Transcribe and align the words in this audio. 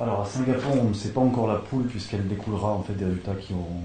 Alors 0.00 0.22
à 0.22 0.24
Singapour, 0.24 0.76
on 0.82 0.88
ne 0.88 0.94
sait 0.94 1.10
pas 1.10 1.20
encore 1.20 1.46
la 1.46 1.56
poule 1.56 1.84
puisqu'elle 1.84 2.26
découlera 2.26 2.72
en 2.72 2.82
fait 2.82 2.94
des 2.94 3.04
résultats 3.04 3.34
qui 3.34 3.52
auront, 3.52 3.82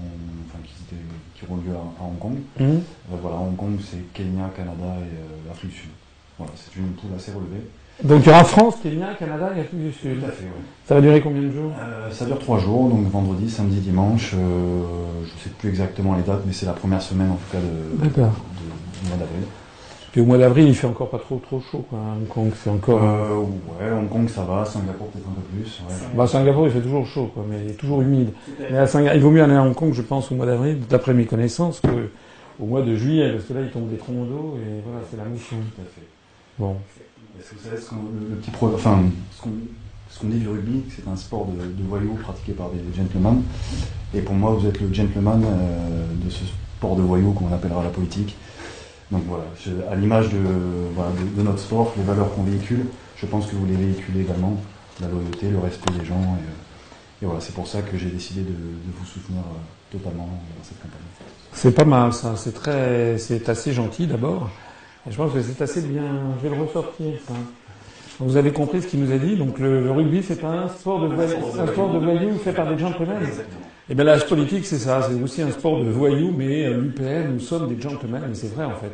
enfin, 0.48 0.58
qui, 0.64 0.94
qui 1.34 1.44
auront 1.44 1.56
lieu 1.60 1.72
à, 1.74 2.02
à 2.02 2.06
Hong 2.06 2.18
Kong. 2.18 2.36
Hum. 2.60 2.66
Euh, 2.66 3.16
voilà, 3.20 3.36
Hong 3.36 3.54
Kong, 3.56 3.76
c'est 3.82 4.00
Kenya, 4.14 4.50
Canada 4.56 4.96
et 5.00 5.16
euh, 5.16 5.48
l'Afrique 5.48 5.72
du 5.72 5.76
Sud. 5.76 5.90
Voilà, 6.38 6.52
c'est 6.56 6.74
une 6.76 6.88
poule 6.92 7.10
assez 7.16 7.32
relevée. 7.32 7.62
Donc 8.02 8.22
il 8.24 8.28
y 8.28 8.30
aura 8.30 8.44
France, 8.44 8.76
Kenya, 8.82 9.14
Canada 9.18 9.52
et 9.56 9.60
Afrique 9.60 9.80
du 9.84 9.92
Sud. 9.92 10.20
Tout 10.20 10.26
à 10.26 10.30
fait, 10.30 10.44
oui. 10.44 10.62
Ça 10.86 10.94
va 10.94 11.00
durer 11.00 11.20
combien 11.20 11.42
de 11.42 11.50
jours? 11.50 11.72
Euh, 11.78 12.10
ça 12.10 12.24
dure 12.24 12.38
trois 12.38 12.58
jours, 12.58 12.88
donc 12.88 13.10
vendredi, 13.10 13.50
samedi, 13.50 13.80
dimanche. 13.80 14.32
euh, 14.34 14.84
je 15.24 15.32
ne 15.34 15.38
sais 15.38 15.50
plus 15.58 15.68
exactement 15.70 16.14
les 16.14 16.22
dates, 16.22 16.42
mais 16.46 16.52
c'est 16.52 16.66
la 16.66 16.72
première 16.72 17.02
semaine 17.02 17.30
en 17.30 17.36
tout 17.36 17.50
cas 17.52 17.58
de, 17.58 18.02
D'accord. 18.04 18.32
de- 18.32 19.02
du 19.02 19.08
mois 19.08 19.18
d'avril. 19.18 19.44
Puis 20.16 20.22
au 20.22 20.24
mois 20.28 20.38
d'avril, 20.38 20.66
il 20.68 20.74
fait 20.74 20.86
encore 20.86 21.10
pas 21.10 21.18
trop 21.18 21.36
trop 21.46 21.60
chaud. 21.60 21.84
Quoi. 21.90 21.98
Hong 21.98 22.26
Kong, 22.26 22.50
c'est 22.56 22.70
encore. 22.70 23.04
Euh, 23.04 23.36
ouais, 23.38 23.92
Hong 23.92 24.08
Kong 24.08 24.26
ça 24.30 24.44
va, 24.44 24.64
Singapour 24.64 25.08
peut-être 25.08 25.26
un 25.28 25.34
peu 25.34 25.42
plus. 25.42 25.82
Ouais. 25.86 25.94
Bah, 26.16 26.26
Singapour, 26.26 26.66
il 26.66 26.72
fait 26.72 26.80
toujours 26.80 27.06
chaud, 27.06 27.30
quoi, 27.34 27.44
mais 27.46 27.56
il 27.62 27.70
est 27.72 27.74
toujours 27.74 28.00
humide. 28.00 28.30
Mais 28.58 28.78
à 28.78 28.86
Singa- 28.86 29.14
il 29.14 29.20
vaut 29.20 29.30
mieux 29.30 29.42
aller 29.42 29.52
à 29.52 29.62
Hong 29.62 29.74
Kong, 29.74 29.92
je 29.92 30.00
pense, 30.00 30.32
au 30.32 30.34
mois 30.36 30.46
d'avril, 30.46 30.78
d'après 30.88 31.12
mes 31.12 31.26
connaissances, 31.26 31.80
que 31.80 32.08
au 32.58 32.64
mois 32.64 32.80
de 32.80 32.96
juillet, 32.96 33.30
parce 33.32 33.44
que 33.44 33.52
là, 33.52 33.60
il 33.60 33.68
tombe 33.68 33.90
des 33.90 33.98
troncs 33.98 34.26
d'eau 34.26 34.56
et 34.56 34.80
voilà, 34.86 35.04
c'est 35.10 35.18
la 35.18 35.24
mousson. 35.24 35.56
Tout 35.74 35.82
à 35.82 35.84
fait. 35.84 36.06
Bon. 36.58 36.76
Est-ce 37.38 37.50
que 37.50 37.56
vous 37.56 37.64
savez 37.68 37.76
ce 37.76 37.90
qu'on, 37.90 37.96
le, 37.96 38.30
le 38.30 38.36
petit 38.36 38.50
pro, 38.52 38.70
enfin, 38.74 39.00
ce 39.32 39.42
qu'on, 39.42 39.50
ce 40.08 40.18
qu'on 40.18 40.28
dit 40.28 40.38
du 40.38 40.48
rugby, 40.48 40.80
c'est 40.88 41.06
un 41.06 41.16
sport 41.16 41.44
de, 41.44 41.60
de 41.62 41.86
voyous 41.86 42.16
pratiqué 42.22 42.52
par 42.52 42.70
des 42.70 42.78
gentlemen. 42.96 43.42
Et 44.14 44.22
pour 44.22 44.34
moi, 44.34 44.52
vous 44.52 44.66
êtes 44.66 44.80
le 44.80 44.90
gentleman 44.94 45.44
euh, 45.44 46.06
de 46.24 46.30
ce 46.30 46.40
sport 46.78 46.96
de 46.96 47.02
voyous 47.02 47.32
qu'on 47.32 47.52
appellera 47.52 47.82
la 47.84 47.90
politique. 47.90 48.34
Donc 49.10 49.22
voilà, 49.28 49.44
je- 49.64 49.70
à 49.90 49.94
l'image 49.94 50.30
de, 50.30 50.38
voilà, 50.94 51.10
de, 51.12 51.38
de 51.38 51.42
notre 51.46 51.60
sport, 51.60 51.92
les 51.96 52.02
valeurs 52.02 52.34
qu'on 52.34 52.42
véhicule, 52.42 52.86
je 53.16 53.26
pense 53.26 53.46
que 53.46 53.54
vous 53.54 53.66
les 53.66 53.76
véhiculez 53.76 54.20
également, 54.22 54.56
la 55.00 55.08
loyauté, 55.08 55.48
le 55.48 55.58
respect 55.58 55.92
des 55.98 56.04
gens. 56.04 56.14
Et, 56.14 56.42
euh, 56.44 57.22
et 57.22 57.26
voilà, 57.26 57.40
c'est 57.40 57.54
pour 57.54 57.66
ça 57.68 57.82
que 57.82 57.96
j'ai 57.96 58.10
décidé 58.10 58.40
de, 58.42 58.48
de 58.48 58.92
vous 58.98 59.06
soutenir 59.06 59.40
euh, 59.40 59.96
totalement 59.96 60.26
dans 60.26 60.64
cette 60.64 60.78
campagne. 60.82 61.00
C'est 61.52 61.72
pas 61.72 61.84
mal, 61.84 62.12
ça. 62.12 62.34
C'est 62.36 62.52
très, 62.52 63.16
c'est 63.18 63.48
assez 63.48 63.72
gentil 63.72 64.06
d'abord. 64.06 64.50
Et 65.08 65.12
je 65.12 65.16
pense 65.16 65.32
que 65.32 65.40
c'est 65.40 65.62
assez 65.62 65.82
bien. 65.82 66.02
Je 66.42 66.48
vais 66.48 66.54
le 66.54 66.60
ressortir, 66.62 67.12
ça. 67.26 67.34
Vous 68.18 68.36
avez 68.36 68.50
compris 68.50 68.82
ce 68.82 68.86
qu'il 68.88 69.00
nous 69.00 69.12
a 69.12 69.18
dit. 69.18 69.36
Donc 69.36 69.58
le, 69.58 69.84
le 69.84 69.90
rugby, 69.92 70.22
c'est 70.22 70.42
un 70.42 70.68
sport 70.68 71.00
de 71.00 71.06
voyous, 71.14 71.30
un 71.60 71.66
sport 71.66 71.92
de 71.92 71.98
voyous 71.98 72.38
fait 72.42 72.52
par 72.52 72.66
des 72.68 72.78
gentlemen. 72.78 73.18
Et 73.88 73.94
bien 73.94 74.04
l'âge 74.04 74.26
politique, 74.26 74.66
c'est 74.66 74.78
ça. 74.78 75.00
C'est 75.08 75.22
aussi 75.22 75.42
un 75.42 75.50
sport 75.50 75.82
de 75.84 75.88
voyous, 75.90 76.34
mais 76.36 76.66
euh, 76.66 76.80
l'UPN, 76.80 77.32
nous 77.34 77.40
sommes 77.40 77.68
des 77.68 77.80
gentlemen. 77.80 78.22
Et 78.32 78.34
c'est 78.34 78.52
vrai, 78.54 78.64
en 78.64 78.74
fait. 78.74 78.90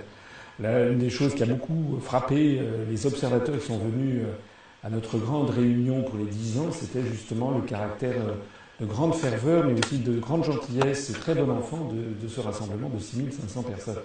Là, 0.61 0.89
une 0.89 0.99
des 0.99 1.11
choses 1.11 1.35
qui 1.35 1.43
a 1.43 1.47
beaucoup 1.47 1.99
frappé 2.03 2.59
euh, 2.61 2.85
les 2.89 3.07
observateurs 3.07 3.59
qui 3.59 3.67
sont 3.67 3.79
venus 3.79 4.23
euh, 4.23 4.87
à 4.87 4.91
notre 4.91 5.19
grande 5.19 5.51
réunion 5.51 6.03
pour 6.03 6.19
les 6.19 6.27
10 6.27 6.59
ans, 6.59 6.71
c'était 6.73 7.03
justement 7.03 7.51
le 7.53 7.63
caractère 7.63 8.17
euh, 8.19 8.35
de 8.81 8.87
grande 8.87 9.15
ferveur, 9.15 9.65
mais 9.65 9.79
aussi 9.79 9.99
de 9.99 10.19
grande 10.19 10.45
gentillesse 10.45 11.11
et 11.11 11.15
très 11.15 11.35
bon 11.35 11.51
enfant 11.51 11.91
de, 11.93 12.23
de 12.23 12.29
ce 12.29 12.41
rassemblement 12.41 12.89
de 12.89 12.99
6500 12.99 13.63
personnes. 13.63 14.01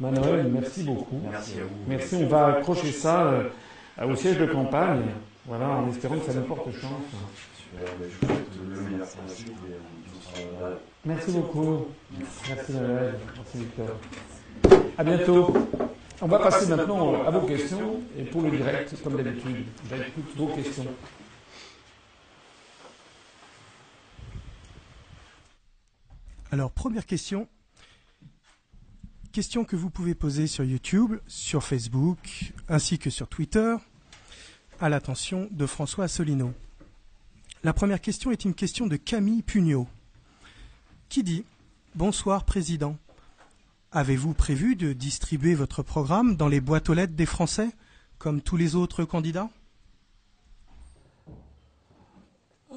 Manuel, 0.00 0.50
merci 0.52 0.82
beaucoup. 0.82 1.20
Merci 1.30 1.54
à 1.54 1.64
vous. 1.64 1.70
Merci, 1.88 2.16
on 2.16 2.28
va 2.28 2.46
accrocher 2.46 2.92
ça 2.92 3.42
au 4.06 4.14
siège 4.14 4.38
de 4.38 4.46
campagne, 4.46 5.02
voilà, 5.46 5.68
en 5.68 5.88
espérant 5.88 6.16
que 6.18 6.26
ça 6.26 6.34
nous 6.34 6.42
porte 6.42 6.70
chance. 6.72 6.92
Super, 7.56 7.94
ben. 7.98 8.08
Merci 11.04 11.30
beaucoup. 11.32 11.86
Merci 12.48 12.72
Manuel. 12.72 13.14
Merci 13.36 13.58
Victor. 13.58 13.88
À 14.96 15.04
bientôt. 15.04 15.54
On 16.20 16.26
va 16.26 16.38
passer 16.40 16.66
maintenant 16.66 17.22
à 17.24 17.30
vos 17.30 17.46
questions 17.46 18.02
et 18.18 18.24
pour 18.24 18.42
le 18.42 18.50
direct, 18.50 18.94
comme 19.04 19.16
d'habitude, 19.16 19.66
j'écoute 19.88 20.36
vos 20.36 20.48
questions. 20.48 20.86
Alors, 26.50 26.72
première 26.72 27.06
question. 27.06 27.46
Question 29.32 29.64
que 29.64 29.76
vous 29.76 29.90
pouvez 29.90 30.14
poser 30.14 30.46
sur 30.46 30.64
YouTube, 30.64 31.16
sur 31.28 31.62
Facebook, 31.62 32.52
ainsi 32.68 32.98
que 32.98 33.10
sur 33.10 33.28
Twitter, 33.28 33.76
à 34.80 34.88
l'attention 34.88 35.48
de 35.52 35.66
François 35.66 36.04
Asselineau. 36.04 36.52
La 37.62 37.72
première 37.72 38.00
question 38.00 38.30
est 38.30 38.44
une 38.44 38.54
question 38.54 38.86
de 38.86 38.96
Camille 38.96 39.42
Pugnot, 39.42 39.86
qui 41.08 41.22
dit 41.22 41.44
Bonsoir, 41.94 42.44
Président. 42.44 42.96
Avez-vous 43.98 44.32
prévu 44.32 44.76
de 44.76 44.92
distribuer 44.92 45.56
votre 45.56 45.82
programme 45.82 46.36
dans 46.36 46.46
les 46.46 46.60
boîtes 46.60 46.88
aux 46.88 46.94
lettres 46.94 47.16
des 47.16 47.26
Français, 47.26 47.70
comme 48.18 48.40
tous 48.40 48.56
les 48.56 48.76
autres 48.76 49.02
candidats? 49.02 49.48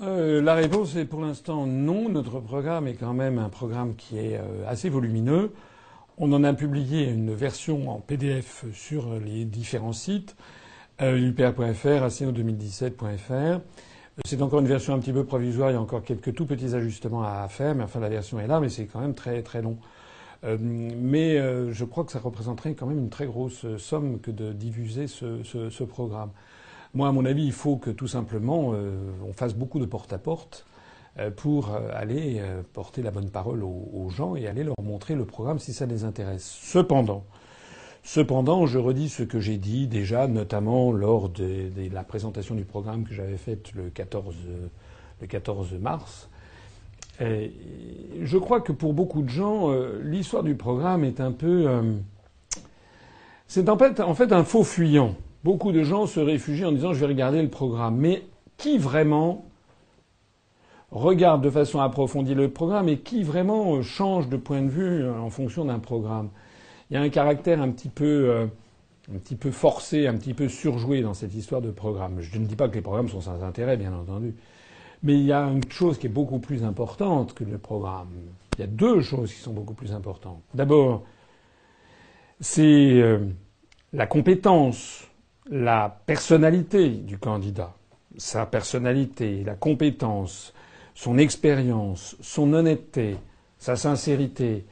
Euh, 0.01 0.41
la 0.41 0.55
réponse 0.55 0.95
est 0.95 1.05
pour 1.05 1.21
l'instant 1.21 1.67
non. 1.67 2.09
Notre 2.09 2.39
programme 2.39 2.87
est 2.87 2.95
quand 2.95 3.13
même 3.13 3.37
un 3.37 3.49
programme 3.49 3.95
qui 3.95 4.17
est 4.17 4.37
euh, 4.37 4.67
assez 4.67 4.89
volumineux. 4.89 5.53
On 6.17 6.33
en 6.33 6.43
a 6.43 6.53
publié 6.53 7.07
une 7.11 7.35
version 7.35 7.91
en 7.91 7.99
PDF 7.99 8.65
sur 8.73 9.19
les 9.19 9.45
différents 9.45 9.93
sites, 9.93 10.35
euh, 11.03 11.19
upr.fr, 11.19 12.03
acno2017.fr. 12.03 13.61
C'est 14.25 14.41
encore 14.41 14.61
une 14.61 14.67
version 14.67 14.95
un 14.95 14.99
petit 14.99 15.13
peu 15.13 15.23
provisoire. 15.23 15.69
Il 15.69 15.73
y 15.73 15.77
a 15.77 15.81
encore 15.81 16.01
quelques 16.01 16.33
tout 16.33 16.47
petits 16.47 16.73
ajustements 16.73 17.21
à 17.21 17.47
faire, 17.47 17.75
mais 17.75 17.83
enfin 17.83 17.99
la 17.99 18.09
version 18.09 18.39
est 18.39 18.47
là, 18.47 18.59
mais 18.59 18.69
c'est 18.69 18.87
quand 18.87 19.01
même 19.01 19.13
très 19.13 19.43
très 19.43 19.61
long. 19.61 19.77
Euh, 20.44 20.57
mais 20.59 21.38
euh, 21.38 21.72
je 21.72 21.85
crois 21.85 22.03
que 22.03 22.12
ça 22.12 22.19
représenterait 22.19 22.74
quand 22.74 22.88
même 22.88 22.97
une 22.97 23.09
très 23.09 23.28
grosse 23.28 23.66
somme 23.78 24.19
que 24.19 24.31
de 24.31 24.53
diffuser 24.53 25.07
ce, 25.07 25.44
ce, 25.44 25.69
ce 25.69 25.84
programme. 25.84 26.31
Moi, 26.94 27.07
à 27.07 27.12
mon 27.12 27.25
avis, 27.25 27.46
il 27.46 27.53
faut 27.53 27.78
que 27.78 27.90
tout 27.90 28.07
simplement 28.07 28.72
euh, 28.74 29.00
on 29.25 29.34
fasse 29.34 29.53
beaucoup 29.53 29.79
de 29.79 29.85
porte-à-porte 29.85 30.66
euh, 31.19 31.29
pour 31.29 31.74
euh, 31.74 31.90
aller 31.94 32.38
euh, 32.40 32.63
porter 32.74 33.02
la 33.02 33.12
bonne 33.12 33.29
parole 33.29 33.63
aux, 33.63 33.90
aux 33.94 34.09
gens 34.09 34.35
et 34.35 34.47
aller 34.47 34.63
leur 34.63 34.75
montrer 34.81 35.16
le 35.16 35.25
programme 35.25 35.59
si 35.59 35.74
ça 35.74 35.85
les 35.85 36.06
intéresse. 36.06 36.58
Cependant, 36.62 37.25
cependant, 38.03 38.66
je 38.66 38.78
redis 38.78 39.09
ce 39.09 39.23
que 39.23 39.40
j'ai 39.40 39.58
dit 39.58 39.88
déjà, 39.88 40.28
notamment 40.28 40.94
lors 40.94 41.28
de, 41.28 41.69
la 41.91 42.03
présentation 42.03 42.56
du 42.56 42.66
programme 42.66 43.06
que 43.06 43.13
j'avais 43.13 43.38
faite 43.38 43.73
le 43.73 43.90
14, 43.90 44.35
euh, 44.47 44.68
le 45.22 45.28
14 45.28 45.73
mars. 45.73 46.29
Et 47.21 47.51
je 48.21 48.37
crois 48.37 48.61
que 48.61 48.71
pour 48.71 48.93
beaucoup 48.93 49.21
de 49.21 49.29
gens, 49.29 49.71
euh, 49.71 50.01
l'histoire 50.03 50.43
du 50.43 50.55
programme 50.55 51.03
est 51.03 51.21
un 51.21 51.31
peu. 51.31 51.67
euh, 51.67 51.93
c'est 53.47 53.69
en 53.69 53.77
fait, 53.77 54.31
un 54.31 54.43
faux 54.43 54.63
fuyant. 54.63 55.15
Beaucoup 55.43 55.71
de 55.71 55.83
gens 55.83 56.05
se 56.07 56.19
réfugient 56.19 56.65
en 56.65 56.71
disant 56.71 56.93
je 56.93 56.99
vais 56.99 57.07
regarder 57.07 57.41
le 57.41 57.49
programme. 57.49 57.97
Mais 57.97 58.23
qui 58.57 58.77
vraiment 58.77 59.45
regarde 60.91 61.43
de 61.43 61.49
façon 61.49 61.79
approfondie 61.79 62.33
le 62.33 62.49
programme 62.49 62.89
et 62.89 62.97
qui 62.97 63.23
vraiment 63.23 63.75
euh, 63.75 63.81
change 63.81 64.27
de 64.27 64.37
point 64.37 64.61
de 64.61 64.69
vue 64.69 65.03
euh, 65.03 65.13
en 65.19 65.29
fonction 65.29 65.65
d'un 65.65 65.79
programme? 65.79 66.29
Il 66.89 66.95
y 66.95 66.97
a 66.97 67.01
un 67.01 67.09
caractère 67.09 67.61
un 67.61 67.69
petit 67.69 67.89
peu. 67.89 68.05
euh, 68.29 68.47
un 69.13 69.17
petit 69.17 69.35
peu 69.35 69.51
forcé, 69.51 70.07
un 70.07 70.15
petit 70.15 70.33
peu 70.33 70.47
surjoué 70.47 71.01
dans 71.01 71.13
cette 71.13 71.33
histoire 71.33 71.61
de 71.61 71.71
programme. 71.71 72.21
Je 72.21 72.37
ne 72.37 72.45
dis 72.45 72.55
pas 72.55 72.69
que 72.69 72.75
les 72.75 72.81
programmes 72.81 73.09
sont 73.09 73.21
sans 73.21 73.43
intérêt, 73.43 73.75
bien 73.75 73.93
entendu. 73.93 74.35
Mais 75.03 75.13
il 75.13 75.25
y 75.25 75.31
a 75.31 75.41
une 75.44 75.63
chose 75.69 75.97
qui 75.97 76.07
est 76.07 76.12
beaucoup 76.12 76.39
plus 76.39 76.63
importante 76.63 77.34
que 77.34 77.44
le 77.44 77.57
programme. 77.57 78.09
Il 78.57 78.62
y 78.62 78.63
a 78.63 78.67
deux 78.67 79.01
choses 79.01 79.34
qui 79.34 79.39
sont 79.39 79.53
beaucoup 79.53 79.73
plus 79.73 79.94
importantes. 79.94 80.41
D'abord, 80.53 81.03
c'est 82.39 82.62
euh, 82.62 83.19
la 83.94 84.06
compétence, 84.07 85.07
la 85.50 86.01
personnalité 86.06 86.90
du 86.90 87.17
candidat. 87.17 87.73
Sa 88.17 88.45
personnalité, 88.45 89.44
la 89.44 89.56
compétence, 89.56 90.53
son 90.94 91.17
expérience, 91.17 92.16
son 92.22 92.53
honnêteté, 92.53 93.16
sa 93.57 93.75
sincérité, 93.75 94.66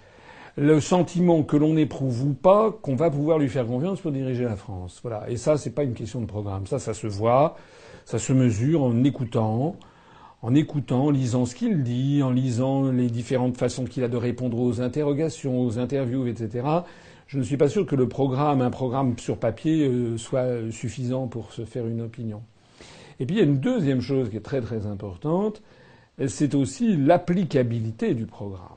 le 0.57 0.81
sentiment 0.81 1.43
que 1.43 1.55
l'on 1.55 1.77
éprouve 1.77 2.23
ou 2.23 2.33
pas 2.33 2.71
qu'on 2.71 2.95
va 2.95 3.09
pouvoir 3.09 3.39
lui 3.39 3.47
faire 3.47 3.65
confiance 3.65 4.01
pour 4.01 4.11
diriger 4.11 4.43
la 4.43 4.57
France. 4.57 4.99
Voilà. 5.01 5.29
Et 5.29 5.37
ça, 5.37 5.57
c'est 5.57 5.69
pas 5.69 5.83
une 5.83 5.93
question 5.93 6.19
de 6.19 6.25
programme. 6.25 6.67
Ça, 6.67 6.79
ça 6.79 6.93
se 6.93 7.07
voit, 7.07 7.55
ça 8.03 8.19
se 8.19 8.33
mesure 8.33 8.83
en 8.83 9.03
écoutant, 9.03 9.75
en 10.41 10.55
écoutant, 10.55 11.05
en 11.05 11.09
lisant 11.11 11.45
ce 11.45 11.55
qu'il 11.55 11.83
dit, 11.83 12.23
en 12.23 12.31
lisant 12.31 12.91
les 12.91 13.09
différentes 13.09 13.57
façons 13.57 13.85
qu'il 13.85 14.03
a 14.03 14.07
de 14.07 14.17
répondre 14.17 14.57
aux 14.59 14.81
interrogations, 14.81 15.61
aux 15.61 15.79
interviews, 15.79 16.27
etc. 16.27 16.65
Je 17.27 17.37
ne 17.37 17.43
suis 17.43 17.57
pas 17.57 17.67
sûr 17.67 17.85
que 17.85 17.95
le 17.95 18.07
programme, 18.07 18.61
un 18.61 18.69
programme 18.69 19.17
sur 19.19 19.37
papier, 19.37 19.87
euh, 19.87 20.17
soit 20.17 20.71
suffisant 20.71 21.27
pour 21.27 21.51
se 21.51 21.65
faire 21.65 21.85
une 21.85 22.01
opinion. 22.01 22.41
Et 23.19 23.25
puis 23.25 23.35
il 23.35 23.39
y 23.39 23.41
a 23.41 23.45
une 23.45 23.59
deuxième 23.59 24.01
chose 24.01 24.29
qui 24.29 24.37
est 24.37 24.41
très 24.41 24.61
très 24.61 24.85
importante, 24.85 25.61
c'est 26.27 26.55
aussi 26.55 26.95
l'applicabilité 26.95 28.13
du 28.13 28.25
programme. 28.25 28.67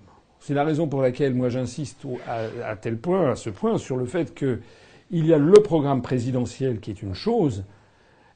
C'est 0.41 0.55
la 0.55 0.64
raison 0.64 0.88
pour 0.88 1.03
laquelle 1.03 1.35
moi 1.35 1.49
j'insiste 1.49 2.05
à 2.29 2.76
tel 2.76 2.99
point, 2.99 3.31
à 3.31 3.37
ce 3.37 3.50
point, 3.50 3.79
sur 3.79 3.97
le 3.97 4.06
fait 4.06 4.35
qu'il 4.35 4.61
y 5.12 5.32
a 5.32 5.38
le 5.38 5.53
programme 5.55 6.03
présidentiel 6.03 6.81
qui 6.81 6.91
est 6.91 7.03
une 7.03 7.14
chose 7.14 7.64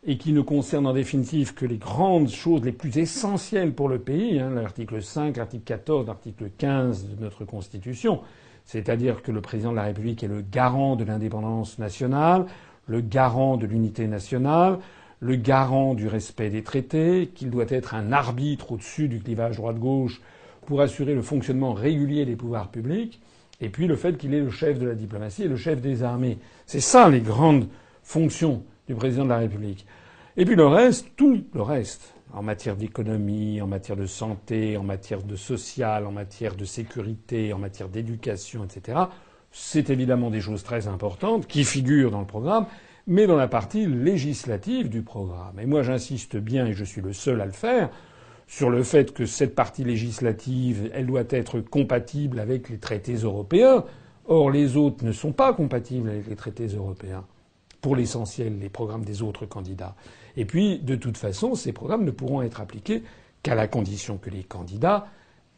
et 0.07 0.19
qui 0.19 0.33
ne 0.33 0.41
concerne 0.41 0.87
en 0.87 0.93
définitive 0.93 1.55
que 1.55 1.67
les 1.67 1.79
grandes 1.79 2.29
choses 2.29 2.63
les 2.65 2.73
plus 2.73 2.97
essentielles 2.97 3.73
pour 3.73 3.89
le 3.89 3.99
pays, 3.99 4.39
hein, 4.39 4.51
l'article 4.51 5.03
5, 5.03 5.37
l'article 5.37 5.65
14, 5.65 6.07
l'article 6.07 6.51
15 6.57 7.09
de 7.09 7.25
notre 7.25 7.45
Constitution, 7.45 8.21
c'est-à-dire 8.65 9.23
que 9.23 9.33
le 9.33 9.41
président 9.41 9.73
de 9.73 9.77
la 9.77 9.83
République 9.83 10.23
est 10.23 10.29
le 10.29 10.43
garant 10.43 10.95
de 10.95 11.05
l'indépendance 11.05 11.81
nationale, 11.81 12.47
le 12.87 13.01
garant 13.01 13.57
de 13.57 13.67
l'unité 13.67 14.07
nationale, 14.07 14.79
le 15.19 15.35
garant 15.35 15.95
du 15.95 16.07
respect 16.07 16.51
des 16.51 16.63
traités, 16.63 17.31
qu'il 17.35 17.51
doit 17.51 17.67
être 17.69 17.95
un 17.95 18.13
arbitre 18.13 18.73
au-dessus 18.73 19.09
du 19.09 19.19
clivage 19.19 19.57
droite-gauche 19.57 20.21
pour 20.67 20.81
assurer 20.83 21.15
le 21.15 21.23
fonctionnement 21.23 21.73
régulier 21.73 22.25
des 22.25 22.37
pouvoirs 22.37 22.71
publics, 22.71 23.21
et 23.61 23.71
puis 23.71 23.89
le 23.89 23.97
fait 23.97 24.17
qu'il 24.19 24.35
est 24.35 24.41
le 24.41 24.51
chef 24.51 24.79
de 24.79 24.87
la 24.87 24.95
diplomatie 24.95 25.45
et 25.45 25.49
le 25.49 25.57
chef 25.57 25.81
des 25.81 26.05
armées. 26.05 26.39
C'est 26.67 26.81
ça 26.81 27.09
les 27.09 27.21
grandes 27.21 27.67
fonctions 28.05 28.63
du 28.87 28.95
président 28.95 29.25
de 29.25 29.31
la 29.31 29.39
République. 29.39 29.87
Et 30.39 30.45
puis 30.45 30.55
le 30.55 30.67
reste, 30.67 31.13
tout 31.17 31.45
le 31.55 31.63
reste, 31.63 32.15
en 32.35 32.43
matière 32.43 32.77
d'économie, 32.77 33.63
en 33.63 33.67
matière 33.67 33.97
de 33.97 34.05
santé, 34.05 34.77
en 34.77 34.83
matière 34.83 35.23
de 35.23 35.35
social, 35.35 36.07
en 36.07 36.13
matière 36.13 36.55
de 36.55 36.67
sécurité, 36.67 37.55
en 37.55 37.59
matière 37.59 37.89
d'éducation, 37.89 38.65
etc., 38.65 38.99
c'est 39.51 39.89
évidemment 39.89 40.29
des 40.29 40.43
choses 40.43 40.63
très 40.63 40.89
importantes 40.89 41.47
qui 41.47 41.65
figurent 41.65 42.11
dans 42.11 42.21
le 42.21 42.27
programme, 42.27 42.67
mais 43.07 43.27
dans 43.27 43.37
la 43.37 43.49
partie 43.49 43.87
législative 43.87 44.91
du 44.91 45.01
programme. 45.01 45.59
Et 45.59 45.65
moi 45.65 45.83
j'insiste 45.83 46.37
bien, 46.37 46.67
et 46.67 46.75
je 46.75 46.85
suis 46.85 47.01
le 47.01 47.15
seul 47.15 47.41
à 47.41 47.47
le 47.47 47.53
faire, 47.53 47.89
sur 48.47 48.69
le 48.69 48.83
fait 48.83 49.15
que 49.15 49.25
cette 49.25 49.55
partie 49.55 49.85
législative, 49.85 50.91
elle 50.93 51.07
doit 51.07 51.25
être 51.31 51.61
compatible 51.61 52.39
avec 52.41 52.69
les 52.69 52.79
traités 52.79 53.15
européens. 53.15 53.85
Or, 54.27 54.51
les 54.51 54.77
autres 54.77 55.05
ne 55.05 55.13
sont 55.13 55.33
pas 55.33 55.55
compatibles 55.55 56.11
avec 56.11 56.29
les 56.29 56.37
traités 56.37 56.67
européens. 56.67 57.25
Pour 57.81 57.97
l'essentiel, 57.97 58.59
les 58.59 58.69
programmes 58.69 59.05
des 59.05 59.23
autres 59.23 59.47
candidats. 59.47 59.95
Et 60.37 60.45
puis, 60.45 60.79
de 60.79 60.95
toute 60.95 61.17
façon, 61.17 61.55
ces 61.55 61.73
programmes 61.73 62.05
ne 62.05 62.11
pourront 62.11 62.43
être 62.43 62.61
appliqués 62.61 63.03
qu'à 63.43 63.55
la 63.55 63.69
condition 63.69 64.19
que 64.19 64.31
les 64.31 64.43
candidats 64.43 65.07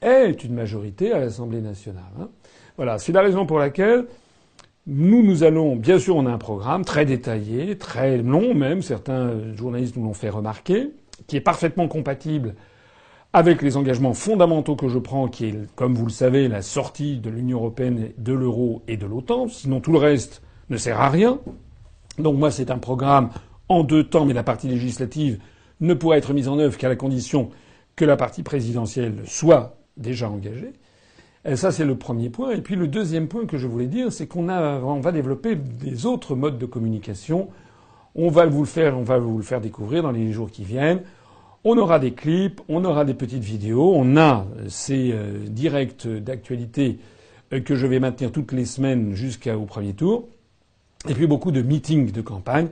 aient 0.01 0.31
une 0.31 0.55
majorité 0.55 1.13
à 1.13 1.19
l'Assemblée 1.19 1.61
nationale. 1.61 2.05
Hein. 2.21 2.29
Voilà, 2.77 2.99
c'est 2.99 3.13
la 3.13 3.23
raison 3.23 3.47
pour 3.47 3.59
laquelle 3.59 4.07
nous, 4.87 5.23
nous 5.23 5.43
allons, 5.43 5.77
bien 5.77 5.99
sûr, 5.99 6.17
on 6.17 6.27
a 6.27 6.31
un 6.31 6.39
programme 6.39 6.85
très 6.85 7.05
détaillé, 7.05 7.77
très 7.77 8.17
long 8.19 8.55
même, 8.55 8.81
certains 8.81 9.53
journalistes 9.55 9.97
nous 9.97 10.05
l'ont 10.05 10.15
fait 10.15 10.31
remarquer, 10.31 10.91
qui 11.27 11.37
est 11.37 11.43
parfaitement 11.43 11.89
compatible 11.89 12.55
avec 13.35 13.61
les 13.61 13.77
engagements 13.77 14.15
fondamentaux 14.15 14.77
que 14.77 14.89
je 14.89 14.99
prends, 14.99 15.29
qui 15.29 15.47
est, 15.47 15.75
comme 15.75 15.95
vous 15.95 16.07
le 16.07 16.11
savez, 16.11 16.49
la 16.49 16.63
sortie 16.63 17.19
de 17.19 17.29
l'Union 17.29 17.59
européenne, 17.59 18.13
de 18.17 18.33
l'euro 18.33 18.83
et 18.89 18.97
de 18.97 19.05
l'OTAN. 19.05 19.49
Sinon, 19.49 19.81
tout 19.81 19.93
le 19.93 19.99
reste 19.99 20.41
ne 20.71 20.79
sert 20.79 21.01
à 21.01 21.11
rien. 21.11 21.39
Donc 22.19 22.39
moi, 22.39 22.51
c'est 22.51 22.71
un 22.71 22.79
programme 22.79 23.29
en 23.69 23.83
deux 23.83 24.05
temps, 24.05 24.25
mais 24.25 24.35
la 24.35 24.43
partie 24.43 24.69
législative 24.69 25.39
ne 25.81 25.95
pourra 25.95 26.19
être 26.19 26.33
mise 26.33 26.49
en 26.49 26.59
œuvre 26.59 26.77
qu'à 26.77 26.89
la 26.89 26.97
condition 26.97 27.51
que 27.97 28.05
la 28.05 28.17
partie 28.17 28.43
présidentielle 28.43 29.23
soit 29.27 29.77
déjà 29.97 30.31
engagée. 30.31 30.73
Ça, 31.55 31.73
c'est 31.73 31.85
le 31.85 31.97
premier 31.97 32.31
point. 32.31 32.51
Et 32.51 32.61
puis 32.61 32.77
le 32.77 32.89
deuxième 32.89 33.29
point 33.29 33.47
que 33.47 33.59
je 33.59 33.67
voulais 33.67 33.87
dire, 33.87 34.13
c'est 34.13 34.27
qu'on 34.27 34.49
on 34.49 35.01
va 35.01 35.13
développer 35.13 35.57
des 35.57 36.05
autres 36.07 36.35
modes 36.35 36.59
de 36.59 36.67
communication. 36.67 37.49
On 38.15 38.29
va 38.29 38.47
vous 38.47 38.61
le 38.63 39.43
faire, 39.43 39.61
découvrir 39.61 40.03
dans 40.03 40.11
les 40.11 40.33
jours 40.33 40.51
qui 40.51 40.65
viennent. 40.65 41.03
On 41.65 41.77
aura 41.79 41.99
des 41.99 42.13
clips, 42.13 42.61
on 42.69 42.85
aura 42.85 43.05
des 43.05 43.15
petites 43.15 43.43
vidéos, 43.43 43.93
on 43.95 44.17
a 44.17 44.47
ces 44.69 45.11
euh, 45.13 45.45
directs 45.49 46.07
d'actualité 46.07 46.99
euh, 47.53 47.61
que 47.61 47.75
je 47.75 47.87
vais 47.87 47.99
maintenir 47.99 48.31
toutes 48.31 48.53
les 48.53 48.65
semaines 48.65 49.15
jusqu'au 49.15 49.65
premier 49.65 49.93
tour, 49.93 50.29
et 51.09 51.15
puis 51.15 51.27
beaucoup 51.27 51.51
de 51.51 51.61
meetings 51.61 52.13
de 52.13 52.21
campagne, 52.21 52.69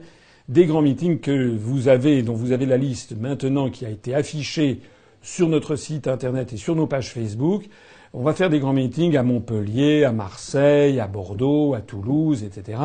des 0.49 0.65
grands 0.65 0.81
meetings 0.81 1.19
que 1.19 1.55
vous 1.57 1.87
avez, 1.87 2.21
dont 2.23 2.33
vous 2.33 2.51
avez 2.51 2.65
la 2.65 2.77
liste 2.77 3.17
maintenant 3.19 3.69
qui 3.69 3.85
a 3.85 3.89
été 3.89 4.15
affichée 4.15 4.79
sur 5.21 5.49
notre 5.49 5.75
site 5.75 6.07
internet 6.07 6.53
et 6.53 6.57
sur 6.57 6.75
nos 6.75 6.87
pages 6.87 7.11
Facebook. 7.11 7.65
On 8.13 8.23
va 8.23 8.33
faire 8.33 8.49
des 8.49 8.59
grands 8.59 8.73
meetings 8.73 9.17
à 9.17 9.23
Montpellier, 9.23 10.05
à 10.05 10.13
Marseille, 10.13 10.99
à 10.99 11.07
Bordeaux, 11.07 11.73
à 11.73 11.81
Toulouse, 11.81 12.43
etc. 12.43 12.79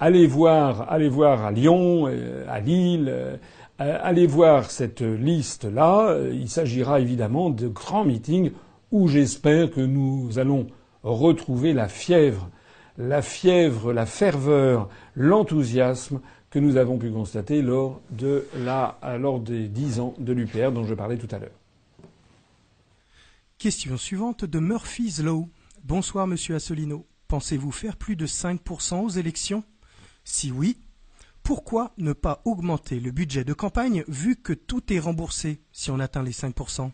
Allez 0.00 0.26
voir, 0.26 0.90
allez 0.90 1.08
voir 1.08 1.44
à 1.44 1.52
Lyon, 1.52 2.06
euh, 2.08 2.44
à 2.48 2.58
Lille, 2.60 3.06
euh, 3.08 3.36
allez 3.78 4.26
voir 4.26 4.70
cette 4.70 5.02
liste-là. 5.02 6.08
Euh, 6.08 6.32
il 6.34 6.48
s'agira 6.48 7.00
évidemment 7.00 7.50
de 7.50 7.68
grands 7.68 8.04
meetings 8.04 8.50
où 8.90 9.06
j'espère 9.06 9.70
que 9.70 9.80
nous 9.80 10.38
allons 10.38 10.66
retrouver 11.04 11.72
la 11.72 11.86
fièvre, 11.86 12.48
la 12.96 13.22
fièvre, 13.22 13.92
la 13.92 14.06
ferveur, 14.06 14.88
l'enthousiasme 15.14 16.20
que 16.50 16.58
nous 16.58 16.76
avons 16.76 16.98
pu 16.98 17.10
constater 17.10 17.62
lors, 17.62 18.00
de 18.10 18.46
la, 18.56 18.98
lors 19.18 19.40
des 19.40 19.68
dix 19.68 20.00
ans 20.00 20.14
de 20.18 20.32
l'UPR 20.32 20.72
dont 20.72 20.84
je 20.84 20.94
parlais 20.94 21.18
tout 21.18 21.28
à 21.34 21.38
l'heure. 21.38 21.50
Question 23.58 23.96
suivante 23.96 24.44
de 24.44 24.58
Murphy's 24.58 25.20
Law. 25.20 25.48
Bonsoir 25.84 26.26
Monsieur 26.26 26.54
Assolino. 26.54 27.06
Pensez-vous 27.26 27.72
faire 27.72 27.96
plus 27.96 28.16
de 28.16 28.26
5% 28.26 29.02
aux 29.02 29.08
élections? 29.08 29.64
Si 30.24 30.50
oui, 30.50 30.78
pourquoi 31.42 31.92
ne 31.98 32.12
pas 32.12 32.40
augmenter 32.44 33.00
le 33.00 33.10
budget 33.10 33.44
de 33.44 33.52
campagne 33.52 34.04
vu 34.06 34.36
que 34.36 34.52
tout 34.52 34.92
est 34.92 34.98
remboursé 34.98 35.60
si 35.72 35.90
on 35.90 35.98
atteint 35.98 36.22
les 36.22 36.32
5% 36.32 36.90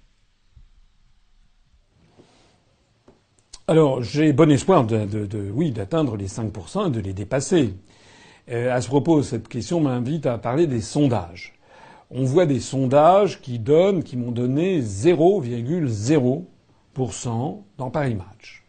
Alors, 3.66 4.02
j'ai 4.02 4.32
bon 4.32 4.50
espoir 4.50 4.84
de, 4.84 5.50
oui, 5.52 5.70
d'atteindre 5.70 6.16
les 6.16 6.28
5% 6.28 6.88
et 6.88 6.90
de 6.90 7.00
les 7.00 7.14
dépasser. 7.14 7.74
Euh, 8.50 8.74
à 8.74 8.80
ce 8.80 8.88
propos, 8.88 9.22
cette 9.22 9.48
question 9.48 9.80
m'invite 9.80 10.26
à 10.26 10.38
parler 10.38 10.66
des 10.66 10.80
sondages. 10.80 11.52
On 12.10 12.24
voit 12.24 12.46
des 12.46 12.60
sondages 12.60 13.40
qui 13.40 13.58
donnent, 13.58 14.02
qui 14.02 14.16
m'ont 14.16 14.32
donné 14.32 14.80
0,0% 14.80 17.62
dans 17.78 17.90
Paris 17.90 18.14
Match 18.14 18.64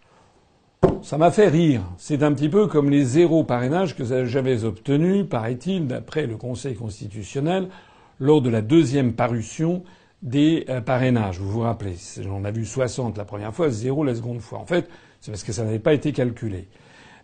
ça 1.05 1.19
m'a 1.19 1.29
fait 1.29 1.47
rire. 1.47 1.83
C'est 1.97 2.23
un 2.23 2.33
petit 2.33 2.49
peu 2.49 2.65
comme 2.65 2.89
les 2.89 3.03
zéro 3.03 3.43
parrainages 3.43 3.95
que 3.95 4.25
j'avais 4.25 4.63
obtenus, 4.63 5.27
paraît-il, 5.29 5.85
d'après 5.85 6.25
le 6.25 6.35
Conseil 6.35 6.73
constitutionnel, 6.73 7.69
lors 8.19 8.41
de 8.41 8.49
la 8.49 8.61
deuxième 8.61 9.13
parution 9.13 9.83
des 10.23 10.65
euh, 10.69 10.81
parrainages. 10.81 11.39
Vous 11.39 11.51
vous 11.51 11.59
rappelez, 11.59 11.95
j'en 12.21 12.43
ai 12.43 12.51
vu 12.51 12.65
60 12.65 13.19
la 13.19 13.25
première 13.25 13.53
fois, 13.53 13.69
zéro 13.69 14.03
la 14.03 14.15
seconde 14.15 14.39
fois. 14.39 14.57
En 14.57 14.65
fait, 14.65 14.89
c'est 15.21 15.31
parce 15.31 15.43
que 15.43 15.51
ça 15.51 15.63
n'avait 15.63 15.77
pas 15.77 15.93
été 15.93 16.11
calculé. 16.11 16.67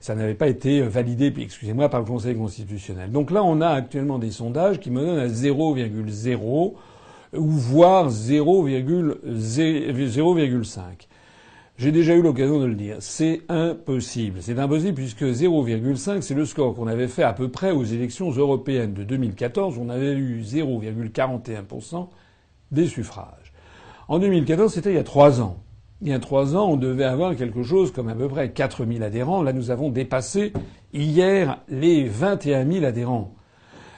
Ça 0.01 0.15
n'avait 0.15 0.33
pas 0.33 0.47
été 0.47 0.81
validé, 0.81 1.31
excusez-moi, 1.37 1.87
par 1.87 1.99
le 1.99 2.07
Conseil 2.07 2.35
constitutionnel. 2.35 3.11
Donc 3.11 3.29
là, 3.29 3.43
on 3.43 3.61
a 3.61 3.69
actuellement 3.69 4.17
des 4.17 4.31
sondages 4.31 4.79
qui 4.79 4.89
me 4.89 4.99
donnent 4.99 5.19
à 5.19 5.27
0,0 5.27 6.73
ou 7.33 7.47
voire 7.47 8.09
0,05. 8.09 10.81
J'ai 11.77 11.91
déjà 11.91 12.15
eu 12.15 12.23
l'occasion 12.23 12.59
de 12.59 12.65
le 12.65 12.73
dire. 12.73 12.95
C'est 12.99 13.41
impossible. 13.47 14.39
C'est 14.41 14.57
impossible 14.57 14.95
puisque 14.95 15.21
0,5, 15.21 16.21
c'est 16.21 16.33
le 16.33 16.45
score 16.45 16.73
qu'on 16.73 16.87
avait 16.87 17.07
fait 17.07 17.21
à 17.21 17.33
peu 17.33 17.49
près 17.49 17.69
aux 17.69 17.83
élections 17.83 18.31
européennes 18.31 18.95
de 18.95 19.03
2014. 19.03 19.77
On 19.77 19.89
avait 19.89 20.13
eu 20.13 20.41
0,41% 20.41 22.07
des 22.71 22.87
suffrages. 22.87 23.53
En 24.07 24.17
2014, 24.17 24.73
c'était 24.73 24.93
il 24.93 24.95
y 24.95 24.99
a 24.99 25.03
trois 25.03 25.41
ans. 25.41 25.57
Il 26.03 26.09
y 26.09 26.13
a 26.13 26.19
trois 26.19 26.55
ans, 26.55 26.67
on 26.67 26.77
devait 26.77 27.03
avoir 27.03 27.35
quelque 27.35 27.61
chose 27.61 27.91
comme 27.91 28.09
à 28.09 28.15
peu 28.15 28.27
près 28.27 28.51
4000 28.51 29.03
adhérents. 29.03 29.43
Là, 29.43 29.53
nous 29.53 29.69
avons 29.69 29.89
dépassé 29.89 30.51
hier 30.93 31.59
les 31.69 32.07
21 32.07 32.65
000 32.71 32.85
adhérents. 32.85 33.35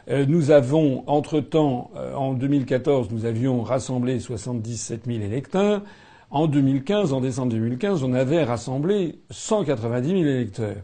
Euh, 0.09 0.25
nous 0.27 0.51
avons, 0.51 1.05
entre-temps, 1.07 1.91
euh, 1.95 2.13
en 2.13 2.33
2014, 2.33 3.09
nous 3.11 3.23
avions 3.23 3.61
rassemblé 3.61 4.19
77 4.19 5.05
000 5.05 5.19
électeurs. 5.19 5.81
En 6.29 6.47
2015, 6.47 7.13
en 7.13 7.21
décembre 7.21 7.53
2015, 7.53 8.03
on 8.03 8.13
avait 8.13 8.43
rassemblé 8.43 9.19
190 9.29 10.09
000 10.09 10.19
électeurs. 10.23 10.75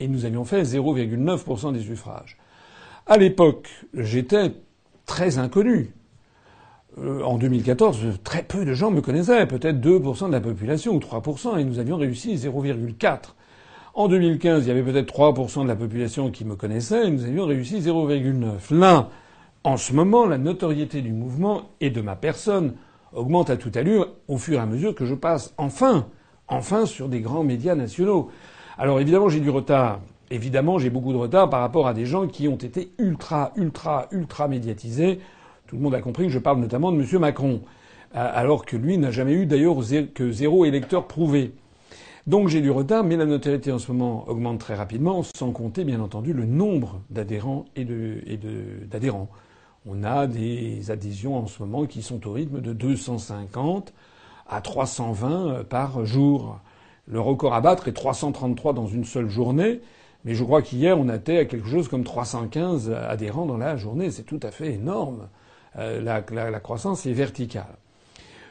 Et 0.00 0.08
nous 0.08 0.24
avions 0.24 0.44
fait 0.44 0.62
0,9% 0.62 1.72
des 1.72 1.82
suffrages. 1.82 2.36
À 3.06 3.16
l'époque, 3.16 3.68
j'étais 3.94 4.50
très 5.06 5.38
inconnu. 5.38 5.94
Euh, 6.98 7.22
en 7.22 7.38
2014, 7.38 8.20
très 8.22 8.42
peu 8.42 8.64
de 8.64 8.72
gens 8.72 8.90
me 8.90 9.00
connaissaient, 9.00 9.46
peut-être 9.46 9.80
2% 9.80 10.28
de 10.28 10.32
la 10.32 10.40
population 10.40 10.94
ou 10.94 10.98
3%, 10.98 11.58
et 11.58 11.64
nous 11.64 11.78
avions 11.78 11.96
réussi 11.96 12.36
0,4%. 12.36 13.34
En 13.94 14.08
2015, 14.08 14.64
il 14.64 14.68
y 14.68 14.70
avait 14.70 14.82
peut-être 14.82 15.12
3% 15.12 15.62
de 15.62 15.68
la 15.68 15.76
population 15.76 16.30
qui 16.30 16.44
me 16.44 16.56
connaissait, 16.56 17.06
et 17.06 17.10
nous 17.10 17.24
avions 17.24 17.46
réussi 17.46 17.80
0,9%. 17.80 18.74
Là, 18.74 19.08
en 19.64 19.76
ce 19.76 19.92
moment, 19.92 20.26
la 20.26 20.38
notoriété 20.38 21.00
du 21.00 21.12
mouvement 21.12 21.70
et 21.80 21.90
de 21.90 22.00
ma 22.00 22.16
personne 22.16 22.74
augmente 23.14 23.50
à 23.50 23.56
toute 23.56 23.76
allure 23.76 24.08
au 24.28 24.36
fur 24.36 24.58
et 24.58 24.62
à 24.62 24.66
mesure 24.66 24.94
que 24.94 25.06
je 25.06 25.14
passe 25.14 25.54
enfin, 25.56 26.06
enfin 26.48 26.86
sur 26.86 27.08
des 27.08 27.20
grands 27.20 27.44
médias 27.44 27.74
nationaux. 27.74 28.30
Alors 28.76 29.00
évidemment 29.00 29.28
j'ai 29.28 29.40
du 29.40 29.50
retard. 29.50 30.00
Évidemment 30.30 30.78
j'ai 30.78 30.90
beaucoup 30.90 31.12
de 31.12 31.18
retard 31.18 31.48
par 31.48 31.60
rapport 31.60 31.86
à 31.86 31.94
des 31.94 32.06
gens 32.06 32.26
qui 32.26 32.48
ont 32.48 32.56
été 32.56 32.92
ultra, 32.98 33.52
ultra, 33.56 34.08
ultra 34.10 34.48
médiatisés. 34.48 35.20
Tout 35.74 35.78
le 35.78 35.84
monde 35.86 35.94
a 35.96 36.00
compris 36.00 36.26
que 36.26 36.32
je 36.32 36.38
parle 36.38 36.60
notamment 36.60 36.92
de 36.92 37.02
M. 37.02 37.18
Macron, 37.18 37.60
euh, 38.14 38.30
alors 38.32 38.64
que 38.64 38.76
lui 38.76 38.96
n'a 38.96 39.10
jamais 39.10 39.32
eu 39.32 39.44
d'ailleurs 39.44 39.78
que 40.14 40.30
zéro 40.30 40.64
électeur 40.64 41.08
prouvé. 41.08 41.52
Donc 42.28 42.46
j'ai 42.46 42.60
du 42.60 42.70
retard, 42.70 43.02
mais 43.02 43.16
la 43.16 43.26
notoriété 43.26 43.72
en 43.72 43.80
ce 43.80 43.90
moment 43.90 44.22
augmente 44.28 44.60
très 44.60 44.76
rapidement, 44.76 45.24
sans 45.36 45.50
compter 45.50 45.82
bien 45.82 45.98
entendu 45.98 46.32
le 46.32 46.44
nombre 46.44 47.00
d'adhérents 47.10 47.64
et 47.74 47.84
d'adhérents. 47.84 49.28
On 49.84 50.04
a 50.04 50.28
des 50.28 50.92
adhésions 50.92 51.36
en 51.38 51.48
ce 51.48 51.60
moment 51.60 51.86
qui 51.86 52.02
sont 52.02 52.24
au 52.28 52.32
rythme 52.32 52.60
de 52.60 52.72
250 52.72 53.92
à 54.48 54.60
320 54.60 55.64
par 55.64 56.06
jour. 56.06 56.60
Le 57.08 57.18
record 57.18 57.52
à 57.52 57.60
battre 57.60 57.88
est 57.88 57.94
333 57.94 58.74
dans 58.74 58.86
une 58.86 59.04
seule 59.04 59.28
journée. 59.28 59.80
Mais 60.24 60.36
je 60.36 60.44
crois 60.44 60.62
qu'hier, 60.62 60.96
on 60.96 61.12
était 61.12 61.38
à 61.38 61.44
quelque 61.46 61.66
chose 61.66 61.88
comme 61.88 62.04
315 62.04 62.92
adhérents 62.92 63.44
dans 63.44 63.58
la 63.58 63.76
journée. 63.76 64.12
C'est 64.12 64.22
tout 64.22 64.40
à 64.40 64.52
fait 64.52 64.74
énorme. 64.74 65.26
Euh, 65.78 66.00
la, 66.00 66.60
croissance 66.60 67.06
est 67.06 67.12
verticale. 67.12 67.76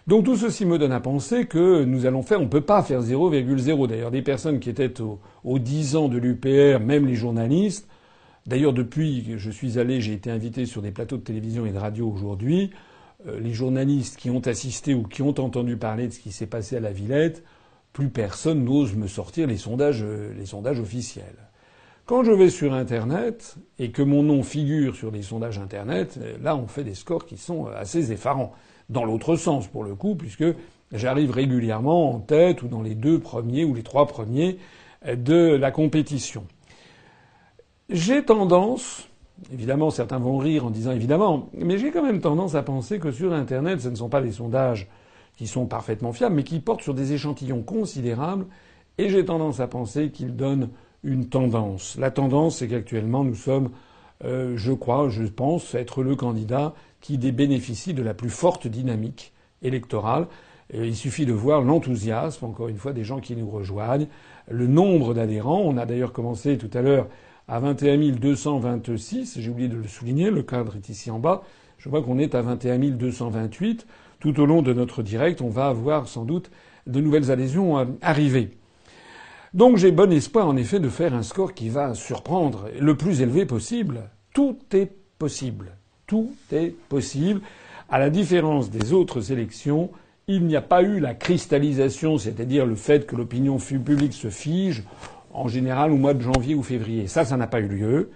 Donc 0.07 0.25
tout 0.25 0.35
ceci 0.35 0.65
me 0.65 0.77
donne 0.77 0.91
à 0.91 0.99
penser 0.99 1.45
que 1.45 1.85
nous 1.85 2.05
allons 2.05 2.23
faire, 2.23 2.39
on 2.41 2.45
ne 2.45 2.49
peut 2.49 2.61
pas 2.61 2.83
faire 2.83 3.01
0,0. 3.01 3.87
D'ailleurs, 3.87 4.11
des 4.11 4.21
personnes 4.21 4.59
qui 4.59 4.69
étaient 4.69 4.93
aux 4.99 5.59
10 5.59 5.95
ans 5.95 6.09
de 6.09 6.17
l'UPR, 6.17 6.83
même 6.83 7.07
les 7.07 7.15
journalistes, 7.15 7.87
d'ailleurs 8.45 8.73
depuis 8.73 9.23
que 9.23 9.37
je 9.37 9.49
suis 9.49 9.79
allé, 9.79 10.01
j'ai 10.01 10.13
été 10.13 10.29
invité 10.29 10.65
sur 10.65 10.81
des 10.81 10.91
plateaux 10.91 11.15
de 11.15 11.23
télévision 11.23 11.65
et 11.65 11.71
de 11.71 11.77
radio 11.77 12.09
aujourd'hui, 12.09 12.71
euh, 13.27 13.39
les 13.39 13.53
journalistes 13.53 14.17
qui 14.17 14.29
ont 14.29 14.41
assisté 14.41 14.93
ou 14.93 15.03
qui 15.03 15.21
ont 15.21 15.39
entendu 15.39 15.77
parler 15.77 16.07
de 16.09 16.13
ce 16.13 16.19
qui 16.19 16.33
s'est 16.33 16.47
passé 16.47 16.75
à 16.75 16.81
la 16.81 16.91
Villette, 16.91 17.41
plus 17.93 18.09
personne 18.09 18.65
n'ose 18.65 18.95
me 18.95 19.07
sortir 19.07 19.47
les 19.47 19.57
sondages, 19.57 20.03
euh, 20.03 20.33
les 20.37 20.47
sondages 20.47 20.81
officiels. 20.81 21.37
Quand 22.05 22.25
je 22.25 22.33
vais 22.33 22.49
sur 22.49 22.73
Internet 22.73 23.55
et 23.79 23.91
que 23.91 24.01
mon 24.01 24.23
nom 24.23 24.43
figure 24.43 24.93
sur 24.93 25.09
les 25.09 25.21
sondages 25.21 25.57
Internet, 25.57 26.19
là 26.41 26.57
on 26.57 26.67
fait 26.67 26.83
des 26.83 26.95
scores 26.95 27.25
qui 27.25 27.37
sont 27.37 27.67
assez 27.67 28.11
effarants. 28.11 28.51
Dans 28.89 29.05
l'autre 29.05 29.37
sens 29.37 29.67
pour 29.67 29.85
le 29.85 29.95
coup, 29.95 30.13
puisque 30.13 30.43
j'arrive 30.91 31.31
régulièrement 31.31 32.13
en 32.13 32.19
tête 32.19 32.61
ou 32.61 32.67
dans 32.67 32.81
les 32.81 32.93
deux 32.93 33.19
premiers 33.19 33.63
ou 33.63 33.73
les 33.73 33.83
trois 33.83 34.05
premiers 34.05 34.57
de 35.07 35.55
la 35.55 35.71
compétition. 35.71 36.45
J'ai 37.89 38.21
tendance, 38.21 39.07
évidemment 39.53 39.89
certains 39.89 40.19
vont 40.19 40.37
rire 40.37 40.65
en 40.65 40.71
disant 40.71 40.91
évidemment, 40.91 41.49
mais 41.53 41.77
j'ai 41.77 41.91
quand 41.91 42.03
même 42.03 42.19
tendance 42.19 42.55
à 42.55 42.63
penser 42.63 42.99
que 42.99 43.11
sur 43.11 43.31
Internet 43.31 43.79
ce 43.79 43.87
ne 43.87 43.95
sont 43.95 44.09
pas 44.09 44.21
des 44.21 44.33
sondages 44.33 44.89
qui 45.37 45.47
sont 45.47 45.67
parfaitement 45.67 46.11
fiables, 46.11 46.35
mais 46.35 46.43
qui 46.43 46.59
portent 46.59 46.83
sur 46.83 46.93
des 46.93 47.13
échantillons 47.13 47.61
considérables, 47.61 48.45
et 48.97 49.07
j'ai 49.07 49.23
tendance 49.23 49.61
à 49.61 49.67
penser 49.67 50.09
qu'ils 50.11 50.35
donnent 50.35 50.69
une 51.03 51.27
tendance. 51.27 51.97
La 51.97 52.11
tendance, 52.11 52.57
c'est 52.57 52.67
qu'actuellement, 52.67 53.23
nous 53.23 53.35
sommes, 53.35 53.69
euh, 54.23 54.53
je 54.55 54.71
crois, 54.71 55.09
je 55.09 55.23
pense, 55.23 55.75
être 55.75 56.03
le 56.03 56.15
candidat 56.15 56.73
qui 57.01 57.17
bénéficie 57.17 57.93
de 57.93 58.01
la 58.01 58.13
plus 58.13 58.29
forte 58.29 58.67
dynamique 58.67 59.33
électorale. 59.61 60.27
il 60.73 60.95
suffit 60.95 61.25
de 61.25 61.33
voir 61.33 61.61
l'enthousiasme, 61.61 62.45
encore 62.45 62.69
une 62.69 62.77
fois, 62.77 62.93
des 62.93 63.03
gens 63.03 63.19
qui 63.19 63.35
nous 63.35 63.49
rejoignent, 63.49 64.07
le 64.49 64.67
nombre 64.67 65.13
d'adhérents. 65.13 65.61
On 65.61 65.77
a 65.77 65.85
d'ailleurs 65.85 66.13
commencé 66.13 66.57
tout 66.57 66.69
à 66.73 66.81
l'heure 66.81 67.07
à 67.47 67.59
21 67.59 68.11
226. 68.13 69.39
J'ai 69.39 69.49
oublié 69.49 69.67
de 69.67 69.75
le 69.75 69.87
souligner. 69.87 70.31
Le 70.31 70.43
cadre 70.43 70.75
est 70.75 70.89
ici 70.89 71.11
en 71.11 71.19
bas. 71.19 71.43
Je 71.77 71.89
vois 71.89 72.01
qu'on 72.01 72.17
est 72.19 72.35
à 72.35 72.41
21 72.41 72.79
228. 72.91 73.85
Tout 74.19 74.39
au 74.39 74.45
long 74.45 74.61
de 74.61 74.73
notre 74.73 75.03
direct, 75.03 75.41
on 75.41 75.49
va 75.49 75.67
avoir 75.67 76.07
sans 76.07 76.23
doute 76.23 76.49
de 76.87 77.01
nouvelles 77.01 77.31
adhésions 77.31 77.77
euh, 77.77 77.85
arriver. 78.01 78.51
Donc 79.53 79.77
j'ai 79.77 79.91
bon 79.91 80.11
espoir 80.11 80.47
en 80.47 80.57
effet 80.57 80.79
de 80.79 80.89
faire 80.89 81.13
un 81.13 81.21
score 81.21 81.53
qui 81.53 81.69
va 81.69 81.93
surprendre 81.93 82.69
le 82.79 82.97
plus 82.97 83.21
élevé 83.21 83.45
possible. 83.45 84.09
Tout 84.33 84.57
est 84.71 84.91
possible. 85.19 85.73
Tout 86.07 86.33
est 86.51 86.75
possible. 86.89 87.41
À 87.87 87.99
la 87.99 88.09
différence 88.09 88.71
des 88.71 88.93
autres 88.93 89.31
élections, 89.31 89.91
il 90.27 90.45
n'y 90.45 90.55
a 90.55 90.61
pas 90.61 90.81
eu 90.81 90.99
la 90.99 91.13
cristallisation, 91.13 92.17
c'est-à-dire 92.17 92.65
le 92.65 92.73
fait 92.73 93.05
que 93.05 93.15
l'opinion 93.15 93.57
publique 93.57 94.13
se 94.13 94.31
fige, 94.31 94.83
en 95.31 95.47
général 95.47 95.91
au 95.91 95.97
mois 95.97 96.15
de 96.15 96.21
janvier 96.21 96.55
ou 96.55 96.63
février. 96.63 97.05
Ça, 97.05 97.23
ça 97.23 97.37
n'a 97.37 97.45
pas 97.45 97.59
eu 97.59 97.67
lieu. 97.67 98.09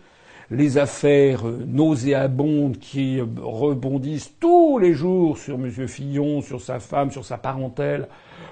Les 0.50 0.79
affaires 0.79 1.44
nauséabondes 1.67 2.77
qui 2.79 3.22
rebondissent 3.22 4.34
tous 4.39 4.79
les 4.79 4.94
jours 4.96 5.38
sur 5.38 5.56
M. 5.56 5.70
Fillon, 5.88 6.41
sur 6.41 6.62
sa 6.62 6.79
femme, 6.79 7.12
sur 7.12 7.25
sa 7.25 7.38
parentèle, 7.38 8.08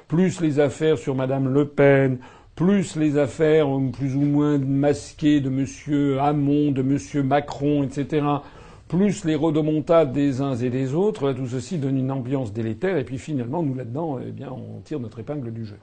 plus 0.07 0.39
les 0.39 0.59
affaires 0.59 0.99
sur 0.99 1.15
Mme 1.15 1.51
Le 1.51 1.65
Pen, 1.65 2.19
plus 2.55 2.95
les 2.95 3.17
affaires 3.17 3.67
plus 3.91 4.15
ou 4.15 4.21
moins 4.21 4.57
masquées 4.57 5.41
de 5.41 5.49
M. 5.49 6.19
Hamon, 6.19 6.71
de 6.71 6.81
M. 6.81 7.27
Macron, 7.27 7.83
etc., 7.83 8.25
plus 8.87 9.25
les 9.25 9.35
rodomontades 9.35 10.11
des 10.11 10.41
uns 10.41 10.55
et 10.55 10.69
des 10.69 10.93
autres, 10.93 11.33
tout 11.33 11.47
ceci 11.47 11.77
donne 11.77 11.97
une 11.97 12.11
ambiance 12.11 12.53
délétère, 12.53 12.97
et 12.97 13.03
puis 13.03 13.17
finalement, 13.17 13.63
nous 13.63 13.73
là-dedans, 13.73 14.19
eh 14.19 14.45
on 14.45 14.79
tire 14.81 14.99
notre 14.99 15.19
épingle 15.19 15.51
du 15.51 15.65
jeu. 15.65 15.77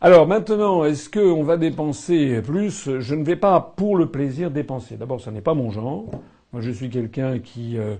Alors 0.00 0.26
maintenant, 0.26 0.84
est-ce 0.84 1.08
qu'on 1.08 1.42
va 1.42 1.56
dépenser 1.56 2.42
plus? 2.42 2.98
Je 2.98 3.14
ne 3.14 3.24
vais 3.24 3.36
pas 3.36 3.60
pour 3.60 3.96
le 3.96 4.06
plaisir 4.06 4.50
dépenser. 4.50 4.96
D'abord, 4.96 5.20
ce 5.20 5.30
n'est 5.30 5.40
pas 5.40 5.54
mon 5.54 5.70
genre. 5.70 6.10
Moi, 6.52 6.60
je 6.60 6.70
suis 6.70 6.90
quelqu'un 6.90 7.38
qui 7.38 7.78
euh, 7.78 7.94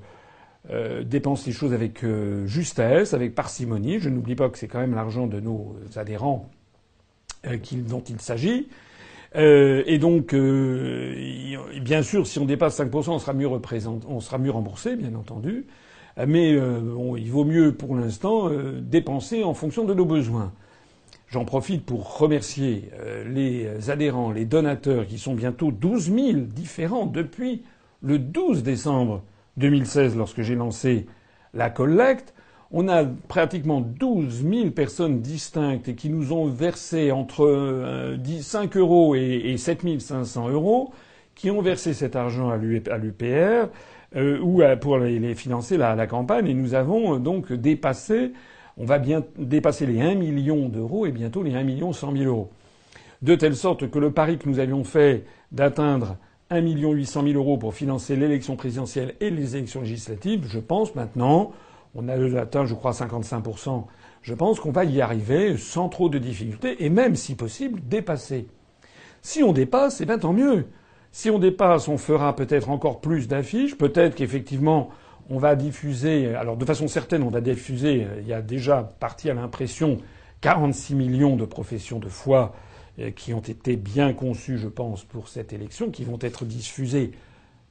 euh, 0.71 1.03
dépense 1.05 1.47
les 1.47 1.53
choses 1.53 1.73
avec 1.73 2.05
euh, 2.05 2.47
justesse, 2.47 3.15
avec 3.15 3.35
parcimonie. 3.35 3.99
Je 3.99 4.11
n'oublie 4.11 4.35
pas 4.35 4.51
que 4.51 4.59
c'est 4.59 4.69
quand 4.69 4.81
même 4.81 4.95
l'argent 4.95 5.27
de 5.27 5.41
nos 5.41 5.75
adhérents 5.95 6.51
dont 7.89 8.03
il 8.09 8.21
s'agit. 8.21 8.69
Euh, 9.35 9.83
et 9.87 9.99
donc, 9.99 10.35
euh, 10.35 11.15
bien 11.81 12.03
sûr, 12.03 12.27
si 12.27 12.39
on 12.39 12.45
dépasse 12.45 12.79
5%, 12.81 13.11
on 13.11 13.19
sera 13.19 13.33
mieux 13.33 13.47
représenté, 13.47 14.07
on 14.09 14.21
sera 14.21 14.39
mieux 14.39 14.51
remboursé, 14.51 14.97
bien 14.97 15.15
entendu. 15.15 15.67
Mais 16.27 16.53
il 16.53 17.31
vaut 17.31 17.45
mieux, 17.45 17.75
pour 17.75 17.95
l'instant, 17.95 18.51
dépenser 18.81 19.45
en 19.45 19.53
fonction 19.53 19.85
de 19.85 19.93
nos 19.93 20.07
besoins. 20.07 20.51
J'en 21.29 21.45
profite 21.45 21.85
pour 21.85 22.17
remercier 22.17 22.89
les 23.27 23.91
adhérents, 23.91 24.33
les 24.33 24.47
donateurs, 24.47 25.07
qui 25.07 25.19
sont 25.19 25.35
bientôt 25.35 25.71
12 25.71 26.15
000 26.15 26.33
différents 26.47 27.05
depuis 27.05 27.65
le 28.01 28.19
12 28.19 28.63
décembre 28.63 29.25
2016, 29.59 30.17
lorsque 30.17 30.41
j'ai 30.41 30.55
lancé 30.55 31.07
la 31.53 31.69
collecte 31.69 32.33
on 32.73 32.89
a 32.89 33.05
pratiquement 33.05 33.81
12 33.81 34.45
000 34.49 34.71
personnes 34.71 35.21
distinctes 35.21 35.95
qui 35.95 36.11
nous 36.11 36.33
ont 36.33 36.47
versé 36.47 37.13
entre 37.13 38.17
5 38.41 38.77
euh, 38.77 38.81
euros 38.81 39.15
et 39.15 39.57
7 39.57 40.01
500 40.01 40.49
euros, 40.49 40.93
qui 41.35 41.51
ont 41.51 41.63
versé 41.63 41.93
cet 41.93 42.17
argent 42.17 42.51
à 42.51 42.57
l'UPR 42.57 43.69
euh, 44.17 44.41
ou 44.41 44.63
pour 44.81 44.99
les 44.99 45.35
financer 45.35 45.77
la, 45.77 46.07
campagne. 46.07 46.49
Et 46.49 46.55
nous 46.55 46.75
avons 46.75 47.15
euh, 47.15 47.19
donc 47.19 47.53
dépassé, 47.53 48.33
on 48.77 48.85
va 48.85 48.99
bien 48.99 49.23
dépasser 49.39 49.87
les 49.87 50.01
1 50.01 50.15
million 50.15 50.69
d'euros 50.69 51.07
et 51.07 51.13
bientôt 51.13 51.43
les 51.43 51.55
1 51.55 51.63
million 51.63 51.93
100 51.93 52.17
000 52.17 52.25
euros. 52.25 52.51
De 53.23 53.35
telle 53.35 53.57
sorte 53.57 53.91
que 53.91 53.99
le 53.99 54.11
pari 54.11 54.39
que 54.39 54.49
nous 54.49 54.59
avions 54.59 54.85
fait 54.85 55.25
d'atteindre 55.53 56.17
1 56.51 56.61
million 56.61 56.93
800 56.93 57.23
000 57.23 57.35
euros 57.35 57.59
pour 57.59 57.75
financer 57.75 58.17
l'élection 58.17 58.57
présidentielle 58.57 59.15
et 59.21 59.31
les 59.31 59.57
élections 59.57 59.81
législatives, 59.81 60.47
je 60.49 60.59
pense 60.59 60.95
maintenant 60.95 61.53
on 61.97 62.09
a 62.09 62.41
atteint, 62.41 62.67
je 62.67 62.75
crois, 62.75 62.93
55%. 62.93 63.85
Je 64.23 64.35
pense 64.35 64.61
qu'on 64.61 64.71
va 64.71 64.85
y 64.85 65.01
arriver 65.01 65.57
sans 65.57 65.89
trop 65.89 66.09
de 66.09 66.19
difficultés 66.19 66.85
et 66.85 66.91
même, 66.91 67.17
si 67.17 67.35
possible, 67.35 67.81
dépasser. 67.89 68.47
Si 69.23 69.43
on 69.43 69.53
dépasse, 69.53 70.01
eh 70.01 70.07
bien 70.07 70.19
tant 70.19 70.33
mieux. 70.33 70.67
Si 71.13 71.31
on 71.31 71.39
dépasse, 71.39 71.89
on 71.89 71.97
fera 71.97 72.37
peut-être 72.37 72.69
encore 72.69 73.01
plus 73.01 73.29
d'affiches. 73.29 73.77
Peut-être 73.77 74.15
qu'effectivement, 74.15 74.91
on 75.31 75.39
va 75.39 75.57
diffuser. 75.57 76.35
Alors, 76.35 76.57
de 76.57 76.65
façon 76.65 76.89
certaine, 76.89 77.23
on 77.23 77.31
va 77.31 77.41
diffuser. 77.41 78.07
Il 78.21 78.29
y 78.29 78.33
a 78.33 78.43
déjà 78.43 78.83
parti 79.01 79.31
à 79.31 79.35
l'impression 79.35 79.99
46 80.43 80.95
millions 80.95 81.37
de 81.37 81.45
professions 81.45 81.99
de 81.99 82.09
foi 82.09 82.55
euh, 82.99 83.11
qui 83.11 83.33
ont 83.33 83.41
été 83.41 83.77
bien 83.77 84.13
conçues, 84.13 84.59
je 84.59 84.69
pense, 84.69 85.05
pour 85.05 85.29
cette 85.29 85.53
élection, 85.53 85.91
qui 85.91 86.05
vont 86.05 86.19
être 86.21 86.45
diffusées 86.45 87.13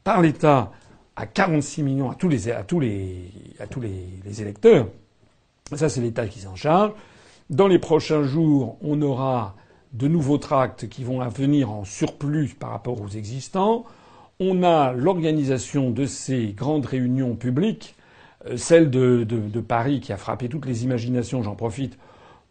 par 0.03 0.21
l'État 0.21 0.71
à 1.15 1.25
46 1.25 1.83
millions 1.83 2.11
à 2.11 2.15
tous 2.15 2.29
les, 2.29 2.49
à 2.49 2.65
électeurs. 4.41 4.87
Ça, 5.73 5.89
c'est 5.89 6.01
l'État 6.01 6.27
qui 6.27 6.39
s'en 6.39 6.55
charge. 6.55 6.91
Dans 7.49 7.67
les 7.67 7.79
prochains 7.79 8.23
jours, 8.23 8.77
on 8.81 9.01
aura 9.01 9.55
de 9.93 10.07
nouveaux 10.07 10.37
tracts 10.37 10.89
qui 10.89 11.03
vont 11.03 11.25
venir 11.29 11.71
en 11.71 11.85
surplus 11.85 12.55
par 12.59 12.71
rapport 12.71 13.01
aux 13.01 13.07
existants. 13.07 13.85
On 14.39 14.63
a 14.63 14.91
l'organisation 14.91 15.91
de 15.91 16.05
ces 16.05 16.47
grandes 16.47 16.85
réunions 16.85 17.35
publiques, 17.35 17.95
euh, 18.47 18.57
celle 18.57 18.89
de, 18.89 19.25
Paris 19.61 20.01
qui 20.01 20.11
a 20.11 20.17
frappé 20.17 20.49
toutes 20.49 20.65
les 20.65 20.83
imaginations. 20.83 21.41
J'en 21.41 21.55
profite 21.55 21.97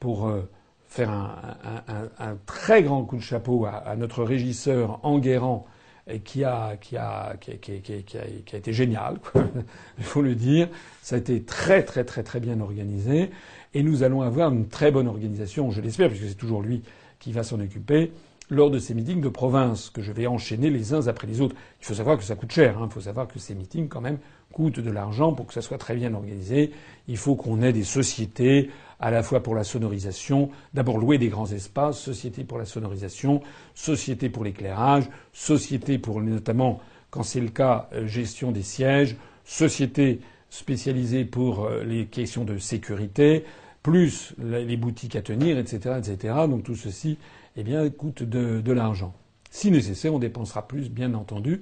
pour 0.00 0.26
euh, 0.26 0.48
faire 0.88 1.10
un, 1.10 2.36
très 2.46 2.82
grand 2.82 3.04
coup 3.04 3.16
de 3.16 3.22
chapeau 3.22 3.66
à 3.66 3.94
notre 3.96 4.22
régisseur 4.24 5.00
Enguerrand 5.02 5.66
et 6.06 6.20
qui 6.20 6.44
a, 6.44 6.76
qui 6.76 6.96
a, 6.96 7.36
qui, 7.40 7.58
qui, 7.58 7.80
qui, 7.80 8.18
a, 8.18 8.22
qui 8.44 8.54
a 8.54 8.58
été 8.58 8.72
génial, 8.72 9.18
il 9.98 10.04
faut 10.04 10.22
le 10.22 10.34
dire. 10.34 10.68
Ça 11.02 11.16
a 11.16 11.18
été 11.18 11.42
très, 11.42 11.82
très, 11.82 12.04
très, 12.04 12.22
très 12.22 12.40
bien 12.40 12.60
organisé. 12.60 13.30
Et 13.72 13.82
nous 13.82 14.02
allons 14.02 14.22
avoir 14.22 14.52
une 14.52 14.68
très 14.68 14.90
bonne 14.90 15.08
organisation, 15.08 15.70
je 15.70 15.80
l'espère, 15.80 16.08
puisque 16.08 16.28
c'est 16.28 16.34
toujours 16.34 16.62
lui 16.62 16.82
qui 17.18 17.32
va 17.32 17.42
s'en 17.42 17.58
occuper, 17.58 18.12
lors 18.50 18.70
de 18.70 18.78
ces 18.78 18.92
meetings 18.92 19.22
de 19.22 19.28
province 19.30 19.88
que 19.88 20.02
je 20.02 20.12
vais 20.12 20.26
enchaîner 20.26 20.68
les 20.68 20.92
uns 20.92 21.06
après 21.06 21.26
les 21.26 21.40
autres. 21.40 21.56
Il 21.80 21.86
faut 21.86 21.94
savoir 21.94 22.18
que 22.18 22.24
ça 22.24 22.36
coûte 22.36 22.52
cher. 22.52 22.78
Hein. 22.78 22.88
Il 22.90 22.92
faut 22.92 23.00
savoir 23.00 23.26
que 23.26 23.38
ces 23.38 23.54
meetings, 23.54 23.88
quand 23.88 24.02
même, 24.02 24.18
coûtent 24.52 24.80
de 24.80 24.90
l'argent 24.90 25.32
pour 25.32 25.46
que 25.46 25.54
ça 25.54 25.62
soit 25.62 25.78
très 25.78 25.94
bien 25.94 26.12
organisé. 26.12 26.70
Il 27.08 27.16
faut 27.16 27.34
qu'on 27.34 27.62
ait 27.62 27.72
des 27.72 27.84
sociétés 27.84 28.70
à 29.00 29.10
la 29.10 29.22
fois 29.22 29.42
pour 29.42 29.54
la 29.54 29.64
sonorisation, 29.64 30.50
d'abord 30.72 30.98
louer 30.98 31.18
des 31.18 31.28
grands 31.28 31.50
espaces, 31.50 31.98
société 31.98 32.44
pour 32.44 32.58
la 32.58 32.64
sonorisation, 32.64 33.42
société 33.74 34.28
pour 34.28 34.44
l'éclairage, 34.44 35.04
société 35.32 35.98
pour 35.98 36.20
notamment, 36.20 36.80
quand 37.10 37.22
c'est 37.22 37.40
le 37.40 37.48
cas, 37.48 37.88
euh, 37.92 38.06
gestion 38.06 38.52
des 38.52 38.62
sièges, 38.62 39.16
société 39.44 40.20
spécialisée 40.50 41.24
pour 41.24 41.64
euh, 41.64 41.84
les 41.84 42.06
questions 42.06 42.44
de 42.44 42.58
sécurité, 42.58 43.44
plus 43.82 44.34
les 44.38 44.78
boutiques 44.78 45.14
à 45.14 45.20
tenir, 45.20 45.58
etc.. 45.58 46.00
Donc 46.48 46.62
tout 46.62 46.74
ceci, 46.74 47.18
eh 47.54 47.62
bien, 47.62 47.90
coûte 47.90 48.22
de, 48.22 48.62
de 48.62 48.72
l'argent. 48.72 49.12
Si 49.50 49.70
nécessaire, 49.70 50.14
on 50.14 50.18
dépensera 50.18 50.66
plus, 50.66 50.88
bien 50.88 51.12
entendu. 51.12 51.60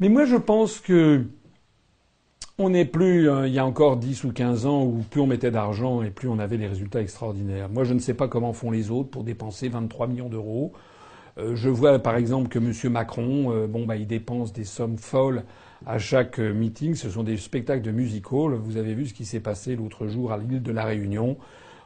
Mais 0.00 0.08
moi, 0.08 0.24
je 0.24 0.36
pense 0.36 0.80
que 0.80 1.26
on 2.58 2.70
n'est 2.70 2.84
plus, 2.84 3.30
euh, 3.30 3.46
il 3.46 3.54
y 3.54 3.58
a 3.60 3.64
encore 3.64 3.96
10 3.96 4.24
ou 4.24 4.32
15 4.32 4.66
ans, 4.66 4.82
où 4.82 5.04
plus 5.08 5.20
on 5.20 5.28
mettait 5.28 5.52
d'argent 5.52 6.02
et 6.02 6.10
plus 6.10 6.28
on 6.28 6.40
avait 6.40 6.58
des 6.58 6.66
résultats 6.66 7.00
extraordinaires. 7.00 7.68
Moi, 7.68 7.84
je 7.84 7.94
ne 7.94 8.00
sais 8.00 8.14
pas 8.14 8.26
comment 8.26 8.52
font 8.52 8.72
les 8.72 8.90
autres 8.90 9.10
pour 9.10 9.22
dépenser 9.22 9.68
23 9.68 10.08
millions 10.08 10.28
d'euros. 10.28 10.72
Euh, 11.38 11.54
je 11.54 11.68
vois 11.68 12.00
par 12.00 12.16
exemple 12.16 12.48
que 12.48 12.58
M. 12.58 12.92
Macron, 12.92 13.52
euh, 13.52 13.68
bah, 13.86 13.94
il 13.94 14.08
dépense 14.08 14.52
des 14.52 14.64
sommes 14.64 14.98
folles 14.98 15.44
à 15.86 15.98
chaque 15.98 16.40
meeting. 16.40 16.96
Ce 16.96 17.08
sont 17.08 17.22
des 17.22 17.36
spectacles 17.36 17.82
de 17.82 17.92
music 17.92 18.32
hall. 18.32 18.54
Vous 18.54 18.76
avez 18.76 18.94
vu 18.94 19.06
ce 19.06 19.14
qui 19.14 19.24
s'est 19.24 19.40
passé 19.40 19.76
l'autre 19.76 20.08
jour 20.08 20.32
à 20.32 20.38
l'île 20.38 20.62
de 20.62 20.72
la 20.72 20.84
Réunion. 20.84 21.36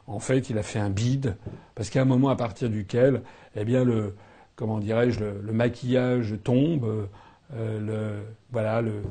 En 0.07 0.19
fait, 0.19 0.49
il 0.49 0.57
a 0.57 0.63
fait 0.63 0.79
un 0.79 0.89
bide 0.89 1.37
parce 1.75 1.91
qu'à 1.91 2.01
un 2.01 2.05
moment 2.05 2.29
à 2.29 2.35
partir 2.35 2.69
duquel, 2.69 3.21
eh 3.55 3.63
bien, 3.63 3.83
le, 3.85 4.15
comment 4.55 4.79
dirais-je, 4.79 5.19
le, 5.19 5.53
maquillage 5.53 6.33
tombe, 6.43 7.07
le, 7.55 8.15
voilà, 8.51 8.81
le, 8.81 9.03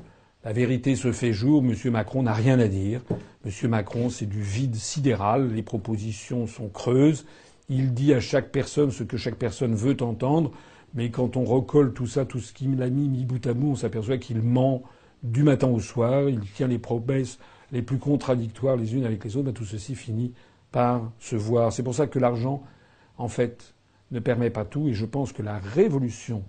la 0.44 0.52
vérité 0.52 0.96
se 0.96 1.12
fait 1.12 1.32
jour. 1.32 1.62
Monsieur 1.62 1.90
Macron 1.90 2.24
n'a 2.24 2.32
rien 2.32 2.58
à 2.58 2.66
dire. 2.66 3.00
Monsieur 3.44 3.68
Macron, 3.68 4.10
c'est 4.10 4.26
du 4.26 4.42
vide 4.42 4.74
sidéral. 4.74 5.52
Les 5.52 5.62
propositions 5.62 6.46
sont 6.46 6.68
creuses. 6.68 7.24
Il 7.68 7.94
dit 7.94 8.12
à 8.12 8.20
chaque 8.20 8.50
personne 8.50 8.90
ce 8.90 9.04
que 9.04 9.16
chaque 9.16 9.36
personne 9.36 9.74
veut 9.74 9.96
entendre. 10.02 10.50
Mais 10.94 11.10
quand 11.10 11.36
on 11.36 11.44
recolle 11.44 11.94
tout 11.94 12.06
ça, 12.06 12.24
tout 12.24 12.40
ce 12.40 12.52
qu'il 12.52 12.82
a 12.82 12.90
mis 12.90 13.08
mis 13.08 13.24
bout 13.24 13.46
à 13.46 13.54
bout, 13.54 13.70
on 13.70 13.76
s'aperçoit 13.76 14.18
qu'il 14.18 14.42
ment 14.42 14.82
du 15.22 15.44
matin 15.44 15.68
au 15.68 15.78
soir. 15.78 16.28
Il 16.28 16.40
tient 16.40 16.68
les 16.68 16.78
promesses 16.78 17.38
les 17.70 17.82
plus 17.82 17.98
contradictoires 17.98 18.76
les 18.76 18.94
unes 18.94 19.04
avec 19.04 19.24
les 19.24 19.36
autres. 19.36 19.46
Ben, 19.46 19.54
tout 19.54 19.64
ceci 19.64 19.94
finit 19.94 20.34
par 20.72 21.12
se 21.20 21.36
voir. 21.36 21.72
C'est 21.72 21.84
pour 21.84 21.94
ça 21.94 22.08
que 22.08 22.18
l'argent, 22.18 22.64
en 23.16 23.28
fait, 23.28 23.74
ne 24.10 24.18
permet 24.18 24.50
pas 24.50 24.64
tout. 24.64 24.88
Et 24.88 24.92
je 24.92 25.06
pense 25.06 25.32
que 25.32 25.42
la 25.42 25.58
révolution 25.58 26.42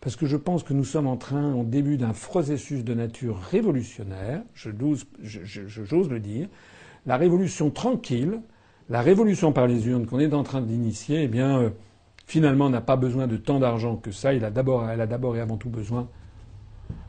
parce 0.00 0.16
que 0.16 0.26
je 0.26 0.36
pense 0.36 0.62
que 0.62 0.72
nous 0.72 0.84
sommes 0.84 1.06
en 1.06 1.16
train, 1.16 1.54
au 1.54 1.64
début 1.64 1.96
d'un 1.96 2.12
processus 2.12 2.84
de 2.84 2.94
nature 2.94 3.38
révolutionnaire, 3.38 4.42
je 4.54 4.70
j'ose 5.22 6.08
le 6.08 6.20
dire, 6.20 6.48
la 7.06 7.16
révolution 7.16 7.70
tranquille, 7.70 8.40
la 8.88 9.00
révolution 9.00 9.52
par 9.52 9.66
les 9.66 9.86
urnes 9.88 10.06
qu'on 10.06 10.20
est 10.20 10.32
en 10.32 10.44
train 10.44 10.62
d'initier, 10.62 11.24
eh 11.24 11.28
bien, 11.28 11.58
euh, 11.58 11.70
finalement, 12.26 12.70
n'a 12.70 12.80
pas 12.80 12.96
besoin 12.96 13.26
de 13.26 13.36
tant 13.36 13.58
d'argent 13.58 13.96
que 13.96 14.12
ça. 14.12 14.34
Il 14.34 14.44
a 14.44 14.48
elle 14.48 15.00
a 15.00 15.06
d'abord 15.06 15.36
et 15.36 15.40
avant 15.40 15.56
tout 15.56 15.70
besoin 15.70 16.08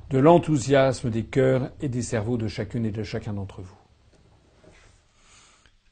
de 0.09 0.17
l'enthousiasme 0.17 1.09
des 1.09 1.23
cœurs 1.23 1.71
et 1.81 1.89
des 1.89 2.01
cerveaux 2.01 2.37
de 2.37 2.47
chacune 2.47 2.85
et 2.85 2.91
de 2.91 3.03
chacun 3.03 3.33
d'entre 3.33 3.61
vous. 3.61 3.77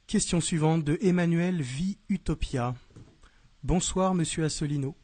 Question 0.08 0.42
suivante 0.42 0.84
de 0.84 0.98
Emmanuel 1.02 1.62
V. 1.62 1.98
Utopia. 2.10 2.74
Bonsoir, 3.64 4.16
monsieur 4.16 4.46
Assolino. 4.46 4.96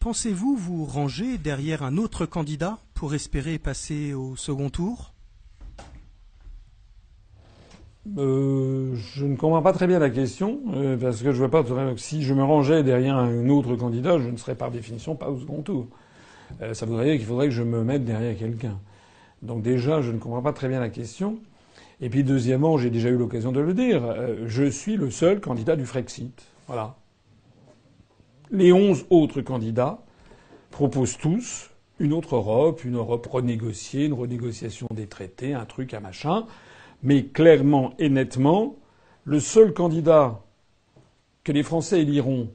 Pensez-vous 0.00 0.56
vous 0.56 0.86
ranger 0.86 1.36
derrière 1.36 1.82
un 1.82 1.98
autre 1.98 2.24
candidat 2.24 2.78
pour 2.94 3.12
espérer 3.12 3.58
passer 3.58 4.14
au 4.14 4.34
second 4.34 4.70
tour? 4.70 5.12
Euh, 8.16 8.94
je 8.94 9.26
ne 9.26 9.36
comprends 9.36 9.60
pas 9.60 9.74
très 9.74 9.86
bien 9.86 9.98
la 9.98 10.08
question, 10.08 10.60
euh, 10.72 10.96
parce 10.96 11.20
que 11.22 11.32
je 11.32 11.36
vois 11.36 11.50
pas. 11.50 11.62
Si 11.98 12.22
je 12.22 12.32
me 12.32 12.42
rangeais 12.42 12.82
derrière 12.82 13.16
un 13.16 13.50
autre 13.50 13.76
candidat, 13.76 14.18
je 14.18 14.30
ne 14.30 14.38
serais 14.38 14.54
par 14.54 14.70
définition 14.70 15.16
pas 15.16 15.28
au 15.28 15.38
second 15.38 15.60
tour. 15.60 15.86
Euh, 16.62 16.72
ça 16.72 16.86
voudrait 16.86 17.04
dire 17.04 17.16
qu'il 17.18 17.26
faudrait 17.26 17.48
que 17.48 17.54
je 17.54 17.62
me 17.62 17.84
mette 17.84 18.06
derrière 18.06 18.38
quelqu'un. 18.38 18.80
Donc 19.42 19.60
déjà, 19.60 20.00
je 20.00 20.12
ne 20.12 20.18
comprends 20.18 20.40
pas 20.40 20.54
très 20.54 20.68
bien 20.68 20.80
la 20.80 20.88
question. 20.88 21.40
Et 22.00 22.08
puis 22.08 22.24
deuxièmement, 22.24 22.78
j'ai 22.78 22.88
déjà 22.88 23.10
eu 23.10 23.18
l'occasion 23.18 23.52
de 23.52 23.60
le 23.60 23.74
dire, 23.74 24.02
je 24.46 24.64
suis 24.64 24.96
le 24.96 25.10
seul 25.10 25.42
candidat 25.42 25.76
du 25.76 25.84
Frexit. 25.84 26.42
Voilà. 26.68 26.96
Les 28.52 28.72
onze 28.72 29.06
autres 29.10 29.42
candidats 29.42 30.02
proposent 30.70 31.18
tous 31.18 31.70
une 32.00 32.12
autre 32.12 32.34
Europe, 32.36 32.84
une 32.84 32.96
Europe 32.96 33.26
renégociée, 33.26 34.06
une 34.06 34.14
renégociation 34.14 34.88
des 34.90 35.06
traités, 35.06 35.54
un 35.54 35.66
truc, 35.66 35.94
un 35.94 36.00
machin. 36.00 36.46
Mais 37.02 37.24
clairement 37.24 37.92
et 37.98 38.08
nettement, 38.08 38.76
le 39.24 39.38
seul 39.38 39.72
candidat 39.72 40.40
que 41.44 41.52
les 41.52 41.62
Français 41.62 42.00
éliront 42.00 42.50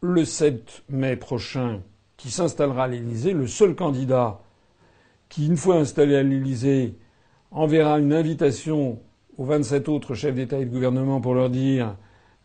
le 0.00 0.24
7 0.24 0.82
mai 0.88 1.16
prochain, 1.16 1.80
qui 2.16 2.30
s'installera 2.30 2.84
à 2.84 2.88
l'Élysée, 2.88 3.32
le 3.32 3.46
seul 3.46 3.74
candidat 3.74 4.40
qui, 5.28 5.46
une 5.46 5.56
fois 5.56 5.76
installé 5.76 6.16
à 6.16 6.22
l'Élysée, 6.22 6.96
enverra 7.50 7.98
une 7.98 8.12
invitation 8.12 9.00
aux 9.38 9.44
27 9.44 9.88
autres 9.88 10.14
chefs 10.14 10.34
d'État 10.34 10.58
et 10.58 10.64
de 10.64 10.70
gouvernement 10.70 11.20
pour 11.20 11.34
leur 11.34 11.50
dire 11.50 11.96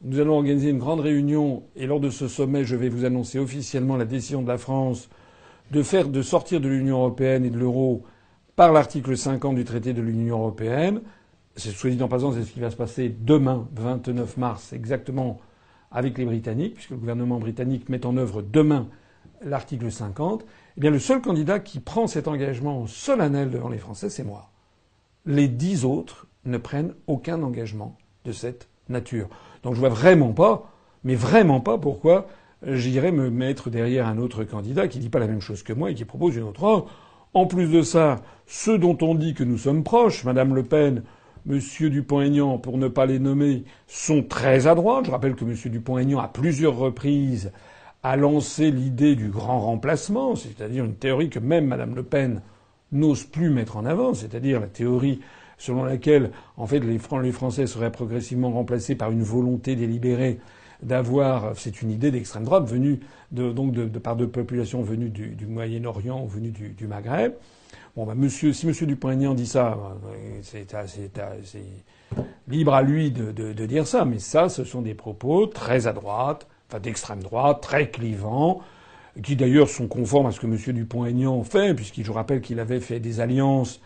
nous 0.06 0.20
allons 0.20 0.36
organiser 0.36 0.70
une 0.70 0.78
grande 0.78 1.00
réunion 1.00 1.64
et 1.76 1.88
lors 1.88 2.00
de 2.00 2.12
ce 2.12 2.28
sommet, 2.28 2.64
je 2.64 2.76
vais 2.76 2.90
vous 2.90 3.06
annoncer 3.06 3.40
officiellement 3.40 3.98
la 3.98 4.06
décision 4.06 4.44
de 4.44 4.48
la 4.48 4.60
France 4.60 5.10
de 5.72 5.82
faire 5.82 6.10
de 6.10 6.22
sortir 6.22 6.62
de 6.62 6.70
l'Union 6.70 6.98
européenne 6.98 7.44
et 7.44 7.50
de 7.50 7.58
l'euro 7.58 8.04
par 8.56 8.72
l'article 8.72 9.18
50 9.18 9.56
du 9.56 9.66
traité 9.66 9.94
de 9.94 10.04
l'Union 10.04 10.38
européenne. 10.38 11.02
C'est 11.56 11.72
soit 11.72 12.00
en 12.02 12.08
passant, 12.08 12.34
c'est 12.34 12.44
ce 12.44 12.52
qui 12.52 12.60
va 12.60 12.70
se 12.70 12.76
passer 12.76 13.10
demain, 13.20 13.68
29 13.76 14.38
mars, 14.38 14.74
exactement 14.74 15.40
avec 15.92 16.20
les 16.20 16.26
Britanniques, 16.26 16.76
puisque 16.76 16.92
le 16.92 16.98
gouvernement 16.98 17.40
britannique 17.40 17.90
met 17.90 18.06
en 18.06 18.16
œuvre 18.16 18.44
demain 18.44 18.88
l'article 19.44 19.92
50. 19.92 20.46
Eh 20.78 20.82
bien, 20.82 20.92
le 20.92 21.00
seul 21.00 21.20
candidat 21.20 21.60
qui 21.60 21.80
prend 21.80 22.06
cet 22.06 22.28
engagement 22.28 22.86
solennel 22.86 23.50
devant 23.50 23.70
les 23.70 23.80
Français, 23.80 24.10
c'est 24.10 24.24
moi. 24.24 24.52
Les 25.26 25.48
dix 25.48 25.84
autres 25.84 26.28
ne 26.44 26.60
prennent 26.60 26.94
aucun 27.08 27.42
engagement 27.42 27.98
de 28.24 28.32
cette 28.32 28.68
nature. 28.90 29.30
Donc 29.66 29.74
je 29.74 29.80
vois 29.80 29.90
vraiment 29.90 30.32
pas, 30.32 30.72
mais 31.04 31.16
vraiment 31.16 31.60
pas 31.60 31.80
pourquoi 31.80 32.28
j'irais 32.68 33.12
me 33.12 33.32
mettre 33.32 33.72
derrière 33.72 34.08
un 34.08 34.20
autre 34.20 34.44
candidat 34.44 34.88
qui 34.88 35.00
dit 35.00 35.10
pas 35.10 35.18
la 35.18 35.26
même 35.26 35.42
chose 35.42 35.64
que 35.64 35.74
moi 35.74 35.90
et 35.90 35.96
qui 35.96 36.06
propose 36.06 36.36
une 36.36 36.44
autre 36.44 36.64
offre. 36.64 36.86
En 37.34 37.48
plus 37.48 37.68
de 37.72 37.82
ça, 37.82 38.22
ceux 38.46 38.78
dont 38.78 38.96
on 39.02 39.16
dit 39.16 39.34
que 39.34 39.44
nous 39.44 39.58
sommes 39.58 39.84
proches, 39.84 40.24
Madame 40.24 40.54
Le 40.54 40.62
Pen, 40.62 41.02
Monsieur 41.48 41.90
Dupont-Aignan, 41.90 42.60
pour 42.60 42.78
ne 42.78 42.88
pas 42.88 43.08
les 43.08 43.18
nommer, 43.18 43.64
sont 43.88 44.22
très 44.22 44.68
à 44.68 44.76
droite. 44.76 45.06
Je 45.08 45.12
rappelle 45.12 45.36
que 45.36 45.46
Monsieur 45.46 45.72
Dupont-Aignan, 45.72 46.20
à 46.20 46.28
plusieurs 46.28 46.78
reprises, 46.78 47.52
a 48.04 48.16
lancé 48.18 48.70
l'idée 48.70 49.16
du 49.16 49.30
grand 49.30 49.60
remplacement, 49.60 50.36
c'est-à-dire 50.36 50.86
une 50.86 50.94
théorie 50.94 51.30
que 51.30 51.40
même 51.40 51.66
Madame 51.66 51.96
Le 51.96 52.04
Pen 52.04 52.42
n'ose 52.92 53.24
plus 53.24 53.50
mettre 53.50 53.78
en 53.78 53.86
avant, 53.86 54.14
c'est-à-dire 54.14 54.60
la 54.60 54.68
théorie 54.68 55.22
selon 55.58 55.84
laquelle, 55.84 56.32
en 56.58 56.68
fait, 56.68 56.80
les, 56.80 57.00
Français 57.32 57.68
seraient 57.68 57.92
progressivement 57.92 58.52
remplacés 58.52 58.96
par 58.96 59.12
une 59.12 59.24
volonté 59.24 59.76
délibérée 59.76 60.40
d'avoir, 60.82 61.58
c'est 61.58 61.82
une 61.82 61.92
idée 61.92 62.12
d'extrême 62.12 62.44
droite 62.44 62.68
venue 62.68 63.00
de, 63.32 63.52
donc 63.52 63.72
de, 63.72 63.86
par 64.00 64.16
de 64.16 64.26
populations 64.26 64.82
venues 64.82 65.10
du, 65.10 65.46
Moyen-Orient 65.48 66.24
ou 66.24 66.28
venues 66.28 66.52
du, 66.52 66.88
Maghreb. 66.88 67.34
Bon, 67.96 68.06
bah, 68.06 68.14
monsieur, 68.16 68.52
si 68.52 68.68
Monsieur 68.68 68.86
Dupont-Aignan 68.86 69.34
dit 69.34 69.48
ça, 69.48 69.78
euh, 70.08 70.40
c'est 70.42 70.68
libre 72.48 72.74
à 72.74 72.82
lui 72.82 73.10
de, 73.12 73.32
de, 73.32 73.66
dire 73.66 73.88
ça, 73.88 74.04
mais 74.04 74.20
ça, 74.20 74.50
ce 74.50 74.66
sont 74.66 74.82
des 74.82 74.94
propos 74.94 75.48
très 75.48 75.88
à 75.88 75.94
droite, 75.94 76.46
enfin 76.70 76.80
d'extrême 76.80 77.24
droite, 77.24 77.62
très 77.62 77.90
clivants, 77.90 78.62
qui 79.24 79.38
d'ailleurs 79.38 79.70
sont 79.70 79.88
conformes 79.88 80.26
à 80.26 80.32
ce 80.32 80.42
que 80.42 80.48
Monsieur 80.48 80.74
Dupont-Aignan 80.74 81.42
fait, 81.44 81.74
puisqu'il, 81.74 82.04
je 82.04 82.12
rappelle 82.12 82.42
qu'il 82.42 82.60
avait 82.60 82.82
fait 82.82 83.00
des 83.00 83.22
alliances 83.22 83.80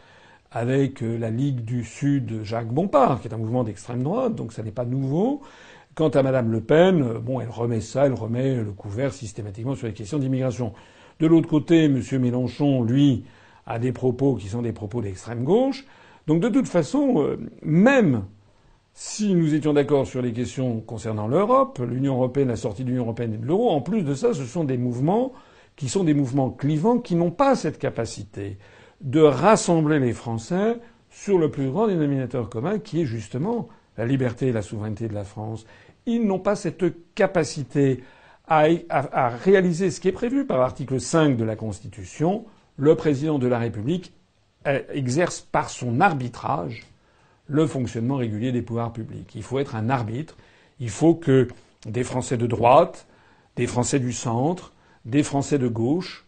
avec 0.52 1.04
euh, 1.04 1.18
la 1.18 1.30
Ligue 1.30 1.64
du 1.64 1.84
Sud 1.84 2.44
Jacques 2.44 2.74
Bompard, 2.74 3.22
qui 3.22 3.28
est 3.28 3.34
un 3.34 3.38
mouvement 3.38 3.64
d'extrême 3.64 4.04
droite, 4.04 4.36
donc 4.36 4.54
ça 4.54 4.64
n'est 4.64 4.72
pas 4.72 4.86
nouveau. 4.86 5.42
Quant 5.96 6.10
à 6.10 6.24
Madame 6.24 6.52
Le 6.52 6.62
Pen, 6.62 7.02
euh, 7.02 7.20
bon, 7.20 7.40
elle 7.40 7.50
remet 7.50 7.82
ça, 7.82 8.06
elle 8.06 8.14
remet 8.14 8.56
le 8.56 8.72
couvert 8.72 9.14
systématiquement 9.14 9.76
sur 9.76 9.88
les 9.88 9.94
questions 9.94 10.18
d'immigration. 10.18 10.74
De 11.20 11.28
l'autre 11.28 11.50
côté, 11.50 11.86
M. 11.86 12.02
Mélenchon, 12.20 12.84
lui, 12.84 13.26
a 13.66 13.80
des 13.80 13.92
propos 13.92 14.36
qui 14.36 14.48
sont 14.48 14.62
des 14.62 14.72
propos 14.72 15.02
d'extrême 15.02 15.44
gauche. 15.44 15.86
Donc 16.28 16.42
de 16.42 16.50
toute 16.50 16.68
façon, 16.68 17.22
euh, 17.22 17.38
même 17.62 18.26
si 18.94 19.34
nous 19.36 19.54
étions 19.54 19.74
d'accord 19.74 20.08
sur 20.08 20.22
les 20.22 20.34
questions 20.34 20.80
concernant 20.82 21.28
l'Europe, 21.28 21.80
l'Union 21.88 22.16
européenne, 22.16 22.48
la 22.48 22.56
sortie 22.56 22.84
de 22.84 22.90
l'Union 22.90 23.04
européenne 23.04 23.34
et 23.34 23.38
de 23.38 23.46
l'euro, 23.46 23.70
en 23.70 23.82
plus 23.82 24.04
de 24.04 24.14
ça, 24.14 24.34
ce 24.34 24.46
sont 24.46 24.64
des 24.64 24.78
mouvements 24.78 25.32
qui 25.76 25.88
sont 25.88 26.04
des 26.04 26.14
mouvements 26.14 26.50
clivants 26.50 26.98
qui 26.98 27.16
n'ont 27.16 27.32
pas 27.32 27.56
cette 27.56 27.78
capacité 27.78 28.58
de 29.02 29.22
rassembler 29.22 30.00
les 30.00 30.14
Français 30.14 30.80
sur 31.10 31.38
le 31.38 31.50
plus 31.50 31.70
grand 31.70 31.88
dénominateur 31.88 32.50
commun 32.50 32.80
qui 32.80 33.02
est 33.02 33.06
justement 33.06 33.70
la 33.98 34.06
liberté 34.06 34.48
et 34.48 34.52
la 34.52 34.62
souveraineté 34.62 35.08
de 35.08 35.14
la 35.14 35.24
France. 35.24 35.66
Ils 36.06 36.26
n'ont 36.26 36.40
pas 36.40 36.56
cette 36.56 36.86
capacité 37.16 38.04
à, 38.48 39.30
réaliser 39.44 39.92
ce 39.92 40.00
qui 40.00 40.08
est 40.08 40.14
prévu 40.14 40.46
par 40.46 40.58
l'article 40.58 41.00
5 41.00 41.38
de 41.38 41.44
la 41.44 41.56
Constitution. 41.56 42.46
Le 42.78 42.96
président 42.96 43.38
de 43.38 43.48
la 43.48 43.60
République 43.60 44.14
euh, 44.66 44.82
exerce 44.92 45.42
par 45.42 45.70
son 45.70 46.02
arbitrage 46.02 46.88
le 47.48 47.68
fonctionnement 47.68 48.16
régulier 48.16 48.52
des 48.52 48.62
pouvoirs 48.62 48.94
publics. 48.94 49.32
Il 49.36 49.44
faut 49.44 49.60
être 49.60 49.76
un 49.76 49.90
arbitre. 49.90 50.36
Il 50.80 50.90
faut 50.90 51.14
que 51.14 51.48
des 51.86 52.04
Français 52.04 52.38
de 52.38 52.48
droite, 52.48 53.08
des 53.56 53.68
Français 53.68 54.00
du 54.00 54.14
centre, 54.14 54.72
des 55.06 55.24
Français 55.24 55.58
de 55.60 55.68
gauche 55.68 56.26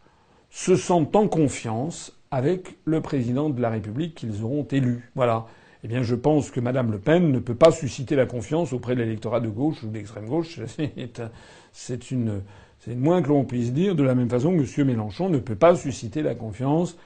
se 0.50 0.76
sentent 0.76 1.16
en 1.16 1.28
confiance 1.28 2.21
avec 2.32 2.78
le 2.86 3.02
président 3.02 3.50
de 3.50 3.62
la 3.62 3.70
République 3.70 4.15
qu'ils 4.15 4.44
auront 4.44 4.65
élu. 4.72 5.10
Voilà. 5.15 5.46
Eh 5.84 5.88
bien, 5.88 6.04
je 6.04 6.15
pense 6.15 6.52
que 6.52 6.60
Mme 6.60 6.91
Le 6.91 7.00
Pen 7.00 7.32
ne 7.32 7.39
peut 7.39 7.56
pas 7.56 7.72
susciter 7.72 8.15
la 8.15 8.26
confiance 8.26 8.72
auprès 8.72 8.96
de 8.96 9.02
l'électorat 9.02 9.39
de 9.39 9.50
gauche 9.50 9.84
ou 9.84 9.88
d'extrême 9.88 10.28
gauche. 10.28 10.60
C'est 11.74 12.12
une, 12.12 12.41
moins 12.88 13.22
que 13.22 13.30
l'on 13.30 13.46
puisse 13.46 13.74
dire, 13.74 13.96
de 13.96 14.04
la 14.04 14.15
même 14.15 14.30
façon 14.30 14.52
M. 14.52 14.65
Mélenchon 14.86 15.30
ne 15.30 15.39
peut 15.39 15.56
pas 15.56 15.76
susciter 15.76 16.22
la 16.22 16.36
confiance 16.36 16.98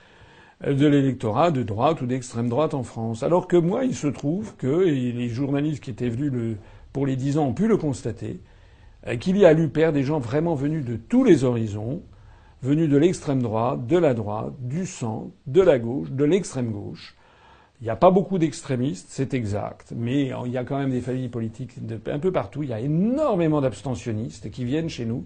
de 0.65 0.88
l'électorat 0.88 1.51
de 1.51 1.63
droite 1.63 2.01
ou 2.01 2.05
d'extrême 2.05 2.49
droite 2.49 2.73
en 2.73 2.83
France. 2.83 3.23
Alors 3.23 3.47
que 3.47 3.57
moi, 3.57 3.85
il 3.85 3.95
se 3.95 4.07
trouve 4.07 4.55
que, 4.55 4.85
et 4.88 5.11
les 5.11 5.29
journalistes 5.29 5.83
qui 5.83 5.91
étaient 5.91 6.09
venus 6.09 6.57
pour 6.93 7.05
les 7.05 7.15
dix 7.15 7.38
ans 7.38 7.47
ont 7.47 7.53
pu 7.53 7.67
le 7.67 7.77
constater, 7.77 8.39
euh, 9.07 9.17
qu'il 9.17 9.38
y 9.38 9.45
a 9.45 9.49
à 9.49 9.53
l'UPR 9.53 9.91
des 9.91 10.03
gens 10.03 10.19
vraiment 10.19 10.55
venus 10.55 10.85
de 10.85 10.95
tous 10.95 11.23
les 11.23 11.43
horizons, 11.43 12.01
venus 12.65 12.89
de 12.89 12.97
l'extrême 12.97 13.41
droite, 13.41 13.86
de 13.86 13.97
la 13.97 14.13
droite, 14.13 14.54
du 14.60 14.86
centre, 14.86 15.32
de 15.47 15.62
la 15.62 15.80
gauche, 15.80 16.12
de 16.12 16.23
l'extrême 16.23 16.71
gauche. 16.71 17.15
Il 17.82 17.84
n'y 17.84 17.89
a 17.89 17.95
pas 17.95 18.12
beaucoup 18.12 18.38
d'extrémistes, 18.38 19.08
c'est 19.10 19.34
exact, 19.34 19.93
mais 19.95 20.32
il 20.45 20.51
y 20.51 20.58
a 20.58 20.63
quand 20.63 20.78
même 20.78 20.91
des 20.91 21.01
familles 21.01 21.30
politiques 21.30 21.73
un 22.08 22.19
peu 22.19 22.32
partout. 22.32 22.63
Il 22.63 22.69
y 22.69 22.73
a 22.73 22.80
énormément 22.80 23.62
d'abstentionnistes 23.62 24.49
qui 24.49 24.65
viennent 24.65 24.89
chez 24.89 25.06
nous 25.06 25.25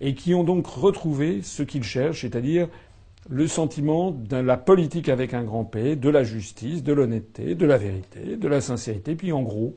et 0.00 0.14
qui 0.14 0.34
ont 0.34 0.44
donc 0.44 0.66
retrouvé 0.66 1.40
ce 1.42 1.62
qu'ils 1.62 1.82
cherchent, 1.82 2.20
c'est-à-dire 2.20 2.68
le 3.28 3.46
sentiment 3.46 4.10
de 4.10 4.36
la 4.36 4.56
politique 4.56 5.08
avec 5.08 5.34
un 5.34 5.42
grand 5.42 5.64
P, 5.64 5.96
de 5.96 6.08
la 6.08 6.22
justice, 6.22 6.82
de 6.82 6.92
l'honnêteté, 6.92 7.54
de 7.54 7.66
la 7.66 7.78
vérité, 7.78 8.36
de 8.36 8.48
la 8.48 8.60
sincérité. 8.60 9.14
Puis 9.16 9.32
en 9.32 9.42
gros, 9.42 9.76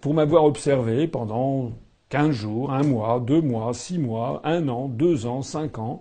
pour 0.00 0.14
m'avoir 0.14 0.44
observé 0.44 1.08
pendant 1.08 1.72
quinze 2.14 2.36
jours, 2.36 2.72
un 2.72 2.84
mois, 2.84 3.18
deux 3.18 3.40
mois, 3.40 3.74
six 3.74 3.98
mois, 3.98 4.40
un 4.44 4.68
an, 4.68 4.86
deux 4.86 5.26
ans, 5.26 5.42
cinq 5.42 5.78
ans, 5.78 6.00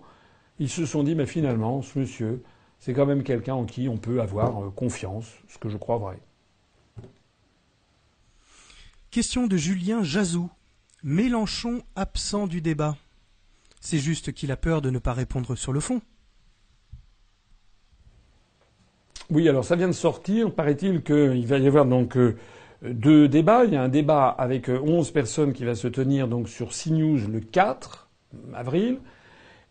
ils 0.60 0.70
se 0.70 0.86
sont 0.86 1.02
dit, 1.02 1.16
mais 1.16 1.26
finalement, 1.26 1.82
ce 1.82 1.98
monsieur, 1.98 2.44
c'est 2.80 2.94
quand 2.94 3.08
même 3.08 3.24
quelqu'un 3.24 3.56
en 3.56 3.66
qui 3.66 3.90
on 3.90 3.98
peut 3.98 4.22
avoir 4.22 4.64
euh, 4.64 4.70
confiance, 4.70 5.26
ce 5.48 5.58
que 5.58 5.70
je 5.70 5.78
crois 5.78 5.98
vrai. 5.98 6.20
Question 9.10 9.48
de 9.48 9.58
Julien 9.58 10.04
Jazou. 10.04 10.52
Mélenchon 11.02 11.82
absent 11.96 12.46
du 12.46 12.62
débat. 12.62 12.96
C'est 13.82 13.98
juste 13.98 14.34
qu'il 14.34 14.52
a 14.52 14.56
peur 14.56 14.84
de 14.84 14.92
ne 14.92 15.00
pas 15.00 15.14
répondre 15.14 15.56
sur 15.56 15.74
le 15.74 15.80
fond. 15.80 16.00
Oui, 19.32 19.50
alors 19.50 19.66
ça 19.66 19.76
vient 19.76 19.88
de 19.88 19.94
sortir. 19.94 20.54
Paraît-il 20.54 21.02
qu'il 21.02 21.48
va 21.48 21.58
y 21.58 21.66
avoir 21.66 21.88
donc 21.88 22.16
deux 22.84 23.28
débats. 23.28 23.66
Il 23.66 23.74
y 23.74 23.76
a 23.76 23.82
un 23.82 23.90
débat 23.90 24.28
avec 24.28 24.70
11 24.70 25.10
euh, 25.10 25.14
personnes 25.14 25.54
qui 25.54 25.66
va 25.66 25.76
se 25.76 25.88
tenir 25.88 26.28
donc 26.28 26.50
sur 26.50 26.70
CNews 26.70 27.28
le 27.28 27.40
4 27.40 28.10
avril, 28.54 28.98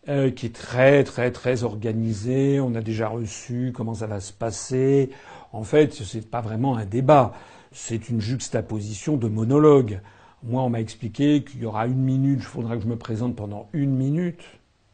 euh, 0.09 0.31
qui 0.31 0.47
est 0.47 0.55
très 0.55 1.03
très 1.03 1.31
très 1.31 1.63
organisé. 1.63 2.59
On 2.59 2.75
a 2.75 2.81
déjà 2.81 3.07
reçu 3.07 3.71
comment 3.73 3.93
ça 3.93 4.07
va 4.07 4.19
se 4.19 4.33
passer. 4.33 5.09
En 5.51 5.63
fait, 5.63 5.93
c'est 5.93 6.29
pas 6.29 6.41
vraiment 6.41 6.75
un 6.75 6.85
débat. 6.85 7.33
C'est 7.71 8.09
une 8.09 8.21
juxtaposition 8.21 9.17
de 9.17 9.27
monologues. 9.27 9.99
Moi, 10.43 10.61
on 10.61 10.69
m'a 10.69 10.81
expliqué 10.81 11.43
qu'il 11.43 11.61
y 11.61 11.65
aura 11.65 11.87
une 11.87 12.03
minute, 12.03 12.39
il 12.39 12.45
faudra 12.45 12.75
que 12.75 12.83
je 12.83 12.87
me 12.87 12.97
présente 12.97 13.35
pendant 13.35 13.69
une 13.71 13.95
minute, 13.95 14.43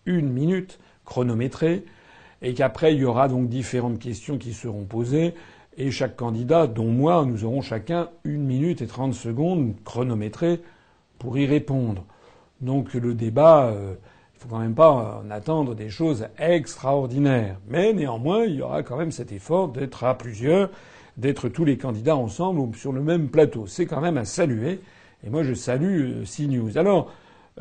une 0.06 0.30
minute, 0.30 0.80
chronométrée, 1.06 1.86
et 2.44 2.54
qu'après, 2.54 2.94
il 2.94 3.00
y 3.00 3.06
aura 3.06 3.28
donc 3.28 3.50
différentes 3.50 3.98
questions 4.00 4.38
qui 4.38 4.54
seront 4.54 4.86
posées, 4.86 5.34
et 5.80 5.92
chaque 5.92 6.18
candidat, 6.18 6.68
dont 6.68 6.92
moi, 6.92 7.26
nous 7.26 7.46
aurons 7.46 7.62
chacun 7.62 8.10
une 8.26 8.44
minute 8.44 8.82
et 8.82 8.88
trente 8.88 9.14
secondes 9.14 9.74
chronométrées 9.86 10.62
pour 11.18 11.38
y 11.38 11.46
répondre. 11.46 12.04
Donc 12.60 12.94
le 12.94 13.14
débat, 13.14 13.68
euh, 13.68 13.94
il 14.36 14.42
faut 14.42 14.50
quand 14.50 14.60
même 14.60 14.76
pas 14.76 15.22
en 15.24 15.32
attendre 15.32 15.76
des 15.76 15.90
choses 15.90 16.28
extraordinaires. 16.38 17.58
Mais 17.70 17.94
néanmoins, 17.94 18.44
il 18.44 18.56
y 18.56 18.62
aura 18.62 18.84
quand 18.84 18.98
même 18.98 19.14
cet 19.14 19.32
effort 19.32 19.70
d'être 19.70 20.04
à 20.04 20.18
plusieurs, 20.18 20.70
d'être 21.16 21.48
tous 21.48 21.64
les 21.64 21.78
candidats 21.78 22.18
ensemble 22.18 22.60
ou 22.60 22.74
sur 22.74 22.92
le 22.92 23.02
même 23.02 23.30
plateau. 23.30 23.66
C'est 23.66 23.86
quand 23.86 24.02
même 24.02 24.18
à 24.18 24.26
saluer. 24.26 24.82
Et 25.26 25.30
moi, 25.30 25.44
je 25.44 25.54
salue 25.54 26.12
euh, 26.12 26.24
CNews. 26.26 26.78
Alors, 26.78 27.10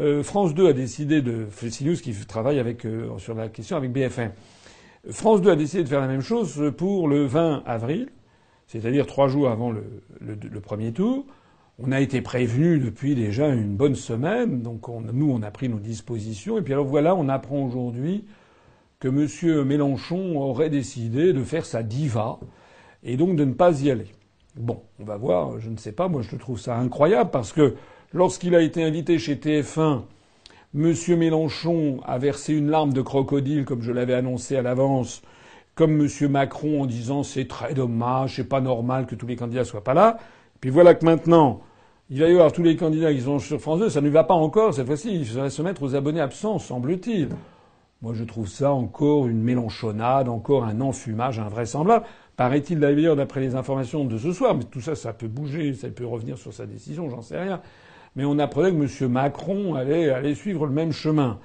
euh, 0.00 0.24
France 0.24 0.54
2 0.54 0.68
a 0.68 0.72
décidé 0.72 1.22
de 1.22 1.46
CNews 1.56 1.96
qui 1.96 2.12
travaille 2.26 2.58
avec 2.58 2.84
sur 3.18 3.34
la 3.34 3.48
question 3.48 3.76
avec 3.76 3.92
BFM. 3.92 4.32
France 5.10 5.40
2 5.42 5.50
a 5.50 5.56
décidé 5.56 5.84
de 5.84 5.88
faire 5.88 6.00
la 6.00 6.08
même 6.08 6.20
chose 6.20 6.72
pour 6.76 7.08
le 7.08 7.24
20 7.24 7.62
avril, 7.66 8.08
c'est-à-dire 8.66 9.06
trois 9.06 9.28
jours 9.28 9.48
avant 9.48 9.70
le, 9.70 10.60
premier 10.60 10.92
tour. 10.92 11.24
On 11.78 11.92
a 11.92 12.00
été 12.00 12.20
prévenu 12.20 12.78
depuis 12.78 13.14
déjà 13.14 13.48
une 13.48 13.76
bonne 13.76 13.94
semaine, 13.94 14.62
donc 14.62 14.88
on, 14.88 15.00
nous 15.00 15.30
on 15.30 15.42
a 15.42 15.50
pris 15.50 15.68
nos 15.68 15.78
dispositions. 15.78 16.58
Et 16.58 16.62
puis 16.62 16.72
alors 16.72 16.86
voilà, 16.86 17.14
on 17.14 17.28
apprend 17.28 17.64
aujourd'hui 17.64 18.24
que 18.98 19.08
M. 19.08 19.64
Mélenchon 19.64 20.36
aurait 20.36 20.70
décidé 20.70 21.32
de 21.32 21.44
faire 21.44 21.64
sa 21.64 21.84
diva 21.84 22.40
et 23.04 23.16
donc 23.16 23.36
de 23.36 23.44
ne 23.44 23.52
pas 23.52 23.80
y 23.80 23.90
aller. 23.90 24.12
Bon, 24.56 24.82
on 24.98 25.04
va 25.04 25.16
voir, 25.16 25.60
je 25.60 25.70
ne 25.70 25.76
sais 25.76 25.92
pas, 25.92 26.08
moi 26.08 26.22
je 26.22 26.34
trouve 26.34 26.58
ça 26.58 26.76
incroyable 26.76 27.30
parce 27.30 27.52
que 27.52 27.76
lorsqu'il 28.12 28.56
a 28.56 28.60
été 28.60 28.82
invité 28.82 29.20
chez 29.20 29.36
TF1, 29.36 30.02
M. 30.74 30.92
Mélenchon 31.16 32.00
a 32.04 32.18
versé 32.18 32.52
une 32.54 32.68
larme 32.68 32.92
de 32.92 33.00
crocodile, 33.00 33.64
comme 33.64 33.80
je 33.80 33.90
l'avais 33.90 34.12
annoncé 34.12 34.54
à 34.54 34.60
l'avance, 34.60 35.22
comme 35.74 35.98
M. 35.98 36.08
Macron 36.30 36.82
en 36.82 36.86
disant 36.86 37.22
c'est 37.22 37.48
très 37.48 37.72
dommage, 37.72 38.36
c'est 38.36 38.48
pas 38.48 38.60
normal 38.60 39.06
que 39.06 39.14
tous 39.14 39.26
les 39.26 39.36
candidats 39.36 39.64
soient 39.64 39.82
pas 39.82 39.94
là. 39.94 40.18
Puis 40.60 40.68
voilà 40.68 40.94
que 40.94 41.06
maintenant, 41.06 41.60
il 42.10 42.20
va 42.20 42.28
y 42.28 42.32
avoir 42.32 42.52
tous 42.52 42.62
les 42.62 42.76
candidats 42.76 43.14
qui 43.14 43.22
sont 43.22 43.38
sur 43.38 43.58
France 43.60 43.80
2, 43.80 43.88
ça 43.88 44.02
ne 44.02 44.10
va 44.10 44.24
pas 44.24 44.34
encore 44.34 44.74
cette 44.74 44.86
fois-ci, 44.86 45.14
il 45.14 45.24
faudrait 45.24 45.48
se 45.48 45.62
mettre 45.62 45.82
aux 45.82 45.94
abonnés 45.94 46.20
absents, 46.20 46.58
semble-t-il. 46.58 47.30
Moi 48.02 48.12
je 48.12 48.24
trouve 48.24 48.46
ça 48.46 48.70
encore 48.70 49.26
une 49.26 49.40
mélanchonnade, 49.40 50.28
encore 50.28 50.64
un 50.64 50.82
enfumage 50.82 51.38
invraisemblable. 51.38 52.04
Paraît-il 52.36 52.78
d'ailleurs, 52.78 53.16
d'après 53.16 53.40
les 53.40 53.54
informations 53.54 54.04
de 54.04 54.18
ce 54.18 54.32
soir, 54.32 54.54
mais 54.54 54.64
tout 54.64 54.82
ça, 54.82 54.94
ça 54.94 55.14
peut 55.14 55.28
bouger, 55.28 55.72
ça 55.72 55.88
peut 55.88 56.06
revenir 56.06 56.36
sur 56.36 56.52
sa 56.52 56.66
décision, 56.66 57.08
j'en 57.08 57.22
sais 57.22 57.40
rien. 57.40 57.62
Mais 58.18 58.24
on 58.24 58.40
apprenait 58.40 58.72
que 58.72 59.04
M. 59.04 59.12
Macron 59.12 59.76
allait, 59.76 60.34
suivre 60.34 60.66
le 60.66 60.72
même 60.72 60.90
chemin. 60.90 61.38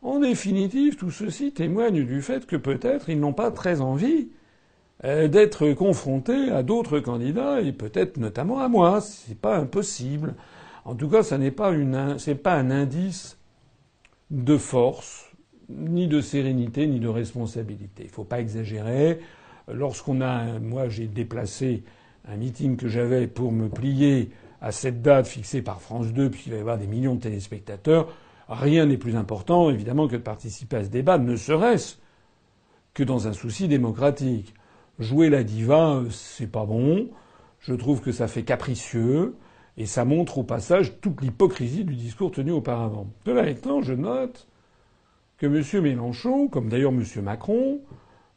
En 0.00 0.20
définitive, 0.20 0.96
tout 0.96 1.10
ceci 1.10 1.52
témoigne 1.52 2.06
du 2.06 2.22
fait 2.22 2.46
que 2.46 2.56
peut-être 2.56 3.10
ils 3.10 3.20
n'ont 3.20 3.34
pas 3.34 3.50
très 3.50 3.82
envie 3.82 4.30
euh, 5.04 5.28
d'être 5.28 5.70
confrontés 5.74 6.50
à 6.50 6.62
d'autres 6.62 6.98
candidats 6.98 7.60
et 7.60 7.72
peut-être 7.72 8.16
notamment 8.16 8.60
à 8.60 8.68
moi. 8.68 9.02
C'est 9.02 9.38
pas 9.38 9.58
impossible. 9.58 10.34
En 10.86 10.94
tout 10.94 11.10
cas, 11.10 11.22
ça 11.22 11.36
n'est 11.36 11.50
pas 11.50 11.68
un 11.68 12.70
indice 12.70 13.36
de 14.30 14.56
force, 14.56 15.30
ni 15.68 16.08
de 16.08 16.22
sérénité, 16.22 16.86
ni 16.86 17.00
de 17.00 17.08
responsabilité. 17.08 18.04
Il 18.04 18.10
faut 18.10 18.24
pas 18.24 18.40
exagérer 18.40 19.20
lorsqu'on 19.70 20.22
a, 20.22 20.58
moi 20.58 20.88
j'ai 20.88 21.06
déplacé 21.06 21.82
un 22.26 22.36
meeting 22.38 22.78
que 22.78 22.88
j'avais 22.88 23.26
pour 23.26 23.52
me 23.52 23.68
plier 23.68 24.30
à 24.60 24.72
cette 24.72 25.02
date 25.02 25.26
fixée 25.26 25.62
par 25.62 25.80
France 25.80 26.12
2, 26.12 26.30
puisqu'il 26.30 26.50
va 26.52 26.56
y 26.56 26.60
avoir 26.60 26.78
des 26.78 26.86
millions 26.86 27.14
de 27.14 27.20
téléspectateurs, 27.20 28.08
rien 28.48 28.86
n'est 28.86 28.96
plus 28.96 29.16
important, 29.16 29.70
évidemment, 29.70 30.08
que 30.08 30.16
de 30.16 30.22
participer 30.22 30.76
à 30.76 30.84
ce 30.84 30.88
débat, 30.88 31.18
ne 31.18 31.36
serait-ce 31.36 31.96
que 32.94 33.02
dans 33.04 33.28
un 33.28 33.32
souci 33.32 33.68
démocratique. 33.68 34.54
Jouer 34.98 35.30
la 35.30 35.44
diva, 35.44 36.02
c'est 36.10 36.50
pas 36.50 36.66
bon. 36.66 37.08
Je 37.60 37.74
trouve 37.74 38.00
que 38.00 38.10
ça 38.10 38.26
fait 38.26 38.42
capricieux 38.42 39.36
et 39.76 39.86
ça 39.86 40.04
montre 40.04 40.38
au 40.38 40.42
passage 40.42 41.00
toute 41.00 41.20
l'hypocrisie 41.20 41.84
du 41.84 41.94
discours 41.94 42.32
tenu 42.32 42.50
auparavant. 42.50 43.06
Cela 43.24 43.48
étant, 43.48 43.80
je 43.80 43.92
note 43.92 44.48
que 45.36 45.46
M. 45.46 45.82
Mélenchon, 45.82 46.48
comme 46.48 46.68
d'ailleurs 46.68 46.92
M. 46.92 47.04
Macron, 47.22 47.80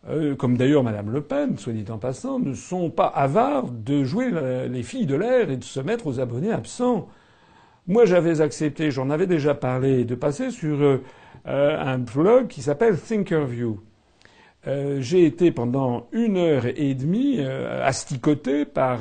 euh, 0.09 0.35
comme 0.35 0.57
d'ailleurs 0.57 0.83
Madame 0.83 1.11
Le 1.11 1.21
Pen, 1.21 1.57
soit 1.57 1.73
dit 1.73 1.85
en 1.91 1.99
passant, 1.99 2.39
ne 2.39 2.53
sont 2.53 2.89
pas 2.89 3.05
avares 3.05 3.69
de 3.69 4.03
jouer 4.03 4.31
les 4.67 4.83
filles 4.83 5.05
de 5.05 5.15
l'air 5.15 5.51
et 5.51 5.57
de 5.57 5.63
se 5.63 5.79
mettre 5.79 6.07
aux 6.07 6.19
abonnés 6.19 6.51
absents. 6.51 7.07
Moi, 7.87 8.05
j'avais 8.05 8.41
accepté, 8.41 8.89
j'en 8.89 9.09
avais 9.09 9.27
déjà 9.27 9.53
parlé, 9.53 10.03
de 10.05 10.15
passer 10.15 10.49
sur 10.49 10.81
euh, 10.81 10.97
un 11.45 11.99
blog 11.99 12.47
qui 12.47 12.61
s'appelle 12.61 12.99
Thinkerview. 12.99 13.79
Euh, 14.67 15.01
j'ai 15.01 15.25
été 15.25 15.51
pendant 15.51 16.07
une 16.11 16.37
heure 16.37 16.65
et 16.65 16.93
demie 16.95 17.39
asticoté 17.39 18.65
par 18.65 18.99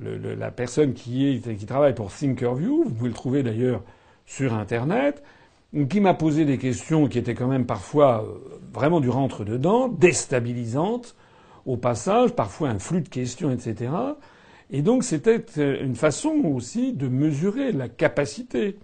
la 0.00 0.50
personne 0.50 0.94
qui 0.94 1.40
travaille 1.66 1.94
pour 1.94 2.12
Thinkerview. 2.12 2.84
Vous 2.84 2.94
pouvez 2.94 3.08
le 3.08 3.14
trouver 3.14 3.42
d'ailleurs 3.44 3.82
sur 4.26 4.54
Internet 4.54 5.22
qui 5.88 6.00
m'a 6.00 6.14
posé 6.14 6.44
des 6.44 6.58
questions 6.58 7.06
qui 7.06 7.18
étaient 7.18 7.34
quand 7.34 7.46
même 7.46 7.66
parfois 7.66 8.24
euh, 8.24 8.58
vraiment 8.72 9.00
du 9.00 9.08
rentre-dedans, 9.08 9.88
déstabilisantes 9.88 11.14
au 11.66 11.76
passage, 11.76 12.32
parfois 12.32 12.70
un 12.70 12.78
flux 12.78 13.02
de 13.02 13.08
questions, 13.08 13.50
etc. 13.50 13.92
Et 14.70 14.82
donc 14.82 15.04
c'était 15.04 15.44
euh, 15.58 15.84
une 15.84 15.94
façon 15.94 16.30
aussi 16.44 16.92
de 16.92 17.08
mesurer 17.08 17.72
la 17.72 17.88
capacité 17.88 18.78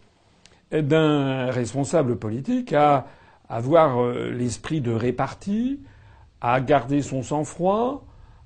d'un 0.72 1.50
responsable 1.50 2.16
politique 2.16 2.72
à 2.72 3.06
avoir 3.48 4.00
euh, 4.00 4.30
l'esprit 4.30 4.80
de 4.80 4.92
répartie, 4.92 5.80
à 6.40 6.60
garder 6.60 7.02
son 7.02 7.22
sang-froid, 7.22 8.04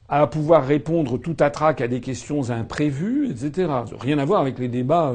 à 0.09 0.27
pouvoir 0.27 0.67
répondre 0.67 1.19
tout 1.19 1.37
à 1.41 1.51
trac 1.51 1.81
à 1.81 1.89
des 1.89 2.01
questions 2.01 2.51
imprévues, 2.51 3.31
etc. 3.31 3.71
Rien 3.99 4.19
à 4.19 4.25
voir 4.25 4.41
avec 4.41 4.59
les 4.59 4.69
débats 4.69 5.15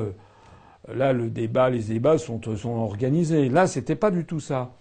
Là, 0.93 1.13
le 1.13 1.30
débat, 1.30 1.69
les 1.69 1.80
débats 1.80 2.17
sont, 2.17 2.41
organisés. 2.65 3.50
Là, 3.50 3.67
c'était 3.67 3.95
pas 3.95 4.12
du 4.12 4.26
tout 4.26 4.39
ça. 4.39 4.74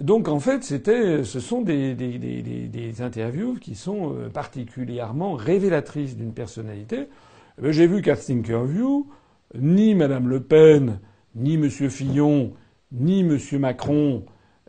Donc, 0.00 0.28
en 0.28 0.40
fait, 0.40 0.62
ce 0.62 1.40
sont 1.40 1.62
des, 1.62 3.00
interviews 3.00 3.54
qui 3.54 3.74
sont 3.74 4.14
euh, 4.14 4.28
particulièrement 4.28 5.34
révélatrices 5.34 6.16
d'une 6.16 6.32
personnalité. 6.32 7.08
Eh 7.58 7.62
ben, 7.62 7.72
j'ai 7.72 7.86
vu 7.86 8.02
qu'à 8.02 8.16
Thinkerview, 8.16 9.06
ni 9.58 9.94
Madame 9.94 10.28
Le 10.28 10.42
Pen, 10.42 11.00
ni 11.34 11.54
M. 11.54 11.70
Fillon, 11.70 12.52
ni 12.92 13.20
M. 13.20 13.38
Macron, 13.58 14.24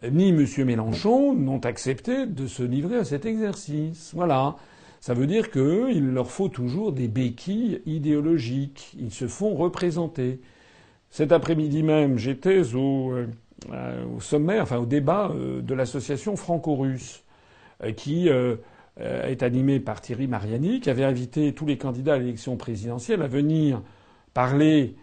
ni 0.10 0.30
M. 0.30 0.46
Mélenchon 0.65 1.34
n'ont 1.34 1.60
accepté 1.60 2.26
de 2.26 2.48
se 2.48 2.63
livrer 2.63 2.98
à 2.98 3.04
cet 3.04 3.26
exercice. 3.26 4.12
Voilà. 4.15 4.56
Ça 4.99 5.13
veut 5.13 5.27
dire 5.27 5.51
qu'il 5.51 6.10
leur 6.12 6.31
faut 6.31 6.49
toujours 6.49 6.91
des 6.91 7.07
béquilles 7.07 7.81
idéologiques. 7.86 8.95
Ils 8.99 9.12
se 9.12 9.27
font 9.27 9.55
représenter. 9.55 10.41
Cet 11.10 11.31
après-midi 11.31 11.83
même, 11.83 12.17
j'étais 12.17 12.75
au, 12.75 13.13
euh, 13.71 14.05
au, 14.15 14.19
sommet, 14.19 14.60
enfin 14.60 14.77
au 14.77 14.86
débat 14.86 15.31
euh, 15.33 15.62
de 15.62 15.73
l'association 15.73 16.36
franco-russe, 16.36 17.23
euh, 17.83 17.91
qui 17.91 18.29
est 18.99 19.43
animée 19.43 19.79
par 19.79 20.01
Thierry 20.01 20.27
Mariani, 20.27 20.79
qui 20.79 20.89
avait 20.89 21.03
invité 21.03 21.53
tous 21.53 21.67
les 21.67 21.77
candidats 21.77 22.15
à 22.15 22.17
l'élection 22.17 22.57
présidentielle 22.57 23.21
à 23.21 23.27
venir 23.27 23.83
parler 24.33 24.95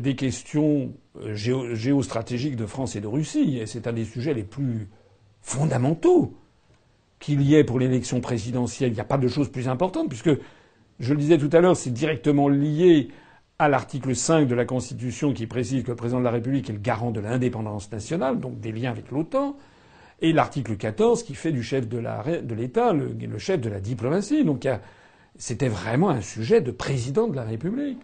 des 0.00 0.16
questions 0.16 0.92
géostratégiques 1.32 2.56
de 2.56 2.66
France 2.66 2.96
et 2.96 3.00
de 3.00 3.06
Russie. 3.06 3.58
Et 3.58 3.66
c'est 3.66 3.86
un 3.86 3.92
des 3.92 4.04
sujets 4.04 4.34
les 4.34 4.42
plus 4.42 4.88
fondamentaux 5.42 6.34
qu'il 7.18 7.42
y 7.42 7.54
ait 7.54 7.64
pour 7.64 7.78
l'élection 7.78 8.20
présidentielle. 8.20 8.90
Il 8.90 8.94
n'y 8.94 9.00
a 9.00 9.04
pas 9.04 9.18
de 9.18 9.28
chose 9.28 9.50
plus 9.50 9.68
importante, 9.68 10.08
puisque, 10.08 10.30
je 11.00 11.12
le 11.12 11.18
disais 11.18 11.38
tout 11.38 11.50
à 11.52 11.60
l'heure, 11.60 11.76
c'est 11.76 11.92
directement 11.92 12.48
lié 12.48 13.08
à 13.58 13.68
l'article 13.68 14.14
5 14.14 14.46
de 14.46 14.54
la 14.54 14.64
Constitution 14.64 15.32
qui 15.32 15.46
précise 15.46 15.82
que 15.82 15.90
le 15.90 15.96
président 15.96 16.18
de 16.18 16.24
la 16.24 16.30
République 16.30 16.68
est 16.68 16.74
le 16.74 16.78
garant 16.78 17.10
de 17.10 17.20
l'indépendance 17.20 17.90
nationale, 17.90 18.38
donc 18.38 18.60
des 18.60 18.72
liens 18.72 18.90
avec 18.90 19.10
l'OTAN, 19.10 19.56
et 20.20 20.32
l'article 20.32 20.76
14 20.76 21.22
qui 21.22 21.34
fait 21.34 21.52
du 21.52 21.62
chef 21.62 21.88
de 21.88 22.54
l'État 22.54 22.92
le, 22.92 23.38
chef 23.38 23.60
de 23.60 23.68
la 23.68 23.80
diplomatie. 23.80 24.44
Donc 24.44 24.66
c'était 25.36 25.68
vraiment 25.68 26.10
un 26.10 26.20
sujet 26.20 26.60
de 26.60 26.70
président 26.70 27.28
de 27.28 27.36
la 27.36 27.44
République. 27.44 27.98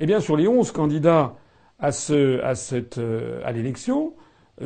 Eh 0.00 0.06
bien, 0.06 0.20
sur 0.20 0.36
les 0.36 0.48
11 0.48 0.72
candidats 0.72 1.36
à, 1.78 1.90
euh, 2.10 3.40
à 3.44 3.52
l'élection, 3.52 4.14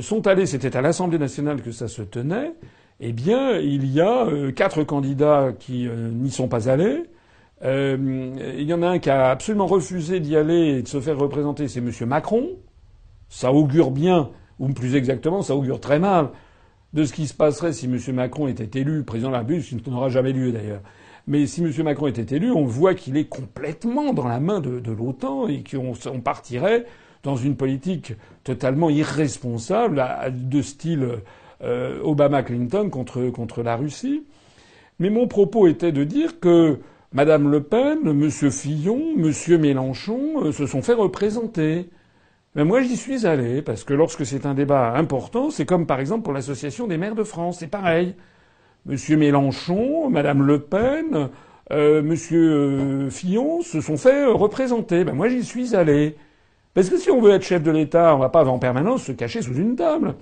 sont 0.01 0.27
allés, 0.27 0.47
c'était 0.47 0.77
à 0.77 0.81
l'Assemblée 0.81 1.19
nationale 1.19 1.63
que 1.63 1.73
ça 1.73 1.89
se 1.89 2.03
tenait, 2.03 2.53
eh 3.01 3.13
bien, 3.13 3.59
il 3.59 3.87
y 3.93 4.01
a 4.01 4.27
euh, 4.27 4.53
quatre 4.53 4.83
candidats 4.83 5.53
qui 5.59 5.87
euh, 5.87 6.11
n'y 6.11 6.31
sont 6.31 6.49
pas 6.49 6.71
allés. 6.71 7.05
Euh, 7.63 8.55
il 8.59 8.65
y 8.65 8.73
en 8.73 8.83
a 8.83 8.89
un 8.89 8.99
qui 8.99 9.11
a 9.11 9.31
absolument 9.31 9.67
refusé 9.67 10.21
d'y 10.21 10.37
aller 10.37 10.79
et 10.79 10.83
de 10.83 10.89
se 10.89 11.01
faire 11.01 11.19
représenter, 11.19 11.69
c'est 11.69 11.81
M. 11.81 11.91
Macron. 12.07 12.49
Ça 13.29 13.53
augure 13.53 13.91
bien, 13.91 14.31
ou 14.59 14.69
plus 14.69 14.95
exactement, 14.95 15.43
ça 15.43 15.55
augure 15.55 15.81
très 15.81 15.99
mal 15.99 16.31
de 16.93 17.05
ce 17.05 17.13
qui 17.13 17.27
se 17.27 17.35
passerait 17.35 17.73
si 17.73 17.87
M. 17.87 17.99
Macron 18.15 18.49
était 18.49 18.81
élu 18.81 19.03
président 19.03 19.29
de 19.29 19.35
la 19.35 19.41
République, 19.41 19.65
ce 19.65 19.75
qui 19.75 19.91
n'aura 19.91 20.09
jamais 20.09 20.33
lieu 20.33 20.53
d'ailleurs. 20.53 20.81
Mais 21.27 21.47
si 21.47 21.63
M. 21.63 21.73
Macron 21.83 22.07
était 22.07 22.37
élu, 22.37 22.51
on 22.53 22.65
voit 22.65 22.95
qu'il 22.95 23.17
est 23.17 23.29
complètement 23.29 24.15
dans 24.15 24.29
la 24.29 24.41
main 24.41 24.61
de, 24.61 24.93
l'OTAN 24.93 25.49
et 25.49 25.65
qu'on 25.65 26.21
partirait 26.21 26.87
dans 27.25 27.37
une 27.37 27.57
politique 27.57 28.15
totalement 28.45 28.89
irresponsable 28.89 30.03
de 30.31 30.63
style 30.63 31.09
euh, 31.63 32.01
Obama-Clinton 32.03 32.91
contre, 32.91 33.63
la 33.63 33.77
Russie. 33.77 34.25
Mais 34.99 35.11
mon 35.11 35.27
propos 35.27 35.67
était 35.67 35.93
de 35.93 36.05
dire 36.05 36.41
que 36.41 36.79
Madame 37.13 37.51
Le 37.51 37.63
Pen, 37.63 38.01
Monsieur 38.13 38.51
Fillon, 38.51 39.15
Monsieur 39.17 39.59
Mélenchon 39.59 40.45
euh, 40.45 40.53
se 40.53 40.67
sont 40.67 40.83
fait 40.83 40.95
représenter. 40.95 41.89
Mais 42.55 42.65
moi, 42.65 42.81
j'y 42.81 42.97
suis 42.97 43.27
allé 43.27 43.61
parce 43.63 43.85
que 43.85 43.93
lorsque 43.93 44.25
c'est 44.25 44.47
un 44.47 44.55
débat 44.55 44.95
important, 44.95 45.51
c'est 45.51 45.67
comme 45.67 45.87
par 45.87 46.01
exemple 46.01 46.23
pour 46.23 46.33
l'association 46.33 46.87
des 46.87 46.97
maires 46.97 47.15
de 47.15 47.25
France, 47.25 47.59
c'est 47.61 47.67
pareil. 47.67 48.15
Monsieur 48.87 49.17
Mélenchon, 49.17 50.09
Madame 50.11 50.43
Le 50.43 50.61
Pen, 50.61 51.29
euh, 51.73 52.03
Monsieur 52.03 52.53
euh, 52.53 53.11
Fillon 53.11 53.61
se 53.63 53.81
sont 53.81 53.97
fait 53.97 54.25
représenter. 54.25 55.05
Ben 55.05 55.15
moi, 55.15 55.29
j'y 55.29 55.45
suis 55.45 55.75
allé. 55.75 56.17
Parce 56.75 56.89
que 56.89 56.97
si 56.97 57.11
on 57.11 57.21
veut 57.21 57.33
être 57.33 57.43
chef 57.43 57.63
de 57.63 57.71
l'État, 57.71 58.15
on 58.15 58.19
va 58.19 58.29
pas 58.29 58.45
en 58.45 58.59
permanence 58.59 59.05
se 59.05 59.13
cacher 59.13 59.43
sous 59.43 59.55
une 59.55 59.77
table. 59.77 60.15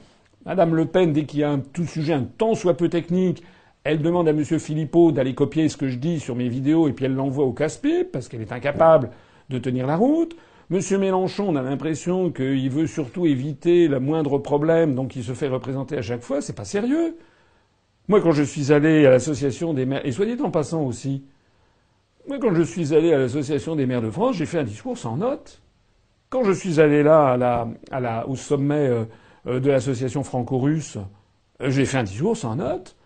Madame 0.47 0.75
Le 0.75 0.85
Pen, 0.85 1.13
dès 1.13 1.25
qu'il 1.25 1.41
y 1.41 1.45
a 1.45 1.51
un 1.51 1.59
tout 1.59 1.87
sujet 1.87 2.13
un 2.13 2.25
tant 2.25 2.55
soit 2.55 2.77
peu 2.77 2.89
technique, 2.89 3.43
elle 3.83 4.03
demande 4.03 4.29
à 4.29 4.33
M. 4.33 4.45
Philippot 4.45 5.13
d'aller 5.13 5.35
copier 5.35 5.69
ce 5.69 5.77
que 5.77 5.89
je 5.89 5.99
dis 5.99 6.21
sur 6.21 6.37
mes 6.37 6.49
vidéos 6.49 6.89
et 6.89 6.93
puis 6.93 7.07
elle 7.07 7.15
l'envoie 7.15 7.45
au 7.45 7.53
casse-pipe 7.53 8.13
parce 8.13 8.29
qu'elle 8.29 8.43
est 8.43 8.53
incapable 8.53 9.11
de 9.51 9.59
tenir 9.59 9.87
la 9.87 9.97
route. 9.97 10.37
M. 10.71 10.81
Mélenchon, 10.99 11.49
on 11.49 11.57
a 11.57 11.63
l'impression 11.63 12.31
qu'il 12.31 12.71
veut 12.71 12.87
surtout 12.87 13.27
éviter 13.27 13.89
le 13.89 14.01
moindre 14.01 14.39
problème, 14.39 14.95
donc 14.95 15.17
il 15.17 15.23
se 15.23 15.33
fait 15.33 15.49
représenter 15.49 15.99
à 15.99 16.03
chaque 16.03 16.23
fois. 16.23 16.41
C'est 16.41 16.57
pas 16.57 16.65
sérieux. 16.65 17.17
Moi, 18.09 18.21
quand 18.21 18.33
je 18.33 18.43
suis 18.43 18.73
allé 18.73 19.07
à 19.07 19.11
l'association 19.11 19.73
des 19.73 19.87
maires, 19.87 20.05
et 20.05 20.11
dit 20.11 20.43
en 20.43 20.51
passant 20.51 20.83
aussi, 20.83 21.25
moi, 22.29 22.39
quand 22.39 22.55
je 22.55 22.63
suis 22.63 22.95
allé 22.95 23.13
à 23.13 23.19
l'association 23.19 23.77
des 23.77 23.85
maires 23.87 24.03
de 24.03 24.11
France, 24.11 24.37
j'ai 24.37 24.47
fait 24.47 24.59
un 24.59 24.65
discours 24.65 24.97
sans 24.97 25.17
note. 25.17 25.61
Quand 26.31 26.45
je 26.45 26.53
suis 26.53 26.81
allé 26.81 27.03
là, 27.03 27.39
à 27.91 28.27
au 28.27 28.37
sommet 28.37 28.89
euh, 28.89 29.05
de 29.47 29.71
l'association 29.71 30.23
franco-russe, 30.23 30.99
euh, 31.61 31.71
j'ai 31.71 31.85
fait 31.85 31.99
un 31.99 32.03
discours 32.05 32.37
sans 32.37 32.57
note. 32.57 32.97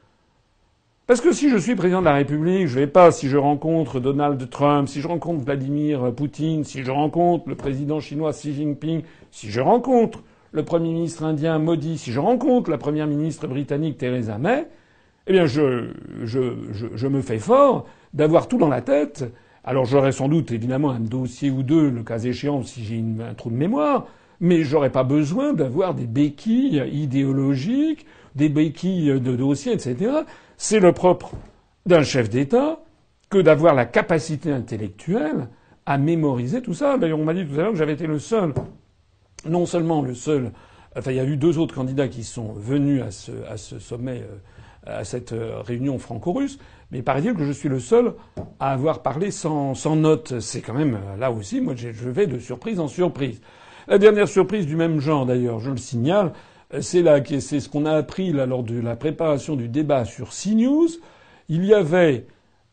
Parce 1.07 1.21
que 1.21 1.33
si 1.33 1.49
je 1.49 1.57
suis 1.57 1.75
président 1.75 2.01
de 2.01 2.05
la 2.05 2.15
République, 2.15 2.67
je 2.67 2.79
vais 2.79 2.87
pas, 2.87 3.11
si 3.13 3.29
je 3.29 3.39
rencontre 3.39 3.99
Donald 3.99 4.51
Trump, 4.51 4.89
si 4.89 5.01
je 5.01 5.09
rencontre 5.09 5.43
Vladimir 5.43 6.13
Poutine, 6.15 6.65
si 6.65 6.83
je 6.83 6.91
rencontre 6.91 7.49
le 7.49 7.55
président 7.55 7.99
chinois 7.99 8.33
Xi 8.33 8.53
Jinping, 8.53 9.03
si 9.31 9.51
je 9.51 9.61
rencontre 9.61 10.23
le 10.53 10.65
premier 10.65 10.91
ministre 10.91 11.25
indien 11.25 11.59
Modi, 11.59 11.97
si 11.97 12.13
je 12.13 12.21
rencontre 12.21 12.71
la 12.71 12.77
première 12.77 13.07
ministre 13.07 13.47
britannique 13.47 13.97
Theresa 13.97 14.37
May, 14.37 14.67
eh 15.27 15.33
bien, 15.33 15.47
je, 15.47 15.93
je 16.25 17.07
me 17.07 17.23
fais 17.23 17.39
fort 17.39 17.87
d'avoir 18.13 18.47
tout 18.47 18.59
dans 18.59 18.69
la 18.69 18.83
tête. 18.83 19.25
Alors, 19.65 19.87
j'aurai 19.87 20.13
sans 20.13 20.29
doute, 20.29 20.53
évidemment, 20.53 20.91
un 20.91 21.01
dossier 21.01 21.51
ou 21.51 21.63
deux, 21.63 21.91
le 21.91 22.03
cas 22.03 22.19
échéant, 22.19 22.63
si 22.63 22.85
j'ai 22.85 23.03
un 23.27 23.35
trou 23.35 23.51
de 23.51 23.57
mémoire 23.57 24.07
mais 24.41 24.63
j'aurais 24.63 24.91
pas 24.91 25.05
besoin 25.05 25.53
d'avoir 25.53 25.95
des 25.95 26.07
béquilles 26.07 26.83
idéologiques, 26.93 28.07
des 28.35 28.49
béquilles 28.49 29.21
de 29.21 29.37
dossiers, 29.37 29.73
etc. 29.73 30.13
C'est 30.57 30.81
le 30.81 30.93
propre 30.93 31.33
d'un 31.87 32.03
chef 32.03 32.29
d'État 32.29 32.81
que 33.31 33.39
d'avoir 33.39 33.75
la 33.75 33.85
capacité 33.85 34.51
intellectuelle 34.53 35.49
à 35.87 35.99
mémoriser 35.99 36.63
tout 36.63 36.75
ça. 36.75 36.99
D'ailleurs, 36.99 37.19
on 37.19 37.25
m'a 37.25 37.35
dit 37.35 37.47
tout 37.47 37.55
à 37.55 37.63
l'heure 37.63 37.73
que 37.73 37.79
j'avais 37.79 37.95
été 37.95 38.07
le 38.07 38.19
seul, 38.19 38.53
non 39.47 39.67
seulement 39.67 40.03
le 40.03 40.15
seul, 40.15 40.53
enfin, 40.97 41.11
il 41.11 41.17
y 41.17 41.21
a 41.21 41.25
eu 41.25 41.37
deux 41.37 41.59
autres 41.59 41.75
candidats 41.75 42.09
qui 42.09 42.25
sont 42.25 42.53
venus 42.53 43.03
à 43.03 43.11
ce, 43.11 43.33
à 43.49 43.57
ce 43.57 43.79
sommet, 43.79 44.23
euh, 44.23 45.01
à 45.01 45.05
cette 45.05 45.33
euh, 45.33 45.61
réunion 45.61 45.99
franco-russe, 45.99 46.59
mais 46.91 47.03
paraît-il 47.03 47.35
que 47.35 47.45
je 47.45 47.53
suis 47.53 47.69
le 47.69 47.81
seul 47.81 48.15
à 48.61 48.73
avoir 48.73 49.03
parlé 49.03 49.31
sans, 49.31 49.75
sans 49.75 49.97
note. 49.97 50.41
C'est 50.41 50.61
quand 50.61 50.75
même, 50.75 50.99
là 51.19 51.31
aussi, 51.31 51.61
moi, 51.61 51.75
je 51.77 52.09
vais 52.09 52.27
de 52.27 52.39
surprise 52.39 52.81
en 52.81 52.89
surprise. 52.89 53.41
La 53.89 53.97
dernière 53.97 54.29
surprise 54.29 54.67
du 54.67 54.77
même 54.77 55.01
genre, 55.01 55.25
d'ailleurs, 55.25 55.61
je 55.61 55.71
le 55.71 55.79
signale, 55.79 56.35
c'est 56.81 57.01
là, 57.01 57.21
c'est 57.25 57.61
ce 57.61 57.71
qu'on 57.71 57.87
a 57.87 57.93
appris 57.93 58.33
lors 58.33 58.63
de 58.63 58.79
la 58.79 58.97
préparation 58.97 59.57
du 59.57 59.69
débat 59.69 60.05
sur 60.05 60.29
CNews. 60.29 60.89
Il 61.49 61.65
y 61.65 61.73
avait 61.73 62.27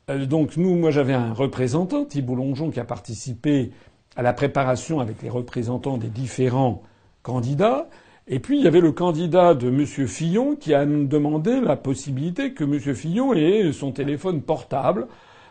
euh, 0.09 0.25
donc 0.25 0.57
nous, 0.57 0.75
moi 0.75 0.91
j'avais 0.91 1.13
un 1.13 1.33
représentant, 1.33 2.05
Thibault 2.05 2.35
Longeon, 2.35 2.69
qui 2.69 2.79
a 2.79 2.83
participé 2.83 3.71
à 4.15 4.21
la 4.21 4.33
préparation 4.33 4.99
avec 4.99 5.21
les 5.21 5.29
représentants 5.29 5.97
des 5.97 6.09
différents 6.09 6.83
candidats. 7.23 7.87
Et 8.27 8.39
puis 8.39 8.57
il 8.57 8.63
y 8.63 8.67
avait 8.67 8.81
le 8.81 8.91
candidat 8.91 9.53
de 9.53 9.69
M. 9.69 9.85
Fillon 9.85 10.55
qui 10.55 10.73
a 10.73 10.85
demandé 10.85 11.61
la 11.61 11.75
possibilité 11.75 12.53
que 12.53 12.63
M. 12.63 12.79
Fillon 12.93 13.33
ait 13.33 13.71
son 13.71 13.91
téléphone 13.91 14.41
portable, 14.41 15.07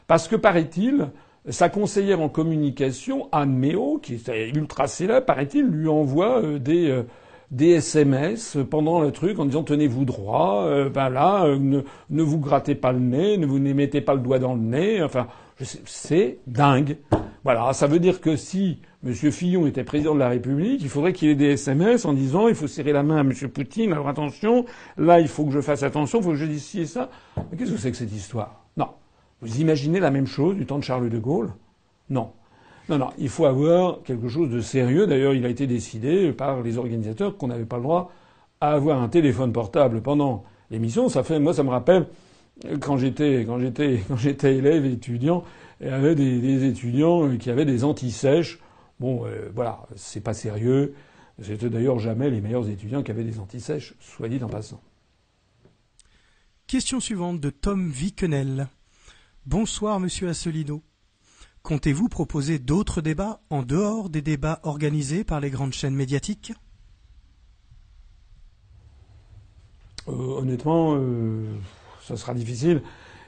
parce 0.07 0.29
que 0.29 0.37
paraît-il, 0.37 1.09
sa 1.49 1.69
conseillère 1.69 2.21
en 2.21 2.29
communication, 2.29 3.29
Anne 3.31 3.55
Méo, 3.55 3.99
qui 4.03 4.15
est 4.15 4.49
ultra 4.57 4.87
célèbre, 4.87 5.27
paraît-il, 5.27 5.67
lui 5.67 5.89
envoie 5.89 6.43
euh, 6.43 6.59
des, 6.59 6.89
euh, 6.89 7.05
SMS 7.61 8.57
pendant 8.71 9.01
le 9.01 9.13
truc 9.13 9.39
en 9.39 9.45
disant 9.45 9.63
tenez-vous 9.63 10.05
droit, 10.05 10.65
euh, 10.65 10.89
ben 10.89 11.11
là, 11.11 11.47
ne, 11.57 12.23
vous 12.23 12.39
grattez 12.39 12.75
pas 12.75 12.93
le 12.93 12.99
nez, 12.99 13.37
ne 13.37 13.47
vous 13.47 13.59
mettez 13.59 14.01
pas 14.01 14.15
le 14.15 14.21
doigt 14.21 14.39
dans 14.39 14.55
le 14.55 14.61
nez. 14.61 15.03
Enfin, 15.03 15.27
c'est 15.85 16.39
dingue. 16.47 16.97
Voilà, 17.45 17.75
ça 17.75 17.87
veut 17.87 18.01
dire 18.01 18.21
que 18.21 18.37
si 18.37 18.81
M. 19.07 19.13
Fillon 19.13 19.67
était 19.67 19.85
président 19.85 20.15
de 20.15 20.21
la 20.21 20.31
République, 20.31 20.81
il 20.83 20.89
faudrait 20.89 21.13
qu'il 21.13 21.29
ait 21.29 21.35
des 21.35 21.53
SMS 21.53 22.07
en 22.07 22.15
disant 22.15 22.49
il 22.49 22.55
faut 22.55 22.67
serrer 22.67 22.93
la 22.93 23.03
main 23.03 23.19
à 23.19 23.21
M. 23.21 23.33
Poutine, 23.51 23.93
alors 23.93 24.09
attention, 24.09 24.65
là 24.97 25.21
il 25.21 25.29
faut 25.29 25.45
que 25.45 25.53
je 25.53 25.61
fasse 25.61 25.83
attention, 25.83 26.21
il 26.21 26.25
faut 26.25 26.31
que 26.31 26.37
je 26.37 26.47
dise 26.47 26.75
et 26.77 26.87
ça. 26.87 27.11
Mais 27.37 27.59
qu'est-ce 27.59 27.73
que 27.73 27.79
c'est 27.79 27.91
que 27.91 27.99
cette 27.99 28.13
histoire? 28.13 28.64
Vous 29.45 29.61
imaginez 29.61 30.01
la 30.01 30.11
même 30.11 30.27
chose 30.27 30.57
du 30.57 30.65
temps 30.65 30.79
de 30.79 30.85
Charles 30.85 31.11
de 31.11 31.19
Gaulle? 31.19 31.53
Non. 32.09 32.33
Non, 32.89 32.97
non, 32.97 33.11
il 33.19 33.29
faut 33.29 33.45
avoir 33.45 34.03
quelque 34.03 34.29
chose 34.29 34.49
de 34.49 34.61
sérieux. 34.61 35.07
D'ailleurs, 35.07 35.35
il 35.35 35.45
a 35.45 35.51
été 35.51 35.67
décidé 35.67 36.33
par 36.33 36.63
les 36.63 36.79
organisateurs 36.79 37.37
qu'on 37.37 37.49
n'avait 37.49 37.67
pas 37.67 37.77
le 37.77 37.83
droit 37.83 38.11
à 38.63 38.73
avoir 38.73 39.03
un 39.03 39.09
téléphone 39.09 39.53
portable 39.53 40.01
pendant 40.01 40.45
l'émission. 40.71 41.11
Ça 41.11 41.23
fait, 41.23 41.39
moi, 41.41 41.53
ça 41.53 41.63
me 41.63 41.69
rappelle 41.69 42.07
quand 42.81 42.97
j'étais, 42.97 43.45
quand 43.47 43.59
j'étais, 43.59 44.03
quand 44.09 44.17
j'étais 44.17 44.57
élève 44.57 44.87
étudiant, 44.87 45.45
il 45.81 45.89
y 45.89 45.91
avait 45.91 46.15
des, 46.15 46.65
étudiants 46.65 47.37
qui 47.37 47.51
avaient 47.51 47.67
des 47.67 47.85
antisèches. 47.85 48.59
Bon, 48.99 49.27
euh, 49.27 49.51
voilà, 49.55 49.87
c'est 49.95 50.23
pas 50.23 50.35
sérieux. 50.35 50.95
C'était 51.43 51.69
d'ailleurs 51.69 51.99
jamais 51.99 52.31
les 52.31 52.41
meilleurs 52.41 52.69
étudiants 52.71 53.03
qui 53.03 53.11
avaient 53.11 53.25
des 53.25 53.41
antisèches, 53.41 53.95
soit 54.01 54.29
dit 54.29 54.43
en 54.43 54.49
passant. 54.49 54.81
Question 56.67 56.99
suivante 56.99 57.41
de 57.41 57.51
Tom 57.51 57.91
Viquenel. 57.91 58.69
Bonsoir, 59.47 60.01
monsieur 60.01 60.31
Asselineau. 60.31 60.83
Comptez-vous 61.63 62.09
proposer 62.09 62.59
d'autres 62.59 63.03
débats 63.03 63.43
en 63.51 63.63
dehors 63.63 64.09
des 64.09 64.23
débats 64.23 64.61
organisés 64.63 65.23
par 65.23 65.39
les 65.39 65.51
grandes 65.51 65.75
chaînes 65.75 65.95
médiatiques? 65.95 66.55
Euh, 70.09 70.13
Honnêtement, 70.39 70.95
euh, 70.97 71.45
ça 72.03 72.17
sera 72.17 72.33
difficile. 72.33 72.81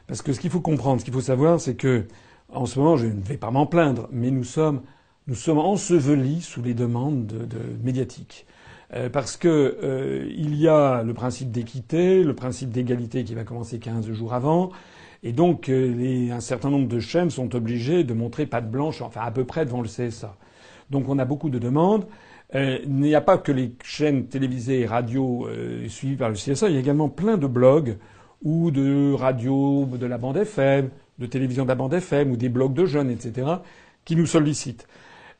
Parce 0.06 0.22
que 0.22 0.32
ce 0.32 0.40
qu'il 0.40 0.48
faut 0.48 0.62
comprendre, 0.62 1.00
ce 1.00 1.04
qu'il 1.04 1.12
faut 1.12 1.20
savoir, 1.20 1.60
c'est 1.60 1.74
que, 1.74 2.06
en 2.48 2.64
ce 2.64 2.78
moment, 2.78 2.96
je 2.96 3.08
ne 3.08 3.20
vais 3.20 3.36
pas 3.36 3.50
m'en 3.50 3.66
plaindre, 3.66 4.08
mais 4.10 4.30
nous 4.30 4.44
sommes, 4.44 4.80
nous 5.26 5.34
sommes 5.34 5.58
ensevelis 5.58 6.40
sous 6.40 6.62
les 6.62 6.72
demandes 6.72 7.26
de, 7.26 7.58
médiatiques. 7.82 8.46
Euh, 8.94 9.10
parce 9.10 9.36
que 9.36 9.48
euh, 9.82 10.32
il 10.34 10.54
y 10.54 10.66
a 10.66 11.02
le 11.02 11.12
principe 11.12 11.50
d'équité, 11.50 12.24
le 12.24 12.34
principe 12.34 12.70
d'égalité 12.70 13.22
qui 13.22 13.34
va 13.34 13.44
commencer 13.44 13.78
15 13.78 14.10
jours 14.12 14.32
avant, 14.32 14.70
et 15.26 15.32
donc 15.32 15.68
euh, 15.68 16.30
un 16.30 16.40
certain 16.40 16.70
nombre 16.70 16.88
de 16.88 17.00
chaînes 17.00 17.30
sont 17.30 17.54
obligées 17.54 18.04
de 18.04 18.14
montrer 18.14 18.46
patte 18.46 18.70
blanche, 18.70 19.02
enfin 19.02 19.22
à 19.22 19.30
peu 19.30 19.44
près 19.44 19.64
devant 19.64 19.82
le 19.82 19.88
CSA. 19.88 20.36
Donc 20.90 21.08
on 21.08 21.18
a 21.18 21.24
beaucoup 21.24 21.50
de 21.50 21.58
demandes. 21.58 22.06
il 22.54 22.88
n'y 22.88 23.14
a 23.14 23.20
pas 23.20 23.38
que 23.38 23.50
les 23.52 23.72
chaînes 23.82 24.26
télévisées 24.26 24.80
et 24.80 24.86
radio 24.86 25.48
suivies 25.88 26.16
par 26.16 26.28
le 26.28 26.36
CSA, 26.36 26.68
il 26.68 26.74
y 26.74 26.76
a 26.76 26.80
également 26.80 27.08
plein 27.08 27.36
de 27.36 27.48
blogs 27.48 27.96
ou 28.42 28.70
de 28.70 29.12
radio 29.14 29.86
de 29.86 30.06
la 30.06 30.18
bande 30.18 30.36
FM, 30.36 30.90
de 31.18 31.26
télévision 31.26 31.64
de 31.64 31.68
la 31.68 31.74
bande 31.74 31.94
FM, 31.94 32.30
ou 32.30 32.36
des 32.36 32.48
blogs 32.48 32.74
de 32.74 32.86
jeunes, 32.86 33.10
etc., 33.10 33.48
qui 34.04 34.14
nous 34.16 34.26
sollicitent. 34.26 34.86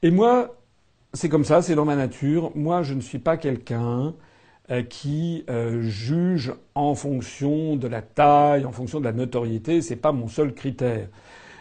Et 0.03 0.11
moi, 0.11 0.57
c'est 1.13 1.29
comme 1.29 1.45
ça, 1.45 1.63
c'est 1.63 1.75
dans 1.75 1.85
ma 1.85 1.97
nature. 1.97 2.51
Moi, 2.55 2.83
je 2.83 2.95
ne 2.95 3.01
suis 3.01 3.19
pas 3.19 3.37
quelqu'un 3.37 4.09
euh, 4.09 4.11
qui 4.89 5.45
euh, 5.49 5.83
juge 5.83 6.53
en 6.75 6.95
fonction 6.95 7.77
de 7.77 7.87
la 7.87 8.03
taille, 8.03 8.65
en 8.65 8.73
fonction 8.73 9.01
de 9.01 9.05
la 9.05 9.13
notoriété. 9.13 9.83
C'est 9.83 9.97
pas 9.97 10.13
mon 10.13 10.29
seul 10.29 10.55
critère. 10.55 11.09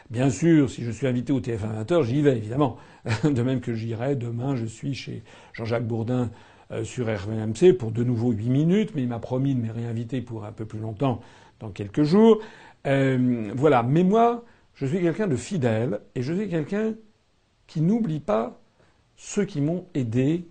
Bien 0.10 0.30
sûr, 0.30 0.70
si 0.70 0.84
je 0.84 0.92
suis 0.92 1.08
invité 1.08 1.34
au 1.34 1.40
TF1 1.40 1.86
20h, 1.86 2.04
j'y 2.04 2.22
vais, 2.22 2.38
évidemment. 2.38 2.78
De 3.24 3.42
même 3.42 3.60
que 3.60 3.74
j'irai 3.74 4.16
demain, 4.16 4.56
je 4.56 4.66
suis 4.66 4.94
chez 4.94 5.24
Jean-Jacques 5.54 5.88
Bourdin 5.88 6.32
euh, 6.72 6.84
sur 6.84 7.06
RVMC 7.08 7.74
pour 7.78 7.92
de 7.92 8.04
nouveau 8.04 8.32
8 8.32 8.50
minutes, 8.50 8.92
mais 8.96 9.04
il 9.04 9.08
m'a 9.08 9.20
promis 9.20 9.54
de 9.54 9.62
me 9.62 9.72
réinviter 9.72 10.22
pour 10.22 10.46
un 10.46 10.52
peu 10.52 10.66
plus 10.66 10.80
longtemps 10.80 11.22
dans 11.60 11.70
quelques 11.70 12.04
jours. 12.04 12.40
Euh, 12.88 13.52
voilà. 13.56 13.84
Mais 13.84 14.04
moi, 14.04 14.44
je 14.74 14.86
suis 14.86 15.02
quelqu'un 15.02 15.28
de 15.28 15.36
fidèle 15.36 16.02
et 16.16 16.22
je 16.22 16.34
suis 16.34 16.50
quelqu'un 16.50 16.94
qui 17.68 17.82
n'oublie 17.82 18.20
pas 18.20 18.60
ceux 19.16 19.46
qui 19.46 19.62
m'ont 19.62 19.86
aidé 19.94 20.48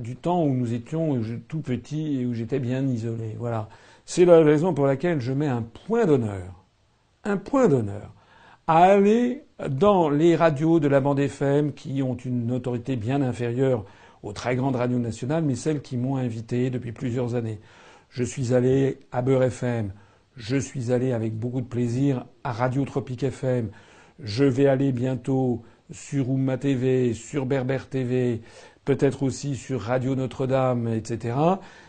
du 0.00 0.16
temps 0.16 0.42
où 0.42 0.54
nous 0.54 0.72
étions 0.72 1.20
tout 1.48 1.60
petits 1.60 2.20
et 2.20 2.26
où 2.26 2.34
j'étais 2.34 2.58
bien 2.58 2.86
isolé. 2.86 3.36
Voilà. 3.38 3.68
C'est 4.04 4.24
la 4.24 4.40
raison 4.40 4.74
pour 4.74 4.86
laquelle 4.86 5.20
je 5.20 5.32
mets 5.32 5.46
un 5.46 5.62
point 5.62 6.06
d'honneur, 6.06 6.64
un 7.24 7.36
point 7.36 7.68
d'honneur 7.68 8.12
à 8.66 8.84
aller 8.84 9.42
dans 9.68 10.10
les 10.10 10.36
radios 10.36 10.80
de 10.80 10.88
la 10.88 11.00
bande 11.00 11.18
FM 11.18 11.72
qui 11.72 12.02
ont 12.02 12.14
une 12.14 12.52
autorité 12.52 12.96
bien 12.96 13.20
inférieure 13.20 13.84
aux 14.22 14.32
très 14.32 14.54
grandes 14.54 14.76
radios 14.76 14.98
nationales, 14.98 15.42
mais 15.42 15.54
celles 15.54 15.82
qui 15.82 15.96
m'ont 15.96 16.16
invité 16.16 16.70
depuis 16.70 16.92
plusieurs 16.92 17.34
années. 17.34 17.58
Je 18.10 18.22
suis 18.22 18.54
allé 18.54 18.98
à 19.12 19.22
Beurre 19.22 19.44
FM, 19.44 19.92
je 20.36 20.56
suis 20.56 20.92
allé 20.92 21.12
avec 21.12 21.36
beaucoup 21.36 21.60
de 21.60 21.66
plaisir 21.66 22.26
à 22.44 22.52
Radio 22.52 22.84
Tropique 22.84 23.24
FM, 23.24 23.70
je 24.22 24.44
vais 24.44 24.66
aller 24.66 24.92
bientôt 24.92 25.62
sur 25.90 26.30
Oumma 26.30 26.56
TV, 26.56 27.14
sur 27.14 27.46
Berber 27.46 27.78
TV, 27.90 28.40
peut-être 28.84 29.22
aussi 29.22 29.56
sur 29.56 29.80
Radio 29.82 30.14
Notre-Dame, 30.14 30.88
etc. 30.88 31.36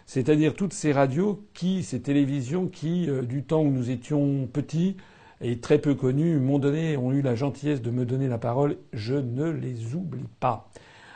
C'est-à-dire 0.06 0.54
toutes 0.54 0.74
ces 0.74 0.92
radios 0.92 1.46
qui, 1.54 1.84
ces 1.84 2.02
télévisions 2.02 2.68
qui, 2.68 3.10
euh, 3.10 3.22
du 3.22 3.44
temps 3.44 3.62
où 3.62 3.72
nous 3.72 3.90
étions 3.90 4.48
petits 4.48 4.98
et 5.42 5.60
très 5.60 5.80
peu 5.80 5.96
connus, 5.96 6.38
m'ont 6.40 6.60
donné, 6.60 6.98
ont 6.98 7.12
eu 7.12 7.22
la 7.22 7.36
gentillesse 7.36 7.82
de 7.82 7.90
me 7.90 8.06
donner 8.06 8.28
la 8.28 8.38
parole. 8.38 8.78
Je 8.94 9.16
ne 9.16 9.50
les 9.50 9.96
oublie 9.96 10.28
pas. 10.40 10.70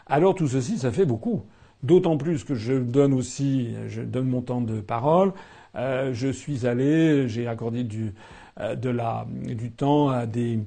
Alors 0.07 0.35
tout 0.35 0.47
ceci, 0.47 0.77
ça 0.77 0.91
fait 0.91 1.05
beaucoup. 1.05 1.43
D'autant 1.83 2.17
plus 2.17 2.43
que 2.43 2.55
je 2.55 2.73
donne 2.73 3.13
aussi, 3.13 3.75
je 3.87 4.01
donne 4.01 4.27
mon 4.27 4.41
temps 4.41 4.61
de 4.61 4.81
parole. 4.81 5.33
Euh, 5.75 6.13
je 6.13 6.29
suis 6.29 6.65
allé, 6.65 7.27
j'ai 7.27 7.47
accordé 7.47 7.83
du, 7.83 8.13
euh, 8.59 8.75
de 8.75 8.89
la, 8.89 9.27
du 9.29 9.71
temps 9.71 10.09
à 10.09 10.25
des, 10.25 10.59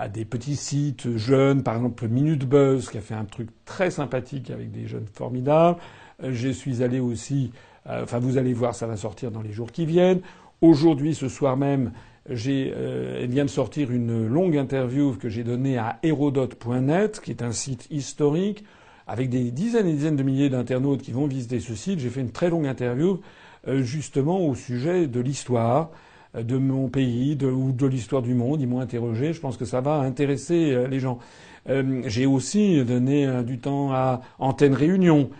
à 0.00 0.08
des 0.08 0.24
petits 0.24 0.56
sites 0.56 1.18
jeunes, 1.18 1.62
par 1.62 1.76
exemple 1.76 2.08
Minute 2.08 2.48
Buzz, 2.48 2.88
qui 2.88 2.96
a 2.96 3.02
fait 3.02 3.14
un 3.14 3.26
truc 3.26 3.50
très 3.66 3.90
sympathique 3.90 4.50
avec 4.50 4.72
des 4.72 4.86
jeunes 4.86 5.06
formidables. 5.12 5.78
Euh, 6.22 6.30
je 6.32 6.48
suis 6.48 6.82
allé 6.82 7.00
aussi, 7.00 7.52
euh, 7.86 8.02
enfin 8.02 8.18
vous 8.18 8.38
allez 8.38 8.54
voir, 8.54 8.74
ça 8.74 8.86
va 8.86 8.96
sortir 8.96 9.30
dans 9.30 9.42
les 9.42 9.52
jours 9.52 9.70
qui 9.70 9.84
viennent. 9.84 10.22
Aujourd'hui, 10.62 11.14
ce 11.14 11.28
soir 11.28 11.58
même, 11.58 11.92
j'ai, 12.30 12.72
euh, 12.74 13.26
vient 13.28 13.44
de 13.44 13.50
sortir 13.50 13.90
une 13.90 14.26
longue 14.26 14.56
interview 14.56 15.16
que 15.16 15.28
j'ai 15.28 15.44
donnée 15.44 15.76
à 15.76 15.98
Hérodote.net, 16.02 17.20
qui 17.20 17.30
est 17.30 17.42
un 17.42 17.52
site 17.52 17.86
historique, 17.90 18.64
avec 19.06 19.28
des 19.28 19.50
dizaines 19.50 19.86
et 19.86 19.92
dizaines 19.92 20.16
de 20.16 20.22
milliers 20.22 20.48
d'internautes 20.48 21.02
qui 21.02 21.12
vont 21.12 21.26
visiter 21.26 21.60
ce 21.60 21.74
site. 21.74 21.98
J'ai 21.98 22.08
fait 22.08 22.22
une 22.22 22.32
très 22.32 22.48
longue 22.48 22.66
interview 22.66 23.20
euh, 23.68 23.82
justement 23.82 24.40
au 24.40 24.54
sujet 24.54 25.08
de 25.08 25.20
l'histoire 25.20 25.90
de 26.34 26.56
mon 26.58 26.88
pays 26.88 27.36
ou 27.42 27.72
de 27.72 27.86
l'histoire 27.86 28.22
du 28.22 28.34
monde. 28.34 28.60
Ils 28.60 28.68
m'ont 28.68 28.80
interrogé. 28.80 29.32
Je 29.32 29.40
pense 29.40 29.56
que 29.56 29.64
ça 29.64 29.80
va 29.80 29.96
intéresser 29.96 30.86
les 30.88 31.00
gens. 31.00 31.18
j'ai 31.66 32.26
aussi 32.26 32.84
donné 32.84 33.42
du 33.42 33.58
temps 33.58 33.92
à 33.92 34.20
Antenne 34.38 34.74
Réunion 34.74 35.30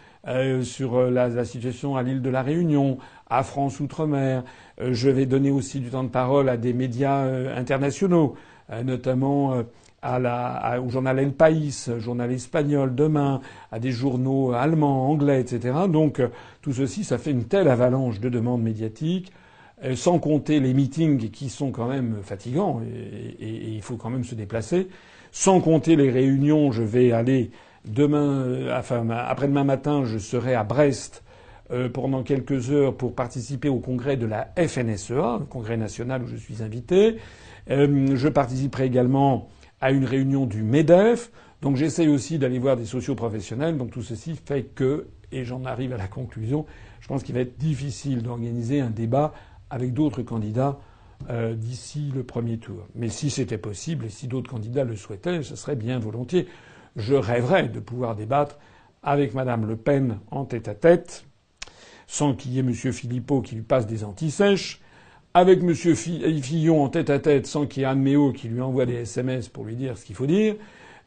sur 0.62 1.10
la, 1.10 1.44
situation 1.44 1.96
à 1.96 2.02
l'île 2.02 2.22
de 2.22 2.30
la 2.30 2.42
Réunion, 2.42 2.98
à 3.30 3.42
France 3.42 3.80
Outre-mer. 3.80 4.42
Euh, 4.80 4.92
je 4.92 5.08
vais 5.08 5.26
donner 5.26 5.50
aussi 5.50 5.80
du 5.80 5.88
temps 5.88 6.04
de 6.04 6.08
parole 6.08 6.48
à 6.48 6.56
des 6.56 6.72
médias 6.72 7.24
euh, 7.24 7.56
internationaux, 7.56 8.34
euh, 8.70 8.82
notamment 8.82 9.62
à 10.02 10.18
la, 10.18 10.80
au 10.82 10.88
journal 10.88 11.18
El 11.18 11.32
País, 11.32 11.90
journal 11.98 12.32
espagnol 12.32 12.94
demain, 12.94 13.40
à 13.70 13.78
des 13.78 13.92
journaux 13.92 14.52
allemands, 14.52 15.10
anglais, 15.10 15.40
etc. 15.40 15.74
Donc 15.88 16.22
tout 16.62 16.72
ceci, 16.72 17.04
ça 17.04 17.18
fait 17.18 17.30
une 17.30 17.44
telle 17.44 17.68
avalanche 17.68 18.18
de 18.18 18.28
demandes 18.28 18.62
médiatiques, 18.62 19.30
sans 19.94 20.18
compter 20.18 20.60
les 20.60 20.74
meetings 20.74 21.30
qui 21.30 21.48
sont 21.48 21.70
quand 21.70 21.88
même 21.88 22.18
fatigants 22.22 22.82
et, 22.82 23.74
il 23.74 23.82
faut 23.82 23.96
quand 23.96 24.10
même 24.10 24.24
se 24.24 24.34
déplacer, 24.34 24.88
sans 25.32 25.60
compter 25.60 25.96
les 25.96 26.10
réunions. 26.10 26.70
Je 26.70 26.82
vais 26.82 27.12
aller 27.12 27.50
demain, 27.84 28.76
enfin 28.78 29.08
après-demain 29.10 29.64
matin, 29.64 30.04
je 30.04 30.18
serai 30.18 30.54
à 30.54 30.64
Brest 30.64 31.22
euh, 31.72 31.88
pendant 31.88 32.24
quelques 32.24 32.70
heures 32.70 32.96
pour 32.96 33.14
participer 33.14 33.68
au 33.68 33.78
congrès 33.78 34.16
de 34.16 34.26
la 34.26 34.52
FNSEA, 34.56 35.38
le 35.38 35.46
congrès 35.46 35.76
national 35.76 36.24
où 36.24 36.26
je 36.26 36.34
suis 36.34 36.62
invité. 36.64 37.16
Euh, 37.70 38.16
je 38.16 38.28
participerai 38.28 38.86
également 38.86 39.48
à 39.80 39.92
une 39.92 40.04
réunion 40.04 40.46
du 40.46 40.64
MEDEF. 40.64 41.30
Donc 41.62 41.76
j'essaye 41.76 42.08
aussi 42.08 42.38
d'aller 42.38 42.58
voir 42.58 42.76
des 42.76 42.86
socioprofessionnels. 42.86 43.76
Donc 43.76 43.92
tout 43.92 44.02
ceci 44.02 44.34
fait 44.44 44.64
que, 44.74 45.06
et 45.30 45.44
j'en 45.44 45.64
arrive 45.64 45.92
à 45.92 45.96
la 45.96 46.08
conclusion, 46.08 46.66
je 46.98 47.06
pense 47.06 47.22
qu'il 47.22 47.36
va 47.36 47.42
être 47.42 47.56
difficile 47.56 48.22
d'organiser 48.22 48.80
un 48.80 48.90
débat 48.90 49.32
avec 49.70 49.92
d'autres 49.92 50.22
candidats 50.22 50.78
euh, 51.28 51.54
d'ici 51.54 52.10
le 52.14 52.22
premier 52.22 52.58
tour. 52.58 52.86
Mais 52.94 53.08
si 53.08 53.30
c'était 53.30 53.58
possible 53.58 54.06
et 54.06 54.08
si 54.08 54.26
d'autres 54.26 54.50
candidats 54.50 54.84
le 54.84 54.96
souhaitaient, 54.96 55.42
ce 55.42 55.54
serait 55.54 55.76
bien 55.76 55.98
volontiers. 55.98 56.48
Je 56.96 57.14
rêverais 57.14 57.68
de 57.68 57.78
pouvoir 57.78 58.16
débattre 58.16 58.58
avec 59.02 59.34
Madame 59.34 59.66
Le 59.66 59.76
Pen 59.76 60.18
en 60.30 60.44
tête 60.44 60.68
à 60.68 60.74
tête, 60.74 61.24
sans 62.06 62.34
qu'il 62.34 62.52
y 62.52 62.58
ait 62.58 62.60
M. 62.60 62.72
Philippot 62.74 63.42
qui 63.42 63.54
lui 63.54 63.62
passe 63.62 63.86
des 63.86 64.04
antisèches, 64.04 64.80
avec 65.34 65.62
M. 65.62 65.74
Fillon 65.74 66.82
en 66.82 66.88
tête 66.88 67.10
à 67.10 67.18
tête 67.18 67.46
sans 67.46 67.66
qu'il 67.66 67.82
y 67.82 67.84
ait 67.84 67.88
Anne 67.88 68.00
Méo 68.00 68.32
qui 68.32 68.48
lui 68.48 68.60
envoie 68.60 68.86
des 68.86 68.94
SMS 68.94 69.48
pour 69.48 69.64
lui 69.64 69.76
dire 69.76 69.96
ce 69.96 70.04
qu'il 70.04 70.16
faut 70.16 70.26
dire, 70.26 70.56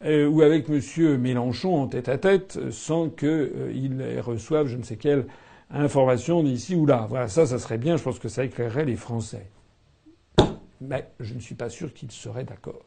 euh, 0.06 0.28
ou 0.28 0.41
avec 0.41 0.69
M. 0.69 1.17
Mélenchon 1.17 1.76
en 1.76 1.88
tête 1.88 2.08
à 2.08 2.17
tête 2.17 2.60
sans 2.71 3.10
qu'il 3.10 3.28
euh, 3.30 4.21
reçoive 4.21 4.67
je 4.67 4.78
ne 4.78 4.84
sais 4.84 4.95
quelle 4.95 5.26
information 5.69 6.43
d'ici 6.43 6.76
ou 6.76 6.86
là. 6.86 7.08
Voilà, 7.10 7.28
ça, 7.28 7.45
ça 7.45 7.60
serait 7.60 7.78
bien. 7.78 7.97
Je 7.97 8.04
pense 8.04 8.19
que 8.19 8.30
ça 8.30 8.43
éclairerait 8.43 8.86
les 8.86 8.95
Français. 8.95 9.49
Mais 10.82 11.10
je 11.19 11.34
ne 11.34 11.39
suis 11.39 11.56
pas 11.56 11.69
sûr 11.69 11.93
qu'ils 11.93 12.12
seraient 12.12 12.43
d'accord. 12.43 12.86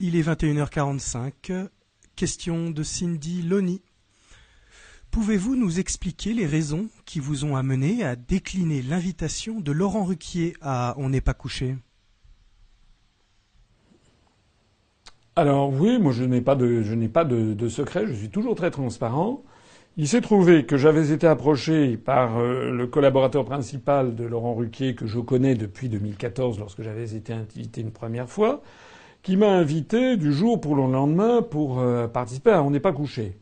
Il 0.00 0.16
est 0.16 0.22
21h45. 0.22 1.68
Question 2.16 2.70
de 2.70 2.82
Cindy 2.82 3.42
Loni. 3.42 3.82
Pouvez-vous 5.10 5.54
nous 5.54 5.78
expliquer 5.78 6.32
les 6.32 6.46
raisons 6.46 6.88
qui 7.04 7.20
vous 7.20 7.44
ont 7.44 7.54
amené 7.54 8.02
à 8.02 8.16
décliner 8.16 8.82
l'invitation 8.82 9.60
de 9.60 9.70
Laurent 9.70 10.04
Ruquier 10.04 10.54
à 10.60 10.94
On 10.98 11.08
n'est 11.08 11.20
pas 11.20 11.34
couché? 11.34 11.76
Alors 15.36 15.72
oui, 15.72 15.98
moi 15.98 16.12
je 16.12 16.24
n'ai 16.24 16.40
pas 16.40 16.54
de 16.54 16.82
je 16.82 16.94
n'ai 16.94 17.08
pas 17.08 17.24
de, 17.24 17.68
secret, 17.68 18.06
je 18.06 18.12
suis 18.12 18.28
toujours 18.28 18.54
très 18.54 18.70
transparent. 18.70 19.42
Il 19.96 20.08
s'est 20.08 20.20
trouvé 20.20 20.66
que 20.66 20.76
j'avais 20.76 21.12
été 21.12 21.24
approché 21.24 21.96
par 21.96 22.38
euh, 22.38 22.72
le 22.72 22.88
collaborateur 22.88 23.44
principal 23.44 24.16
de 24.16 24.24
Laurent 24.24 24.52
Ruquier 24.54 24.96
que 24.96 25.06
je 25.06 25.20
connais 25.20 25.54
depuis 25.54 25.88
2014 25.88 26.58
lorsque 26.58 26.82
j'avais 26.82 27.14
été 27.14 27.32
invité 27.32 27.80
une 27.80 27.92
première 27.92 28.28
fois, 28.28 28.60
qui 29.22 29.36
m'a 29.36 29.50
invité 29.52 30.16
du 30.16 30.32
jour 30.32 30.60
pour 30.60 30.74
le 30.74 30.82
lendemain 30.90 31.42
pour 31.42 31.78
euh, 31.78 32.08
participer 32.08 32.50
à 32.50 32.64
On 32.64 32.72
n'est 32.72 32.80
pas 32.80 32.92
couché. 32.92 33.38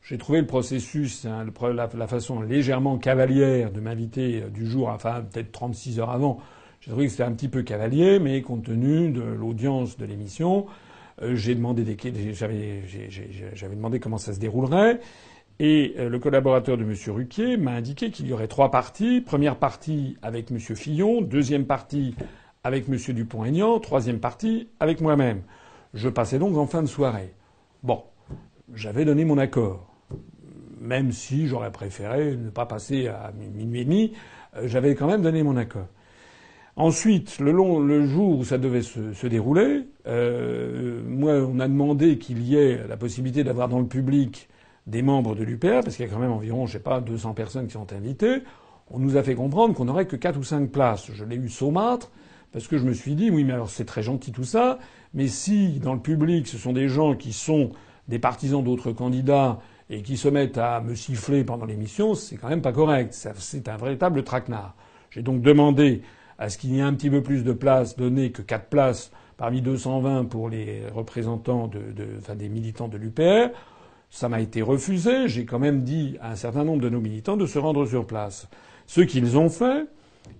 J'ai 0.00 0.16
trouvé 0.16 0.40
le 0.40 0.46
processus, 0.46 1.26
hein, 1.26 1.44
la, 1.74 2.06
façon 2.06 2.40
légèrement 2.40 2.96
cavalière 2.96 3.72
de 3.72 3.80
m'inviter 3.80 4.42
euh, 4.44 4.48
du 4.48 4.66
jour, 4.66 4.90
enfin 4.90 5.22
peut-être 5.22 5.50
36 5.50 5.98
heures 5.98 6.10
avant. 6.10 6.38
J'ai 6.82 6.92
trouvé 6.92 7.06
que 7.06 7.10
c'était 7.10 7.24
un 7.24 7.32
petit 7.32 7.48
peu 7.48 7.62
cavalier, 7.62 8.20
mais 8.20 8.42
compte 8.42 8.62
tenu 8.62 9.10
de 9.10 9.22
l'audience 9.22 9.96
de 9.98 10.06
l'émission, 10.06 10.66
j'ai 11.34 11.54
demandé 11.54 11.82
des, 11.82 11.98
j'avais 12.32 13.76
demandé 13.76 14.00
comment 14.00 14.16
ça 14.16 14.32
se 14.32 14.38
déroulerait. 14.38 15.00
Et 15.62 15.94
euh, 15.98 16.08
le 16.08 16.18
collaborateur 16.18 16.78
de 16.78 16.84
M. 16.84 16.94
Ruquier 17.08 17.58
m'a 17.58 17.72
indiqué 17.72 18.10
qu'il 18.10 18.26
y 18.26 18.32
aurait 18.32 18.48
trois 18.48 18.70
parties. 18.70 19.20
Première 19.20 19.56
partie 19.56 20.16
avec 20.22 20.50
M. 20.50 20.58
Fillon, 20.58 21.20
deuxième 21.20 21.66
partie 21.66 22.14
avec 22.64 22.88
M. 22.88 22.96
Dupont-Aignan, 23.14 23.78
troisième 23.78 24.20
partie 24.20 24.68
avec 24.80 25.02
moi-même. 25.02 25.42
Je 25.92 26.08
passais 26.08 26.38
donc 26.38 26.56
en 26.56 26.66
fin 26.66 26.80
de 26.80 26.86
soirée. 26.86 27.34
Bon, 27.82 28.02
j'avais 28.74 29.04
donné 29.04 29.26
mon 29.26 29.36
accord. 29.36 29.86
Même 30.80 31.12
si 31.12 31.46
j'aurais 31.46 31.72
préféré 31.72 32.36
ne 32.36 32.48
pas 32.48 32.64
passer 32.64 33.08
à 33.08 33.30
minuit 33.38 33.82
et 33.82 33.84
demi, 33.84 34.12
euh, 34.56 34.62
j'avais 34.66 34.94
quand 34.94 35.08
même 35.08 35.20
donné 35.20 35.42
mon 35.42 35.58
accord. 35.58 35.88
Ensuite, 36.76 37.38
le, 37.38 37.52
long, 37.52 38.06
jour 38.06 38.38
où 38.38 38.44
ça 38.44 38.56
devait 38.56 38.80
se, 38.80 39.26
dérouler, 39.26 39.82
euh, 40.06 41.02
moi, 41.06 41.34
on 41.34 41.60
a 41.60 41.68
demandé 41.68 42.16
qu'il 42.16 42.40
y 42.44 42.56
ait 42.56 42.80
la 42.88 42.96
possibilité 42.96 43.44
d'avoir 43.44 43.68
dans 43.68 43.80
le 43.80 43.88
public 43.88 44.48
des 44.90 45.02
membres 45.02 45.34
de 45.34 45.44
l'UPR, 45.44 45.80
parce 45.82 45.96
qu'il 45.96 46.04
y 46.04 46.08
a 46.08 46.12
quand 46.12 46.18
même 46.18 46.32
environ, 46.32 46.66
je 46.66 46.74
sais 46.74 46.80
pas, 46.80 47.00
200 47.00 47.34
personnes 47.34 47.66
qui 47.66 47.72
sont 47.72 47.92
invitées. 47.92 48.42
On 48.90 48.98
nous 48.98 49.16
a 49.16 49.22
fait 49.22 49.34
comprendre 49.34 49.74
qu'on 49.74 49.84
n'aurait 49.84 50.06
que 50.06 50.16
4 50.16 50.38
ou 50.38 50.42
5 50.42 50.70
places. 50.70 51.10
Je 51.12 51.24
l'ai 51.24 51.36
eu 51.36 51.48
saumâtre, 51.48 52.10
parce 52.52 52.66
que 52.66 52.76
je 52.76 52.84
me 52.84 52.92
suis 52.92 53.14
dit, 53.14 53.30
oui, 53.30 53.44
mais 53.44 53.52
alors 53.52 53.70
c'est 53.70 53.84
très 53.84 54.02
gentil 54.02 54.32
tout 54.32 54.44
ça, 54.44 54.78
mais 55.14 55.28
si 55.28 55.78
dans 55.78 55.94
le 55.94 56.00
public 56.00 56.48
ce 56.48 56.58
sont 56.58 56.72
des 56.72 56.88
gens 56.88 57.14
qui 57.14 57.32
sont 57.32 57.70
des 58.08 58.18
partisans 58.18 58.62
d'autres 58.62 58.90
candidats 58.90 59.60
et 59.88 60.02
qui 60.02 60.16
se 60.16 60.28
mettent 60.28 60.58
à 60.58 60.80
me 60.80 60.94
siffler 60.94 61.44
pendant 61.44 61.66
l'émission, 61.66 62.14
c'est 62.14 62.36
quand 62.36 62.48
même 62.48 62.62
pas 62.62 62.72
correct. 62.72 63.14
C'est 63.36 63.68
un 63.68 63.76
véritable 63.76 64.24
traquenard. 64.24 64.74
J'ai 65.10 65.22
donc 65.22 65.42
demandé 65.42 66.02
à 66.38 66.48
ce 66.48 66.58
qu'il 66.58 66.74
y 66.74 66.78
ait 66.78 66.82
un 66.82 66.94
petit 66.94 67.10
peu 67.10 67.22
plus 67.22 67.44
de 67.44 67.52
places 67.52 67.96
données 67.96 68.32
que 68.32 68.42
quatre 68.42 68.66
places 68.66 69.12
parmi 69.36 69.62
220 69.62 70.24
pour 70.24 70.48
les 70.48 70.82
représentants 70.94 71.68
de, 71.68 71.80
enfin, 72.18 72.34
des 72.34 72.48
militants 72.48 72.88
de 72.88 72.96
l'UPR. 72.98 73.50
Ça 74.10 74.28
m'a 74.28 74.40
été 74.40 74.60
refusé. 74.60 75.28
J'ai 75.28 75.44
quand 75.44 75.58
même 75.58 75.82
dit 75.82 76.16
à 76.20 76.32
un 76.32 76.36
certain 76.36 76.64
nombre 76.64 76.82
de 76.82 76.88
nos 76.88 77.00
militants 77.00 77.36
de 77.36 77.46
se 77.46 77.58
rendre 77.58 77.86
sur 77.86 78.06
place. 78.06 78.48
Ce 78.86 79.00
qu'ils 79.00 79.38
ont 79.38 79.48
fait. 79.48 79.86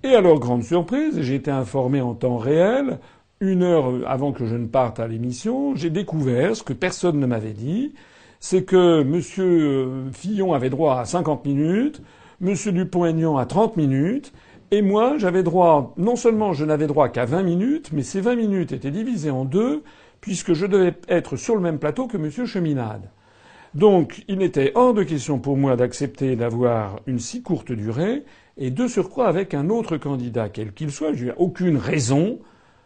Et 0.03 0.15
à 0.15 0.21
leur 0.21 0.39
grande 0.39 0.65
surprise, 0.65 1.21
j'ai 1.21 1.37
été 1.37 1.51
informé 1.51 2.01
en 2.01 2.15
temps 2.15 2.37
réel, 2.37 2.99
une 3.41 3.63
heure 3.63 3.93
avant 4.07 4.33
que 4.33 4.45
je 4.45 4.57
ne 4.57 4.67
parte 4.67 5.01
à 5.01 5.09
l'émission, 5.09 5.75
j'ai 5.75 5.91
découvert 5.91 6.55
ce 6.57 6.63
que 6.63 6.73
personne 6.73 7.19
ne 7.19 7.27
m'avait 7.27 7.53
dit, 7.53 7.95
c'est 8.39 8.65
que 8.65 9.01
M. 9.01 10.13
Fillon 10.13 10.53
avait 10.53 10.71
droit 10.71 10.99
à 10.99 11.05
50 11.05 11.45
minutes, 11.47 12.03
M. 12.43 12.55
Dupont-Aignan 12.55 13.37
à 13.37 13.47
30 13.47 13.77
minutes, 13.77 14.33
et 14.71 14.83
moi, 14.83 15.17
j'avais 15.19 15.43
droit, 15.43 15.95
non 15.97 16.17
seulement 16.17 16.53
je 16.53 16.65
n'avais 16.65 16.87
droit 16.87 17.09
qu'à 17.09 17.25
20 17.25 17.43
minutes, 17.43 17.91
mais 17.93 18.03
ces 18.03 18.21
20 18.21 18.37
minutes 18.37 18.73
étaient 18.73 18.91
divisées 18.91 19.31
en 19.31 19.45
deux, 19.45 19.83
puisque 20.21 20.53
je 20.53 20.67
devais 20.67 20.95
être 21.09 21.37
sur 21.37 21.55
le 21.55 21.61
même 21.61 21.79
plateau 21.79 22.07
que 22.07 22.17
M. 22.17 22.47
Cheminade. 22.47 23.11
Donc, 23.75 24.25
il 24.27 24.39
n'était 24.39 24.73
hors 24.75 24.95
de 24.95 25.05
question 25.05 25.39
pour 25.39 25.57
moi 25.57 25.77
d'accepter 25.77 26.35
d'avoir 26.35 27.01
une 27.07 27.21
si 27.21 27.43
courte 27.43 27.71
durée, 27.73 28.25
et 28.59 28.71
de 28.71 28.87
surcroît 28.87 29.29
avec 29.29 29.55
un 29.55 29.71
autre 29.71 29.97
candidat, 29.97 30.49
quel 30.49 30.73
qu'il 30.73 30.91
soit. 30.91 31.13
Je 31.15 31.27
n'ai 31.27 31.33
aucune 31.37 31.77
raison, 31.77 32.41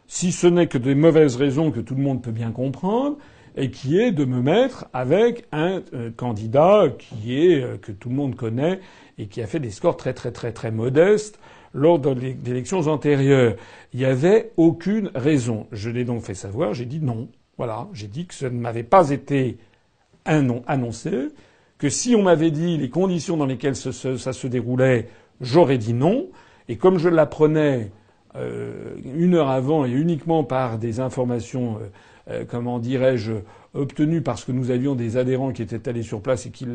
si 0.07 0.31
ce 0.31 0.47
n'est 0.47 0.69
que 0.69 0.79
des 0.79 0.95
mauvaises 0.95 1.37
raisons 1.37 1.71
que 1.71 1.81
tout 1.81 1.95
le 1.95 2.03
monde 2.03 2.23
peut 2.23 2.31
bien 2.31 2.53
comprendre, 2.53 3.17
et 3.57 3.71
qui 3.71 3.99
est 3.99 4.13
de 4.13 4.25
me 4.25 4.43
mettre 4.43 4.87
avec 4.93 5.47
un 5.53 5.83
euh, 5.95 6.11
candidat 6.11 6.89
qui 6.99 7.41
est 7.41 7.63
euh, 7.63 7.77
que 7.77 7.93
tout 7.93 8.09
le 8.09 8.15
monde 8.17 8.35
connaît 8.35 8.81
et 9.17 9.27
qui 9.27 9.43
a 9.43 9.47
fait 9.47 9.61
des 9.61 9.71
scores 9.71 9.97
très 9.97 10.13
très 10.13 10.33
très 10.33 10.51
très 10.51 10.73
modestes 10.73 11.39
lors 11.73 12.01
d'élections 12.01 12.89
antérieures. 12.89 13.55
Il 13.93 14.01
n'y 14.01 14.07
avait 14.07 14.51
aucune 14.57 15.11
raison. 15.15 15.67
Je 15.71 15.89
l'ai 15.91 16.05
donc 16.05 16.23
fait 16.23 16.35
savoir, 16.35 16.75
j'ai 16.75 16.85
dit 16.85 17.01
non. 17.01 17.29
Voilà, 17.57 17.89
j'ai 17.93 18.09
dit 18.09 18.27
que 18.27 18.35
ça 18.35 18.51
ne 18.51 18.59
m'avait 18.59 18.83
pas 18.83 19.11
été 19.11 19.57
annoncé, 20.25 21.29
que 21.79 21.89
si 21.89 22.15
on 22.15 22.23
m'avait 22.23 22.51
dit 22.51 22.77
les 22.79 22.89
conditions 22.89 23.37
dans 23.37 23.47
lesquelles 23.47 23.77
ça 23.77 23.93
se 23.93 24.47
déroulait, 24.47 25.09
j'aurais 25.41 25.79
dit 25.79 25.95
non. 25.95 26.29
Et 26.69 26.77
comme 26.77 26.99
je 26.99 27.09
l'apprenais 27.09 27.91
euh, 28.37 28.97
une 29.05 29.35
heure 29.35 29.49
avant 29.49 29.85
et 29.85 29.91
uniquement 29.91 30.45
par 30.45 30.79
des 30.79 30.99
informations, 31.01 31.77
euh, 31.77 31.89
euh, 32.31 32.45
comment 32.49 32.79
dirais-je, 32.79 33.33
obtenues 33.75 34.23
parce 34.23 34.45
que 34.45 34.53
nous 34.53 34.71
avions 34.71 34.95
des 34.95 35.17
adhérents 35.17 35.53
qui 35.53 35.63
étaient 35.63 35.89
allés 35.89 36.03
sur 36.03 36.21
place 36.21 36.47
et 36.47 36.51
qui, 36.51 36.67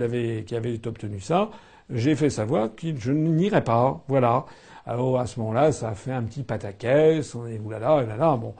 qui 0.46 0.56
avaient 0.56 0.88
obtenu 0.88 1.20
ça, 1.20 1.50
j'ai 1.90 2.16
fait 2.16 2.30
savoir 2.30 2.76
que 2.76 2.96
je 2.98 3.12
n'irais 3.12 3.64
pas. 3.64 4.04
Voilà. 4.08 4.46
Alors 4.86 5.20
à 5.20 5.26
ce 5.26 5.40
moment-là, 5.40 5.72
ça 5.72 5.90
a 5.90 5.96
fait 5.96 6.12
un 6.12 6.24
petit 6.24 6.44
pataquès, 6.44 7.36
on 7.36 7.48
est 7.48 7.60
oulala, 7.60 8.04
oulala, 8.04 8.38
bon. 8.38 8.54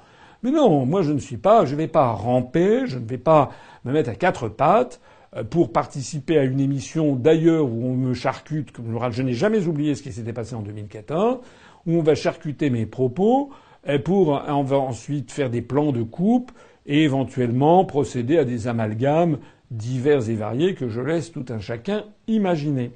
Mais 0.44 0.52
non, 0.52 0.86
moi 0.86 1.02
je 1.02 1.12
ne 1.12 1.20
suis 1.20 1.38
pas, 1.38 1.66
je 1.66 1.74
ne 1.74 1.78
vais 1.78 1.88
pas 1.88 2.12
ramper, 2.12 2.84
je 2.86 2.98
ne 2.98 3.06
vais 3.06 3.18
pas 3.18 3.52
me 3.84 3.92
mettre 3.92 4.10
à 4.10 4.16
quatre 4.16 4.48
pattes 4.48 5.02
euh, 5.36 5.44
pour 5.44 5.72
participer 5.72 6.38
à 6.38 6.44
une 6.44 6.60
émission 6.60 7.16
d'ailleurs 7.16 7.66
où 7.66 7.86
on 7.86 7.94
me 7.94 8.14
charcute, 8.14 8.74
je 9.12 9.22
n'ai 9.22 9.34
jamais 9.34 9.68
oublié 9.68 9.96
ce 9.96 10.04
qui 10.04 10.14
s'était 10.14 10.34
passé 10.34 10.56
en 10.56 10.62
2014, 10.62 11.40
où 11.86 11.94
on 11.94 12.02
va 12.02 12.16
charcuter 12.16 12.70
mes 12.70 12.86
propos, 12.86 13.50
et 13.88 14.00
pour, 14.00 14.42
on 14.48 14.64
va 14.64 14.78
ensuite 14.78 15.32
faire 15.32 15.50
des 15.50 15.62
plans 15.62 15.92
de 15.92 16.04
coupe 16.04 16.52
et 16.86 17.04
éventuellement 17.04 17.86
procéder 17.86 18.38
à 18.38 18.46
des 18.46 18.68
amalgames 18.68 19.38
divers 19.72 20.30
et 20.30 20.36
variés 20.36 20.74
que 20.74 20.90
je 20.90 21.02
laisse 21.02 21.32
tout 21.32 21.46
un 21.50 21.60
chacun 21.60 22.06
imaginer. 22.28 22.92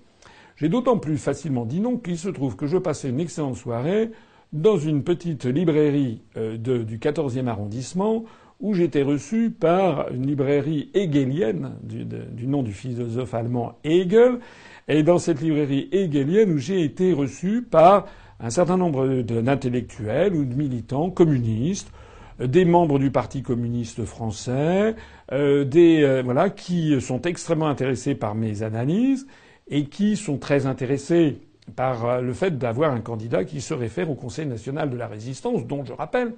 J'ai 0.56 0.70
d'autant 0.70 0.98
plus 0.98 1.18
facilement 1.18 1.66
dit 1.66 1.80
non 1.80 1.98
qu'il 1.98 2.18
se 2.18 2.30
trouve 2.30 2.56
que 2.56 2.68
je 2.68 2.78
passais 2.78 3.10
une 3.10 3.20
excellente 3.20 3.58
soirée 3.58 4.12
dans 4.54 4.78
une 4.78 5.04
petite 5.04 5.46
librairie 5.46 6.22
euh, 6.38 6.58
du 6.58 7.00
14e 7.00 7.48
arrondissement 7.48 8.24
où 8.62 8.76
j'étais 8.76 9.02
reçu 9.02 9.50
par 9.50 10.10
une 10.12 10.28
librairie 10.28 10.90
hegelienne 10.94 11.74
du, 11.82 12.48
nom 12.48 12.64
du 12.64 12.72
philosophe 12.72 13.34
allemand 13.34 13.78
Hegel. 13.84 14.40
Et 14.88 15.04
dans 15.04 15.18
cette 15.18 15.42
librairie 15.42 15.90
hegelienne 15.92 16.52
où 16.52 16.60
j'ai 16.60 16.84
été 16.84 17.14
reçu 17.14 17.64
par 17.64 18.06
un 18.40 18.52
certain 18.52 18.78
nombre 18.78 19.22
d'intellectuels 19.24 20.36
ou 20.36 20.46
de 20.46 20.54
militants 20.54 21.10
communistes, 21.10 21.92
euh, 22.40 22.48
des 22.48 22.64
membres 22.64 23.00
du 23.00 23.10
Parti 23.10 23.42
communiste 23.42 24.06
français, 24.06 24.96
euh, 25.32 25.66
des 25.66 26.22
voilà 26.24 26.52
qui 26.52 27.02
sont 27.02 27.24
extrêmement 27.24 27.68
intéressés 27.68 28.14
par 28.16 28.36
mes 28.36 28.62
analyses 28.62 29.28
et 29.68 29.86
qui 29.86 30.16
sont 30.16 30.38
très 30.38 30.68
intéressés 30.68 31.40
par 31.76 32.06
euh, 32.06 32.22
le 32.22 32.34
fait 32.34 32.58
d'avoir 32.58 32.92
un 32.92 33.02
candidat 33.02 33.44
qui 33.44 33.62
se 33.62 33.74
réfère 33.74 34.10
au 34.10 34.16
Conseil 34.16 34.46
national 34.46 34.90
de 34.90 34.98
la 34.98 35.08
résistance, 35.08 35.66
dont 35.66 35.84
je 35.86 35.94
rappelle 35.94 36.34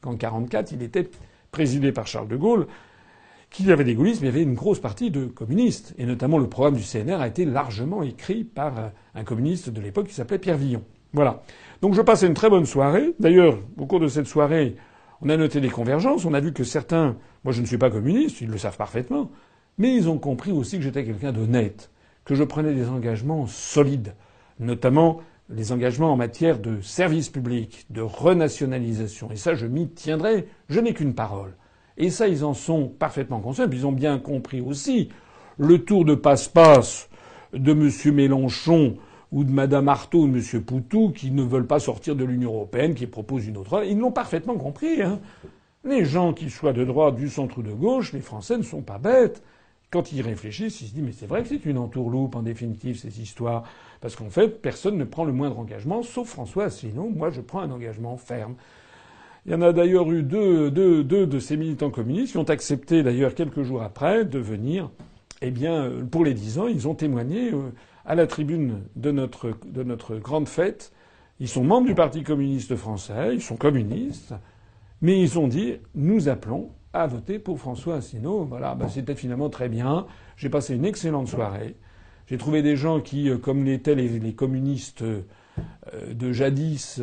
qu'en 0.00 0.10
1944, 0.10 0.72
il 0.72 0.82
était 0.82 1.08
présidé 1.50 1.92
par 1.92 2.06
Charles 2.06 2.28
de 2.28 2.36
Gaulle, 2.36 2.66
qu'il 3.50 3.66
y 3.66 3.72
avait 3.72 3.84
des 3.84 3.94
gaullistes, 3.94 4.20
mais 4.20 4.28
il 4.28 4.30
y 4.30 4.34
avait 4.34 4.42
une 4.42 4.54
grosse 4.54 4.78
partie 4.78 5.10
de 5.10 5.24
communistes. 5.24 5.94
Et 5.98 6.04
notamment, 6.04 6.38
le 6.38 6.48
programme 6.48 6.76
du 6.76 6.82
CNR 6.82 7.20
a 7.20 7.26
été 7.26 7.44
largement 7.44 8.02
écrit 8.02 8.44
par 8.44 8.78
euh, 8.78 8.88
un 9.14 9.24
communiste 9.24 9.70
de 9.70 9.80
l'époque 9.80 10.08
qui 10.08 10.14
s'appelait 10.14 10.38
Pierre 10.38 10.58
Villon. 10.58 10.82
Voilà. 11.12 11.42
Donc 11.80 11.94
je 11.94 12.02
passais 12.02 12.26
une 12.26 12.34
très 12.34 12.50
bonne 12.50 12.66
soirée. 12.66 13.14
D'ailleurs, 13.18 13.58
au 13.78 13.86
cours 13.86 14.00
de 14.00 14.08
cette 14.08 14.26
soirée, 14.26 14.76
on 15.22 15.28
a 15.30 15.36
noté 15.36 15.60
des 15.60 15.70
convergences. 15.70 16.24
On 16.24 16.34
a 16.34 16.40
vu 16.40 16.52
que 16.52 16.64
certains, 16.64 17.16
moi 17.44 17.52
je 17.52 17.60
ne 17.60 17.66
suis 17.66 17.78
pas 17.78 17.90
communiste, 17.90 18.40
ils 18.40 18.48
le 18.48 18.58
savent 18.58 18.76
parfaitement, 18.76 19.30
mais 19.78 19.94
ils 19.94 20.08
ont 20.08 20.18
compris 20.18 20.52
aussi 20.52 20.76
que 20.76 20.82
j'étais 20.82 21.04
quelqu'un 21.04 21.32
d'honnête 21.32 21.90
que 22.28 22.34
je 22.34 22.44
prenais 22.44 22.74
des 22.74 22.88
engagements 22.88 23.46
solides, 23.46 24.14
notamment 24.60 25.20
les 25.50 25.72
engagements 25.72 26.12
en 26.12 26.16
matière 26.16 26.58
de 26.58 26.80
service 26.80 27.30
public, 27.30 27.86
de 27.90 28.02
renationalisation. 28.02 29.30
Et 29.30 29.36
ça, 29.36 29.54
je 29.54 29.66
m'y 29.66 29.88
tiendrai. 29.88 30.46
Je 30.68 30.80
n'ai 30.80 30.92
qu'une 30.92 31.14
parole. 31.14 31.56
Et 31.96 32.10
ça, 32.10 32.28
ils 32.28 32.44
en 32.44 32.54
sont 32.54 32.88
parfaitement 32.88 33.40
conscients. 33.40 33.66
Ils 33.70 33.86
ont 33.86 33.92
bien 33.92 34.18
compris 34.18 34.60
aussi 34.60 35.08
le 35.56 35.78
tour 35.84 36.04
de 36.04 36.14
passe-passe 36.14 37.08
de 37.52 37.72
M. 37.72 38.14
Mélenchon 38.14 38.96
ou 39.32 39.44
de 39.44 39.50
Mme 39.50 39.88
Artaud 39.88 40.22
ou 40.22 40.28
de 40.28 40.38
M. 40.38 40.62
Poutou 40.62 41.10
qui 41.10 41.30
ne 41.30 41.42
veulent 41.42 41.66
pas 41.66 41.80
sortir 41.80 42.14
de 42.14 42.24
l'Union 42.24 42.54
européenne, 42.54 42.94
qui 42.94 43.06
proposent 43.06 43.46
une 43.46 43.56
autre. 43.56 43.84
Ils 43.84 43.98
l'ont 43.98 44.12
parfaitement 44.12 44.56
compris. 44.56 45.02
Hein. 45.02 45.20
Les 45.84 46.04
gens 46.04 46.32
qui 46.32 46.50
soient 46.50 46.72
de 46.72 46.84
droite, 46.84 47.16
du 47.16 47.28
centre 47.28 47.58
ou 47.58 47.62
de 47.62 47.72
gauche, 47.72 48.12
les 48.12 48.20
Français 48.20 48.58
ne 48.58 48.62
sont 48.62 48.82
pas 48.82 48.98
bêtes. 48.98 49.42
Quand 49.90 50.12
ils 50.12 50.20
réfléchissent, 50.20 50.80
ils 50.82 50.88
se 50.88 50.94
disent 50.94 51.02
mais 51.02 51.12
c'est 51.12 51.26
vrai 51.26 51.42
que 51.42 51.48
c'est 51.48 51.64
une 51.64 51.78
entourloupe 51.78 52.36
en 52.36 52.42
définitive 52.42 52.98
ces 52.98 53.22
histoires, 53.22 53.64
parce 54.00 54.16
qu'en 54.16 54.30
fait 54.30 54.60
personne 54.60 54.96
ne 54.96 55.04
prend 55.04 55.24
le 55.24 55.32
moindre 55.32 55.58
engagement, 55.58 56.02
sauf 56.02 56.28
François 56.28 56.64
Asselineau. 56.64 57.08
Moi 57.08 57.30
je 57.30 57.40
prends 57.40 57.60
un 57.60 57.70
engagement 57.70 58.16
ferme. 58.16 58.54
Il 59.46 59.52
y 59.52 59.54
en 59.54 59.62
a 59.62 59.72
d'ailleurs 59.72 60.10
eu 60.12 60.22
deux, 60.22 60.70
de 60.70 61.38
ces 61.38 61.56
militants 61.56 61.90
communistes 61.90 62.32
qui 62.32 62.38
ont 62.38 62.50
accepté 62.50 63.02
d'ailleurs 63.02 63.34
quelques 63.34 63.62
jours 63.62 63.82
après 63.82 64.24
de 64.24 64.38
venir. 64.38 64.90
Eh 65.40 65.50
bien, 65.50 65.90
pour 66.10 66.24
les 66.24 66.34
dix 66.34 66.58
ans, 66.58 66.66
ils 66.66 66.88
ont 66.88 66.94
témoigné 66.94 67.52
euh, 67.52 67.70
à 68.04 68.14
la 68.14 68.26
tribune 68.26 68.82
de 68.96 69.10
notre, 69.10 69.56
de 69.64 69.82
notre 69.84 70.16
grande 70.16 70.48
fête. 70.48 70.92
Ils 71.40 71.48
sont 71.48 71.62
membres 71.62 71.86
du 71.86 71.94
Parti 71.94 72.24
communiste 72.24 72.74
français, 72.74 73.30
ils 73.32 73.40
sont 73.40 73.56
communistes, 73.56 74.34
mais 75.00 75.20
ils 75.20 75.38
ont 75.38 75.46
dit 75.46 75.76
nous 75.94 76.28
appelons 76.28 76.70
à 76.92 77.06
voter 77.06 77.38
pour 77.38 77.58
François 77.58 77.96
Asselineau. 77.96 78.44
Voilà, 78.44 78.74
bah, 78.74 78.88
c'était 78.88 79.14
finalement 79.14 79.48
très 79.48 79.68
bien. 79.68 80.06
J'ai 80.36 80.48
passé 80.48 80.74
une 80.74 80.84
excellente 80.84 81.28
soirée. 81.28 81.76
J'ai 82.28 82.38
trouvé 82.38 82.62
des 82.62 82.76
gens 82.76 83.00
qui, 83.00 83.28
euh, 83.28 83.38
comme 83.38 83.64
l'étaient 83.64 83.94
les, 83.94 84.32
communistes, 84.34 85.02
euh, 85.02 85.22
de 86.12 86.32
jadis 86.32 87.00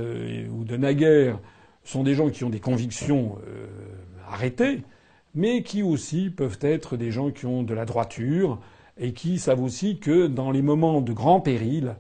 ou 0.49 0.63
de 0.63 0.77
naguère 0.77 1.39
sont 1.83 2.03
des 2.03 2.13
gens 2.13 2.29
qui 2.29 2.43
ont 2.43 2.49
des 2.49 2.61
convictions 2.61 3.37
arrêtées, 4.29 4.81
mais 5.33 5.61
qui 5.61 5.83
aussi 5.83 6.29
peuvent 6.29 6.59
être 6.61 6.95
des 6.95 7.11
gens 7.11 7.31
qui 7.31 7.45
ont 7.45 7.63
de 7.63 7.73
la 7.73 7.85
droiture 7.85 8.59
et 8.97 9.11
qui 9.11 9.39
savent 9.39 9.61
aussi 9.61 9.99
que 9.99 10.27
dans 10.27 10.51
les 10.51 10.61
moments 10.61 11.01
de 11.01 11.11
grand 11.11 11.41
péril, 11.41 11.95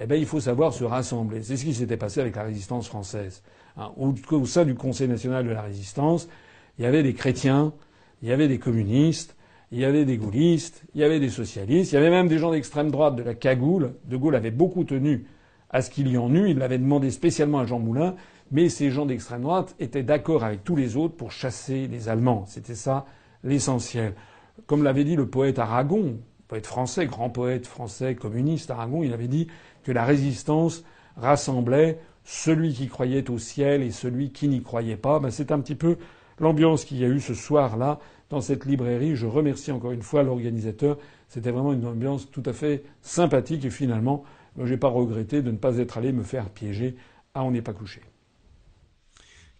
eh 0.00 0.06
ben, 0.06 0.16
il 0.16 0.26
faut 0.26 0.40
savoir 0.40 0.72
se 0.72 0.84
rassembler. 0.84 1.42
C'est 1.42 1.56
ce 1.56 1.64
qui 1.64 1.74
s'était 1.74 1.96
passé 1.96 2.20
avec 2.20 2.36
la 2.36 2.42
résistance 2.42 2.88
française. 2.88 3.42
Hein, 3.76 3.92
au, 3.96 4.46
sein 4.46 4.64
du 4.64 4.74
Conseil 4.74 5.08
national 5.08 5.46
de 5.46 5.50
la 5.50 5.62
résistance, 5.62 6.28
il 6.78 6.84
y 6.84 6.86
avait 6.86 7.02
des 7.02 7.14
chrétiens, 7.14 7.72
il 8.22 8.28
y 8.28 8.32
avait 8.32 8.48
des 8.48 8.58
communistes, 8.58 9.36
il 9.72 9.78
y 9.78 9.84
avait 9.84 10.04
des 10.04 10.16
gaullistes, 10.16 10.82
il 10.94 11.00
y 11.00 11.04
avait 11.04 11.20
des 11.20 11.28
socialistes, 11.28 11.92
il 11.92 11.94
y 11.94 11.98
avait 11.98 12.10
même 12.10 12.28
des 12.28 12.38
gens 12.38 12.50
d'extrême 12.50 12.90
droite 12.90 13.14
de 13.14 13.22
la 13.22 13.34
cagoule. 13.34 13.94
De 14.04 14.16
Gaulle 14.16 14.34
avait 14.34 14.50
beaucoup 14.50 14.84
tenu 14.84 15.26
à 15.70 15.80
ce 15.80 15.90
qu'il 15.90 16.08
y 16.08 16.18
en 16.18 16.34
eût. 16.34 16.50
Il 16.50 16.58
l'avait 16.58 16.78
demandé 16.78 17.10
spécialement 17.10 17.60
à 17.60 17.66
Jean 17.66 17.78
Moulin. 17.78 18.16
Mais 18.50 18.68
ces 18.68 18.90
gens 18.90 19.06
d'extrême 19.06 19.42
droite 19.42 19.76
étaient 19.78 20.02
d'accord 20.02 20.42
avec 20.42 20.64
tous 20.64 20.74
les 20.74 20.96
autres 20.96 21.14
pour 21.14 21.30
chasser 21.30 21.86
les 21.86 22.08
Allemands. 22.08 22.44
C'était 22.48 22.74
ça 22.74 23.06
l'essentiel. 23.44 24.14
Comme 24.66 24.82
l'avait 24.82 25.04
dit 25.04 25.14
le 25.14 25.28
poète 25.28 25.60
Aragon, 25.60 26.18
poète 26.48 26.66
français, 26.66 27.06
grand 27.06 27.30
poète 27.30 27.66
français 27.66 28.16
communiste 28.16 28.72
Aragon, 28.72 29.04
il 29.04 29.12
avait 29.12 29.28
dit 29.28 29.46
que 29.84 29.92
la 29.92 30.04
résistance 30.04 30.82
rassemblait 31.16 32.00
celui 32.24 32.72
qui 32.72 32.88
croyait 32.88 33.30
au 33.30 33.38
ciel 33.38 33.82
et 33.82 33.92
celui 33.92 34.32
qui 34.32 34.48
n'y 34.48 34.62
croyait 34.62 34.96
pas. 34.96 35.20
Ben, 35.20 35.30
c'est 35.30 35.52
un 35.52 35.60
petit 35.60 35.76
peu 35.76 35.96
l'ambiance 36.40 36.84
qu'il 36.84 36.98
y 36.98 37.04
a 37.04 37.08
eu 37.08 37.20
ce 37.20 37.34
soir-là 37.34 38.00
dans 38.30 38.40
cette 38.40 38.64
librairie. 38.64 39.16
Je 39.16 39.26
remercie 39.26 39.72
encore 39.72 39.92
une 39.92 40.02
fois 40.02 40.22
l'organisateur. 40.22 40.98
C'était 41.28 41.50
vraiment 41.50 41.72
une 41.72 41.86
ambiance 41.86 42.30
tout 42.30 42.42
à 42.46 42.52
fait 42.52 42.84
sympathique 43.02 43.64
et 43.64 43.70
finalement, 43.70 44.24
je 44.56 44.72
n'ai 44.72 44.78
pas 44.78 44.88
regretté 44.88 45.42
de 45.42 45.50
ne 45.50 45.56
pas 45.56 45.78
être 45.78 45.98
allé 45.98 46.12
me 46.12 46.22
faire 46.22 46.48
piéger 46.48 46.96
à 47.34 47.44
On 47.44 47.50
n'est 47.50 47.62
pas 47.62 47.74
couché. 47.74 48.00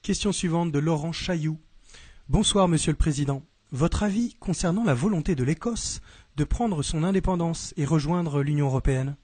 Question 0.02 0.32
suivante 0.32 0.72
de 0.72 0.78
Laurent 0.78 1.12
Chailloux. 1.12 1.58
Bonsoir, 2.28 2.68
Monsieur 2.68 2.92
le 2.92 2.96
Président. 2.96 3.42
Votre 3.72 4.02
avis 4.02 4.34
concernant 4.40 4.82
la 4.82 4.94
volonté 4.94 5.34
de 5.34 5.44
l'Écosse 5.44 6.00
de 6.36 6.44
prendre 6.44 6.82
son 6.82 7.04
indépendance 7.04 7.74
et 7.76 7.84
rejoindre 7.84 8.42
l'Union 8.42 8.66
européenne? 8.66 9.16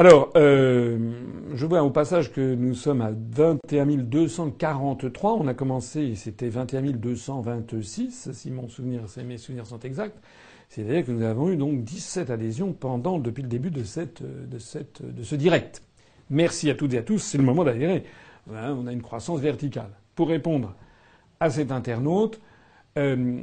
Alors, 0.00 0.30
euh, 0.34 0.98
je 1.52 1.66
vois 1.66 1.82
au 1.82 1.90
passage 1.90 2.32
que 2.32 2.54
nous 2.54 2.72
sommes 2.72 3.02
à 3.02 3.10
21 3.12 3.84
243. 3.98 5.34
On 5.34 5.46
a 5.46 5.52
commencé, 5.52 6.14
c'était 6.14 6.48
21 6.48 6.92
226, 6.92 8.32
si 8.32 8.50
mon 8.50 8.66
souvenir, 8.70 9.02
mes 9.26 9.36
souvenirs 9.36 9.66
sont 9.66 9.80
exacts. 9.80 10.16
C'est-à-dire 10.70 11.04
que 11.04 11.12
nous 11.12 11.22
avons 11.22 11.50
eu 11.50 11.58
donc 11.58 11.84
17 11.84 12.30
adhésions 12.30 12.72
pendant, 12.72 13.18
depuis 13.18 13.42
le 13.42 13.50
début 13.50 13.70
de, 13.70 13.84
ce 13.84 15.34
direct. 15.34 15.82
Merci 16.30 16.70
à 16.70 16.74
toutes 16.74 16.94
et 16.94 16.98
à 16.98 17.02
tous. 17.02 17.18
C'est 17.18 17.36
le 17.36 17.44
moment 17.44 17.64
d'adhérer. 17.64 18.04
On 18.50 18.86
a 18.86 18.92
une 18.92 19.02
croissance 19.02 19.40
verticale. 19.40 19.90
Pour 20.14 20.28
répondre 20.28 20.74
à 21.40 21.50
cet 21.50 21.70
internaute, 21.72 22.40
euh, 22.96 23.38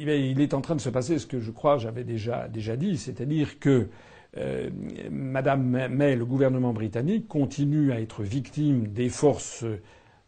il 0.00 0.40
est 0.40 0.52
en 0.52 0.60
train 0.60 0.74
de 0.74 0.80
se 0.80 0.90
passer 0.90 1.20
ce 1.20 1.28
que 1.28 1.38
je 1.38 1.52
crois 1.52 1.78
j'avais 1.78 2.02
déjà, 2.02 2.48
déjà 2.48 2.74
dit, 2.76 2.98
c'est-à-dire 2.98 3.60
que 3.60 3.88
euh, 4.36 4.70
Madame 5.10 5.88
May, 5.88 6.16
le 6.16 6.24
gouvernement 6.24 6.72
britannique, 6.72 7.28
continue 7.28 7.92
à 7.92 8.00
être 8.00 8.22
victime 8.22 8.88
des 8.88 9.08
forces 9.08 9.64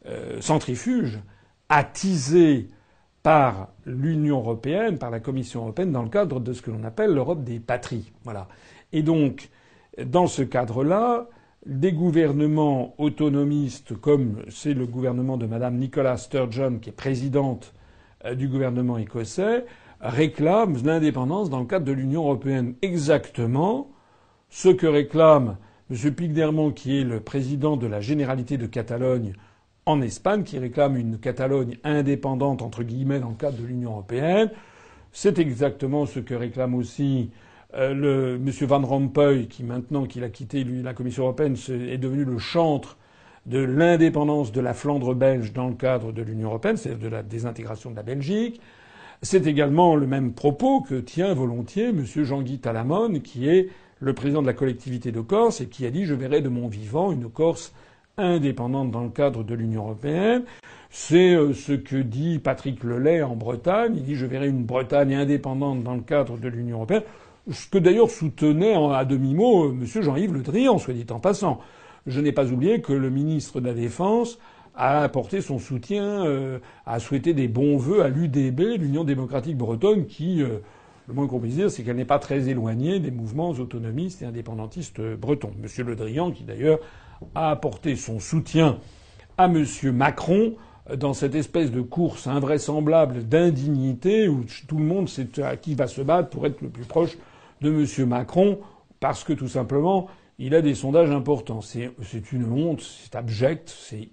euh, 0.06 0.40
centrifuges 0.40 1.18
attisées 1.68 2.68
par 3.22 3.70
l'Union 3.84 4.38
européenne, 4.38 4.98
par 4.98 5.10
la 5.10 5.18
Commission 5.18 5.62
européenne, 5.62 5.90
dans 5.90 6.04
le 6.04 6.08
cadre 6.08 6.38
de 6.38 6.52
ce 6.52 6.62
que 6.62 6.70
l'on 6.70 6.84
appelle 6.84 7.12
l'Europe 7.12 7.42
des 7.42 7.58
patries. 7.58 8.12
Voilà. 8.22 8.46
Et 8.92 9.02
donc, 9.02 9.48
dans 10.04 10.28
ce 10.28 10.42
cadre-là, 10.42 11.28
des 11.66 11.90
gouvernements 11.92 12.94
autonomistes, 12.98 13.96
comme 14.00 14.42
c'est 14.48 14.74
le 14.74 14.86
gouvernement 14.86 15.36
de 15.36 15.46
Madame 15.46 15.76
Nicola 15.76 16.16
Sturgeon, 16.16 16.78
qui 16.78 16.90
est 16.90 16.92
présidente 16.92 17.74
euh, 18.24 18.36
du 18.36 18.46
gouvernement 18.46 18.98
écossais, 18.98 19.64
réclament 20.00 20.76
l'indépendance 20.84 21.50
dans 21.50 21.58
le 21.58 21.66
cadre 21.66 21.84
de 21.86 21.92
l'Union 21.92 22.22
européenne. 22.22 22.74
Exactement 22.82 23.90
ce 24.56 24.70
que 24.70 24.86
réclame 24.86 25.58
M. 25.90 26.14
Pigdermont, 26.14 26.70
qui 26.70 26.98
est 26.98 27.04
le 27.04 27.20
président 27.20 27.76
de 27.76 27.86
la 27.86 28.00
Généralité 28.00 28.56
de 28.56 28.64
Catalogne 28.64 29.34
en 29.84 30.00
Espagne, 30.00 30.44
qui 30.44 30.58
réclame 30.58 30.96
une 30.96 31.18
Catalogne 31.18 31.76
indépendante, 31.84 32.62
entre 32.62 32.82
guillemets, 32.82 33.20
dans 33.20 33.28
le 33.28 33.34
cadre 33.34 33.58
de 33.58 33.66
l'Union 33.66 33.90
européenne. 33.90 34.50
C'est 35.12 35.38
exactement 35.38 36.06
ce 36.06 36.20
que 36.20 36.32
réclame 36.32 36.74
aussi 36.74 37.28
euh, 37.74 38.36
M. 38.36 38.50
Van 38.62 38.80
Rompuy, 38.80 39.46
qui 39.46 39.62
maintenant 39.62 40.06
qu'il 40.06 40.24
a 40.24 40.30
quitté 40.30 40.64
la 40.64 40.94
Commission 40.94 41.24
européenne, 41.24 41.56
est 41.68 41.98
devenu 41.98 42.24
le 42.24 42.38
chantre 42.38 42.96
de 43.44 43.58
l'indépendance 43.58 44.52
de 44.52 44.62
la 44.62 44.72
Flandre 44.72 45.14
belge 45.14 45.52
dans 45.52 45.68
le 45.68 45.74
cadre 45.74 46.12
de 46.12 46.22
l'Union 46.22 46.48
européenne, 46.48 46.78
c'est-à-dire 46.78 47.10
de 47.10 47.14
la 47.14 47.22
désintégration 47.22 47.90
de 47.90 47.96
la 47.96 48.02
Belgique. 48.02 48.62
C'est 49.20 49.46
également 49.46 49.96
le 49.96 50.06
même 50.06 50.32
propos 50.32 50.80
que 50.80 50.94
tient 50.94 51.34
volontiers 51.34 51.88
M. 51.88 52.04
Jean-Guy 52.06 52.58
Talamone, 52.58 53.20
qui 53.20 53.50
est 53.50 53.68
le 54.00 54.12
président 54.12 54.42
de 54.42 54.46
la 54.46 54.52
collectivité 54.52 55.12
de 55.12 55.20
Corse 55.20 55.60
et 55.60 55.68
qui 55.68 55.86
a 55.86 55.90
dit 55.90 56.04
je 56.04 56.14
verrai 56.14 56.40
de 56.40 56.48
mon 56.48 56.68
vivant 56.68 57.12
une 57.12 57.30
Corse 57.30 57.72
indépendante 58.18 58.90
dans 58.90 59.02
le 59.02 59.10
cadre 59.10 59.44
de 59.44 59.54
l'Union 59.54 59.82
européenne. 59.82 60.44
C'est 60.90 61.34
euh, 61.34 61.52
ce 61.52 61.72
que 61.72 61.96
dit 61.96 62.38
Patrick 62.38 62.82
Lelay 62.82 63.22
en 63.22 63.36
Bretagne. 63.36 63.94
Il 63.96 64.04
dit 64.04 64.14
je 64.14 64.26
verrai 64.26 64.48
une 64.48 64.64
Bretagne 64.64 65.14
indépendante 65.14 65.82
dans 65.82 65.94
le 65.94 66.00
cadre 66.00 66.38
de 66.38 66.48
l'Union 66.48 66.78
européenne. 66.78 67.02
Ce 67.50 67.68
que 67.68 67.78
d'ailleurs 67.78 68.10
soutenait 68.10 68.74
à 68.74 69.04
demi-mot 69.04 69.66
euh, 69.66 69.78
M. 69.78 70.02
Jean-Yves 70.02 70.32
Le 70.32 70.42
Drian, 70.42 70.78
soit 70.78 70.94
dit 70.94 71.06
en 71.10 71.20
passant. 71.20 71.60
Je 72.06 72.20
n'ai 72.20 72.32
pas 72.32 72.50
oublié 72.50 72.80
que 72.80 72.92
le 72.92 73.10
ministre 73.10 73.60
de 73.60 73.66
la 73.66 73.74
Défense 73.74 74.38
a 74.74 75.02
apporté 75.02 75.40
son 75.40 75.58
soutien, 75.58 76.24
euh, 76.26 76.58
a 76.86 76.98
souhaité 77.00 77.34
des 77.34 77.48
bons 77.48 77.76
vœux 77.76 78.02
à 78.02 78.08
l'UDB, 78.08 78.78
l'Union 78.78 79.04
démocratique 79.04 79.56
bretonne, 79.56 80.06
qui 80.06 80.42
le 81.08 81.14
moins 81.14 81.26
qu'on 81.26 81.38
puisse 81.38 81.54
dire, 81.54 81.70
c'est 81.70 81.82
qu'elle 81.82 81.96
n'est 81.96 82.04
pas 82.04 82.18
très 82.18 82.48
éloignée 82.48 82.98
des 82.98 83.10
mouvements 83.10 83.50
autonomistes 83.50 84.22
et 84.22 84.26
indépendantistes 84.26 85.00
bretons. 85.00 85.52
Monsieur 85.60 85.84
Le 85.84 85.94
Drian, 85.94 86.32
qui 86.32 86.44
d'ailleurs 86.44 86.80
a 87.34 87.50
apporté 87.50 87.96
son 87.96 88.18
soutien 88.18 88.78
à 89.38 89.46
M. 89.46 89.64
Macron 89.92 90.54
dans 90.94 91.14
cette 91.14 91.34
espèce 91.34 91.70
de 91.70 91.80
course 91.80 92.26
invraisemblable 92.26 93.26
d'indignité 93.26 94.28
où 94.28 94.44
tout 94.68 94.78
le 94.78 94.84
monde 94.84 95.08
sait 95.08 95.42
à 95.42 95.56
qui 95.56 95.74
va 95.74 95.86
se 95.86 96.00
battre 96.00 96.30
pour 96.30 96.46
être 96.46 96.60
le 96.60 96.68
plus 96.68 96.84
proche 96.84 97.18
de 97.60 97.70
M. 97.70 98.08
Macron 98.08 98.58
parce 99.00 99.24
que 99.24 99.32
tout 99.32 99.48
simplement 99.48 100.08
il 100.38 100.54
a 100.54 100.62
des 100.62 100.74
sondages 100.74 101.10
importants. 101.10 101.60
C'est 101.60 102.32
une 102.32 102.52
honte, 102.52 102.82
c'est 102.82 103.14
abject, 103.16 103.74
c'est 103.78 104.10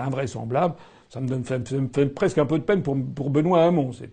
invraisemblable. 0.00 0.74
Ça 1.10 1.20
me, 1.20 1.28
donne, 1.28 2.10
presque 2.10 2.38
un 2.38 2.46
peu 2.46 2.58
de 2.58 2.64
peine 2.64 2.82
pour, 2.82 3.30
Benoît 3.30 3.64
Hamon. 3.64 3.92
C'est 3.92 4.10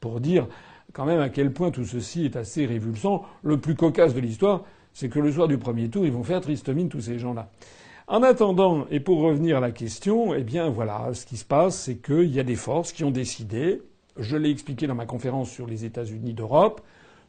pour 0.00 0.20
dire 0.20 0.46
quand 0.92 1.04
même 1.04 1.20
à 1.20 1.28
quel 1.28 1.52
point 1.52 1.70
tout 1.70 1.84
ceci 1.84 2.24
est 2.24 2.36
assez 2.36 2.66
révulsant. 2.66 3.24
Le 3.42 3.58
plus 3.58 3.74
cocasse 3.74 4.14
de 4.14 4.20
l'histoire, 4.20 4.64
c'est 4.92 5.08
que 5.08 5.18
le 5.18 5.30
soir 5.30 5.48
du 5.48 5.58
premier 5.58 5.88
tour, 5.88 6.06
ils 6.06 6.12
vont 6.12 6.22
faire 6.24 6.40
triste 6.40 6.68
mine 6.68 6.88
tous 6.88 7.02
ces 7.02 7.18
gens-là. 7.18 7.50
En 8.08 8.22
attendant, 8.22 8.86
et 8.90 9.00
pour 9.00 9.20
revenir 9.20 9.56
à 9.56 9.60
la 9.60 9.72
question, 9.72 10.32
eh 10.32 10.44
bien 10.44 10.70
voilà, 10.70 11.10
ce 11.12 11.26
qui 11.26 11.36
se 11.36 11.44
passe, 11.44 11.76
c'est 11.76 11.96
qu'il 11.96 12.32
y 12.32 12.38
a 12.38 12.44
des 12.44 12.54
forces 12.54 12.92
qui 12.92 13.02
ont 13.02 13.10
décidé, 13.10 13.82
je 14.16 14.36
l'ai 14.36 14.50
expliqué 14.50 14.86
dans 14.86 14.94
ma 14.94 15.06
conférence 15.06 15.50
sur 15.50 15.66
les 15.66 15.84
États-Unis 15.84 16.32
d'Europe, 16.32 16.80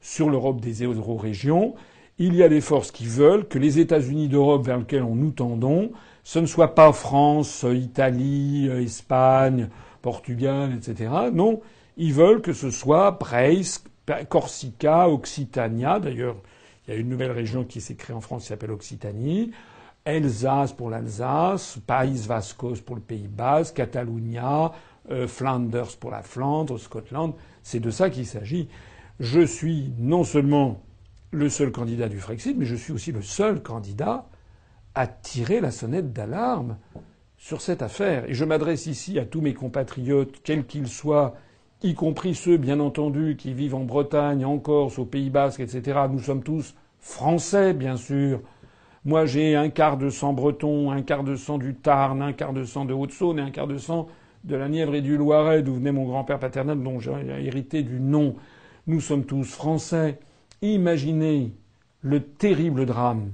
sur 0.02 0.30
l'Europe 0.30 0.62
des 0.62 0.84
euro-régions, 0.84 1.74
il 2.20 2.36
y 2.36 2.44
a 2.44 2.50
des 2.50 2.62
forces 2.62 2.92
qui 2.92 3.06
veulent 3.06 3.48
que 3.48 3.60
les 3.60 3.80
États-Unis 3.80 4.28
d'Europe 4.28 4.66
vers 4.66 4.78
lesquels 4.78 5.04
nous 5.04 5.32
tendons, 5.32 5.92
ce 6.24 6.40
ne 6.40 6.46
soit 6.46 6.76
pas 6.76 6.94
France, 6.94 7.66
Italie, 7.68 8.68
Espagne, 8.68 9.70
Portugal, 10.02 10.74
etc. 10.76 11.10
Non, 11.34 11.60
ils 11.98 12.14
veulent 12.14 12.42
que 12.42 12.54
ce 12.54 12.72
soit 12.72 13.12
Brest, 13.12 13.90
Corsica, 14.30 15.10
Occitania. 15.10 16.00
D'ailleurs, 16.00 16.38
il 16.88 16.94
y 16.94 16.98
a 16.98 17.00
une 17.00 17.10
nouvelle 17.10 17.32
région 17.32 17.64
qui 17.64 17.82
s'est 17.82 17.96
créée 17.96 18.16
en 18.16 18.22
France 18.22 18.44
qui 18.44 18.48
s'appelle 18.50 18.72
Occitanie. 18.72 19.52
Alsace 20.06 20.72
pour 20.72 20.90
l'Alsace, 20.90 21.80
Pays 21.86 22.26
Vascos 22.26 22.80
pour 22.86 22.96
le 22.96 23.02
Pays 23.02 23.28
Basque, 23.28 23.76
Catalunya, 23.76 24.72
euh, 25.12 25.28
Flanders 25.28 25.98
pour 26.00 26.12
la 26.12 26.22
Flandre, 26.22 26.80
Scotland. 26.80 27.34
C'est 27.62 27.82
de 27.82 27.90
ça 27.90 28.10
qu'il 28.10 28.26
s'agit. 28.26 28.70
Je 29.20 29.42
suis 29.42 29.92
non 29.98 30.24
seulement 30.24 30.82
le 31.32 31.50
seul 31.50 31.72
candidat 31.72 32.08
du 32.08 32.20
Frexit, 32.20 32.56
mais 32.58 32.66
je 32.66 32.76
suis 32.76 32.94
aussi 32.94 33.12
le 33.12 33.22
seul 33.22 33.62
candidat 33.62 34.28
à 34.96 35.08
tirer 35.08 35.60
la 35.60 35.72
sonnette 35.72 36.14
d'alarme 36.14 36.78
sur 37.38 37.60
cette 37.60 37.82
affaire. 37.82 38.30
Et 38.30 38.34
je 38.34 38.46
m'adresse 38.46 38.86
ici 38.86 39.20
à 39.20 39.26
tous 39.26 39.42
mes 39.42 39.54
compatriotes, 39.54 40.42
quels 40.44 40.66
qu'ils 40.66 40.88
soient, 40.88 41.36
y 41.84 41.94
compris 41.94 42.36
ceux, 42.36 42.58
bien 42.58 42.80
entendu, 42.80 43.36
qui 43.38 43.54
vivent 43.54 43.76
en 43.76 43.84
Bretagne, 43.84 44.46
en 44.46 44.58
Corse, 44.58 45.00
au 45.00 45.06
Pays 45.06 45.30
Basque, 45.30 45.60
etc. 45.60 46.00
Nous 46.12 46.20
sommes 46.20 46.44
tous 46.44 46.76
français, 47.00 47.74
bien 47.74 47.98
sûr. 47.98 48.42
Moi, 49.06 49.26
j'ai 49.26 49.56
un 49.56 49.70
quart 49.70 49.98
de 49.98 50.10
sang 50.10 50.34
breton, 50.34 50.92
un 50.92 51.02
quart 51.02 51.24
de 51.24 51.36
sang 51.36 51.58
du 51.58 51.76
Tarn, 51.76 52.22
un 52.22 52.34
quart 52.34 52.54
de 52.54 52.64
sang 52.64 52.86
de 52.86 52.94
Haute-Saône 52.94 53.40
et 53.40 53.44
un 53.44 53.52
quart 53.52 53.68
de 53.68 53.78
sang 53.78 54.08
de 54.44 54.56
la 54.56 54.70
Nièvre 54.70 54.96
et 54.96 55.02
du 55.02 55.18
Loiret, 55.18 55.62
d'où 55.62 55.76
venait 55.76 55.92
mon 55.92 56.06
grand-père 56.06 56.40
paternel, 56.40 56.82
dont 56.82 57.00
j'ai 57.00 57.12
hérité 57.40 57.84
du 57.84 58.00
nom. 58.00 58.36
Nous 58.88 59.02
sommes 59.02 59.26
tous 59.26 59.46
français. 59.46 60.20
Imaginez 60.62 61.54
le 62.02 62.22
terrible 62.22 62.86
drame 62.86 63.32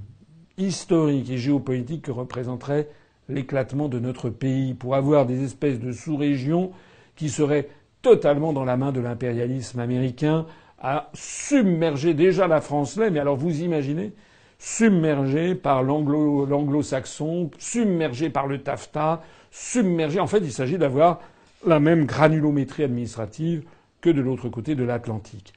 historique 0.58 1.30
et 1.30 1.38
géopolitique 1.38 2.02
que 2.02 2.10
représenterait 2.10 2.88
l'éclatement 3.28 3.88
de 3.88 3.98
notre 3.98 4.30
pays 4.30 4.74
pour 4.74 4.94
avoir 4.94 5.26
des 5.26 5.42
espèces 5.42 5.80
de 5.80 5.92
sous-régions 5.92 6.72
qui 7.16 7.28
seraient 7.28 7.68
totalement 8.04 8.52
dans 8.52 8.64
la 8.64 8.76
main 8.76 8.92
de 8.92 9.00
l'impérialisme 9.00 9.80
américain 9.80 10.46
à 10.78 11.10
submerger 11.14 12.14
déjà 12.14 12.46
la 12.46 12.60
France 12.60 12.96
là, 12.96 13.10
mais 13.10 13.18
alors 13.18 13.36
vous 13.36 13.62
imaginez 13.62 14.12
submergé 14.58 15.54
par 15.54 15.82
l'anglo-saxon, 15.82 17.50
submergé 17.58 18.30
par 18.30 18.46
le 18.46 18.58
TAFTA, 18.58 19.22
submergé. 19.50 20.20
En 20.20 20.26
fait, 20.26 20.38
il 20.38 20.52
s'agit 20.52 20.78
d'avoir 20.78 21.20
la 21.66 21.80
même 21.80 22.06
granulométrie 22.06 22.84
administrative 22.84 23.64
que 24.00 24.10
de 24.10 24.20
l'autre 24.20 24.48
côté 24.48 24.74
de 24.74 24.84
l'Atlantique. 24.84 25.52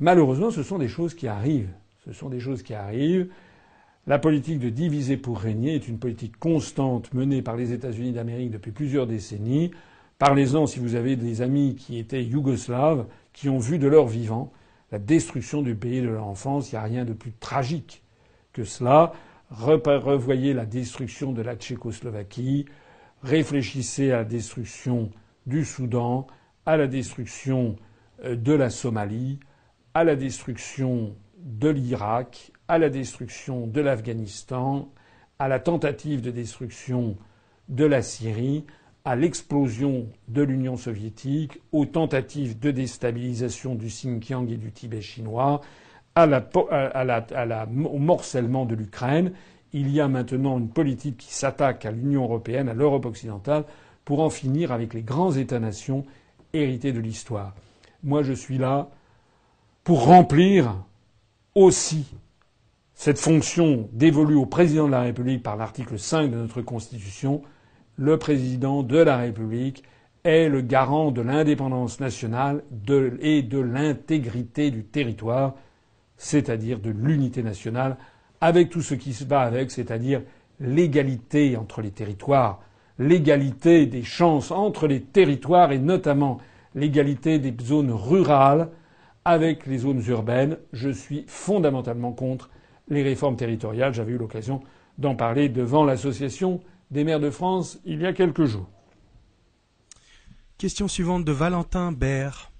Malheureusement, 0.00 0.50
ce 0.50 0.62
sont 0.62 0.78
des 0.78 0.88
choses 0.88 1.14
qui 1.14 1.28
arrivent. 1.28 1.72
Ce 2.04 2.12
sont 2.12 2.28
des 2.28 2.40
choses 2.40 2.62
qui 2.62 2.74
arrivent. 2.74 3.28
La 4.06 4.18
politique 4.18 4.58
de 4.58 4.68
diviser 4.68 5.16
pour 5.16 5.38
régner 5.38 5.74
est 5.74 5.88
une 5.88 5.98
politique 5.98 6.38
constante 6.38 7.12
menée 7.12 7.42
par 7.42 7.56
les 7.56 7.72
États-Unis 7.72 8.12
d'Amérique 8.12 8.50
depuis 8.50 8.70
plusieurs 8.70 9.06
décennies. 9.06 9.72
Parlez-en 10.18 10.66
si 10.66 10.78
vous 10.78 10.94
avez 10.94 11.16
des 11.16 11.42
amis 11.42 11.74
qui 11.74 11.98
étaient 11.98 12.24
yougoslaves, 12.24 13.06
qui 13.32 13.48
ont 13.50 13.58
vu 13.58 13.78
de 13.78 13.86
leur 13.86 14.06
vivant 14.06 14.52
la 14.90 14.98
destruction 14.98 15.62
du 15.62 15.74
pays 15.74 16.00
de 16.00 16.08
leur 16.08 16.26
enfance. 16.26 16.72
Il 16.72 16.76
n'y 16.76 16.78
a 16.78 16.84
rien 16.84 17.04
de 17.04 17.12
plus 17.12 17.32
tragique 17.32 18.02
que 18.52 18.64
cela. 18.64 19.12
Revoyez 19.50 20.54
la 20.54 20.64
destruction 20.64 21.32
de 21.32 21.42
la 21.42 21.54
Tchécoslovaquie. 21.54 22.64
Réfléchissez 23.22 24.10
à 24.10 24.18
la 24.18 24.24
destruction 24.24 25.10
du 25.46 25.64
Soudan, 25.64 26.26
à 26.64 26.76
la 26.76 26.86
destruction 26.86 27.76
euh, 28.24 28.36
de 28.36 28.52
la 28.52 28.70
Somalie, 28.70 29.38
à 29.94 30.04
la 30.04 30.16
destruction 30.16 31.14
de 31.38 31.68
l'Irak, 31.68 32.52
à 32.68 32.78
la 32.78 32.88
destruction 32.88 33.66
de 33.66 33.80
l'Afghanistan, 33.80 34.90
à 35.38 35.48
la 35.48 35.60
tentative 35.60 36.22
de 36.22 36.30
destruction 36.30 37.16
de 37.68 37.84
la 37.84 38.02
Syrie, 38.02 38.64
à 39.06 39.14
l'explosion 39.14 40.08
de 40.26 40.42
l'Union 40.42 40.76
soviétique, 40.76 41.60
aux 41.70 41.86
tentatives 41.86 42.58
de 42.58 42.72
déstabilisation 42.72 43.76
du 43.76 43.86
Xinjiang 43.86 44.50
et 44.50 44.56
du 44.56 44.72
Tibet 44.72 45.00
chinois, 45.00 45.60
au 46.16 47.98
morcellement 47.98 48.66
de 48.66 48.74
l'Ukraine. 48.74 49.32
Il 49.72 49.90
y 49.90 50.00
a 50.00 50.08
maintenant 50.08 50.58
une 50.58 50.70
politique 50.70 51.18
qui 51.18 51.32
s'attaque 51.32 51.86
à 51.86 51.92
l'Union 51.92 52.24
européenne, 52.24 52.68
à 52.68 52.74
l'Europe 52.74 53.06
occidentale, 53.06 53.64
pour 54.04 54.18
en 54.20 54.28
finir 54.28 54.72
avec 54.72 54.92
les 54.92 55.02
grands 55.02 55.32
États-nations 55.32 56.04
hérités 56.52 56.92
de 56.92 56.98
l'histoire. 56.98 57.54
Moi, 58.02 58.24
je 58.24 58.32
suis 58.32 58.58
là 58.58 58.88
pour 59.84 60.04
remplir 60.06 60.74
aussi 61.54 62.06
cette 62.94 63.20
fonction 63.20 63.88
dévolue 63.92 64.34
au 64.34 64.46
président 64.46 64.86
de 64.86 64.92
la 64.92 65.02
République 65.02 65.44
par 65.44 65.54
l'article 65.54 65.96
5 65.96 66.28
de 66.28 66.36
notre 66.36 66.60
Constitution, 66.60 67.42
le 67.96 68.18
président 68.18 68.82
de 68.82 68.98
la 68.98 69.16
République 69.16 69.82
est 70.24 70.48
le 70.48 70.60
garant 70.60 71.12
de 71.12 71.22
l'indépendance 71.22 72.00
nationale 72.00 72.62
et 73.20 73.42
de 73.42 73.58
l'intégrité 73.58 74.70
du 74.70 74.84
territoire, 74.84 75.54
c'est-à-dire 76.16 76.80
de 76.80 76.90
l'unité 76.90 77.42
nationale, 77.42 77.96
avec 78.40 78.70
tout 78.70 78.82
ce 78.82 78.94
qui 78.94 79.12
se 79.12 79.24
bat 79.24 79.42
avec, 79.42 79.70
c'est-à-dire 79.70 80.22
l'égalité 80.60 81.56
entre 81.56 81.80
les 81.80 81.90
territoires, 81.90 82.60
l'égalité 82.98 83.86
des 83.86 84.02
chances 84.02 84.50
entre 84.50 84.86
les 84.86 85.00
territoires 85.00 85.72
et 85.72 85.78
notamment 85.78 86.38
l'égalité 86.74 87.38
des 87.38 87.54
zones 87.62 87.92
rurales 87.92 88.68
avec 89.24 89.66
les 89.66 89.78
zones 89.78 90.02
urbaines. 90.08 90.58
Je 90.72 90.90
suis 90.90 91.24
fondamentalement 91.26 92.12
contre 92.12 92.50
les 92.88 93.02
réformes 93.02 93.36
territoriales. 93.36 93.94
J'avais 93.94 94.12
eu 94.12 94.18
l'occasion 94.18 94.60
d'en 94.98 95.14
parler 95.14 95.48
devant 95.48 95.84
l'Association 95.84 96.60
des 96.90 97.04
maires 97.04 97.20
de 97.20 97.30
France 97.30 97.78
il 97.84 98.00
y 98.00 98.06
a 98.06 98.12
quelques 98.12 98.44
jours. 98.44 98.68
Question 100.58 100.88
suivante 100.88 101.24
de 101.24 101.32
Valentin 101.32 101.92
Baird. 101.92 102.50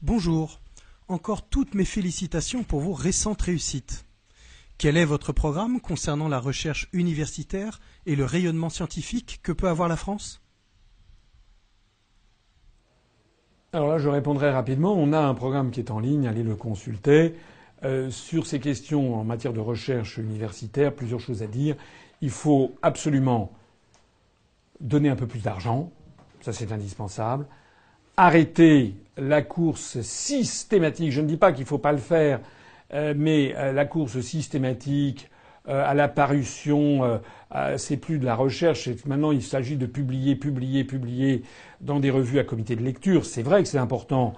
Bonjour. 0.00 0.60
Encore 1.08 1.48
toutes 1.48 1.74
mes 1.74 1.84
félicitations 1.84 2.62
pour 2.62 2.80
vos 2.80 2.92
récentes 2.92 3.42
réussites. 3.42 4.06
Quel 4.78 4.96
est 4.96 5.04
votre 5.04 5.32
programme 5.32 5.80
concernant 5.80 6.28
la 6.28 6.38
recherche 6.38 6.88
universitaire 6.92 7.80
et 8.06 8.16
le 8.16 8.24
rayonnement 8.24 8.70
scientifique 8.70 9.40
que 9.42 9.52
peut 9.52 9.68
avoir 9.68 9.88
la 9.88 9.96
France? 9.96 10.40
Alors 13.72 13.88
là, 13.88 13.98
je 13.98 14.08
répondrai 14.08 14.50
rapidement. 14.50 14.94
On 14.94 15.12
a 15.12 15.20
un 15.20 15.34
programme 15.34 15.70
qui 15.70 15.80
est 15.80 15.90
en 15.90 15.98
ligne, 15.98 16.26
allez 16.26 16.42
le 16.42 16.56
consulter. 16.56 17.34
Euh, 17.84 18.10
sur 18.10 18.46
ces 18.46 18.60
questions 18.60 19.14
en 19.14 19.24
matière 19.24 19.52
de 19.52 19.60
recherche 19.60 20.18
universitaire, 20.18 20.94
plusieurs 20.94 21.20
choses 21.20 21.42
à 21.42 21.46
dire. 21.46 21.76
Il 22.20 22.30
faut 22.30 22.74
absolument 22.82 23.52
donner 24.82 25.08
un 25.08 25.16
peu 25.16 25.26
plus 25.26 25.42
d'argent, 25.42 25.90
ça 26.42 26.52
c'est 26.52 26.70
indispensable. 26.72 27.46
Arrêter 28.16 28.94
la 29.16 29.40
course 29.40 30.00
systématique, 30.02 31.12
je 31.12 31.22
ne 31.22 31.26
dis 31.26 31.38
pas 31.38 31.52
qu'il 31.52 31.62
ne 31.62 31.68
faut 31.68 31.78
pas 31.78 31.92
le 31.92 31.98
faire, 31.98 32.40
euh, 32.92 33.14
mais 33.16 33.54
euh, 33.56 33.72
la 33.72 33.86
course 33.86 34.20
systématique 34.20 35.28
à 35.64 35.94
la 35.94 36.08
parution, 36.08 37.20
c'est 37.76 37.96
plus 37.96 38.18
de 38.18 38.24
la 38.24 38.34
recherche, 38.34 38.88
maintenant 39.06 39.30
il 39.30 39.44
s'agit 39.44 39.76
de 39.76 39.86
publier, 39.86 40.34
publier, 40.34 40.82
publier 40.82 41.44
dans 41.80 42.00
des 42.00 42.10
revues 42.10 42.40
à 42.40 42.42
comité 42.42 42.74
de 42.74 42.82
lecture. 42.82 43.24
C'est 43.24 43.44
vrai 43.44 43.62
que 43.62 43.68
c'est 43.68 43.78
important 43.78 44.34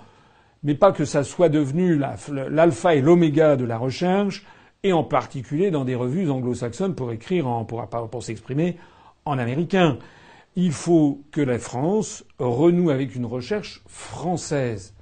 mais 0.64 0.74
pas 0.74 0.92
que 0.92 1.05
ça 1.05 1.22
soit 1.22 1.51
devenu 1.51 1.97
l'alpha 1.97 2.95
et 2.95 3.03
l'oméga 3.03 3.55
de 3.55 3.64
la 3.64 3.78
recherche, 3.78 4.45
et 4.82 4.92
en 4.92 5.05
particulier 5.05 5.70
dans 5.70 5.84
des 5.84 5.95
revues 5.95 6.28
anglo-saxonnes 6.28 6.95
pour 6.95 7.12
s'exprimer 8.22 8.76
en 9.24 9.38
américain. 9.38 9.99
Il 10.57 10.72
faut 10.72 11.24
que 11.32 11.40
la 11.40 11.59
France 11.59 12.24
renoue 12.38 12.90
avec 12.90 13.14
une 13.14 13.26
recherche 13.26 13.82
française. 13.86 14.94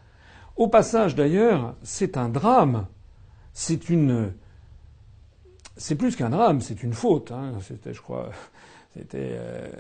Au 0.56 0.68
passage, 0.68 1.14
d'ailleurs, 1.14 1.76
c'est 1.82 2.16
un 2.16 2.28
drame. 2.28 2.86
C'est 3.52 3.90
une, 3.90 4.32
c'est 5.76 5.96
plus 5.96 6.16
qu'un 6.16 6.30
drame, 6.30 6.60
c'est 6.60 6.82
une 6.82 6.92
faute. 6.92 7.32
Hein. 7.32 7.54
C'était, 7.60 7.92
je 7.92 8.00
crois, 8.00 8.30
c'était. 8.94 9.32
Euh, 9.32 9.70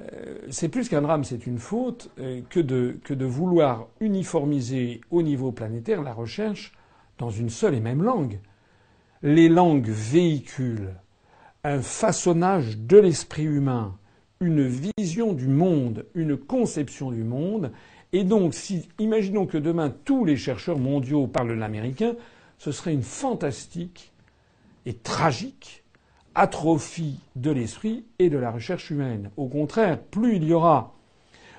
euh, 0.00 0.38
c'est 0.50 0.68
plus 0.68 0.88
qu'un 0.88 1.02
drame, 1.02 1.22
c'est 1.22 1.46
une 1.46 1.58
faute 1.58 2.10
euh, 2.18 2.40
que 2.50 2.58
de, 2.58 2.98
que 3.04 3.14
de 3.14 3.24
vouloir 3.24 3.86
uniformiser 4.00 5.00
au 5.10 5.22
niveau 5.22 5.52
planétaire 5.52 6.02
la 6.02 6.12
recherche 6.12 6.72
dans 7.18 7.30
une 7.30 7.48
seule 7.48 7.74
et 7.74 7.80
même 7.80 8.02
langue. 8.02 8.40
Les 9.22 9.48
langues 9.48 9.88
véhiculent 9.88 10.96
un 11.62 11.80
façonnage 11.80 12.76
de 12.76 12.98
l'esprit 12.98 13.44
humain, 13.44 13.96
une 14.44 14.66
vision 14.66 15.32
du 15.32 15.48
monde, 15.48 16.06
une 16.14 16.36
conception 16.36 17.10
du 17.10 17.24
monde. 17.24 17.72
Et 18.12 18.24
donc, 18.24 18.54
si, 18.54 18.88
imaginons 18.98 19.46
que 19.46 19.58
demain 19.58 19.92
tous 20.04 20.24
les 20.24 20.36
chercheurs 20.36 20.78
mondiaux 20.78 21.26
parlent 21.26 21.52
l'américain, 21.52 22.14
ce 22.58 22.72
serait 22.72 22.92
une 22.92 23.02
fantastique 23.02 24.12
et 24.86 24.94
tragique 24.94 25.82
atrophie 26.34 27.20
de 27.36 27.50
l'esprit 27.50 28.04
et 28.18 28.28
de 28.28 28.38
la 28.38 28.50
recherche 28.50 28.90
humaine. 28.90 29.30
Au 29.36 29.46
contraire, 29.46 30.00
plus 30.00 30.36
il 30.36 30.44
y 30.44 30.52
aura 30.52 30.94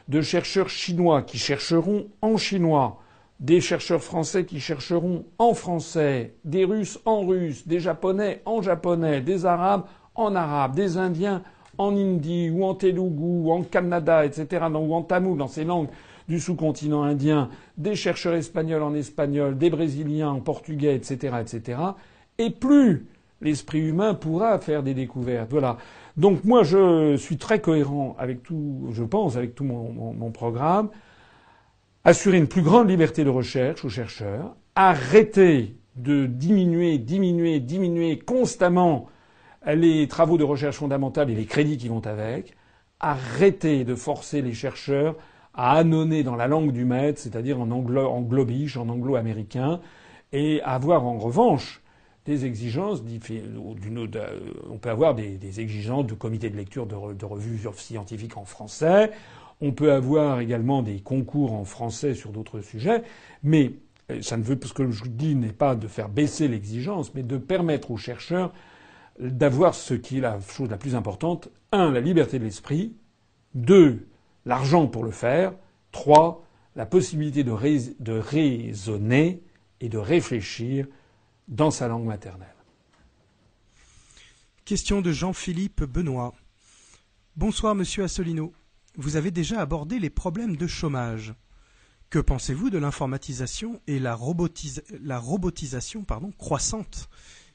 de 0.08 0.22
chercheurs 0.22 0.70
chinois 0.70 1.24
qui 1.24 1.38
chercheront 1.38 2.08
en 2.22 2.38
chinois, 2.38 3.02
des 3.40 3.62
chercheurs 3.62 4.04
français 4.04 4.46
qui 4.46 4.60
chercheront 4.60 5.26
en 5.40 5.54
français, 5.54 6.36
des 6.46 6.66
Russes 6.66 7.00
en 7.06 7.26
russe, 7.26 7.68
des 7.68 7.80
Japonais 7.80 8.42
en 8.46 8.62
japonais, 8.62 9.22
des 9.22 9.46
Arabes 9.46 9.86
en 10.14 10.36
arabe, 10.36 10.76
des 10.76 10.98
Indiens 10.98 11.42
en 11.78 11.96
hindi 11.96 12.50
ou 12.50 12.64
en 12.64 12.76
telugu 12.76 13.24
ou 13.24 13.52
en 13.52 13.64
Canada, 13.64 14.26
etc., 14.26 14.66
ou 14.74 14.94
en 14.94 15.02
tamoul, 15.02 15.38
dans 15.38 15.48
ces 15.48 15.64
langues 15.64 15.90
du 16.28 16.40
sous-continent 16.40 17.04
indien, 17.04 17.50
des 17.78 17.96
chercheurs 17.96 18.34
espagnols 18.34 18.84
en 18.84 18.94
espagnol, 18.94 19.58
des 19.58 19.70
Brésiliens 19.70 20.30
en 20.30 20.40
portugais, 20.40 20.96
etc., 20.96 21.36
etc., 21.42 21.80
et 22.38 22.50
plus 22.50 23.06
l'esprit 23.42 23.80
humain 23.80 24.14
pourra 24.14 24.60
faire 24.60 24.84
des 24.84 24.94
découvertes. 24.94 25.50
Voilà. 25.52 25.78
Donc 26.18 26.44
moi, 26.44 26.64
je 26.64 27.16
suis 27.18 27.38
très 27.38 27.60
cohérent 27.60 28.16
avec 28.18 28.44
tout, 28.44 28.88
je 28.92 29.04
pense, 29.04 29.36
avec 29.38 29.56
tout 29.56 29.64
mon, 29.64 30.32
programme. 30.32 30.90
Assurer 32.04 32.38
une 32.38 32.48
plus 32.48 32.62
grande 32.62 32.90
liberté 32.90 33.24
de 33.24 33.30
recherche 33.30 33.84
aux 33.84 33.90
chercheurs. 33.90 34.56
Arrêter 34.76 35.76
de 35.96 36.26
diminuer, 36.26 36.98
diminuer, 36.98 37.60
diminuer 37.60 38.20
constamment 38.20 39.08
les 39.74 40.08
travaux 40.08 40.38
de 40.38 40.44
recherche 40.44 40.78
fondamentale 40.78 41.30
et 41.30 41.36
les 41.36 41.46
crédits 41.46 41.78
qui 41.78 41.88
vont 41.88 42.06
avec. 42.06 42.54
Arrêter 43.00 43.84
de 43.84 43.96
forcer 43.96 44.42
les 44.42 44.54
chercheurs 44.54 45.16
à 45.54 45.78
annonner 45.78 46.24
dans 46.24 46.36
la 46.36 46.48
langue 46.48 46.72
du 46.72 46.86
maître, 46.86 47.20
c'est-à-dire 47.20 47.60
en 47.60 47.72
anglo, 47.72 48.08
en 48.08 48.22
globish, 48.22 48.78
en 48.78 48.90
anglo-américain, 48.90 49.80
et 50.34 50.62
avoir 50.64 51.06
en 51.06 51.18
revanche 51.18 51.82
des 52.26 52.46
exigences, 52.46 53.04
on 54.70 54.78
peut 54.78 54.90
avoir 54.90 55.16
des, 55.16 55.60
exigences 55.60 56.08
de 56.08 56.16
comité 56.16 56.50
de 56.50 56.58
lecture 56.58 56.86
de, 56.88 57.26
revues 57.26 57.60
scientifiques 57.78 58.38
en 58.38 58.46
français, 58.46 59.12
on 59.62 59.72
peut 59.72 59.94
avoir 59.94 60.40
également 60.40 60.82
des 60.82 61.00
concours 61.00 61.54
en 61.54 61.64
français 61.64 62.14
sur 62.14 62.32
d'autres 62.32 62.62
sujets, 62.62 63.04
mais 63.44 63.74
ça 64.22 64.38
ne 64.38 64.44
veut, 64.44 64.60
ce 64.62 64.74
que 64.74 64.90
je 64.90 65.06
dis 65.06 65.36
n'est 65.36 65.54
pas 65.54 65.76
de 65.76 65.88
faire 65.88 66.10
baisser 66.10 66.48
l'exigence, 66.48 67.14
mais 67.14 67.24
de 67.24 67.38
permettre 67.38 67.92
aux 67.92 67.98
chercheurs 67.98 68.52
d'avoir 69.20 69.76
ce 69.76 69.94
qui 69.94 70.18
est 70.18 70.22
la 70.22 70.40
chose 70.42 70.70
la 70.70 70.78
plus 70.78 70.96
importante. 70.96 71.50
Un, 71.72 71.92
la 71.92 72.02
liberté 72.02 72.40
de 72.40 72.44
l'esprit. 72.44 72.96
Deux, 73.54 74.08
l'argent 74.46 74.88
pour 74.88 75.04
le 75.04 75.12
faire. 75.12 75.54
Trois, 75.92 76.46
la 76.76 76.86
possibilité 76.86 77.44
de, 77.44 77.52
raisonner 77.52 79.42
et 79.80 79.90
de 79.90 79.98
réfléchir 79.98 80.88
dans 81.48 81.72
sa 81.72 81.88
langue 81.88 82.06
maternelle. 82.06 82.50
Question 84.66 85.02
de 85.02 85.12
Jean-Philippe 85.12 85.84
Benoît. 85.84 86.34
Bonsoir, 87.36 87.76
monsieur 87.76 88.04
Assolino. 88.04 88.52
Vous 88.98 89.16
avez 89.16 89.32
déjà 89.32 89.62
abordé 89.62 90.00
les 90.00 90.10
problèmes 90.10 90.58
de 90.58 90.68
chômage. 90.68 91.34
Que 92.10 92.20
pensez-vous 92.20 92.70
de 92.70 92.78
l'informatisation 92.78 93.82
et 93.88 94.00
la, 94.00 94.18
la 95.02 95.20
robotisation 95.20 96.04
pardon, 96.04 96.32
croissante 96.38 97.10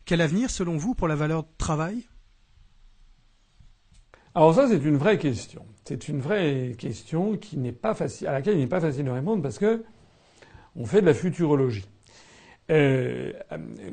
Quel 0.05 0.20
avenir, 0.20 0.51
selon 0.51 0.76
vous, 0.76 0.94
pour 0.94 1.09
la 1.09 1.14
valeur 1.14 1.42
de 1.42 1.48
travail? 1.59 2.07
Alors 4.34 4.55
ça, 4.55 4.68
c'est 4.68 4.84
une 4.84 4.96
vraie 4.96 5.18
question. 5.18 5.64
C'est 5.84 6.09
une 6.09 6.20
vraie 6.20 6.76
question 6.78 7.36
qui 7.36 7.57
n'est 7.59 7.72
pas 7.72 7.94
facile, 7.94 8.28
à 8.28 8.32
laquelle 8.32 8.55
il 8.55 8.61
n'est 8.61 8.68
pas 8.68 8.80
facile 8.80 9.05
de 9.05 9.11
répondre 9.11 9.42
parce 9.42 9.59
que 9.59 9.84
on 10.76 10.84
fait 10.84 11.01
de 11.01 11.07
la 11.07 11.14
futurologie. 11.14 11.86
Euh, 12.70 13.32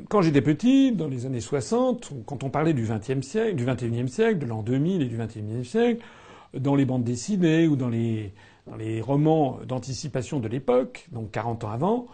quand 0.08 0.22
j'étais 0.22 0.42
petit, 0.42 0.92
dans 0.92 1.08
les 1.08 1.26
années 1.26 1.40
60, 1.40 2.12
quand 2.24 2.44
on 2.44 2.50
parlait 2.50 2.72
du 2.72 2.86
XXe 2.88 3.26
siècle, 3.26 3.56
du 3.56 3.64
XXIe 3.64 4.08
siècle, 4.08 4.38
de 4.38 4.46
l'an 4.46 4.62
2000 4.62 5.02
et 5.02 5.06
du 5.06 5.16
XXIe 5.16 5.64
siècle, 5.64 6.04
dans 6.54 6.76
les 6.76 6.84
bandes 6.84 7.02
dessinées 7.02 7.66
ou 7.66 7.74
dans 7.74 7.88
les, 7.88 8.32
dans 8.68 8.76
les 8.76 9.00
romans 9.00 9.58
d'anticipation 9.66 10.38
de 10.38 10.46
l'époque, 10.46 11.08
donc 11.10 11.32
40 11.32 11.64
ans 11.64 11.70
avant, 11.70 12.06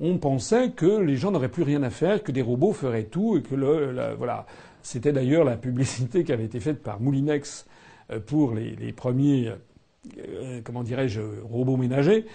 on 0.00 0.18
pensait 0.18 0.70
que 0.70 1.00
les 1.00 1.16
gens 1.16 1.30
n'auraient 1.30 1.48
plus 1.48 1.62
rien 1.62 1.82
à 1.82 1.90
faire, 1.90 2.22
que 2.22 2.32
des 2.32 2.42
robots 2.42 2.72
feraient 2.72 3.04
tout 3.04 3.36
et 3.36 3.42
que 3.42 3.54
le, 3.54 4.14
voilà. 4.16 4.46
C'était 4.82 5.12
d'ailleurs 5.12 5.44
la 5.44 5.56
publicité 5.56 6.24
qui 6.24 6.32
avait 6.32 6.44
été 6.44 6.58
faite 6.58 6.82
par 6.82 7.00
Moulinex 7.00 7.66
euh, 8.10 8.18
pour 8.18 8.52
les, 8.54 8.92
premiers, 8.92 9.52
euh, 10.18 10.60
comment 10.64 10.82
dirais-je, 10.82 11.20
robots 11.44 11.76
ménagers. 11.76 12.26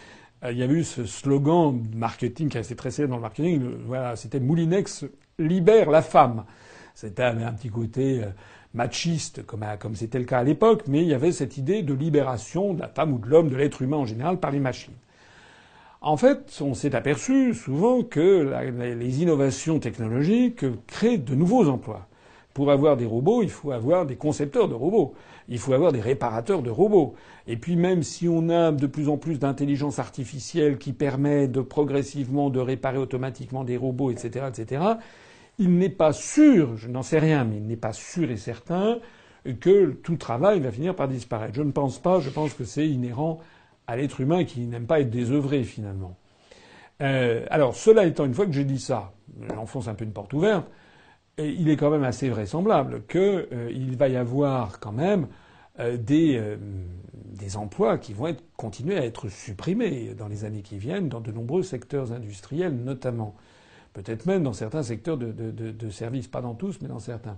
Euh, 0.43 0.51
il 0.51 0.57
y 0.57 0.63
avait 0.63 0.75
eu 0.75 0.83
ce 0.83 1.05
slogan 1.05 1.83
marketing 1.95 2.49
qui 2.49 2.57
été 2.57 2.75
très 2.75 2.91
célèbre 2.91 3.11
dans 3.11 3.17
le 3.17 3.21
marketing. 3.21 3.61
Voilà, 3.85 4.15
c'était 4.15 4.39
Moulinex 4.39 5.05
libère 5.39 5.89
la 5.89 6.01
femme. 6.01 6.45
C'était 6.93 7.23
un 7.23 7.53
petit 7.53 7.69
côté 7.69 8.23
euh, 8.23 8.27
machiste, 8.73 9.45
comme, 9.45 9.65
comme 9.79 9.95
c'était 9.95 10.19
le 10.19 10.25
cas 10.25 10.39
à 10.39 10.43
l'époque, 10.43 10.83
mais 10.87 11.01
il 11.01 11.07
y 11.07 11.13
avait 11.13 11.31
cette 11.31 11.57
idée 11.57 11.83
de 11.83 11.93
libération 11.93 12.73
de 12.73 12.79
la 12.79 12.87
femme 12.87 13.13
ou 13.13 13.19
de 13.19 13.27
l'homme, 13.27 13.49
de 13.49 13.55
l'être 13.55 13.81
humain 13.81 13.97
en 13.97 14.05
général, 14.05 14.39
par 14.39 14.51
les 14.51 14.59
machines. 14.59 14.95
En 16.01 16.15
fait, 16.15 16.59
on 16.61 16.73
s'est 16.73 16.95
aperçu 16.95 17.53
souvent 17.53 18.03
que 18.03 18.53
les 18.71 19.21
innovations 19.21 19.79
technologiques 19.79 20.65
créent 20.85 21.17
de 21.17 21.33
nouveaux 21.33 21.67
emplois. 21.69 22.07
Pour 22.53 22.71
avoir 22.71 22.97
des 22.97 23.05
robots, 23.05 23.43
il 23.43 23.49
faut 23.49 23.71
avoir 23.71 24.05
des 24.05 24.15
concepteurs 24.15 24.67
de 24.67 24.73
robots. 24.73 25.13
Il 25.49 25.59
faut 25.59 25.73
avoir 25.73 25.91
des 25.91 26.01
réparateurs 26.01 26.61
de 26.61 26.69
robots. 26.69 27.15
Et 27.47 27.55
puis 27.55 27.75
même 27.75 28.03
si 28.03 28.27
on 28.27 28.49
a 28.49 28.71
de 28.71 28.87
plus 28.87 29.09
en 29.09 29.17
plus 29.17 29.39
d'intelligence 29.39 29.99
artificielle 29.99 30.77
qui 30.77 30.93
permet 30.93 31.47
de 31.47 31.61
progressivement 31.61 32.49
de 32.49 32.59
réparer 32.59 32.97
automatiquement 32.97 33.63
des 33.63 33.77
robots, 33.77 34.11
etc., 34.11 34.45
etc., 34.49 34.81
il 35.59 35.77
n'est 35.77 35.89
pas 35.89 36.13
sûr, 36.13 36.77
je 36.77 36.87
n'en 36.87 37.01
sais 37.01 37.17
rien, 37.17 37.43
mais 37.43 37.57
il 37.57 37.65
n'est 37.65 37.75
pas 37.75 37.93
sûr 37.93 38.29
et 38.29 38.37
certain 38.37 38.99
que 39.59 39.91
tout 39.91 40.17
travail 40.17 40.59
va 40.59 40.71
finir 40.71 40.95
par 40.95 41.07
disparaître. 41.07 41.55
Je 41.55 41.63
ne 41.63 41.71
pense 41.71 41.97
pas, 41.99 42.19
je 42.19 42.29
pense 42.29 42.53
que 42.53 42.63
c'est 42.63 42.87
inhérent 42.87 43.39
à 43.87 43.95
l'être 43.95 44.21
humain 44.21 44.43
qui 44.43 44.61
n'aime 44.61 44.85
pas 44.85 44.99
être 44.99 45.09
désœuvré 45.09 45.63
finalement. 45.63 46.17
Euh, 47.01 47.45
alors 47.49 47.75
cela 47.75 48.05
étant, 48.05 48.25
une 48.25 48.33
fois 48.33 48.45
que 48.45 48.51
j'ai 48.51 48.65
dit 48.65 48.79
ça, 48.79 49.13
j'enfonce 49.49 49.87
un 49.87 49.93
peu 49.93 50.03
une 50.03 50.13
porte 50.13 50.33
ouverte, 50.33 50.67
il 51.37 51.69
est 51.69 51.77
quand 51.77 51.91
même 51.91 52.03
assez 52.03 52.29
vraisemblable 52.29 53.03
qu'il 53.07 53.19
euh, 53.19 53.95
va 53.97 54.07
y 54.07 54.17
avoir 54.17 54.79
quand 54.79 54.91
même 54.91 55.27
euh, 55.79 55.97
des, 55.97 56.57
emplois 57.55 57.97
qui 57.97 58.13
vont 58.13 58.35
continuer 58.57 58.97
à 58.97 59.05
être 59.05 59.29
supprimés 59.29 60.13
dans 60.17 60.27
les 60.27 60.43
années 60.43 60.63
qui 60.63 60.77
viennent 60.77 61.07
dans 61.07 61.21
de 61.21 61.31
nombreux 61.31 61.63
secteurs 61.63 62.11
industriels 62.11 62.75
notamment. 62.75 63.35
Peut-être 63.93 64.25
même 64.25 64.43
dans 64.43 64.53
certains 64.53 64.83
secteurs 64.83 65.17
de, 65.17 65.31
de, 65.31 65.51
de, 65.51 65.89
services, 65.89 66.27
pas 66.27 66.41
dans 66.41 66.55
tous, 66.55 66.79
mais 66.81 66.87
dans 66.87 66.99
certains. 66.99 67.37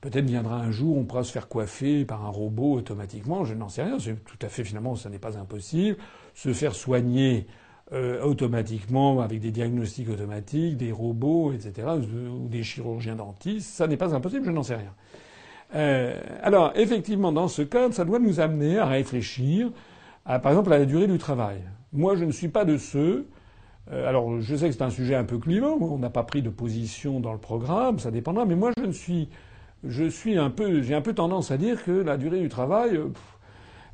Peut-être 0.00 0.24
viendra 0.24 0.56
un 0.56 0.70
jour, 0.70 0.96
on 0.96 1.04
pourra 1.04 1.24
se 1.24 1.32
faire 1.32 1.48
coiffer 1.48 2.04
par 2.04 2.24
un 2.24 2.30
robot 2.30 2.74
automatiquement, 2.74 3.44
je 3.44 3.54
n'en 3.54 3.68
sais 3.68 3.82
rien, 3.82 3.98
c'est 3.98 4.16
tout 4.24 4.38
à 4.40 4.48
fait 4.48 4.64
finalement, 4.64 4.96
ça 4.96 5.10
n'est 5.10 5.18
pas 5.18 5.36
impossible. 5.36 5.98
Se 6.34 6.54
faire 6.54 6.74
soigner 6.74 7.46
euh, 7.92 8.22
automatiquement 8.22 9.20
avec 9.20 9.40
des 9.40 9.50
diagnostics 9.50 10.08
automatiques, 10.08 10.76
des 10.76 10.92
robots, 10.92 11.52
etc., 11.52 11.88
ou 12.32 12.48
des 12.48 12.62
chirurgiens 12.62 13.16
dentistes, 13.16 13.68
ça 13.68 13.86
n'est 13.86 13.96
pas 13.96 14.14
impossible, 14.14 14.44
je 14.46 14.50
n'en 14.50 14.62
sais 14.62 14.76
rien. 14.76 14.94
Euh, 15.74 16.18
alors, 16.42 16.72
effectivement, 16.76 17.32
dans 17.32 17.48
ce 17.48 17.62
cadre, 17.62 17.94
ça 17.94 18.04
doit 18.04 18.18
nous 18.18 18.40
amener 18.40 18.78
à 18.78 18.86
réfléchir, 18.86 19.70
à, 20.24 20.38
par 20.38 20.52
exemple, 20.52 20.72
à 20.72 20.78
la 20.78 20.84
durée 20.84 21.06
du 21.06 21.18
travail. 21.18 21.58
Moi, 21.92 22.16
je 22.16 22.24
ne 22.24 22.32
suis 22.32 22.48
pas 22.48 22.64
de 22.64 22.76
ceux. 22.76 23.26
Euh, 23.92 24.08
alors, 24.08 24.40
je 24.40 24.56
sais 24.56 24.68
que 24.68 24.74
c'est 24.74 24.82
un 24.82 24.90
sujet 24.90 25.14
un 25.14 25.24
peu 25.24 25.38
clivant. 25.38 25.76
On 25.80 25.98
n'a 25.98 26.10
pas 26.10 26.22
pris 26.22 26.42
de 26.42 26.50
position 26.50 27.20
dans 27.20 27.32
le 27.32 27.38
programme, 27.38 27.98
ça 27.98 28.10
dépendra. 28.10 28.44
Mais 28.44 28.56
moi, 28.56 28.70
je 28.78 28.84
ne 28.84 28.92
suis, 28.92 29.28
je 29.86 30.04
suis 30.04 30.36
un 30.36 30.50
peu, 30.50 30.82
j'ai 30.82 30.94
un 30.94 31.00
peu 31.00 31.14
tendance 31.14 31.50
à 31.50 31.56
dire 31.56 31.84
que 31.84 31.90
la 31.90 32.16
durée 32.16 32.40
du 32.40 32.48
travail, 32.48 32.96
euh, 32.96 33.08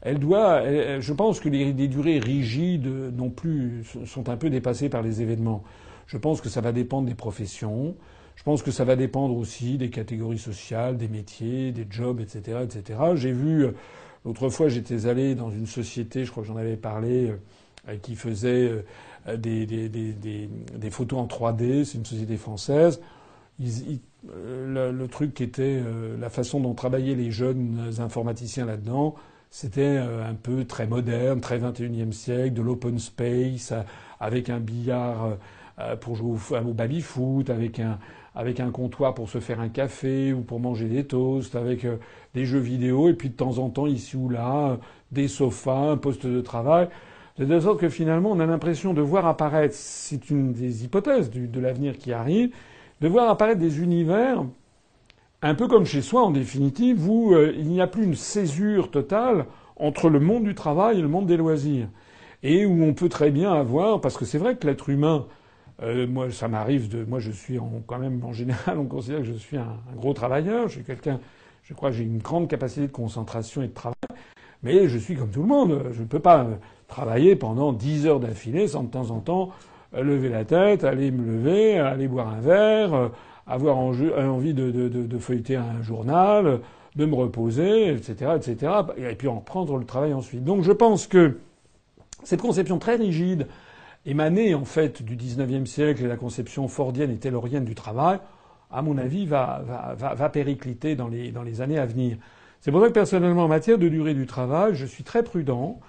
elle 0.03 0.18
doit. 0.18 0.62
je 1.01 1.12
pense 1.12 1.41
que 1.41 1.49
les, 1.49 1.72
durées 1.89 2.18
rigides 2.18 2.87
non 2.87 3.30
plus 3.30 3.84
sont 4.05 4.28
un 4.28 4.37
peu 4.37 4.51
dépassées 4.51 4.89
par 4.89 5.03
les 5.03 5.22
événements. 5.22 5.64
Je 6.07 6.16
pense 6.16 6.41
que 6.41 6.49
ça 6.49 6.61
va 6.61 6.72
dépendre 6.72 7.09
des 7.09 7.14
professions. 7.14 7.97
Je 8.37 8.43
pense 8.43 8.62
que 8.62 8.70
ça 8.70 8.84
va 8.84 8.97
dépendre 8.97 9.37
aussi 9.37 9.78
des 9.78 9.91
catégories 9.91 10.39
sociales, 10.39 10.97
des 10.97 11.09
métiers, 11.09 11.72
des 11.72 11.87
jobs, 11.89 12.20
etc., 12.20 12.61
etc. 12.62 13.01
J'ai 13.14 13.32
vu 13.32 13.64
euh, 13.64 13.72
l'autre 14.24 14.51
fois, 14.51 14.68
j'étais 14.68 15.07
allé 15.07 15.34
dans 15.34 15.51
une 15.51 15.66
société, 15.66 16.24
je 16.24 16.30
crois 16.30 16.43
que 16.43 16.49
j'en 16.49 16.57
avais 16.57 16.76
parlé, 16.76 17.32
euh, 17.89 17.97
qui 18.03 18.14
faisait 18.14 18.84
euh, 19.26 19.37
des, 19.37 20.91
photos 20.91 21.18
en 21.18 21.26
3D. 21.26 21.84
C'est 21.84 21.99
une 21.99 22.05
société 22.05 22.37
française. 22.37 23.01
Le, 24.34 25.06
truc 25.06 25.34
qui 25.34 25.42
était 25.42 25.80
la 26.18 26.28
façon 26.30 26.60
dont 26.60 26.74
travaillaient 26.74 27.14
les 27.14 27.30
jeunes 27.30 27.92
informaticiens 27.98 28.66
là-dedans, 28.66 29.14
c'était 29.50 29.98
un 29.98 30.34
peu 30.34 30.64
très 30.64 30.86
moderne, 30.86 31.40
très 31.40 31.58
21e 31.58 32.12
siècle, 32.12 32.54
de 32.54 32.62
l'open 32.62 32.98
space, 32.98 33.72
avec 34.20 34.50
un 34.50 34.58
billard 34.58 35.36
pour 36.00 36.16
jouer 36.16 36.36
au, 36.52 36.72
baby-foot, 36.72 37.50
avec 37.50 37.78
un, 37.78 37.98
avec 38.36 38.60
un 38.60 38.70
comptoir 38.70 39.14
pour 39.14 39.30
se 39.30 39.40
faire 39.40 39.60
un 39.60 39.70
café 39.70 40.32
ou 40.32 40.42
pour 40.42 40.60
manger 40.60 40.86
des 40.86 41.04
toasts, 41.04 41.56
avec 41.56 41.84
euh, 41.86 41.96
des 42.34 42.44
jeux 42.44 42.60
vidéo, 42.60 43.08
et 43.08 43.14
puis 43.14 43.30
de 43.30 43.34
temps 43.34 43.58
en 43.58 43.70
temps, 43.70 43.86
ici 43.86 44.14
ou 44.16 44.28
là, 44.28 44.72
euh, 44.72 44.76
des 45.10 45.26
sofas, 45.26 45.92
un 45.92 45.96
poste 45.96 46.26
de 46.26 46.42
travail. 46.42 46.88
De 47.38 47.60
sorte 47.60 47.80
que 47.80 47.88
finalement, 47.88 48.30
on 48.30 48.40
a 48.40 48.46
l'impression 48.46 48.94
de 48.94 49.00
voir 49.00 49.26
apparaître, 49.26 49.74
c'est 49.74 50.30
une 50.30 50.52
des 50.52 50.84
hypothèses 50.84 51.30
de 51.30 51.60
l'avenir 51.60 51.98
qui 51.98 52.12
arrive, 52.12 52.50
de 53.01 53.09
voir 53.09 53.28
apparaître 53.30 53.61
des 53.61 53.80
univers 53.80 54.44
un 55.42 55.55
peu 55.55 55.68
comme 55.68 55.84
chez 55.84 56.03
soi 56.03 56.22
en 56.22 56.30
définitive, 56.30 57.09
où 57.09 57.34
euh, 57.34 57.53
il 57.57 57.68
n'y 57.68 57.80
a 57.80 57.86
plus 57.86 58.05
une 58.05 58.14
césure 58.14 58.90
totale 58.90 59.47
entre 59.76 60.09
le 60.09 60.18
monde 60.18 60.44
du 60.44 60.55
travail 60.55 60.99
et 60.99 61.03
le 61.03 61.09
monde 61.09 61.26
des 61.26 61.36
loisirs. 61.36 61.88
Et 62.42 62.64
où 62.64 62.82
on 62.84 62.94
peut 62.94 63.09
très 63.09 63.30
bien 63.30 63.53
avoir, 63.53 64.01
parce 64.01 64.16
que 64.16 64.24
c'est 64.24 64.38
vrai 64.38 64.57
que 64.57 64.66
l'être 64.66 64.88
humain, 64.88 65.26
euh, 65.82 66.07
moi, 66.07 66.30
ça 66.30 66.49
m'arrive 66.49 66.88
de. 66.88 67.05
Moi, 67.05 67.18
je 67.18 67.30
suis 67.30 67.59
quand 67.86 67.99
même 67.99 68.24
en 68.24 68.32
général, 68.32 68.78
on 68.78 68.86
considère 68.86 69.20
que 69.20 69.26
je 69.26 69.32
suis 69.34 69.57
un, 69.57 69.76
gros 69.97 70.14
travailleur. 70.14 70.68
Je 70.68 70.74
suis 70.74 70.84
quelqu'un. 70.84 71.20
Je 71.62 71.74
crois 71.74 71.90
que 71.90 71.97
j'ai 71.97 72.05
une 72.05 72.18
grande 72.18 72.49
capacité 72.49 72.86
de 72.86 72.92
concentration 72.92 73.62
et 73.62 73.68
de 73.68 73.74
travail. 73.74 73.94
Mais 74.62 74.88
je 74.88 74.99
suis 74.99 75.16
comme 75.16 75.30
tout 75.30 75.42
le 75.42 75.49
monde. 75.49 75.90
Je 75.92 76.01
ne 76.01 76.07
peux 76.07 76.20
pas 76.20 76.44
euh, 76.44 76.55
travailler 76.88 77.36
pendant 77.36 77.72
dix 77.72 78.07
heures 78.07 78.20
d'affilée 78.20 78.68
sans 78.68 78.84
de 78.84 78.90
temps 78.90 79.11
en 79.11 79.20
temps 79.20 79.51
lever 79.93 80.28
la 80.28 80.45
tête, 80.45 80.84
aller 80.84 81.11
me 81.11 81.24
lever, 81.24 81.78
aller 81.78 82.09
boire 82.09 82.28
un 82.28 82.41
verre, 82.41 83.11
avoir 83.47 83.76
envie 83.76 84.55
de, 84.55 84.70
de, 84.70 84.89
de, 84.89 85.18
feuilleter 85.18 85.57
un 85.57 85.82
journal, 85.82 86.61
de 86.97 87.07
me 87.07 87.14
reposer, 87.14 87.93
etc., 87.93 88.32
etc. 88.37 88.72
Et 88.97 89.14
puis 89.14 89.28
en 89.28 89.37
prendre 89.37 89.76
le 89.76 89.84
travail 89.84 90.12
ensuite. 90.12 90.45
Donc 90.45 90.62
je 90.62 90.72
pense 90.72 91.07
que 91.07 91.39
cette 92.24 92.41
conception 92.41 92.78
très 92.78 92.97
rigide 92.97 93.47
émanée 94.05 94.55
en 94.55 94.64
fait 94.64 95.03
du 95.03 95.16
XIXe 95.16 95.68
siècle 95.68 96.05
et 96.05 96.09
la 96.09 96.16
conception 96.16 96.68
fordienne 96.68 97.11
et 97.11 97.16
taylorienne 97.16 97.64
du 97.64 97.74
travail, 97.74 98.18
à 98.70 98.82
mon 98.82 98.99
avis, 98.99 99.26
va, 99.26 99.62
va, 99.97 100.14
va, 100.14 100.28
péricliter 100.28 100.97
dans 100.97 101.09
les, 101.09 101.30
dans 101.30 101.43
les 101.43 101.61
années 101.61 101.78
à 101.78 101.87
venir. 101.87 102.16
C'est 102.61 102.70
pour 102.72 102.80
ça 102.80 102.89
que 102.89 102.93
personnellement, 102.93 103.45
en 103.45 103.49
matière 103.49 103.78
de 103.78 103.89
durée 103.89 104.14
du 104.14 104.26
travail, 104.26 104.74
je 104.74 104.87
suis 104.87 105.05
très 105.05 105.22
prudent. 105.22 105.80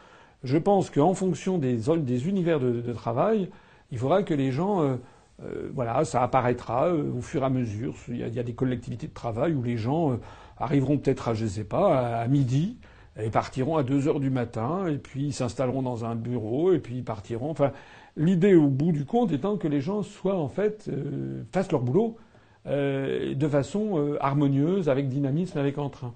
Je 0.43 0.57
pense 0.57 0.89
qu'en 0.89 1.13
fonction 1.15 1.57
des, 1.57 1.79
des 1.97 2.29
univers 2.29 2.59
de, 2.59 2.93
travail, 2.93 3.49
il 3.91 3.97
faudra 3.97 4.23
que 4.23 4.33
les 4.33 4.51
gens, 4.51 4.81
euh, 4.81 4.95
euh, 5.43 5.69
voilà, 5.73 6.03
ça 6.05 6.23
apparaîtra 6.23 6.87
euh, 6.87 7.11
au 7.17 7.21
fur 7.21 7.43
et 7.43 7.45
à 7.45 7.49
mesure. 7.49 7.95
Il 8.09 8.17
y, 8.17 8.39
a, 8.39 8.43
des 8.43 8.53
collectivités 8.53 9.07
de 9.07 9.13
travail 9.13 9.53
où 9.53 9.63
les 9.63 9.77
gens 9.77 10.17
arriveront 10.57 10.97
peut-être 10.97 11.29
à, 11.29 11.33
je 11.33 11.45
sais 11.45 11.63
pas, 11.63 12.19
à, 12.19 12.27
midi, 12.27 12.77
Ils 13.23 13.31
partiront 13.31 13.77
à 13.77 13.83
2 13.83 14.07
heures 14.07 14.19
du 14.19 14.29
matin, 14.29 14.87
et 14.87 14.97
puis 14.97 15.31
s'installeront 15.31 15.81
dans 15.81 16.05
un 16.05 16.15
bureau, 16.15 16.73
et 16.73 16.79
puis 16.79 16.97
ils 16.97 17.03
partiront. 17.03 17.49
Enfin, 17.49 17.71
l'idée 18.15 18.55
au 18.55 18.67
bout 18.67 18.91
du 18.91 19.05
compte 19.05 19.31
étant 19.31 19.57
que 19.57 19.67
les 19.67 19.81
gens 19.81 20.03
soient 20.03 20.37
en 20.37 20.49
fait 20.49 20.89
fassent 21.51 21.71
leur 21.71 21.81
boulot 21.81 22.17
de 22.65 23.47
façon 23.49 24.17
harmonieuse, 24.19 24.89
avec 24.89 25.07
dynamisme, 25.07 25.57
avec 25.57 25.77
entrain. 25.77 26.13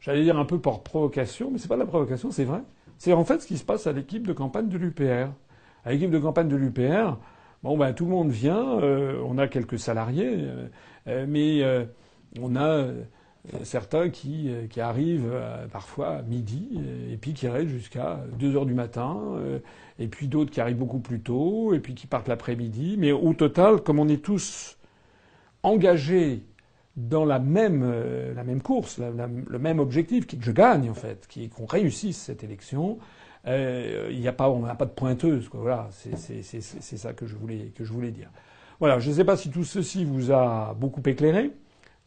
J'allais 0.00 0.22
dire 0.22 0.38
un 0.38 0.46
peu 0.46 0.58
par 0.58 0.82
provocation, 0.82 1.50
mais 1.50 1.58
c'est 1.58 1.68
pas 1.68 1.74
de 1.74 1.80
la 1.80 1.86
provocation, 1.86 2.30
c'est 2.30 2.44
vrai. 2.44 2.62
C'est 2.96 3.12
en 3.12 3.24
fait 3.24 3.40
ce 3.40 3.46
qui 3.46 3.58
se 3.58 3.64
passe 3.64 3.86
à 3.86 3.92
l'équipe 3.92 4.26
de 4.26 4.32
campagne 4.32 4.68
de 4.68 4.78
l'UPR. 4.78 5.30
À 5.84 5.92
l'équipe 5.92 6.10
de 6.10 6.18
campagne 6.18 6.48
de 6.48 6.56
l'UPR, 6.56 7.18
bon 7.62 7.76
ben 7.76 7.92
tout 7.92 8.04
le 8.04 8.10
monde 8.10 8.30
vient, 8.30 8.62
on 8.62 9.38
a 9.38 9.48
quelques 9.48 9.78
salariés, 9.78 10.46
mais 11.06 11.62
on 12.38 12.56
a 12.56 12.86
euh, 13.54 13.60
certains 13.64 14.10
qui, 14.10 14.50
euh, 14.50 14.66
qui 14.66 14.82
arrivent 14.82 15.30
euh, 15.32 15.66
parfois 15.68 16.16
à 16.16 16.22
midi 16.22 16.78
et 17.10 17.16
puis 17.16 17.32
qui 17.32 17.48
restent 17.48 17.70
jusqu'à 17.70 18.20
2 18.38 18.56
heures 18.56 18.66
du 18.66 18.74
matin, 18.74 19.18
et 19.98 20.08
puis 20.08 20.28
d'autres 20.28 20.50
qui 20.50 20.60
arrivent 20.60 20.76
beaucoup 20.76 21.00
plus 21.00 21.20
tôt, 21.20 21.74
et 21.74 21.80
puis 21.80 21.94
qui 21.94 22.06
partent 22.06 22.28
l'après-midi. 22.28 22.96
Mais 22.98 23.12
au 23.12 23.32
total, 23.34 23.80
comme 23.80 23.98
on 23.98 24.08
est 24.08 24.22
tous 24.22 24.78
engagés 25.62 26.44
dans 26.96 27.24
la 27.24 27.38
même, 27.38 27.90
la 28.34 28.44
même 28.44 28.62
course, 28.62 28.98
le 28.98 29.58
même 29.58 29.78
objectif, 29.78 30.26
qui 30.26 30.38
que 30.38 30.44
je 30.44 30.52
gagne 30.52 30.90
en 30.90 30.94
fait, 30.94 31.28
qu'on 31.56 31.66
réussisse 31.66 32.18
cette 32.18 32.44
élection, 32.44 32.98
il 33.46 34.18
n'y 34.20 34.28
a 34.28 34.32
pas, 34.32 34.50
on 34.50 34.60
n'a 34.60 34.74
pas 34.74 34.86
de 34.86 34.90
pointeuse. 34.90 35.48
Quoi. 35.48 35.60
Voilà, 35.60 35.88
c'est 35.92 36.96
ça 36.96 37.12
que 37.12 37.26
je 37.26 37.36
voulais 37.36 37.72
que 37.74 37.84
je 37.84 37.92
voulais 37.92 38.10
dire. 38.10 38.30
Voilà, 38.78 38.98
je 38.98 39.10
ne 39.10 39.14
sais 39.14 39.24
pas 39.24 39.36
si 39.36 39.50
tout 39.50 39.64
ceci 39.64 40.04
vous 40.04 40.32
a 40.32 40.74
beaucoup 40.78 41.02
éclairé. 41.06 41.50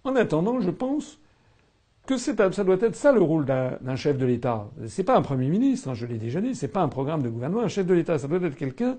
En 0.03 0.15
attendant, 0.15 0.59
je 0.59 0.71
pense 0.71 1.19
que 2.05 2.17
ça 2.17 2.34
doit 2.34 2.77
être 2.81 2.95
ça 2.95 3.11
le 3.13 3.21
rôle 3.21 3.45
d'un 3.45 3.95
chef 3.95 4.17
de 4.17 4.25
l'État. 4.25 4.69
C'est 4.88 5.03
pas 5.03 5.15
un 5.15 5.21
Premier 5.21 5.47
ministre, 5.47 5.89
hein, 5.89 5.93
je 5.93 6.05
l'ai 6.05 6.17
déjà 6.17 6.41
dit, 6.41 6.55
c'est 6.55 6.67
pas 6.67 6.81
un 6.81 6.89
programme 6.89 7.21
de 7.21 7.29
gouvernement. 7.29 7.61
Un 7.61 7.69
chef 7.69 7.86
de 7.86 7.93
l'État, 7.93 8.17
ça 8.17 8.27
doit 8.27 8.45
être 8.45 8.55
quelqu'un 8.55 8.97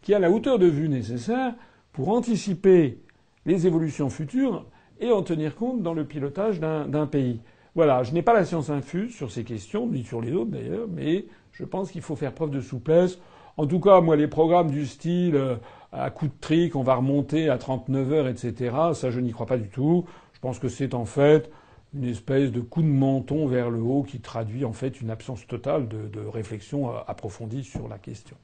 qui 0.00 0.14
a 0.14 0.18
la 0.18 0.30
hauteur 0.30 0.58
de 0.58 0.66
vue 0.66 0.88
nécessaire 0.88 1.54
pour 1.92 2.08
anticiper 2.08 3.00
les 3.44 3.66
évolutions 3.66 4.08
futures 4.08 4.64
et 5.00 5.10
en 5.12 5.22
tenir 5.22 5.56
compte 5.56 5.82
dans 5.82 5.92
le 5.92 6.04
pilotage 6.04 6.60
d'un 6.60 7.06
pays. 7.06 7.40
Voilà, 7.74 8.02
je 8.02 8.12
n'ai 8.12 8.22
pas 8.22 8.32
la 8.32 8.44
science 8.44 8.70
infuse 8.70 9.14
sur 9.14 9.30
ces 9.30 9.44
questions, 9.44 9.86
ni 9.86 10.04
sur 10.04 10.20
les 10.20 10.32
autres 10.32 10.50
d'ailleurs, 10.50 10.86
mais 10.88 11.26
je 11.58 11.64
pense 11.64 11.90
qu'il 11.90 12.02
faut 12.02 12.14
faire 12.14 12.32
preuve 12.32 12.50
de 12.50 12.60
souplesse. 12.60 13.18
En 13.56 13.66
tout 13.66 13.80
cas, 13.80 14.00
moi, 14.00 14.14
les 14.14 14.28
programmes 14.28 14.70
du 14.70 14.86
style 14.86 15.34
euh, 15.34 15.56
à 15.90 16.10
coup 16.10 16.28
de 16.28 16.32
trick, 16.40 16.76
on 16.76 16.84
va 16.84 16.94
remonter 16.94 17.48
à 17.48 17.58
39 17.58 18.12
heures, 18.12 18.28
etc., 18.28 18.76
ça, 18.94 19.10
je 19.10 19.18
n'y 19.18 19.32
crois 19.32 19.46
pas 19.46 19.58
du 19.58 19.68
tout. 19.68 20.04
Je 20.34 20.38
pense 20.38 20.60
que 20.60 20.68
c'est 20.68 20.94
en 20.94 21.04
fait 21.04 21.50
une 21.94 22.04
espèce 22.04 22.52
de 22.52 22.60
coup 22.60 22.82
de 22.82 22.86
menton 22.86 23.48
vers 23.48 23.70
le 23.70 23.80
haut 23.80 24.04
qui 24.04 24.20
traduit 24.20 24.64
en 24.64 24.72
fait 24.72 25.00
une 25.00 25.10
absence 25.10 25.46
totale 25.46 25.88
de, 25.88 26.20
réflexion 26.20 26.94
approfondie 26.96 27.64
sur 27.64 27.88
la 27.88 27.98
question. 27.98 28.36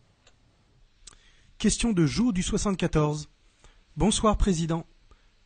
Question 1.59 1.93
de 1.93 2.07
jour 2.07 2.33
du 2.33 2.43
74. 2.43 3.29
Bonsoir 3.97 4.37
Président. 4.37 4.87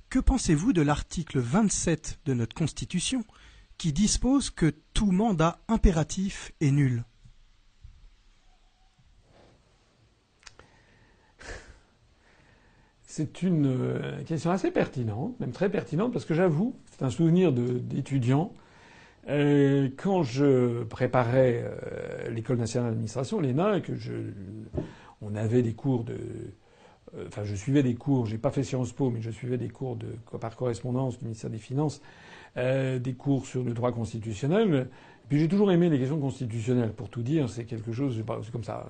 Que 0.09 0.21
pensez-vous 0.21 0.73
de 0.73 0.81
l'article 0.81 1.39
27 1.39 2.21
de 2.25 2.33
notre 2.33 2.55
Constitution 2.55 3.25
qui 3.77 3.93
dispose 3.93 4.49
que 4.49 4.73
tout 4.95 5.11
mandat 5.11 5.61
impératif 5.69 6.53
est 6.61 6.71
nul? 6.71 7.05
C'est 13.19 13.43
une 13.43 13.67
euh, 13.67 14.23
question 14.23 14.53
assez 14.53 14.71
pertinente, 14.71 15.41
même 15.41 15.51
très 15.51 15.69
pertinente, 15.69 16.13
parce 16.13 16.25
que 16.25 16.35
j'avoue, 16.35 16.77
c'est 16.93 17.05
un 17.05 17.11
souvenir 17.11 17.53
d'étudiant. 17.53 18.53
Euh, 19.29 19.89
quand 19.97 20.23
je 20.23 20.85
préparais 20.85 21.65
euh, 21.65 22.31
l'école 22.31 22.59
nationale 22.59 22.91
d'administration, 22.91 23.41
l'ENA, 23.41 23.81
que 23.81 23.97
je, 23.97 24.13
on 25.21 25.35
avait 25.35 25.63
des 25.63 25.73
cours 25.73 26.05
de, 26.05 26.17
enfin, 27.27 27.43
je 27.43 27.57
suivais 27.57 27.83
des 27.83 27.97
cours. 27.97 28.27
J'ai 28.27 28.39
pas 28.39 28.53
fait 28.53 28.63
Sciences 28.63 28.93
Po, 28.93 29.11
mais 29.11 29.21
je 29.21 29.33
suivais 29.33 29.59
des 29.59 29.69
cours 29.69 29.97
de 29.97 30.07
par 30.41 30.55
correspondance 30.55 31.19
du 31.19 31.25
ministère 31.25 31.51
des 31.51 31.59
Finances, 31.59 32.01
des 32.55 33.15
cours 33.19 33.47
sur 33.47 33.65
le 33.65 33.73
droit 33.73 33.91
constitutionnel. 33.91 34.89
puis 35.29 35.41
j'ai 35.41 35.49
toujours 35.49 35.73
aimé 35.73 35.89
les 35.89 35.99
questions 35.99 36.21
constitutionnelles. 36.21 36.93
Pour 36.93 37.09
tout 37.09 37.23
dire, 37.23 37.51
c'est 37.51 37.65
quelque 37.65 37.91
chose. 37.91 38.17
C'est 38.17 38.53
comme 38.53 38.63
ça. 38.63 38.87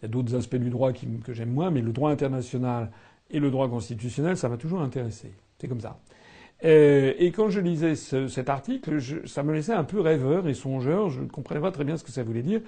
Il 0.00 0.02
y 0.02 0.04
a 0.04 0.08
d'autres 0.08 0.36
aspects 0.36 0.54
du 0.54 0.70
droit 0.70 0.92
que 0.92 1.32
j'aime 1.32 1.50
moins, 1.50 1.72
mais 1.72 1.80
le 1.80 1.90
droit 1.90 2.12
international 2.12 2.92
et 3.30 3.38
le 3.38 3.50
droit 3.50 3.68
constitutionnel, 3.68 4.36
ça 4.36 4.48
m'a 4.48 4.56
toujours 4.56 4.80
intéressé. 4.80 5.32
C'est 5.58 5.68
comme 5.68 5.80
ça. 5.80 5.98
Euh, 6.64 7.12
et 7.18 7.30
quand 7.30 7.50
je 7.50 7.60
lisais 7.60 7.94
cet 7.94 8.48
article, 8.48 8.98
ça 9.26 9.42
me 9.42 9.52
laissait 9.52 9.72
un 9.72 9.84
peu 9.84 10.00
rêveur 10.00 10.48
et 10.48 10.54
songeur. 10.54 11.10
Je 11.10 11.20
ne 11.20 11.26
comprenais 11.26 11.60
pas 11.60 11.70
très 11.70 11.84
bien 11.84 11.96
ce 11.96 12.04
que 12.04 12.12
ça 12.12 12.22
voulait 12.22 12.42
dire. 12.42 12.60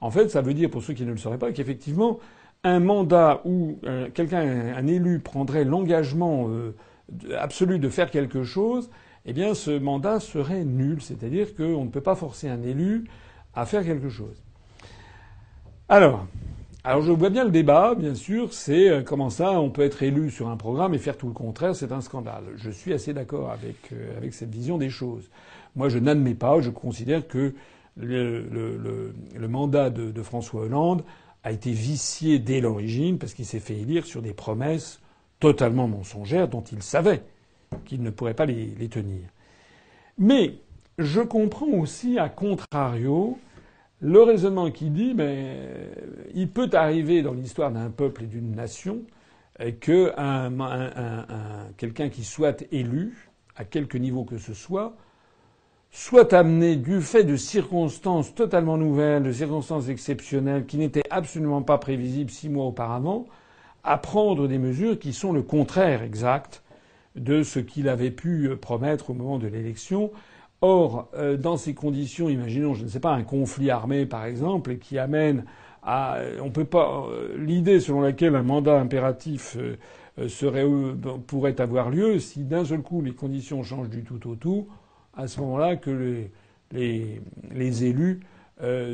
En 0.00 0.10
fait, 0.10 0.28
ça 0.28 0.42
veut 0.42 0.54
dire, 0.54 0.70
pour 0.70 0.82
ceux 0.82 0.94
qui 0.94 1.04
ne 1.04 1.10
le 1.10 1.16
sauraient 1.16 1.38
pas, 1.38 1.52
qu'effectivement, 1.52 2.20
un 2.64 2.80
mandat 2.80 3.40
où 3.44 3.78
euh, 3.84 4.08
quelqu'un, 4.12 4.40
un 4.76 4.86
élu, 4.86 5.20
prendrait 5.20 5.64
l'engagement 5.64 6.48
euh, 6.48 6.74
absolu 7.38 7.78
de 7.78 7.88
faire 7.88 8.10
quelque 8.10 8.44
chose, 8.44 8.90
eh 9.24 9.32
bien, 9.32 9.54
ce 9.54 9.78
mandat 9.78 10.20
serait 10.20 10.64
nul. 10.64 11.00
C'est-à-dire 11.00 11.54
qu'on 11.54 11.84
ne 11.84 11.90
peut 11.90 12.00
pas 12.00 12.14
forcer 12.14 12.48
un 12.48 12.62
élu 12.62 13.04
à 13.54 13.64
faire 13.66 13.84
quelque 13.84 14.08
chose. 14.08 14.42
Alors, 15.88 16.26
alors 16.88 17.02
je 17.02 17.12
vois 17.12 17.28
bien 17.28 17.44
le 17.44 17.50
débat, 17.50 17.94
bien 17.94 18.14
sûr, 18.14 18.54
c'est 18.54 18.88
euh, 18.88 19.02
comment 19.02 19.28
ça 19.28 19.60
on 19.60 19.68
peut 19.68 19.82
être 19.82 20.02
élu 20.02 20.30
sur 20.30 20.48
un 20.48 20.56
programme 20.56 20.94
et 20.94 20.98
faire 20.98 21.18
tout 21.18 21.26
le 21.26 21.34
contraire, 21.34 21.76
c'est 21.76 21.92
un 21.92 22.00
scandale. 22.00 22.44
Je 22.56 22.70
suis 22.70 22.94
assez 22.94 23.12
d'accord 23.12 23.50
avec, 23.50 23.92
euh, 23.92 24.30
cette 24.30 24.48
vision 24.48 24.78
des 24.78 24.88
choses. 24.88 25.28
Moi 25.76 25.90
je 25.90 25.98
n'admets 25.98 26.32
pas, 26.32 26.62
je 26.62 26.70
considère 26.70 27.28
que 27.28 27.52
le, 27.98 29.12
mandat 29.48 29.90
de, 29.90 30.22
François 30.22 30.62
Hollande 30.62 31.04
a 31.44 31.52
été 31.52 31.72
vicié 31.72 32.38
dès 32.38 32.62
l'origine 32.62 33.18
parce 33.18 33.34
qu'il 33.34 33.44
s'est 33.44 33.60
fait 33.60 33.76
élire 33.76 34.06
sur 34.06 34.22
des 34.22 34.32
promesses 34.32 34.98
totalement 35.40 35.88
mensongères 35.88 36.48
dont 36.48 36.64
il 36.72 36.82
savait 36.82 37.20
qu'il 37.84 38.02
ne 38.02 38.08
pourrait 38.08 38.32
pas 38.32 38.46
les 38.46 38.88
tenir. 38.88 39.28
Mais 40.16 40.54
je 40.96 41.20
comprends 41.20 41.66
aussi, 41.66 42.18
à 42.18 42.30
contrario, 42.30 43.38
le 44.00 44.22
raisonnement 44.22 44.70
qui 44.70 44.90
dit, 44.90 45.14
mais 45.14 45.56
il 46.34 46.48
peut 46.48 46.70
arriver 46.72 47.22
dans 47.22 47.32
l'histoire 47.32 47.70
d'un 47.70 47.90
peuple 47.90 48.24
et 48.24 48.26
d'une 48.26 48.54
nation 48.54 49.00
que 49.80 50.12
un, 50.16 50.52
quelqu'un 51.76 52.08
qui 52.08 52.22
soit 52.24 52.64
élu, 52.70 53.28
à 53.56 53.64
quelque 53.64 53.98
niveau 53.98 54.24
que 54.24 54.38
ce 54.38 54.54
soit, 54.54 54.96
soit 55.90 56.32
amené 56.32 56.76
du 56.76 57.00
fait 57.00 57.24
de 57.24 57.34
circonstances 57.34 58.34
totalement 58.34 58.76
nouvelles, 58.76 59.24
de 59.24 59.32
circonstances 59.32 59.88
exceptionnelles 59.88 60.66
qui 60.66 60.76
n'étaient 60.76 61.02
absolument 61.10 61.62
pas 61.62 61.78
prévisibles 61.78 62.30
six 62.30 62.48
mois 62.48 62.66
auparavant, 62.66 63.26
à 63.82 63.98
prendre 63.98 64.46
des 64.46 64.58
mesures 64.58 64.98
qui 64.98 65.12
sont 65.12 65.32
le 65.32 65.42
contraire 65.42 66.02
exact 66.02 66.62
de 67.16 67.42
ce 67.42 67.58
qu'il 67.58 67.88
avait 67.88 68.10
pu 68.12 68.50
promettre 68.60 69.10
au 69.10 69.14
moment 69.14 69.38
de 69.38 69.48
l'élection 69.48 70.12
Or, 70.60 71.08
euh, 71.14 71.36
dans 71.36 71.56
ces 71.56 71.74
conditions, 71.74 72.28
imaginons, 72.28 72.74
je 72.74 72.84
ne 72.84 72.88
sais 72.88 73.00
pas, 73.00 73.12
un 73.12 73.22
conflit 73.22 73.70
armé, 73.70 74.06
par 74.06 74.24
exemple, 74.24 74.76
qui 74.76 74.98
amène 74.98 75.44
à, 75.84 76.16
euh, 76.16 76.40
on 76.42 76.50
peut 76.50 76.64
pas, 76.64 77.06
euh, 77.08 77.36
l'idée 77.38 77.78
selon 77.80 78.00
laquelle 78.00 78.34
un 78.34 78.42
mandat 78.42 78.78
impératif 78.78 79.56
serait, 80.26 80.66
pourrait 81.28 81.60
avoir 81.60 81.90
lieu, 81.90 82.18
si 82.18 82.42
d'un 82.42 82.64
seul 82.64 82.82
coup 82.82 83.02
les 83.02 83.12
conditions 83.12 83.62
changent 83.62 83.88
du 83.88 84.02
tout 84.02 84.28
au 84.28 84.34
tout, 84.34 84.66
à 85.16 85.28
ce 85.28 85.40
moment-là 85.40 85.76
que 85.76 85.90
les, 85.90 86.30
les, 86.72 87.20
les 87.52 87.84
élus 87.84 88.20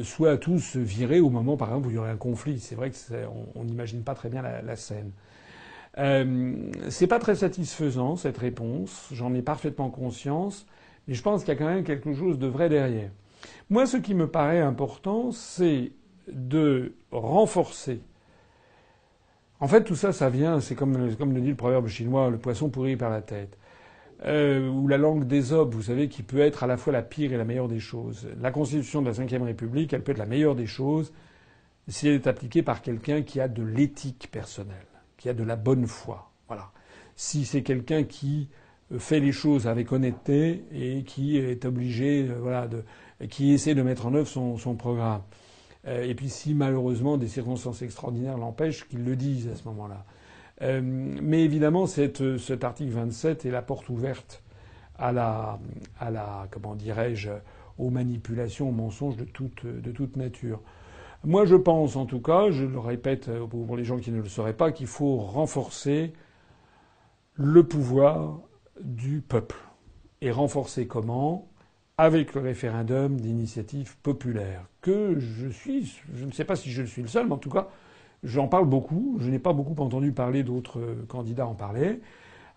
soient 0.03 0.37
tous 0.37 0.77
virés 0.77 1.21
au 1.21 1.31
moment, 1.31 1.57
par 1.57 1.69
exemple, 1.69 1.87
où 1.87 1.91
il 1.91 1.95
y 1.95 1.99
aurait 1.99 2.11
un 2.11 2.17
conflit. 2.17 2.61
C'est 2.61 2.75
vrai 2.75 2.91
que 2.91 2.97
on 3.55 3.65
n'imagine 3.65 4.03
pas 4.03 4.15
très 4.15 4.29
bien 4.29 4.43
la, 4.43 4.77
scène. 4.77 5.11
Euh, 5.99 6.71
c'est 6.91 7.07
pas 7.07 7.19
très 7.19 7.37
satisfaisant 7.37 8.17
cette 8.17 8.39
réponse. 8.39 9.09
J'en 9.13 9.33
ai 9.35 9.43
parfaitement 9.43 9.91
conscience. 9.91 10.67
Mais 11.07 11.15
je 11.15 11.23
pense 11.23 11.45
qu'il 11.45 11.53
y 11.53 11.57
a 11.57 11.59
quand 11.59 11.67
même 11.67 11.85
quelque 11.85 12.15
chose 12.15 12.39
de 12.39 12.47
vrai 12.47 12.69
derrière. 12.69 13.11
Moi, 13.71 13.87
ce 13.87 13.97
qui 13.97 14.15
me 14.15 14.27
paraît 14.27 14.61
important, 14.61 15.33
c'est 15.33 15.93
de 16.29 16.95
renforcer. 17.11 18.01
En 19.61 19.69
fait, 19.69 19.85
tout 19.85 19.97
ça, 19.97 20.13
ça 20.13 20.29
vient, 20.29 20.61
c'est 20.61 20.75
comme, 20.75 20.97
le 20.97 21.41
dit 21.41 21.49
le 21.49 21.55
proverbe 21.55 21.87
chinois, 21.89 22.31
le 22.31 22.39
poisson 22.39 22.69
pourri 22.69 22.97
par 22.97 23.11
la 23.11 23.23
tête. 23.23 23.57
Euh, 24.27 24.69
ou 24.69 24.89
la 24.89 24.97
langue 24.97 25.25
des 25.27 25.53
hommes, 25.53 25.71
vous 25.71 25.83
savez, 25.83 26.09
qui 26.09 26.23
peut 26.23 26.41
être 26.41 26.65
à 26.65 26.67
la 26.67 26.77
fois 26.77 26.93
la 26.93 27.03
pire 27.03 27.33
et 27.33 27.37
la 27.37 27.45
meilleure 27.45 27.69
des 27.69 27.81
choses. 27.81 28.29
La 28.41 28.51
constitution 28.51 29.03
de 29.03 29.07
la 29.07 29.13
Ve 29.13 29.43
République, 29.43 29.93
elle 29.93 30.03
peut 30.03 30.13
être 30.13 30.19
la 30.19 30.27
meilleure 30.27 30.55
des 30.55 30.67
choses 30.67 31.13
si 31.89 32.09
elle 32.09 32.15
est 32.15 32.27
appliquée 32.27 32.63
par 32.63 32.81
quelqu'un 32.81 33.23
qui 33.23 33.41
a 33.41 33.49
de 33.49 33.63
l'éthique 33.63 34.29
personnelle, 34.31 34.87
qui 35.19 35.29
a 35.29 35.35
de 35.35 35.45
la 35.45 35.57
bonne 35.57 35.87
foi. 35.87 36.31
Voilà. 36.49 36.71
Si 37.17 37.45
c'est 37.45 37.63
quelqu'un 37.63 38.05
qui 38.05 38.49
fait 38.99 39.21
les 39.21 39.33
choses 39.33 39.67
avec 39.67 39.93
honnêteté 39.93 40.65
et 40.73 41.03
qui 41.05 41.39
est 41.39 41.65
obligé, 41.65 42.29
euh, 42.29 42.39
voilà, 42.41 42.69
de, 42.69 42.83
qui 43.29 43.53
essaie 43.53 43.75
de 43.75 43.83
mettre 43.83 44.07
en 44.07 44.15
œuvre 44.15 44.29
son, 44.29 44.57
son 44.59 44.75
programme. 44.75 45.23
Euh, 45.87 46.05
et 46.05 46.15
puis 46.15 46.29
si 46.29 46.55
malheureusement 46.55 47.17
des 47.17 47.29
circonstances 47.29 47.83
extraordinaires 47.83 48.39
l'empêchent, 48.39 48.87
qu'il 48.89 49.05
le 49.05 49.17
dise 49.17 49.49
à 49.49 49.57
ce 49.57 49.65
moment-là. 49.69 50.05
Euh, 50.63 50.81
mais 50.83 51.43
évidemment, 51.43 51.87
cette, 51.87 52.39
cet 52.39 52.63
article 52.65 52.93
27 52.93 53.47
est 53.47 53.51
la 53.51 53.63
porte 53.63 53.89
ouverte 53.89 54.43
à 54.99 55.13
la, 55.13 55.59
à 55.99 56.11
la 56.11 56.47
comment 56.51 56.75
dirais-je, 56.75 57.31
aux 57.79 57.91
manipulations, 57.91 58.69
aux 58.69 58.73
mensonges 58.73 59.17
de 59.17 59.25
toute, 59.25 59.67
de 59.67 59.91
toute 59.91 60.17
nature. 60.17 60.61
Moi, 61.25 61.47
je 61.47 61.57
pense, 61.57 61.97
en 61.97 62.07
tout 62.07 62.21
cas, 62.21 62.51
je 62.51 62.65
le 62.65 62.79
répète 62.79 63.31
pour 63.49 63.77
les 63.77 63.83
gens 63.83 63.99
qui 63.99 64.13
ne 64.13 64.21
le 64.21 64.29
sauraient 64.29 64.53
pas, 64.53 64.71
qu'il 64.71 64.87
faut 64.87 65.17
renforcer 65.17 66.13
le 67.37 67.65
pouvoir 67.65 68.39
du 68.81 69.21
peuple. 69.21 69.57
Et 70.21 70.31
renforcer 70.31 70.87
comment? 70.87 71.49
Avec 71.99 72.35
le 72.35 72.41
référendum 72.41 73.21
d'initiative 73.21 73.97
populaire. 74.03 74.67
Que 74.81 75.19
je 75.19 75.49
suis, 75.49 76.01
je 76.15 76.25
ne 76.25 76.33
sais 76.33 76.45
pas 76.45 76.57
si 76.57 76.71
je 76.71 76.83
suis 76.83 77.03
le 77.03 77.09
seul, 77.09 77.27
mais 77.27 77.35
en 77.35 77.39
tout 77.39 77.51
cas, 77.51 77.69
j'en 78.23 78.49
parle 78.49 78.67
beaucoup. 78.67 79.17
Je 79.21 79.31
n'ai 79.31 79.39
pas 79.39 79.53
beaucoup 79.53 79.81
entendu 79.81 80.13
parler 80.13 80.43
d'autres 80.43 80.97
candidats 81.09 81.47
en 81.47 81.55
parler. 81.55 82.01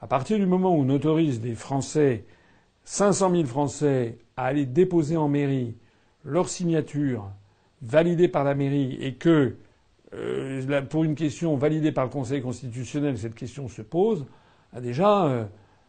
À 0.01 0.07
partir 0.07 0.37
du 0.37 0.45
moment 0.45 0.75
où 0.75 0.81
on 0.81 0.89
autorise 0.89 1.41
des 1.41 1.55
Français, 1.55 2.25
500 2.83 3.31
000 3.31 3.43
Français, 3.45 4.17
à 4.37 4.45
aller 4.45 4.65
déposer 4.65 5.17
en 5.17 5.27
mairie 5.27 5.75
leur 6.23 6.49
signature 6.49 7.29
validée 7.81 8.27
par 8.27 8.43
la 8.43 8.55
mairie 8.55 8.97
et 9.01 9.15
que, 9.15 9.55
euh, 10.13 10.81
pour 10.83 11.03
une 11.03 11.15
question 11.15 11.55
validée 11.55 11.91
par 11.91 12.05
le 12.05 12.09
Conseil 12.09 12.41
constitutionnel, 12.41 13.17
cette 13.17 13.35
question 13.35 13.67
se 13.67 13.81
pose, 13.81 14.25
ah, 14.73 14.81
déjà, 14.81 15.25
euh, 15.25 15.45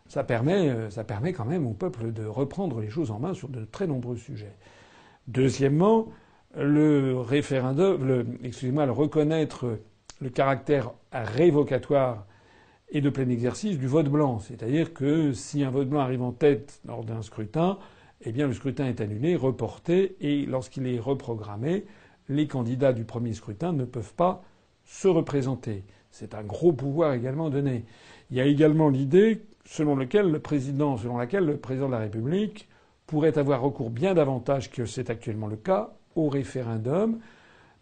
ça, 0.09 0.25
permet, 0.25 0.69
euh, 0.69 0.91
ça 0.91 1.05
permet 1.05 1.33
quand 1.33 1.45
même 1.45 1.67
au 1.67 1.75
peuple 1.75 2.13
de 2.13 2.25
reprendre 2.25 2.81
les 2.81 2.91
choses 2.91 3.11
en 3.11 3.19
main 3.19 3.35
sur 3.35 3.49
de 3.49 3.65
très 3.65 3.87
nombreux 3.87 4.17
sujets. 4.17 4.57
Deuxièmement, 5.27 6.09
le 6.57 7.19
référendum, 7.19 8.39
excusez-moi, 8.43 8.87
le 8.87 8.93
reconnaître 8.93 9.79
le 10.21 10.31
caractère 10.31 10.93
révocatoire 11.13 12.27
et 12.91 13.01
de 13.01 13.11
plein 13.11 13.29
exercice 13.29 13.79
du 13.79 13.87
vote 13.87 14.09
blanc. 14.09 14.39
C'est-à-dire 14.39 14.95
que 14.95 15.33
si 15.33 15.63
un 15.63 15.71
vote 15.71 15.89
blanc 15.89 16.01
arrive 16.01 16.23
en 16.23 16.33
tête 16.33 16.81
lors 16.87 17.05
d'un 17.05 17.23
scrutin, 17.23 17.79
eh 18.23 18.33
bien 18.33 18.47
le 18.47 18.55
scrutin 18.55 18.87
est 18.87 19.01
annulé, 19.01 19.37
reporté, 19.37 20.17
et 20.21 20.47
lorsqu'il 20.47 20.87
est 20.87 20.99
reprogrammé, 20.99 21.85
les 22.29 22.47
candidats 22.47 22.93
du 22.93 23.05
premier 23.05 23.33
scrutin 23.33 23.73
ne 23.73 23.85
peuvent 23.85 24.15
pas 24.15 24.43
se 24.85 25.09
représenter. 25.09 25.85
C'est 26.11 26.35
un 26.35 26.43
gros 26.43 26.73
pouvoir 26.73 27.13
également 27.13 27.51
donné. 27.51 27.85
Il 28.31 28.37
y 28.37 28.41
a 28.41 28.47
également 28.47 28.89
l'idée 28.89 29.43
selon, 29.69 29.97
lequel 29.97 30.31
le 30.31 30.39
président, 30.39 30.97
selon 30.97 31.19
laquelle 31.19 31.45
le 31.45 31.59
président 31.59 31.89
de 31.89 31.93
la 31.93 31.99
République 31.99 32.69
pourrait 33.07 33.37
avoir 33.37 33.61
recours 33.61 33.91
bien 33.91 34.15
davantage 34.15 34.71
que 34.71 34.87
c'est 34.87 35.11
actuellement 35.11 35.47
le 35.47 35.57
cas 35.57 35.91
au 36.15 36.29
référendum, 36.29 37.19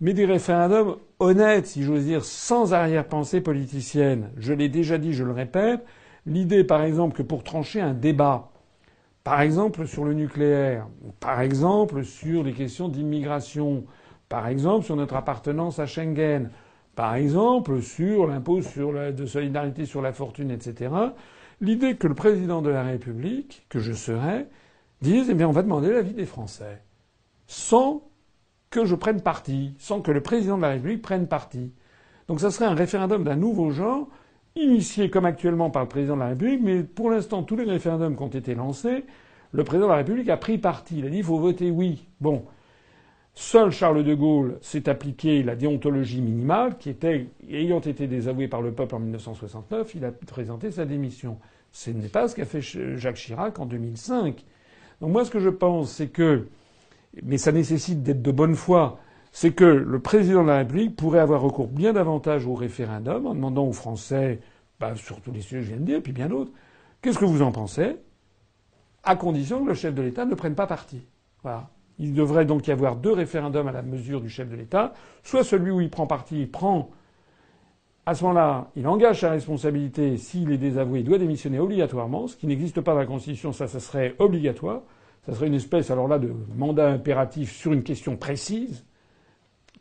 mais 0.01 0.13
des 0.13 0.27
référendums 0.27 0.97
honnêtes, 1.21 1.69
si 1.69 1.85
j'ose 1.85 2.05
dire, 2.05 2.25
sans 2.25 2.75
arrière-pensée 2.75 3.41
politicienne. 3.41 4.31
Je 4.37 4.53
l'ai 4.53 4.69
déjà 4.69 4.99
dit, 4.99 5.13
je 5.13 5.25
le 5.25 5.33
répète. 5.33 5.85
L'idée, 6.27 6.65
par 6.65 6.83
exemple, 6.83 7.17
que 7.17 7.23
pour 7.23 7.45
trancher 7.45 7.81
un 7.81 7.95
débat, 7.95 8.51
par 9.23 9.41
exemple 9.41 9.87
sur 9.87 10.05
le 10.05 10.13
nucléaire, 10.13 10.89
par 11.21 11.41
exemple 11.41 12.05
sur 12.05 12.43
les 12.43 12.53
questions 12.53 12.89
d'immigration, 12.89 13.85
par 14.29 14.49
exemple 14.49 14.85
sur 14.85 14.97
notre 14.97 15.15
appartenance 15.15 15.79
à 15.79 15.87
Schengen, 15.87 16.51
par 16.97 17.15
exemple 17.15 17.81
sur 17.81 18.27
l'impôt 18.27 18.59
de 18.59 19.27
solidarité 19.27 19.87
sur 19.87 20.03
la 20.03 20.13
fortune, 20.13 20.51
etc. 20.51 20.91
L'idée 21.61 21.97
que 21.97 22.07
le 22.07 22.15
président 22.15 22.61
de 22.61 22.69
la 22.69 22.83
République, 22.83 23.65
que 23.69 23.79
je 23.79 23.93
serais, 23.93 24.47
dise 25.01 25.31
eh 25.31 25.35
bien 25.35 25.49
on 25.49 25.53
va 25.53 25.63
demander 25.63 25.91
l'avis 25.91 26.13
des 26.13 26.27
Français, 26.27 26.83
sans 27.47 28.03
que 28.71 28.85
je 28.85 28.95
prenne 28.95 29.23
parti, 29.23 29.75
sans 29.79 30.03
que 30.03 30.11
le 30.11 30.21
président 30.23 30.57
de 30.57 30.63
la 30.63 30.71
République 30.71 31.01
prenne 31.01 31.27
parti. 31.27 31.73
Donc 32.29 32.41
ça 32.41 32.51
serait 32.51 32.67
un 32.67 32.75
référendum 32.75 33.25
d'un 33.25 33.37
nouveau 33.37 33.71
genre 33.71 34.09
initié 34.55 35.11
comme 35.11 35.25
actuellement 35.25 35.71
par 35.71 35.83
le 35.83 35.89
président 35.89 36.15
de 36.15 36.21
la 36.21 36.29
République, 36.29 36.61
mais 36.63 36.83
pour 36.83 37.11
l'instant, 37.11 37.43
tous 37.43 37.57
les 37.57 37.65
référendums 37.65 38.17
qui 38.17 38.23
ont 38.23 38.29
été 38.29 38.55
lancés, 38.55 39.05
le 39.53 39.65
président 39.65 39.87
de 39.87 39.93
la 39.93 39.99
République 39.99 40.29
a 40.29 40.37
pris 40.37 40.59
parti. 40.59 40.99
Il 40.99 41.07
a 41.07 41.09
dit 41.09 41.19
il 41.19 41.25
faut 41.25 41.39
voter 41.39 41.71
oui. 41.71 42.07
Bon. 42.21 42.45
Seul 43.39 43.71
Charles 43.71 44.03
de 44.03 44.15
Gaulle 44.15 44.57
s'est 44.63 44.89
appliqué 44.89 45.43
la 45.43 45.57
déontologie 45.57 46.23
minimale, 46.23 46.79
qui 46.79 46.89
était, 46.89 47.27
ayant 47.51 47.81
été 47.81 48.07
désavoué 48.07 48.49
par 48.49 48.63
le 48.63 48.73
peuple 48.73 48.95
en 48.95 48.99
1969, 48.99 49.95
il 49.95 50.07
a 50.07 50.11
présenté 50.11 50.71
sa 50.71 50.87
démission. 50.87 51.39
Ce 51.71 51.91
n'est 51.91 52.09
pas 52.09 52.29
ce 52.29 52.35
qu'a 52.35 52.47
fait 52.47 52.63
Jacques 52.63 53.17
Chirac 53.17 53.59
en 53.59 53.67
2005. 53.67 54.43
Donc 55.03 55.13
moi, 55.13 55.27
ce 55.27 55.31
que 55.31 55.39
je 55.39 55.51
pense, 55.51 55.93
c'est 55.93 56.09
que, 56.09 56.49
mais 57.23 57.37
ça 57.37 57.53
nécessite 57.53 58.03
d'être 58.03 58.23
de 58.23 58.33
bonne 58.33 58.55
foi, 58.55 58.99
c'est 59.33 59.53
que 59.53 59.67
le 59.67 60.01
président 60.01 60.43
de 60.43 60.49
la 60.49 60.57
République 60.57 60.97
pourrait 60.97 61.21
avoir 61.21 61.43
recours 61.43 61.69
bien 61.69 61.93
davantage 61.93 62.47
au 62.47 62.55
référendum 62.55 63.27
en 63.27 63.35
demandant 63.35 63.67
aux 63.67 63.75
Français, 63.75 64.41
bah, 64.81 64.95
sur 64.97 65.21
tous 65.21 65.33
les 65.33 65.43
sujets 65.43 65.59
que 65.59 65.67
je 65.67 65.69
viens 65.73 65.81
de 65.81 65.85
dire, 65.85 66.03
puis 66.03 66.13
bien 66.13 66.31
d'autres, 66.31 66.53
qu'est-ce 67.03 67.19
que 67.19 67.27
vous 67.27 67.43
en 67.43 67.53
pensez 67.53 67.99
À 69.05 69.15
condition 69.15 69.63
que 69.63 69.69
le 69.69 69.75
chef 69.75 69.95
de 69.95 70.01
l'État 70.01 70.25
ne 70.25 70.35
prenne 70.35 70.55
pas 70.55 70.67
parti. 70.67 71.03
Voilà. 71.43 71.69
Il 71.99 72.13
devrait 72.13 72.45
donc 72.45 72.67
y 72.67 72.73
avoir 72.73 72.97
deux 72.97 73.13
référendums 73.13 73.69
à 73.69 73.73
la 73.73 73.83
mesure 73.83 74.21
du 74.21 74.29
chef 74.29 74.49
de 74.49 74.57
l'État. 74.57 74.93
Soit 75.23 75.45
celui 75.45 75.71
où 75.71 75.81
il 75.81 75.91
prend 75.91 76.07
parti, 76.07 76.41
il 76.41 76.51
prend. 76.51 76.91
À 78.05 78.15
ce 78.15 78.23
moment-là, 78.25 78.71
il 78.77 78.87
engage 78.87 79.21
sa 79.21 79.31
responsabilité. 79.31 80.17
S'il 80.17 80.53
est 80.53 80.59
désavoué, 80.59 81.01
il 81.01 81.05
doit 81.05 81.19
démissionner 81.19 81.59
obligatoirement. 81.59 82.27
Ce 82.27 82.37
qui 82.37 82.47
n'existe 82.47 82.81
pas 82.81 82.93
dans 82.93 83.01
la 83.01 83.07
Constitution, 83.07 83.53
ça, 83.53 83.67
ça 83.67 83.81
serait 83.81 84.15
obligatoire. 84.19 84.83
Ça 85.25 85.33
serait 85.33 85.49
une 85.49 85.55
espèce, 85.55 85.91
alors 85.91 86.07
là, 86.07 86.19
de 86.19 86.33
mandat 86.55 86.89
impératif 86.89 87.53
sur 87.53 87.73
une 87.73 87.83
question 87.83 88.17
précise 88.17 88.85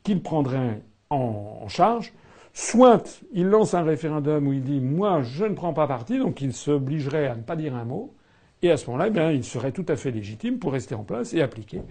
qu'il 0.03 0.21
prendrait 0.21 0.81
en 1.09 1.67
charge, 1.67 2.13
soit 2.53 3.21
il 3.33 3.47
lance 3.47 3.73
un 3.73 3.83
référendum 3.83 4.47
où 4.47 4.53
il 4.53 4.63
dit 4.63 4.79
moi 4.79 5.21
je 5.21 5.45
ne 5.45 5.53
prends 5.53 5.73
pas 5.73 5.87
parti, 5.87 6.17
donc 6.17 6.41
il 6.41 6.53
s'obligerait 6.53 7.27
à 7.27 7.35
ne 7.35 7.41
pas 7.41 7.55
dire 7.55 7.75
un 7.75 7.85
mot, 7.85 8.13
et 8.61 8.71
à 8.71 8.77
ce 8.77 8.89
moment-là, 8.89 9.31
eh 9.31 9.35
il 9.35 9.43
serait 9.43 9.71
tout 9.71 9.85
à 9.87 9.95
fait 9.95 10.11
légitime 10.11 10.57
pour 10.57 10.73
rester 10.73 10.95
en 10.95 11.03
place 11.03 11.33
et 11.33 11.41
appliquer 11.41 11.81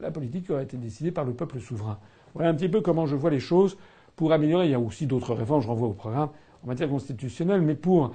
la 0.00 0.10
politique 0.10 0.50
aurait 0.50 0.64
été 0.64 0.76
décidée 0.76 1.12
par 1.12 1.24
le 1.24 1.32
peuple 1.32 1.60
souverain. 1.60 1.98
Voilà 2.34 2.50
un 2.50 2.54
petit 2.54 2.68
peu 2.68 2.80
comment 2.80 3.06
je 3.06 3.16
vois 3.16 3.30
les 3.30 3.40
choses 3.40 3.76
pour 4.16 4.32
améliorer. 4.32 4.66
Il 4.66 4.70
y 4.70 4.74
a 4.74 4.80
aussi 4.80 5.06
d'autres 5.06 5.34
réformes, 5.34 5.62
je 5.62 5.68
renvoie 5.68 5.88
au 5.88 5.92
programme 5.92 6.30
en 6.62 6.66
matière 6.66 6.88
constitutionnelle, 6.88 7.62
mais 7.62 7.74
pour 7.74 8.14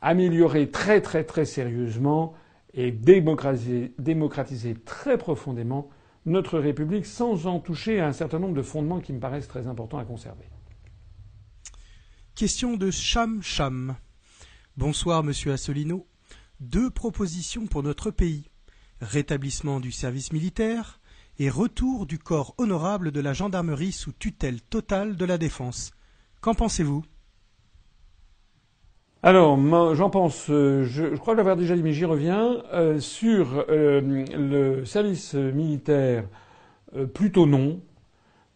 améliorer 0.00 0.70
très 0.70 1.00
très 1.00 1.24
très 1.24 1.44
sérieusement 1.44 2.34
et 2.72 2.92
démocratiser, 2.92 4.74
très 4.84 5.18
profondément 5.18 5.88
notre 6.26 6.58
République 6.58 7.06
sans 7.06 7.46
en 7.46 7.58
toucher 7.58 8.00
à 8.00 8.06
un 8.06 8.12
certain 8.12 8.38
nombre 8.38 8.54
de 8.54 8.62
fondements 8.62 9.00
qui 9.00 9.12
me 9.12 9.18
paraissent 9.18 9.48
très 9.48 9.66
importants 9.66 9.98
à 9.98 10.04
conserver. 10.04 10.44
Question 12.34 12.76
de 12.76 12.90
Cham 12.90 13.42
Cham. 13.42 13.96
Bonsoir, 14.76 15.24
monsieur 15.24 15.52
Assolino. 15.52 16.06
Deux 16.60 16.90
propositions 16.90 17.66
pour 17.66 17.82
notre 17.82 18.10
pays 18.10 18.50
rétablissement 19.00 19.80
du 19.80 19.92
service 19.92 20.32
militaire 20.32 20.99
et 21.40 21.48
retour 21.48 22.04
du 22.04 22.18
corps 22.18 22.54
honorable 22.58 23.12
de 23.12 23.20
la 23.20 23.32
gendarmerie 23.32 23.92
sous 23.92 24.12
tutelle 24.12 24.60
totale 24.60 25.16
de 25.16 25.24
la 25.24 25.38
défense. 25.38 25.90
Qu'en 26.42 26.52
pensez-vous? 26.52 27.02
Alors, 29.22 29.58
j'en 29.94 30.10
pense, 30.10 30.50
euh, 30.50 30.84
je, 30.84 31.16
crois 31.16 31.34
l'avoir 31.34 31.56
déjà 31.56 31.74
dit, 31.74 31.82
mais 31.82 31.94
j'y 31.94 32.04
reviens, 32.04 32.62
euh, 32.74 33.00
sur 33.00 33.64
euh, 33.70 34.26
le 34.36 34.84
service 34.84 35.32
militaire, 35.32 36.28
plutôt 37.14 37.46
non. 37.46 37.80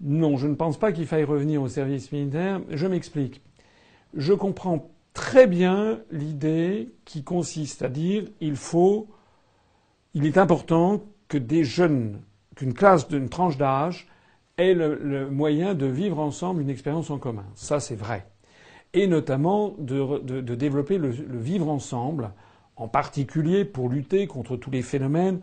Non, 0.03 0.37
je 0.37 0.47
ne 0.47 0.55
pense 0.55 0.79
pas 0.79 0.93
qu'il 0.93 1.07
faille 1.07 1.25
revenir 1.25 1.63
au 1.63 1.69
service 1.69 2.13
militaire. 2.13 2.61
Je 2.69 2.87
m'explique. 2.87 3.41
Je 4.13 4.35
comprends 4.35 4.91
très 5.15 5.47
bien 5.47 6.01
l'idée 6.11 6.93
qui 7.07 7.25
consiste 7.25 7.81
à 7.81 7.89
dire 7.89 8.25
il 8.43 8.57
faut, 8.57 9.09
il 10.13 10.27
est 10.27 10.37
important 10.37 11.03
que 11.29 11.39
des 11.39 11.65
jeunes, 11.65 12.21
qu'une 12.55 12.75
classe 12.75 13.09
d'une 13.09 13.29
tranche 13.29 13.57
d'âge 13.57 14.09
ait 14.57 14.75
le 14.75 15.29
moyen 15.31 15.75
de 15.75 15.87
vivre 15.87 16.21
ensemble 16.21 16.63
une 16.63 16.71
expérience 16.71 17.11
en 17.11 17.19
commun. 17.19 17.47
Ça, 17.55 17.81
c'est 17.81 17.97
vrai 17.97 18.27
et 18.95 19.09
notamment 19.09 19.75
de, 19.79 20.41
développer 20.55 20.99
le, 20.99 21.09
vivre 21.09 21.69
ensemble, 21.69 22.31
en 22.77 22.89
particulier 22.89 23.65
pour 23.65 23.89
lutter 23.89 24.27
contre 24.27 24.57
tous 24.57 24.71
les 24.71 24.83
phénomènes 24.83 25.41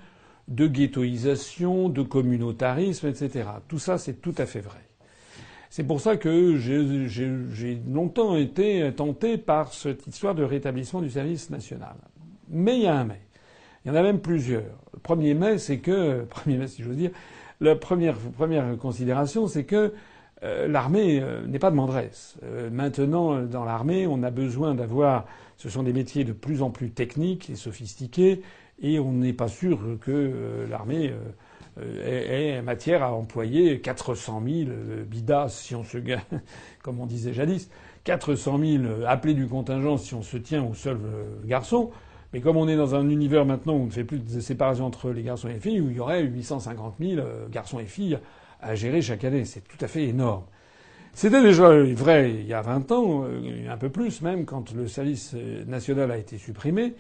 de 0.48 0.68
ghettoisation, 0.68 1.90
de 1.90 2.02
communautarisme, 2.02 3.08
etc. 3.08 3.50
Tout 3.68 3.80
ça, 3.80 3.98
c'est 3.98 4.22
tout 4.22 4.34
à 4.38 4.46
fait 4.46 4.62
vrai. 4.62 4.80
C'est 5.70 5.84
pour 5.84 6.02
ça 6.02 6.18
que 6.18 6.58
j'ai 6.58 7.82
longtemps 7.88 8.36
été 8.36 8.92
tenté 8.94 9.38
par 9.38 9.74
cette 9.74 10.08
histoire 10.08 10.36
de 10.36 10.44
rétablissement 10.44 11.02
du 11.02 11.10
service 11.10 11.50
national. 11.50 11.96
Mais 12.50 12.78
il 12.78 12.84
y 12.84 12.88
a 12.88 12.96
un 12.96 13.06
mais. 13.06 13.22
Il 13.84 13.90
y 13.90 13.92
en 13.92 13.96
a 13.96 14.04
même 14.04 14.20
plusieurs. 14.20 14.64
Le 14.94 15.00
premier 15.00 15.34
mais, 15.34 15.58
c'est 15.58 15.80
que, 15.80 16.24
premier 16.30 16.58
mais 16.58 16.68
si 16.68 16.84
j'ose 16.84 16.96
dire, 16.96 17.12
la 17.60 17.76
première, 17.76 18.16
première 18.16 18.78
considération, 18.78 19.48
c'est 19.48 19.64
que 19.64 19.94
euh, 20.44 20.68
l'armée 20.68 21.20
euh, 21.22 21.46
n'est 21.46 21.60
pas 21.60 21.70
de 21.70 21.76
mandresse. 21.76 22.36
Euh, 22.44 22.70
maintenant, 22.72 23.42
dans 23.44 23.64
l'armée, 23.64 24.08
on 24.08 24.24
a 24.24 24.32
besoin 24.32 24.74
d'avoir. 24.74 25.26
Ce 25.58 25.70
sont 25.70 25.84
des 25.84 25.94
métiers 25.94 26.24
de 26.24 26.34
plus 26.34 26.64
en 26.64 26.72
plus 26.72 26.90
techniques 26.90 27.52
et 27.52 27.56
sophistiqués, 27.56 28.42
et 28.82 29.00
on 29.00 29.12
n'est 29.12 29.34
pas 29.34 29.48
sûr 29.48 29.80
que 30.02 30.66
l'armée 30.68 31.14
ait, 31.80 32.64
matière 32.64 33.04
à 33.04 33.14
employer 33.14 33.80
400 33.80 34.42
000 34.44 34.70
bidas 35.06 35.50
si 35.50 35.76
on 35.76 35.84
se 35.84 36.00
comme 36.82 37.00
on 37.00 37.06
disait 37.06 37.32
jadis, 37.32 37.70
400 38.06 38.58
000 38.58 38.84
appelés 39.06 39.36
du 39.36 39.46
contingent 39.46 39.98
si 39.98 40.16
on 40.16 40.24
se 40.24 40.38
tient 40.38 40.64
au 40.64 40.74
seul 40.74 40.98
garçon. 41.46 41.92
Mais 42.34 42.40
comme 42.40 42.58
on 42.58 42.68
est 42.68 42.78
dans 42.78 42.96
un 42.96 43.10
univers 43.10 43.46
maintenant 43.46 43.74
où 43.74 43.82
on 43.82 43.86
ne 43.86 43.92
fait 43.92 44.04
plus 44.04 44.20
de 44.20 44.40
séparation 44.40 44.86
entre 44.86 45.10
les 45.12 45.24
garçons 45.24 45.50
et 45.50 45.54
les 45.54 45.60
filles, 45.60 45.82
où 45.82 45.90
il 45.90 45.98
y 45.98 46.00
aurait 46.00 46.24
850 46.24 46.96
000 47.00 47.20
euh, 47.20 47.48
garçons 47.50 47.80
et 47.80 47.86
filles 47.86 48.18
à 48.62 48.76
gérer 48.76 49.02
chaque 49.02 49.24
année, 49.24 49.44
c'est 49.44 49.62
tout 49.68 49.84
à 49.84 49.88
fait 49.88 50.04
énorme. 50.04 50.44
C'était 51.14 51.42
déjà 51.42 51.70
vrai 51.94 52.32
il 52.40 52.48
y 52.48 52.54
a 52.54 52.62
20 52.62 52.92
ans, 52.94 53.26
euh, 53.26 53.70
un 53.70 53.78
peu 53.78 53.90
plus 53.90 54.22
même, 54.22 54.46
quand 54.46 54.74
le 54.74 54.88
service 54.88 55.34
euh, 55.36 55.66
national 55.66 56.10
a 56.12 56.18
été 56.18 56.38
supprimé. 56.38 56.94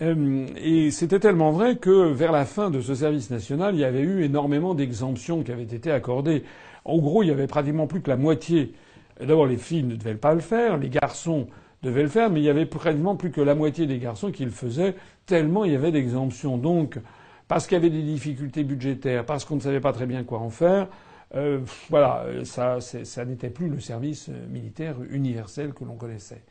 Et 0.00 0.90
c'était 0.90 1.20
tellement 1.20 1.52
vrai 1.52 1.76
que 1.76 2.10
vers 2.10 2.32
la 2.32 2.44
fin 2.46 2.70
de 2.70 2.80
ce 2.80 2.94
service 2.94 3.30
national, 3.30 3.74
il 3.74 3.82
y 3.82 3.84
avait 3.84 4.00
eu 4.00 4.24
énormément 4.24 4.74
d'exemptions 4.74 5.44
qui 5.44 5.52
avaient 5.52 5.62
été 5.62 5.92
accordées. 5.92 6.42
En 6.84 6.98
gros, 6.98 7.22
il 7.22 7.28
y 7.28 7.30
avait 7.30 7.46
pratiquement 7.46 7.86
plus 7.86 8.00
que 8.00 8.08
la 8.08 8.16
moitié. 8.16 8.72
D'abord, 9.20 9.46
les 9.46 9.58
filles 9.58 9.84
ne 9.84 9.94
devaient 9.94 10.14
pas 10.14 10.34
le 10.34 10.40
faire, 10.40 10.78
les 10.78 10.88
garçons 10.88 11.46
devait 11.82 12.02
le 12.02 12.08
faire, 12.08 12.30
mais 12.30 12.40
il 12.40 12.44
y 12.44 12.50
avait 12.50 12.66
pratiquement 12.66 13.16
plus 13.16 13.30
que 13.30 13.40
la 13.40 13.54
moitié 13.54 13.86
des 13.86 13.98
garçons 13.98 14.30
qui 14.30 14.44
le 14.44 14.50
faisaient, 14.50 14.94
tellement 15.26 15.64
il 15.64 15.72
y 15.72 15.76
avait 15.76 15.92
d'exemptions. 15.92 16.58
Donc, 16.58 16.98
parce 17.48 17.66
qu'il 17.66 17.76
y 17.76 17.80
avait 17.80 17.90
des 17.90 18.02
difficultés 18.02 18.64
budgétaires, 18.64 19.26
parce 19.26 19.44
qu'on 19.44 19.56
ne 19.56 19.60
savait 19.60 19.80
pas 19.80 19.92
très 19.92 20.06
bien 20.06 20.24
quoi 20.24 20.38
en 20.38 20.50
faire, 20.50 20.88
euh, 21.34 21.60
voilà, 21.88 22.26
ça, 22.44 22.80
ça 22.80 23.24
n'était 23.24 23.50
plus 23.50 23.68
le 23.68 23.80
service 23.80 24.30
militaire 24.50 24.96
universel 25.10 25.72
que 25.72 25.84
l'on 25.84 25.96
connaissait. 25.96 26.42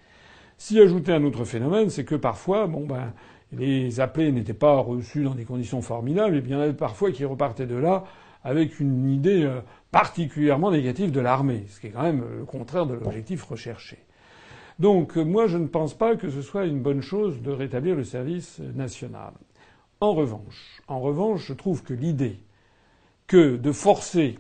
S'y 0.57 0.79
ajoutait 0.79 1.13
un 1.13 1.23
autre 1.23 1.45
phénomène, 1.45 1.89
c'est 1.89 2.05
que 2.05 2.15
parfois, 2.15 2.67
bon 2.67 2.85
ben, 2.85 3.13
les 3.51 3.99
appelés 3.99 4.31
n'étaient 4.31 4.53
pas 4.53 4.77
reçus 4.77 5.23
dans 5.23 5.35
des 5.35 5.45
conditions 5.45 5.81
formidables, 5.81 6.35
et 6.35 6.41
bien 6.41 6.57
il 6.57 6.59
y 6.59 6.61
en 6.61 6.63
avait 6.63 6.73
parfois 6.73 7.11
qui 7.11 7.25
repartaient 7.25 7.65
de 7.65 7.75
là 7.75 8.03
avec 8.43 8.79
une 8.79 9.09
idée 9.09 9.43
euh, 9.43 9.61
particulièrement 9.91 10.71
négative 10.71 11.11
de 11.11 11.19
l'armée, 11.19 11.65
ce 11.69 11.79
qui 11.79 11.87
est 11.87 11.91
quand 11.91 12.03
même 12.03 12.23
le 12.39 12.45
contraire 12.45 12.85
de 12.85 12.95
l'objectif 12.95 13.43
recherché. 13.43 13.99
Donc 14.81 15.15
moi 15.15 15.45
je 15.45 15.59
ne 15.59 15.67
pense 15.67 15.93
pas 15.93 16.15
que 16.15 16.31
ce 16.31 16.41
soit 16.41 16.65
une 16.65 16.81
bonne 16.81 17.03
chose 17.03 17.39
de 17.43 17.51
rétablir 17.51 17.95
le 17.95 18.03
service 18.03 18.59
national. 18.73 19.31
En 19.99 20.13
revanche, 20.13 20.81
en 20.87 20.99
revanche, 20.99 21.45
je 21.45 21.53
trouve 21.53 21.83
que 21.83 21.93
l'idée 21.93 22.39
que 23.27 23.57
de 23.57 23.71
forcer 23.71 24.39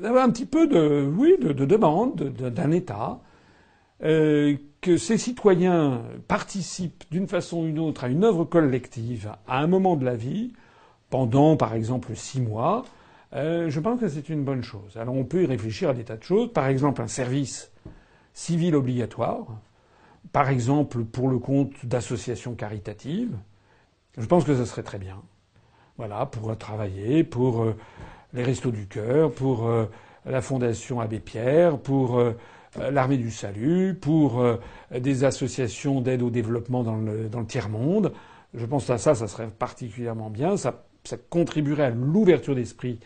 d'avoir 0.00 0.24
un 0.24 0.30
petit 0.30 0.46
peu 0.46 0.68
de 0.68 1.04
oui 1.12 1.34
de, 1.40 1.52
demande 1.64 2.22
d'un 2.22 2.70
État 2.70 3.18
euh, 4.04 4.56
que 4.80 4.96
ces 4.96 5.18
citoyens 5.18 6.02
participent 6.28 7.02
d'une 7.10 7.26
façon 7.26 7.62
ou 7.62 7.64
d'une 7.64 7.80
autre 7.80 8.04
à 8.04 8.08
une 8.08 8.22
œuvre 8.22 8.44
collective 8.44 9.32
à 9.48 9.58
un 9.58 9.66
moment 9.66 9.96
de 9.96 10.04
la 10.04 10.14
vie, 10.14 10.52
pendant 11.10 11.56
par 11.56 11.74
exemple 11.74 12.14
six 12.14 12.40
mois, 12.40 12.84
euh, 13.32 13.68
je 13.70 13.80
pense 13.80 13.98
que 13.98 14.06
c'est 14.06 14.28
une 14.28 14.44
bonne 14.44 14.62
chose. 14.62 14.96
Alors 14.96 15.16
on 15.16 15.24
peut 15.24 15.42
y 15.42 15.46
réfléchir 15.46 15.88
à 15.88 15.94
des 15.94 16.04
tas 16.04 16.16
de 16.16 16.22
choses. 16.22 16.52
Par 16.52 16.68
exemple, 16.68 17.02
un 17.02 17.08
service 17.08 17.72
civil 18.38 18.76
obligatoire, 18.76 19.46
par 20.32 20.48
exemple 20.48 21.02
pour 21.02 21.28
le 21.28 21.40
compte 21.40 21.84
d'associations 21.84 22.54
caritatives. 22.54 23.36
Je 24.16 24.26
pense 24.26 24.44
que 24.44 24.56
ce 24.56 24.64
serait 24.64 24.84
très 24.84 24.98
bien. 24.98 25.20
Voilà, 25.96 26.24
pour 26.24 26.56
travailler, 26.56 27.24
pour 27.24 27.62
euh, 27.62 27.76
les 28.32 28.44
Restos 28.44 28.70
du 28.70 28.86
Cœur, 28.86 29.32
pour 29.32 29.66
euh, 29.66 29.86
la 30.24 30.40
Fondation 30.40 31.00
Abbé 31.00 31.18
Pierre, 31.18 31.78
pour 31.78 32.20
euh, 32.20 32.32
l'Armée 32.92 33.16
du 33.16 33.32
Salut, 33.32 33.98
pour 34.00 34.44
des 34.96 35.24
associations 35.24 36.00
d'aide 36.00 36.22
au 36.22 36.30
développement 36.30 36.84
dans 36.84 36.96
le, 36.96 37.28
tiers-monde. 37.48 38.12
Je 38.54 38.66
pense 38.66 38.86
que 38.86 38.96
ça, 38.96 39.16
ça 39.16 39.26
serait 39.26 39.48
particulièrement 39.48 40.30
bien. 40.30 40.56
Ça, 40.56 40.84
contribuerait 41.28 41.84
à 41.84 41.90
l'ouverture 41.90 42.54
d'esprit 42.54 43.00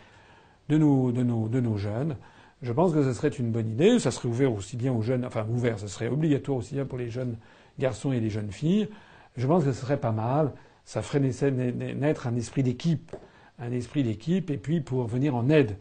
de 0.69 0.77
nos 0.77 1.77
jeunes. 1.79 2.17
Je 2.63 2.73
pense 2.73 2.93
que 2.93 3.03
ce 3.03 3.13
serait 3.13 3.29
une 3.29 3.51
bonne 3.51 3.69
idée. 3.69 3.99
Ça 3.99 4.11
serait 4.11 4.29
ouvert 4.29 4.53
aussi 4.53 4.77
bien 4.77 4.93
aux 4.93 5.03
jeunes, 5.03 5.25
enfin 5.25 5.45
ouvert, 5.49 5.79
ce 5.79 5.89
serait 5.89 6.09
obligatoire 6.09 6.59
aussi 6.59 6.75
bien 6.75 6.87
pour 6.87 6.99
les 6.99 7.11
jeunes 7.11 7.37
garçons 7.79 8.13
et 8.13 8.21
les 8.21 8.31
jeunes 8.31 8.53
filles. 8.53 8.89
Je 9.37 9.47
pense 9.47 9.65
que 9.65 9.73
ce 9.73 9.81
serait 9.81 10.01
pas 10.01 10.13
mal. 10.13 10.53
Ça 10.85 11.03
ferait 11.03 11.21
naître 11.21 12.27
un 12.27 12.37
esprit 12.37 12.63
d'équipe, 12.63 13.15
un 13.59 13.73
esprit 13.73 14.03
d'équipe, 14.03 14.51
et 14.51 14.57
puis 14.57 14.81
pour 14.81 15.07
venir 15.07 15.35
en 15.35 15.49
aide 15.49 15.77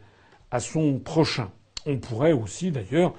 à 0.50 0.60
son 0.60 0.98
prochain. 0.98 1.50
On 1.86 1.98
pourrait 1.98 2.32
aussi 2.32 2.70
d'ailleurs 2.70 3.14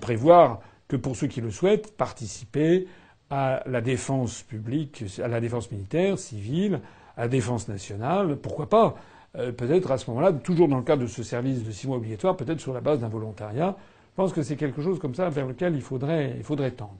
prévoir 0.00 0.60
que 0.88 0.96
pour 0.96 1.16
ceux 1.16 1.26
qui 1.26 1.40
le 1.40 1.50
souhaitent, 1.50 1.96
participer 1.96 2.86
à 3.30 3.62
la 3.66 3.80
défense 3.80 4.42
publique, 4.42 5.04
à 5.22 5.28
la 5.28 5.40
défense 5.40 5.70
militaire, 5.70 6.18
civile, 6.18 6.80
à 7.16 7.22
la 7.22 7.28
défense 7.28 7.68
nationale, 7.68 8.36
pourquoi 8.36 8.68
pas? 8.68 8.96
Euh, 9.36 9.52
peut-être 9.52 9.90
à 9.90 9.98
ce 9.98 10.10
moment-là, 10.10 10.32
toujours 10.32 10.68
dans 10.68 10.76
le 10.76 10.82
cadre 10.82 11.02
de 11.02 11.06
ce 11.06 11.22
service 11.22 11.62
de 11.64 11.70
six 11.70 11.86
mois 11.86 11.96
obligatoire, 11.96 12.36
peut-être 12.36 12.60
sur 12.60 12.72
la 12.72 12.80
base 12.80 13.00
d'un 13.00 13.08
volontariat. 13.08 13.76
Je 14.10 14.16
pense 14.16 14.32
que 14.32 14.42
c'est 14.42 14.56
quelque 14.56 14.82
chose 14.82 14.98
comme 14.98 15.14
ça 15.14 15.28
vers 15.28 15.46
lequel 15.46 15.74
il 15.74 15.82
faudrait, 15.82 16.36
il 16.36 16.72
tendre. 16.72 16.96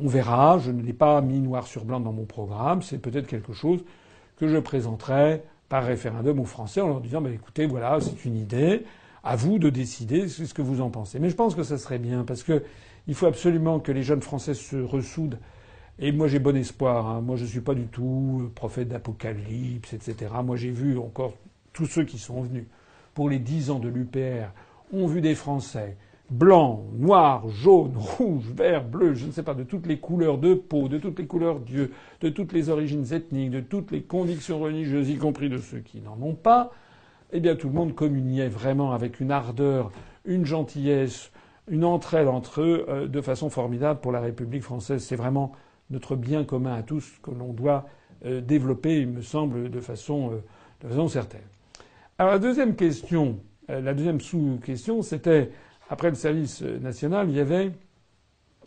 On 0.00 0.08
verra, 0.08 0.58
je 0.58 0.70
ne 0.70 0.82
l'ai 0.82 0.92
pas 0.92 1.20
mis 1.20 1.40
noir 1.40 1.66
sur 1.66 1.84
blanc 1.84 2.00
dans 2.00 2.12
mon 2.12 2.24
programme, 2.24 2.82
c'est 2.82 2.98
peut-être 2.98 3.26
quelque 3.26 3.52
chose 3.52 3.84
que 4.36 4.48
je 4.48 4.58
présenterai 4.58 5.42
par 5.68 5.84
référendum 5.84 6.38
aux 6.40 6.44
Français 6.44 6.80
en 6.80 6.88
leur 6.88 7.00
disant 7.00 7.20
bah, 7.20 7.30
écoutez, 7.30 7.66
voilà, 7.66 7.98
c'est 8.00 8.24
une 8.24 8.36
idée, 8.36 8.84
à 9.24 9.36
vous 9.36 9.58
de 9.58 9.70
décider 9.70 10.28
ce 10.28 10.54
que 10.54 10.62
vous 10.62 10.80
en 10.80 10.90
pensez. 10.90 11.18
Mais 11.18 11.30
je 11.30 11.34
pense 11.34 11.54
que 11.54 11.62
ça 11.62 11.78
serait 11.78 11.98
bien, 11.98 12.24
parce 12.24 12.42
qu'il 12.42 13.14
faut 13.14 13.26
absolument 13.26 13.80
que 13.80 13.92
les 13.92 14.02
jeunes 14.02 14.22
Français 14.22 14.54
se 14.54 14.76
ressoudent 14.76 15.38
et 15.98 16.12
moi 16.12 16.28
j'ai 16.28 16.38
bon 16.38 16.56
espoir. 16.56 17.06
Hein. 17.06 17.20
Moi 17.20 17.36
je 17.36 17.44
suis 17.44 17.60
pas 17.60 17.74
du 17.74 17.86
tout 17.86 18.42
euh, 18.42 18.52
prophète 18.54 18.88
d'apocalypse, 18.88 19.92
etc. 19.92 20.30
Moi 20.44 20.56
j'ai 20.56 20.70
vu 20.70 20.98
encore 20.98 21.34
tous 21.72 21.86
ceux 21.86 22.04
qui 22.04 22.18
sont 22.18 22.42
venus 22.42 22.66
pour 23.14 23.28
les 23.28 23.38
dix 23.38 23.70
ans 23.70 23.78
de 23.78 23.88
l'UPR 23.88 24.52
ont 24.92 25.06
vu 25.06 25.20
des 25.20 25.34
Français 25.34 25.96
blancs, 26.30 26.80
noirs, 26.94 27.48
jaunes, 27.48 27.96
rouges, 28.18 28.50
verts, 28.54 28.84
bleus, 28.84 29.14
je 29.14 29.26
ne 29.26 29.32
sais 29.32 29.42
pas, 29.42 29.54
de 29.54 29.64
toutes 29.64 29.86
les 29.86 29.98
couleurs 29.98 30.38
de 30.38 30.54
peau, 30.54 30.88
de 30.88 30.98
toutes 30.98 31.18
les 31.18 31.26
couleurs 31.26 31.60
d'yeux, 31.60 31.90
de 32.20 32.28
toutes 32.28 32.52
les 32.52 32.68
origines 32.68 33.12
ethniques, 33.12 33.50
de 33.50 33.60
toutes 33.60 33.90
les 33.90 34.02
convictions 34.02 34.60
religieuses, 34.60 35.08
y 35.08 35.16
compris 35.16 35.48
de 35.48 35.58
ceux 35.58 35.80
qui 35.80 36.00
n'en 36.00 36.18
ont 36.20 36.34
pas. 36.34 36.70
Eh 37.32 37.40
bien 37.40 37.56
tout 37.56 37.68
le 37.68 37.74
monde 37.74 37.94
communiait 37.94 38.48
vraiment 38.48 38.92
avec 38.92 39.20
une 39.20 39.30
ardeur, 39.30 39.90
une 40.24 40.46
gentillesse, 40.46 41.30
une 41.68 41.84
entraide 41.84 42.28
entre 42.28 42.62
eux 42.62 42.86
euh, 42.88 43.06
de 43.06 43.20
façon 43.20 43.50
formidable 43.50 44.00
pour 44.00 44.12
la 44.12 44.20
République 44.20 44.62
française. 44.62 45.04
C'est 45.04 45.16
vraiment 45.16 45.52
notre 45.90 46.16
bien 46.16 46.44
commun 46.44 46.74
à 46.74 46.82
tous 46.82 47.18
que 47.22 47.30
l'on 47.30 47.52
doit 47.52 47.86
euh, 48.24 48.40
développer, 48.40 49.00
il 49.00 49.08
me 49.08 49.22
semble, 49.22 49.70
de 49.70 49.80
façon, 49.80 50.32
euh, 50.84 50.88
de 50.88 51.08
certaine. 51.08 51.46
Alors 52.18 52.32
la 52.32 52.38
deuxième 52.38 52.74
question, 52.74 53.38
euh, 53.70 53.80
la 53.80 53.94
deuxième 53.94 54.20
sous-question, 54.20 55.02
c'était 55.02 55.50
après 55.88 56.08
le 56.08 56.16
service 56.16 56.62
national, 56.62 57.30
il 57.30 57.36
y 57.36 57.40
avait 57.40 57.72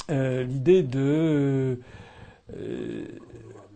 l'idée 0.10 0.84
de 0.84 1.80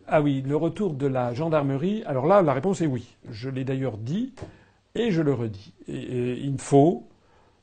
ah 0.07 0.21
oui, 0.21 0.43
le 0.45 0.55
retour 0.55 0.93
de 0.93 1.07
la 1.07 1.33
gendarmerie. 1.33 2.03
Alors 2.05 2.25
là, 2.25 2.41
la 2.41 2.53
réponse 2.53 2.81
est 2.81 2.87
oui. 2.87 3.15
Je 3.29 3.49
l'ai 3.49 3.63
d'ailleurs 3.63 3.97
dit 3.97 4.33
et 4.95 5.11
je 5.11 5.21
le 5.21 5.33
redis. 5.33 5.73
Il 5.87 6.55
faut, 6.57 7.07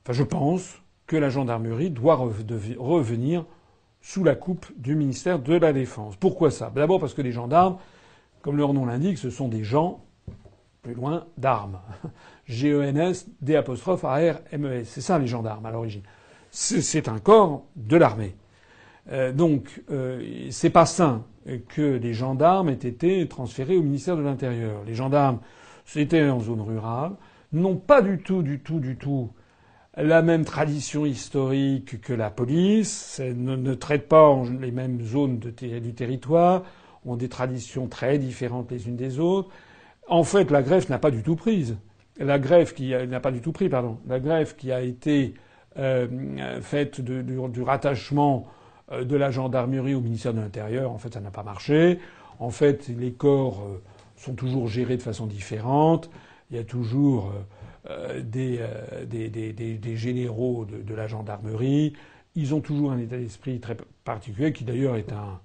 enfin 0.03 0.13
je 0.13 0.23
pense 0.23 0.81
que 1.07 1.17
la 1.17 1.29
gendarmerie 1.29 1.91
doit 1.91 2.15
revenir 2.15 3.45
sous 4.03 4.25
la 4.25 4.35
coupe 4.35 4.67
du 4.77 4.97
ministère 4.97 5.39
de 5.39 5.55
la 5.55 5.73
Défense. 5.73 6.17
Pourquoi 6.17 6.51
ça? 6.51 6.71
D'abord 6.75 7.01
parce 7.01 7.15
que 7.15 7.23
les 7.23 7.33
gendarmes, 7.33 7.79
comme 8.43 8.57
leur 8.57 8.75
nom 8.75 8.85
l'indique, 8.85 9.17
ce 9.17 9.31
sont 9.31 9.49
des 9.49 9.63
gens, 9.63 10.05
plus 10.83 10.95
loin, 10.95 11.27
d'armes. 11.39 11.79
G-E-N-S, 12.47 13.29
D 13.41 13.55
apostrophe 13.55 14.05
A-R-M-E-S. 14.05 14.89
C'est 14.89 15.01
ça 15.01 15.19
les 15.19 15.29
gendarmes 15.29 15.65
à 15.65 15.71
l'origine. 15.71 16.03
C'est 16.51 17.09
un 17.09 17.19
corps 17.19 17.65
de 17.77 17.97
l'armée. 17.97 18.35
Euh, 19.11 19.33
donc, 19.33 19.83
euh, 19.91 20.49
c'est 20.51 20.71
pas 20.71 20.85
sain 20.85 21.25
que 21.69 21.97
les 21.97 22.13
gendarmes 22.13 22.69
aient 22.69 22.75
été 22.75 23.27
transférés 23.27 23.77
au 23.77 23.83
ministère 23.83 24.17
de 24.17 24.23
l'Intérieur. 24.23 24.83
Les 24.85 24.95
gendarmes, 24.95 25.39
c'était 25.87 26.29
en 26.29 26.41
zone 26.41 26.61
rurale, 26.61 27.13
n'ont 27.53 27.77
pas 27.77 28.03
du 28.03 28.19
tout, 28.19 28.43
du 28.43 28.61
tout, 28.61 28.81
du 28.81 28.97
tout 28.97 29.31
la 29.97 30.23
même 30.23 30.45
tradition 30.45 31.05
historique 31.05 32.01
que 32.01 32.13
la 32.13 32.31
police, 32.31 33.21
ne, 33.21 33.57
ne 33.57 33.75
traite 33.75 34.09
pas 34.09 34.35
les 34.61 34.71
mêmes 34.71 35.03
zones 35.03 35.39
du 35.39 35.95
territoire, 35.95 36.63
ont 37.05 37.17
des 37.17 37.29
traditions 37.29 37.89
très 37.89 38.19
différentes 38.19 38.71
les 38.71 38.89
unes 38.89 38.97
des 38.97 39.19
autres. 39.19 39.51
En 40.09 40.25
fait, 40.25 40.51
la 40.51 40.63
greffe 40.63 40.89
n'a 40.89 40.99
pas 40.99 41.11
du 41.11 41.23
tout 41.23 41.37
prise. 41.37 41.77
La 42.19 42.39
greffe 42.39 42.75
qui 42.75 42.91
n'a 42.91 43.21
pas 43.21 43.31
du 43.31 43.41
tout 43.41 43.53
pris, 43.53 43.69
pardon. 43.69 43.99
La 44.07 44.21
greffe 44.21 44.57
qui 44.57 44.73
a 44.73 44.81
été 44.81 45.35
euh, 45.79 46.61
faite 46.61 47.01
du, 47.01 47.63
rattachement 47.63 48.47
euh, 48.93 49.05
de 49.05 49.17
la 49.17 49.31
gendarmerie 49.31 49.95
au 49.95 50.01
ministère 50.01 50.35
de 50.35 50.41
l'Intérieur, 50.41 50.91
en 50.93 50.99
fait, 50.99 51.15
ça 51.15 51.21
n'a 51.21 51.31
pas 51.31 51.43
marché. 51.43 51.99
En 52.39 52.51
fait, 52.51 52.89
les 52.89 53.13
corps 53.13 53.63
euh, 53.63 53.83
sont 54.17 54.35
toujours 54.35 54.69
gérés 54.69 54.97
de 54.97 55.03
façon 55.03 55.27
différente. 55.27 56.11
Il 56.51 56.57
y 56.57 56.61
a 56.61 56.65
toujours 56.65 57.33
des, 58.25 58.61
des, 59.07 59.29
des, 59.53 59.97
généraux 59.97 60.65
de, 60.65 60.95
la 60.95 61.07
gendarmerie. 61.07 61.95
Ils 62.35 62.55
ont 62.55 62.61
toujours 62.61 62.93
un 62.93 62.99
état 62.99 63.17
d'esprit 63.17 63.61
très 63.61 63.77
particulier, 64.05 64.53
qui 64.53 64.65
d'ailleurs 64.65 64.97
est 64.97 65.13
un, 65.13 65.41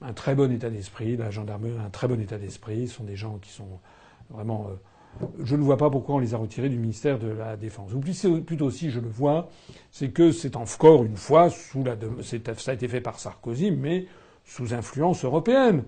un 0.00 0.12
très 0.12 0.34
bon 0.34 0.52
état 0.52 0.70
d'esprit. 0.70 1.16
La 1.16 1.30
gendarmerie 1.30 1.76
a 1.78 1.82
un 1.82 1.90
très 1.90 2.08
bon 2.08 2.20
état 2.20 2.38
d'esprit. 2.38 2.88
Ce 2.88 2.96
sont 2.96 3.04
des 3.04 3.16
gens 3.16 3.38
qui 3.38 3.50
sont 3.50 3.80
vraiment. 4.30 4.68
Euh, 4.68 5.26
je 5.42 5.56
ne 5.56 5.62
vois 5.62 5.78
pas 5.78 5.90
pourquoi 5.90 6.16
on 6.16 6.18
les 6.18 6.34
a 6.34 6.36
retirés 6.36 6.68
du 6.68 6.78
ministère 6.78 7.18
de 7.18 7.28
la 7.28 7.56
Défense. 7.56 7.92
Ou 7.94 8.00
plutôt 8.00 8.70
si 8.70 8.90
je 8.90 9.00
le 9.00 9.08
vois, 9.08 9.48
c'est 9.90 10.10
que 10.10 10.30
c'est 10.30 10.56
encore 10.56 11.04
une 11.04 11.16
fois. 11.16 11.48
Ça 11.50 12.70
a 12.70 12.74
été 12.74 12.86
fait 12.86 13.00
par 13.00 13.18
Sarkozy, 13.18 13.70
mais 13.70 14.06
sous 14.44 14.74
influence 14.74 15.24
européenne. 15.24 15.84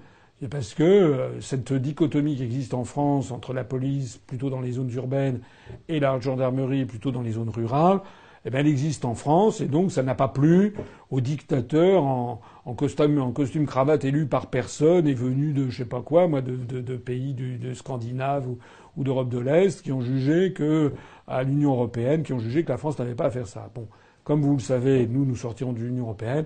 Parce 0.46 0.74
que 0.74 0.84
euh, 0.84 1.40
cette 1.40 1.72
dichotomie 1.72 2.36
qui 2.36 2.44
existe 2.44 2.72
en 2.72 2.84
France 2.84 3.32
entre 3.32 3.52
la 3.52 3.64
police 3.64 4.18
plutôt 4.18 4.50
dans 4.50 4.60
les 4.60 4.72
zones 4.72 4.90
urbaines 4.92 5.40
et 5.88 5.98
la 5.98 6.18
gendarmerie 6.20 6.84
plutôt 6.84 7.10
dans 7.10 7.22
les 7.22 7.32
zones 7.32 7.48
rurales, 7.48 8.00
eh 8.44 8.50
bien, 8.50 8.60
elle 8.60 8.68
existe 8.68 9.04
en 9.04 9.14
France 9.14 9.60
et 9.60 9.66
donc 9.66 9.90
ça 9.90 10.04
n'a 10.04 10.14
pas 10.14 10.28
plu 10.28 10.74
aux 11.10 11.20
dictateurs 11.20 12.04
en, 12.04 12.40
costume, 12.76 13.20
en 13.20 13.32
costume 13.32 13.66
cravate 13.66 14.04
élu 14.04 14.26
par 14.26 14.46
personne 14.46 15.08
et 15.08 15.14
venu 15.14 15.52
de 15.52 15.68
je 15.68 15.78
sais 15.78 15.84
pas 15.84 16.02
quoi, 16.02 16.28
moi, 16.28 16.40
de, 16.40 16.54
de, 16.54 16.96
pays 16.96 17.34
du, 17.34 17.58
de 17.58 17.74
Scandinave 17.74 18.48
ou, 18.48 18.58
ou 18.96 19.02
d'Europe 19.02 19.28
de 19.28 19.38
l'Est 19.38 19.82
qui 19.82 19.90
ont 19.90 20.02
jugé 20.02 20.52
que 20.52 20.92
à 21.26 21.42
l'Union 21.42 21.72
européenne, 21.72 22.22
qui 22.22 22.32
ont 22.32 22.38
jugé 22.38 22.62
que 22.62 22.70
la 22.70 22.78
France 22.78 22.96
n'avait 23.00 23.16
pas 23.16 23.26
à 23.26 23.30
faire 23.30 23.48
ça. 23.48 23.70
Bon, 23.74 23.88
comme 24.22 24.42
vous 24.42 24.54
le 24.54 24.60
savez, 24.60 25.08
nous 25.08 25.24
nous 25.24 25.36
sortirons 25.36 25.72
de 25.72 25.80
l'Union 25.80 26.04
européenne 26.04 26.44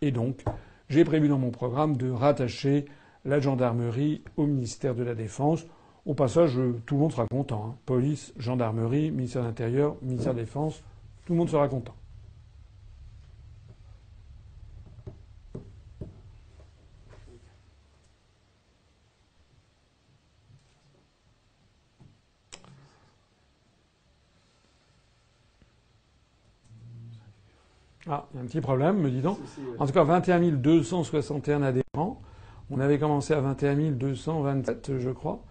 et 0.00 0.12
donc 0.12 0.42
j'ai 0.88 1.04
prévu 1.04 1.28
dans 1.28 1.38
mon 1.38 1.50
programme 1.50 1.98
de 1.98 2.10
rattacher 2.10 2.86
la 3.24 3.40
gendarmerie 3.40 4.22
au 4.36 4.46
ministère 4.46 4.94
de 4.94 5.02
la 5.02 5.14
Défense. 5.14 5.64
Au 6.06 6.14
passage, 6.14 6.58
tout 6.86 6.94
le 6.94 7.00
monde 7.00 7.12
sera 7.12 7.26
content. 7.26 7.66
Hein. 7.70 7.76
Police, 7.86 8.32
gendarmerie, 8.36 9.10
ministère 9.10 9.42
de 9.42 9.46
l'Intérieur, 9.46 9.96
ministère 10.02 10.34
de 10.34 10.38
la 10.38 10.44
Défense, 10.44 10.82
tout 11.24 11.32
le 11.32 11.38
monde 11.38 11.48
sera 11.48 11.68
content. 11.68 11.94
Ah, 28.06 28.26
il 28.32 28.36
y 28.36 28.40
a 28.40 28.42
un 28.42 28.46
petit 28.46 28.60
problème, 28.60 28.98
me 28.98 29.10
dis 29.10 29.22
donc. 29.22 29.38
En 29.78 29.86
tout 29.86 29.92
cas, 29.92 30.04
21 30.04 30.52
261 30.52 31.62
adhérents. 31.62 32.20
On 32.70 32.80
avait 32.80 32.98
commencé 32.98 33.34
à 33.34 33.40
21 33.40 33.92
227, 33.92 34.98
je 34.98 35.10
crois. 35.10 35.42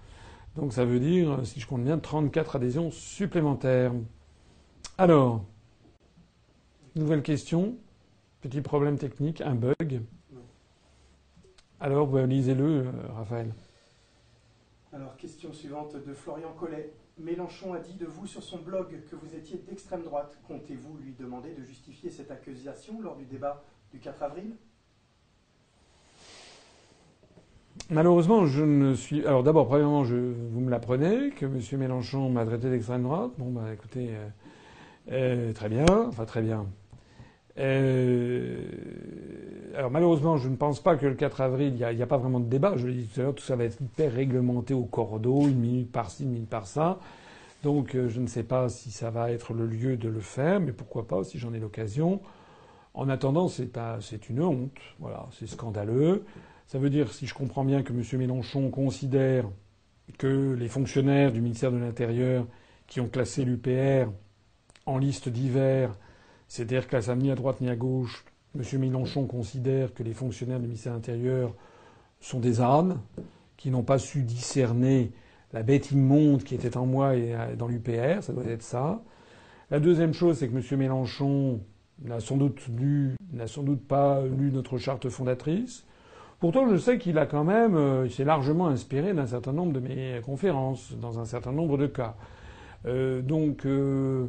Donc 0.55 0.73
ça 0.73 0.85
veut 0.85 0.99
dire, 0.99 1.39
si 1.45 1.59
je 1.59 1.67
compte 1.67 1.83
bien, 1.83 1.97
34 1.97 2.57
adhésions 2.57 2.91
supplémentaires. 2.91 3.93
Alors, 4.97 5.43
nouvelle 6.95 7.23
question. 7.23 7.75
Petit 8.41 8.61
problème 8.61 8.97
technique, 8.97 9.41
un 9.41 9.55
bug. 9.55 10.01
Alors, 11.79 12.15
lisez-le, 12.17 12.87
euh, 12.87 12.91
Raphaël. 13.15 13.53
Alors, 14.91 15.15
question 15.17 15.51
suivante 15.53 15.95
de 15.95 16.13
Florian 16.13 16.53
Collet. 16.53 16.93
Mélenchon 17.17 17.73
a 17.73 17.79
dit 17.79 17.93
de 17.93 18.05
vous 18.05 18.27
sur 18.27 18.43
son 18.43 18.59
blog 18.59 19.01
que 19.09 19.15
vous 19.15 19.35
étiez 19.35 19.57
d'extrême 19.57 20.03
droite. 20.03 20.37
Comptez-vous 20.47 20.97
lui 20.97 21.13
demander 21.13 21.53
de 21.53 21.63
justifier 21.63 22.09
cette 22.09 22.31
accusation 22.31 23.01
lors 23.01 23.15
du 23.15 23.25
débat 23.25 23.63
du 23.91 23.99
4 23.99 24.23
avril? 24.23 24.55
Malheureusement, 27.89 28.45
je 28.45 28.63
ne 28.63 28.93
suis. 28.93 29.25
Alors 29.25 29.43
d'abord, 29.43 29.67
premièrement, 29.67 30.03
vous 30.03 30.59
me 30.59 30.69
l'apprenez 30.69 31.31
que 31.31 31.45
M. 31.45 31.59
Mélenchon 31.79 32.29
m'a 32.29 32.45
traité 32.45 32.69
d'extrême 32.69 33.03
droite. 33.03 33.31
Bon, 33.37 33.51
bah 33.51 33.73
écoutez, 33.73 34.09
euh, 34.11 34.29
euh, 35.11 35.53
très 35.53 35.69
bien, 35.69 35.85
enfin 36.07 36.25
très 36.25 36.41
bien. 36.41 36.65
Euh... 37.59 38.63
Alors 39.75 39.91
malheureusement, 39.91 40.37
je 40.37 40.49
ne 40.49 40.55
pense 40.55 40.79
pas 40.79 40.95
que 40.95 41.05
le 41.05 41.15
4 41.15 41.41
avril, 41.41 41.75
il 41.77 41.95
n'y 41.95 42.01
a, 42.01 42.07
pas 42.07 42.17
vraiment 42.17 42.39
de 42.39 42.45
débat. 42.45 42.73
Je 42.77 42.87
l'ai 42.87 42.93
dit 42.93 43.07
tout 43.07 43.19
à 43.19 43.23
l'heure, 43.23 43.35
tout 43.35 43.43
ça 43.43 43.55
va 43.55 43.65
être 43.65 43.81
hyper 43.81 44.11
réglementé 44.13 44.73
au 44.73 44.85
cordeau, 44.85 45.41
une 45.47 45.59
minute 45.59 45.91
par-ci, 45.91 46.23
une 46.23 46.31
minute 46.31 46.49
par-ça. 46.49 46.99
Donc 47.63 47.95
je 47.95 48.19
ne 48.19 48.27
sais 48.27 48.43
pas 48.43 48.69
si 48.69 48.91
ça 48.91 49.09
va 49.09 49.31
être 49.31 49.53
le 49.53 49.65
lieu 49.65 49.97
de 49.97 50.09
le 50.09 50.19
faire, 50.19 50.59
mais 50.59 50.71
pourquoi 50.71 51.07
pas 51.07 51.23
si 51.23 51.37
j'en 51.37 51.53
ai 51.53 51.59
l'occasion. 51.59 52.21
En 52.93 53.09
attendant, 53.09 53.47
c'est 53.47 53.71
c'est 54.01 54.29
une 54.29 54.41
honte. 54.41 54.79
Voilà, 54.99 55.25
c'est 55.31 55.47
scandaleux. 55.47 56.23
Ça 56.73 56.79
veut 56.79 56.89
dire, 56.89 57.13
si 57.13 57.27
je 57.27 57.35
comprends 57.35 57.63
bien, 57.63 57.83
que 57.83 57.93
M. 57.93 58.01
Mélenchon 58.17 58.71
considère 58.71 59.47
que 60.17 60.53
les 60.53 60.67
fonctionnaires 60.67 61.31
du 61.31 61.39
ministère 61.39 61.71
de 61.71 61.77
l'Intérieur 61.77 62.47
qui 62.87 62.99
ont 62.99 63.07
classé 63.07 63.45
l'UPR 63.45 64.11
en 64.87 64.97
liste 64.97 65.29
divers, 65.29 65.95
c'est-à-dire 66.47 66.87
classe 66.87 67.09
ni 67.09 67.29
à 67.29 67.35
droite 67.35 67.61
ni 67.61 67.69
à 67.69 67.75
gauche, 67.75 68.25
M. 68.55 68.79
Mélenchon 68.79 69.27
considère 69.27 69.93
que 69.93 70.01
les 70.01 70.15
fonctionnaires 70.15 70.59
du 70.59 70.65
ministère 70.65 70.93
de 70.93 70.97
l'Intérieur 70.97 71.53
sont 72.19 72.39
des 72.39 72.59
ânes, 72.59 72.99
qui 73.55 73.69
n'ont 73.69 73.83
pas 73.83 73.99
su 73.99 74.23
discerner 74.23 75.11
la 75.53 75.61
bête 75.61 75.91
immonde 75.91 76.43
qui 76.43 76.55
était 76.55 76.75
en 76.75 76.87
moi 76.87 77.15
et 77.15 77.35
dans 77.55 77.67
l'UPR, 77.67 78.23
ça 78.23 78.33
doit 78.33 78.45
être 78.45 78.63
ça. 78.63 79.03
La 79.69 79.79
deuxième 79.79 80.15
chose, 80.15 80.39
c'est 80.39 80.47
que 80.47 80.57
M. 80.57 80.79
Mélenchon 80.79 81.59
n'a 82.01 82.19
sans 82.19 82.37
doute 82.37 82.57
pas 83.87 84.25
lu 84.25 84.49
notre 84.51 84.79
charte 84.79 85.07
fondatrice. 85.09 85.85
Pourtant, 86.43 86.69
je 86.69 86.75
sais 86.75 86.97
qu'il 86.97 87.17
a 87.19 87.25
quand 87.25 87.45
même, 87.45 87.77
euh, 87.77 88.09
s'est 88.09 88.25
largement 88.25 88.67
inspiré 88.67 89.13
d'un 89.13 89.27
certain 89.27 89.53
nombre 89.53 89.71
de 89.71 89.79
mes 89.79 90.19
conférences, 90.25 90.91
dans 90.99 91.17
un 91.17 91.23
certain 91.23 91.53
nombre 91.53 91.77
de 91.77 91.87
cas. 91.87 92.15
Euh, 92.85 93.21
donc, 93.21 93.65
euh, 93.65 94.25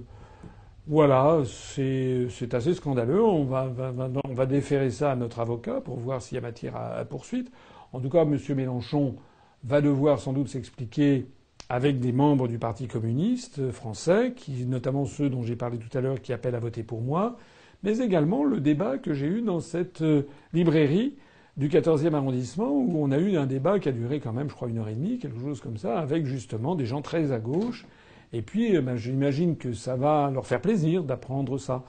voilà, 0.87 1.43
c'est 1.45 2.55
assez 2.55 2.75
scandaleux. 2.75 3.21
On 3.21 3.43
va, 3.43 4.47
déférer 4.47 4.91
ça 4.91 5.11
à 5.11 5.17
notre 5.17 5.41
avocat 5.41 5.81
pour 5.81 5.99
voir 5.99 6.23
s'il 6.23 6.37
y 6.37 6.39
a 6.39 6.41
matière 6.41 6.77
à, 6.77 7.05
poursuite. 7.05 7.51
En 7.93 7.99
tout 7.99 8.11
cas, 8.11 8.23
M. 8.23 8.39
Mélenchon 8.55 9.17
va 9.65 9.81
devoir 9.81 10.21
sans 10.21 10.33
doute 10.33 10.47
s'expliquer 10.47 11.27
avec 11.69 11.99
des 11.99 12.13
membres 12.13 12.47
du 12.47 12.61
Parti 12.61 12.87
communiste 12.87 13.73
français, 13.73 14.33
notamment 14.69 15.05
ceux 15.05 15.31
dont 15.31 15.43
j'ai 15.43 15.57
parlé 15.57 15.79
tout 15.79 15.99
à 15.99 16.01
l'heure, 16.01 16.23
qui 16.23 16.33
appellent 16.33 16.55
à 16.55 16.61
voter 16.61 16.85
pour 16.85 17.01
moi, 17.01 17.39
mais 17.83 17.99
également 17.99 18.45
le 18.45 18.61
débat 18.61 18.99
que 18.99 19.15
j'ai 19.15 19.27
eu 19.27 19.43
dans 19.43 19.59
cette 19.59 20.05
librairie 20.53 21.17
du 21.57 21.69
14e 21.69 22.15
arrondissement 22.15 22.71
où 22.71 22.97
on 22.97 23.13
a 23.13 23.19
eu 23.19 23.37
un 23.37 23.47
débat 23.47 23.79
qui 23.79 23.89
a 23.89 23.93
duré 23.93 24.21
quand 24.21 24.33
même, 24.33 24.49
je 24.49 24.55
crois, 24.55 24.69
une 24.69 24.79
heure 24.79 24.89
et 24.89 24.95
demie, 24.95 25.19
quelque 25.19 25.41
chose 25.41 25.61
comme 25.61 25.77
ça, 25.77 25.99
avec 25.99 26.27
justement 26.27 26.75
des 26.75 26.87
gens 26.87 27.01
très 27.01 27.33
à 27.33 27.39
gauche. 27.39 27.87
Et 28.33 28.43
puis, 28.43 28.77
euh, 28.77 28.83
ben, 28.83 28.97
j'imagine 28.97 29.57
que 29.57 29.73
ça 29.73 29.95
va 29.95 30.31
leur 30.33 30.47
faire 30.47 30.61
plaisir 30.61 31.05
d'apprendre 31.05 31.59
ça. 31.59 31.85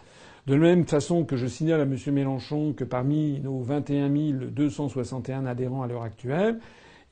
De 0.45 0.53
la 0.53 0.59
même 0.59 0.85
façon 0.85 1.25
que 1.25 1.35
je 1.35 1.47
signale 1.47 1.81
à 1.81 1.83
M. 1.83 1.97
Mélenchon 2.13 2.73
que 2.73 2.83
parmi 2.83 3.39
nos 3.39 3.61
21 3.61 4.09
261 4.51 5.47
adhérents 5.47 5.81
à 5.81 5.87
l'heure 5.87 6.03
actuelle, 6.03 6.59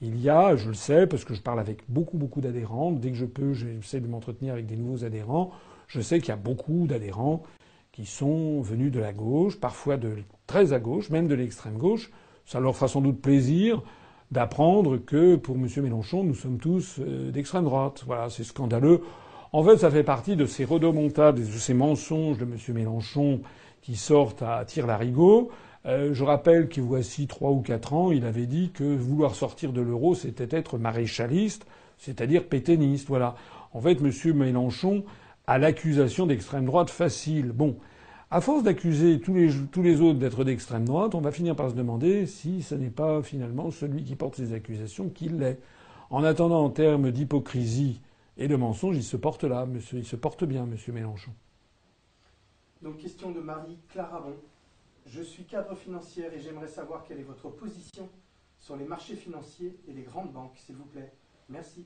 il 0.01 0.21
y 0.21 0.29
a, 0.29 0.55
je 0.55 0.67
le 0.67 0.75
sais, 0.75 1.07
parce 1.07 1.25
que 1.25 1.33
je 1.33 1.41
parle 1.41 1.59
avec 1.59 1.83
beaucoup, 1.89 2.17
beaucoup 2.17 2.41
d'adhérents, 2.41 2.91
dès 2.91 3.09
que 3.09 3.15
je 3.15 3.25
peux, 3.25 3.53
j'essaie 3.53 4.01
de 4.01 4.07
m'entretenir 4.07 4.53
avec 4.53 4.67
des 4.67 4.75
nouveaux 4.75 5.03
adhérents, 5.03 5.51
je 5.87 6.01
sais 6.01 6.19
qu'il 6.19 6.29
y 6.29 6.33
a 6.33 6.35
beaucoup 6.35 6.85
d'adhérents 6.85 7.41
qui 7.91 8.05
sont 8.05 8.61
venus 8.61 8.91
de 8.91 8.99
la 8.99 9.13
gauche, 9.13 9.59
parfois 9.59 9.97
de 9.97 10.17
très 10.45 10.73
à 10.73 10.79
gauche, 10.79 11.09
même 11.09 11.27
de 11.27 11.35
l'extrême 11.35 11.77
gauche, 11.77 12.11
ça 12.45 12.59
leur 12.59 12.75
fera 12.75 12.87
sans 12.87 13.01
doute 13.01 13.21
plaisir 13.21 13.81
d'apprendre 14.31 14.97
que 14.97 15.35
pour 15.35 15.55
M. 15.55 15.67
Mélenchon, 15.77 16.23
nous 16.23 16.33
sommes 16.33 16.57
tous 16.57 16.99
euh, 16.99 17.31
d'extrême 17.31 17.65
droite. 17.65 18.03
Voilà, 18.05 18.29
c'est 18.29 18.43
scandaleux. 18.43 19.01
En 19.51 19.63
fait, 19.63 19.77
ça 19.77 19.91
fait 19.91 20.03
partie 20.03 20.35
de 20.35 20.45
ces 20.47 20.65
redomontables, 20.65 21.39
de 21.39 21.45
ces 21.45 21.75
mensonges 21.75 22.39
de 22.39 22.43
M. 22.43 22.57
Mélenchon 22.69 23.41
qui 23.81 23.95
sortent 23.95 24.41
à 24.41 24.65
tir 24.65 24.87
larigot. 24.87 25.51
Euh, 25.85 26.13
je 26.13 26.23
rappelle 26.23 26.69
qu'il 26.69 26.83
voici 26.83 27.27
trois 27.27 27.51
ou 27.51 27.61
quatre 27.61 27.93
ans, 27.93 28.11
il 28.11 28.25
avait 28.25 28.47
dit 28.47 28.71
que 28.73 28.83
vouloir 28.83 29.35
sortir 29.35 29.73
de 29.73 29.81
l'euro, 29.81 30.15
c'était 30.15 30.55
être 30.55 30.77
maréchaliste, 30.77 31.65
c'est-à-dire 31.97 32.45
pétainiste. 32.45 33.07
Voilà. 33.07 33.35
En 33.73 33.81
fait, 33.81 33.99
M. 34.01 34.33
Mélenchon 34.33 35.03
a 35.45 35.57
l'accusation 35.57 36.25
d'extrême 36.25 36.65
droite 36.65 36.89
facile. 36.89 37.51
Bon, 37.51 37.75
à 38.33 38.41
force 38.41 38.63
d'accuser 38.63 39.19
tous 39.19 39.35
les, 39.35 40.01
autres 40.01 40.17
d'être 40.17 40.43
d'extrême 40.43 40.85
droite, 40.85 41.13
on 41.13 41.21
va 41.21 41.31
finir 41.31 41.55
par 41.55 41.69
se 41.69 41.75
demander 41.75 42.25
si 42.25 42.63
ce 42.63 42.73
n'est 42.73 42.89
pas 42.89 43.21
finalement 43.21 43.69
celui 43.69 44.03
qui 44.03 44.15
porte 44.15 44.37
ces 44.37 44.53
accusations 44.53 45.07
qui 45.09 45.29
l'est. 45.29 45.59
En 46.09 46.23
attendant, 46.23 46.65
en 46.65 46.71
termes 46.71 47.11
d'hypocrisie 47.11 48.01
et 48.37 48.47
de 48.47 48.55
mensonge, 48.55 48.97
il 48.97 49.03
se 49.03 49.17
porte 49.17 49.43
là, 49.43 49.67
monsieur, 49.67 49.99
il 49.99 50.05
se 50.05 50.15
porte 50.15 50.45
bien, 50.45 50.65
monsieur 50.65 50.91
Mélenchon. 50.93 51.31
Donc, 52.81 52.97
question 52.97 53.29
de 53.29 53.39
Marie 53.39 53.77
Clarabon. 53.89 54.33
Je 55.05 55.21
suis 55.21 55.43
cadre 55.43 55.75
financière 55.75 56.33
et 56.33 56.39
j'aimerais 56.39 56.67
savoir 56.67 57.03
quelle 57.03 57.19
est 57.19 57.23
votre 57.23 57.49
position 57.49 58.09
sur 58.57 58.75
les 58.75 58.85
marchés 58.85 59.15
financiers 59.15 59.77
et 59.87 59.93
les 59.93 60.01
grandes 60.01 60.31
banques, 60.31 60.57
s'il 60.57 60.75
vous 60.75 60.85
plaît. 60.85 61.13
Merci. 61.49 61.85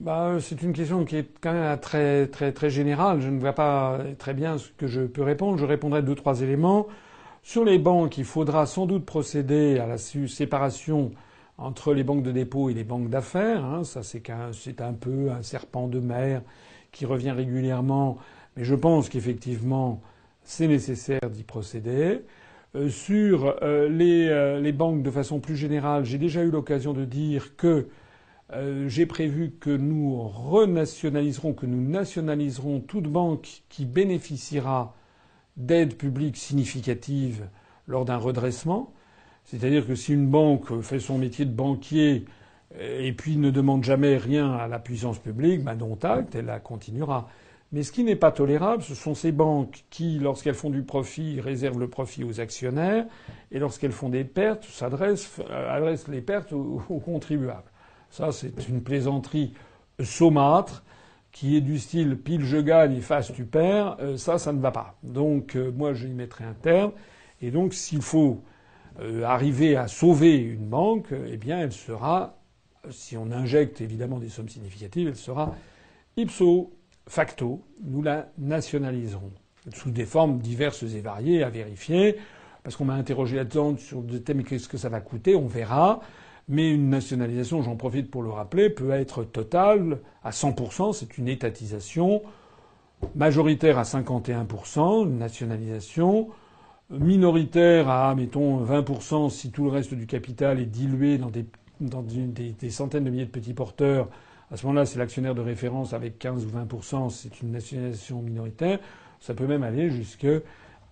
Bah, 0.00 0.36
C'est 0.40 0.62
une 0.62 0.72
question 0.72 1.04
qui 1.04 1.16
est 1.16 1.28
quand 1.40 1.52
même 1.52 1.78
très, 1.78 2.26
très, 2.26 2.70
générale. 2.70 3.20
Je 3.20 3.28
ne 3.28 3.38
vois 3.40 3.52
pas 3.52 3.98
très 4.18 4.34
bien 4.34 4.58
ce 4.58 4.70
que 4.76 4.86
je 4.86 5.02
peux 5.02 5.22
répondre. 5.22 5.58
Je 5.58 5.64
répondrai 5.64 6.02
deux, 6.02 6.14
trois 6.14 6.42
éléments. 6.42 6.86
Sur 7.42 7.64
les 7.64 7.78
banques, 7.78 8.18
il 8.18 8.24
faudra 8.24 8.66
sans 8.66 8.86
doute 8.86 9.04
procéder 9.04 9.78
à 9.78 9.86
la 9.86 9.98
séparation 9.98 11.10
entre 11.58 11.94
les 11.94 12.04
banques 12.04 12.22
de 12.22 12.32
dépôt 12.32 12.70
et 12.70 12.74
les 12.74 12.84
banques 12.84 13.10
d'affaires. 13.10 13.64
Hein. 13.64 13.84
Ça, 13.84 14.02
c'est 14.02 14.30
un 14.80 14.92
peu 14.92 15.30
un 15.30 15.42
serpent 15.42 15.88
de 15.88 16.00
mer 16.00 16.42
qui 16.92 17.06
revient 17.06 17.32
régulièrement. 17.32 18.18
Mais 18.56 18.64
je 18.64 18.74
pense 18.74 19.08
qu'effectivement, 19.08 20.00
c'est 20.44 20.68
nécessaire 20.68 21.30
d'y 21.30 21.42
procéder. 21.42 22.22
Euh, 22.74 22.88
sur 22.88 23.46
euh, 23.62 23.88
euh, 23.90 24.60
les 24.60 24.72
banques 24.72 25.02
de 25.02 25.10
façon 25.10 25.40
plus 25.40 25.56
générale, 25.56 26.04
j'ai 26.04 26.18
déjà 26.18 26.42
eu 26.42 26.50
l'occasion 26.50 26.92
de 26.92 27.04
dire 27.04 27.56
que 27.56 27.88
euh, 28.52 28.88
j'ai 28.88 29.06
prévu 29.06 29.52
que 29.60 29.70
nous 29.70 30.20
renationaliserons, 30.22 31.52
que 31.52 31.66
nous 31.66 31.80
nationaliserons 31.80 32.80
toute 32.80 33.08
banque 33.08 33.62
qui 33.68 33.84
bénéficiera 33.84 34.94
d'aides 35.56 35.96
publiques 35.96 36.36
significatives 36.36 37.48
lors 37.86 38.04
d'un 38.04 38.16
redressement. 38.16 38.92
C'est-à-dire 39.44 39.86
que 39.86 39.94
si 39.94 40.12
une 40.12 40.28
banque 40.28 40.80
fait 40.82 41.00
son 41.00 41.18
métier 41.18 41.44
de 41.44 41.54
banquier 41.54 42.24
et 42.78 43.12
puis 43.12 43.36
ne 43.36 43.50
demande 43.50 43.84
jamais 43.84 44.16
rien 44.16 44.52
à 44.52 44.66
la 44.66 44.78
puissance 44.78 45.18
publique, 45.18 45.62
ben 45.62 45.74
dont 45.74 45.98
acte, 46.02 46.34
elle 46.34 46.46
la 46.46 46.60
continuera. 46.60 47.28
Mais 47.72 47.82
ce 47.82 47.90
qui 47.90 48.04
n'est 48.04 48.16
pas 48.16 48.30
tolérable, 48.30 48.82
ce 48.82 48.94
sont 48.94 49.14
ces 49.14 49.32
banques 49.32 49.84
qui, 49.88 50.18
lorsqu'elles 50.18 50.54
font 50.54 50.68
du 50.68 50.82
profit, 50.82 51.40
réservent 51.40 51.80
le 51.80 51.88
profit 51.88 52.22
aux 52.22 52.38
actionnaires, 52.38 53.06
et 53.50 53.58
lorsqu'elles 53.58 53.92
font 53.92 54.10
des 54.10 54.24
pertes, 54.24 54.64
s'adressent, 54.64 55.40
euh, 55.50 55.96
les 56.08 56.20
pertes 56.20 56.52
aux, 56.52 56.82
contribuables. 57.02 57.71
Ça, 58.12 58.30
c'est 58.30 58.68
une 58.68 58.82
plaisanterie 58.82 59.54
saumâtre 59.98 60.84
qui 61.32 61.56
est 61.56 61.62
du 61.62 61.78
style 61.78 62.18
pile 62.18 62.44
je 62.44 62.58
gagne 62.58 62.94
et 62.94 63.00
face 63.00 63.32
tu 63.32 63.44
perds. 63.44 63.96
Euh, 64.00 64.18
ça, 64.18 64.38
ça 64.38 64.52
ne 64.52 64.60
va 64.60 64.70
pas. 64.70 64.98
Donc, 65.02 65.56
euh, 65.56 65.72
moi, 65.74 65.94
je 65.94 66.06
y 66.06 66.12
mettrai 66.12 66.44
un 66.44 66.52
terme. 66.52 66.92
Et 67.40 67.50
donc, 67.50 67.74
s'il 67.74 68.02
faut 68.02 68.42
arriver 69.24 69.74
à 69.74 69.88
sauver 69.88 70.36
une 70.36 70.66
banque, 70.66 71.14
eh 71.26 71.38
bien, 71.38 71.58
elle 71.58 71.72
sera, 71.72 72.36
si 72.90 73.16
on 73.16 73.32
injecte 73.32 73.80
évidemment 73.80 74.18
des 74.18 74.28
sommes 74.28 74.50
significatives, 74.50 75.08
elle 75.08 75.16
sera 75.16 75.56
ipso 76.18 76.72
facto, 77.08 77.62
nous 77.82 78.02
la 78.02 78.28
nationaliserons 78.36 79.32
sous 79.74 79.90
des 79.90 80.04
formes 80.04 80.38
diverses 80.40 80.82
et 80.82 81.00
variées 81.00 81.42
à 81.42 81.48
vérifier, 81.48 82.16
parce 82.62 82.76
qu'on 82.76 82.84
m'a 82.84 82.94
interrogé 82.94 83.36
là-dedans 83.36 83.76
sur 83.78 84.02
des 84.02 84.22
thèmes 84.22 84.44
qu'est-ce 84.44 84.68
que 84.68 84.76
ça 84.76 84.90
va 84.90 85.00
coûter, 85.00 85.34
on 85.34 85.46
verra. 85.46 86.00
Mais 86.52 86.70
une 86.70 86.90
nationalisation, 86.90 87.62
j'en 87.62 87.76
profite 87.76 88.10
pour 88.10 88.22
le 88.22 88.28
rappeler, 88.28 88.68
peut 88.68 88.90
être 88.90 89.24
totale 89.24 90.00
à 90.22 90.32
100%, 90.32 90.92
c'est 90.92 91.16
une 91.16 91.26
étatisation, 91.26 92.20
majoritaire 93.14 93.78
à 93.78 93.84
51%, 93.84 95.06
une 95.06 95.16
nationalisation, 95.16 96.28
minoritaire 96.90 97.88
à, 97.88 98.14
mettons, 98.14 98.62
20% 98.62 99.30
si 99.30 99.50
tout 99.50 99.64
le 99.64 99.70
reste 99.70 99.94
du 99.94 100.06
capital 100.06 100.60
est 100.60 100.66
dilué 100.66 101.16
dans 101.16 101.30
des, 101.30 101.46
centaines 102.68 103.04
de 103.04 103.10
milliers 103.10 103.24
de 103.24 103.30
petits 103.30 103.54
porteurs 103.54 104.10
à 104.50 104.58
ce 104.58 104.66
moment-là, 104.66 104.84
c'est 104.84 104.98
l'actionnaire 104.98 105.34
de 105.34 105.40
référence 105.40 105.94
avec 105.94 106.18
15 106.18 106.44
ou 106.44 106.50
20 106.50 106.68
c'est 107.08 107.40
une 107.40 107.52
nationalisation 107.52 108.20
minoritaire. 108.20 108.78
Ça 109.20 109.32
peut 109.32 109.46
même 109.46 109.62
aller 109.62 109.88
jusqu'à 109.88 110.40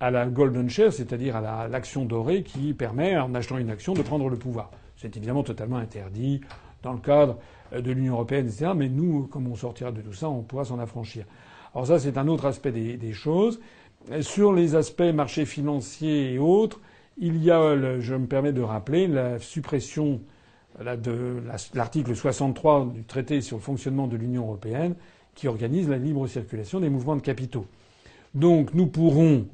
la 0.00 0.24
golden 0.24 0.70
share, 0.70 0.90
c'est-à-dire 0.90 1.36
à 1.36 1.68
l'action 1.68 2.06
dorée 2.06 2.44
qui 2.44 2.72
permet, 2.72 3.18
en 3.18 3.34
achetant 3.34 3.58
une 3.58 3.68
action, 3.68 3.92
de 3.92 4.00
prendre 4.00 4.30
le 4.30 4.38
pouvoir. 4.38 4.70
C'est 5.00 5.16
évidemment 5.16 5.42
totalement 5.42 5.78
interdit 5.78 6.42
dans 6.82 6.92
le 6.92 6.98
cadre 6.98 7.38
de 7.72 7.90
l'Union 7.90 8.14
européenne, 8.14 8.46
etc. 8.46 8.72
Mais 8.76 8.90
nous, 8.90 9.28
comme 9.28 9.46
on 9.46 9.56
sortira 9.56 9.92
de 9.92 10.02
tout 10.02 10.12
ça, 10.12 10.28
on 10.28 10.42
pourra 10.42 10.66
s'en 10.66 10.78
affranchir. 10.78 11.24
Alors 11.74 11.86
ça, 11.86 11.98
c'est 11.98 12.18
un 12.18 12.28
autre 12.28 12.44
aspect 12.44 12.70
des, 12.70 13.12
choses. 13.12 13.60
Sur 14.20 14.52
les 14.52 14.74
aspects 14.74 15.00
marchés 15.00 15.46
financiers 15.46 16.34
et 16.34 16.38
autres, 16.38 16.80
il 17.16 17.42
y 17.42 17.50
a, 17.50 17.98
je 17.98 18.14
me 18.14 18.26
permets 18.26 18.52
de 18.52 18.60
rappeler, 18.60 19.06
la 19.06 19.38
suppression 19.38 20.20
de 20.78 21.42
l'article 21.74 22.14
63 22.14 22.90
du 22.94 23.04
traité 23.04 23.40
sur 23.40 23.56
le 23.56 23.62
fonctionnement 23.62 24.06
de 24.06 24.16
l'Union 24.16 24.42
européenne 24.42 24.96
qui 25.34 25.48
organise 25.48 25.88
la 25.88 25.96
libre 25.96 26.26
circulation 26.26 26.78
des 26.80 26.90
mouvements 26.90 27.16
de 27.16 27.22
capitaux. 27.22 27.66
Donc 28.34 28.74
nous 28.74 28.86
pourrons, 28.86 29.46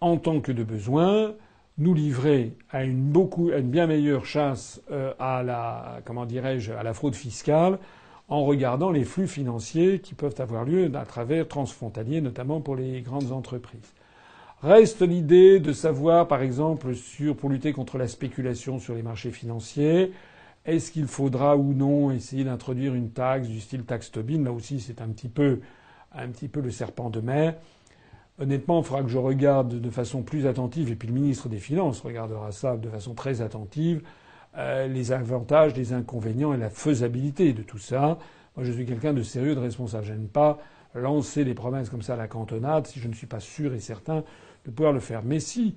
en 0.00 0.16
tant 0.16 0.40
que 0.40 0.50
de 0.50 0.64
besoin, 0.64 1.34
nous 1.78 1.94
livrer 1.94 2.54
à 2.70 2.84
une 2.84 3.12
bien 3.62 3.86
meilleure 3.86 4.26
chasse 4.26 4.82
euh, 4.90 5.12
à 5.18 5.42
la, 5.42 6.00
comment 6.04 6.26
dirais-je, 6.26 6.72
à 6.72 6.82
la 6.82 6.94
fraude 6.94 7.14
fiscale 7.14 7.78
en 8.28 8.44
regardant 8.44 8.90
les 8.90 9.04
flux 9.04 9.28
financiers 9.28 9.98
qui 9.98 10.14
peuvent 10.14 10.34
avoir 10.38 10.64
lieu 10.64 10.90
à 10.94 11.04
travers 11.04 11.46
transfrontaliers, 11.48 12.20
notamment 12.20 12.60
pour 12.60 12.76
les 12.76 13.02
grandes 13.02 13.32
entreprises. 13.32 13.92
Reste 14.62 15.02
l'idée 15.02 15.58
de 15.60 15.72
savoir, 15.72 16.28
par 16.28 16.40
exemple, 16.40 16.94
sur, 16.94 17.36
pour 17.36 17.50
lutter 17.50 17.72
contre 17.72 17.98
la 17.98 18.06
spéculation 18.06 18.78
sur 18.78 18.94
les 18.94 19.02
marchés 19.02 19.32
financiers, 19.32 20.12
est-ce 20.64 20.92
qu'il 20.92 21.06
faudra 21.08 21.56
ou 21.56 21.74
non 21.74 22.12
essayer 22.12 22.44
d'introduire 22.44 22.94
une 22.94 23.10
taxe 23.10 23.48
du 23.48 23.60
style 23.60 23.82
taxe 23.82 24.12
Tobin? 24.12 24.44
Là 24.44 24.52
aussi, 24.52 24.78
c'est 24.78 25.00
un 25.02 25.08
petit 25.08 25.28
peu, 25.28 25.60
un 26.12 26.28
petit 26.28 26.46
peu 26.46 26.60
le 26.60 26.70
serpent 26.70 27.10
de 27.10 27.20
mer. 27.20 27.56
Honnêtement, 28.42 28.80
il 28.80 28.84
faudra 28.84 29.04
que 29.04 29.08
je 29.08 29.18
regarde 29.18 29.80
de 29.80 29.90
façon 29.90 30.22
plus 30.22 30.48
attentive, 30.48 30.90
et 30.90 30.96
puis 30.96 31.06
le 31.06 31.14
ministre 31.14 31.48
des 31.48 31.58
Finances 31.58 32.00
regardera 32.00 32.50
ça 32.50 32.76
de 32.76 32.88
façon 32.88 33.14
très 33.14 33.40
attentive, 33.40 34.02
euh, 34.58 34.88
les 34.88 35.12
avantages, 35.12 35.76
les 35.76 35.92
inconvénients 35.92 36.52
et 36.52 36.56
la 36.56 36.68
faisabilité 36.68 37.52
de 37.52 37.62
tout 37.62 37.78
ça. 37.78 38.18
Moi, 38.56 38.66
je 38.66 38.72
suis 38.72 38.84
quelqu'un 38.84 39.12
de 39.12 39.22
sérieux, 39.22 39.54
de 39.54 39.60
responsable. 39.60 40.06
Je 40.06 40.12
n'aime 40.12 40.26
pas 40.26 40.58
lancer 40.96 41.44
des 41.44 41.54
promesses 41.54 41.88
comme 41.88 42.02
ça 42.02 42.14
à 42.14 42.16
la 42.16 42.26
cantonade 42.26 42.88
si 42.88 42.98
je 42.98 43.06
ne 43.06 43.14
suis 43.14 43.28
pas 43.28 43.38
sûr 43.38 43.74
et 43.74 43.78
certain 43.78 44.24
de 44.64 44.72
pouvoir 44.72 44.92
le 44.92 44.98
faire. 44.98 45.22
Mais 45.24 45.38
si 45.38 45.76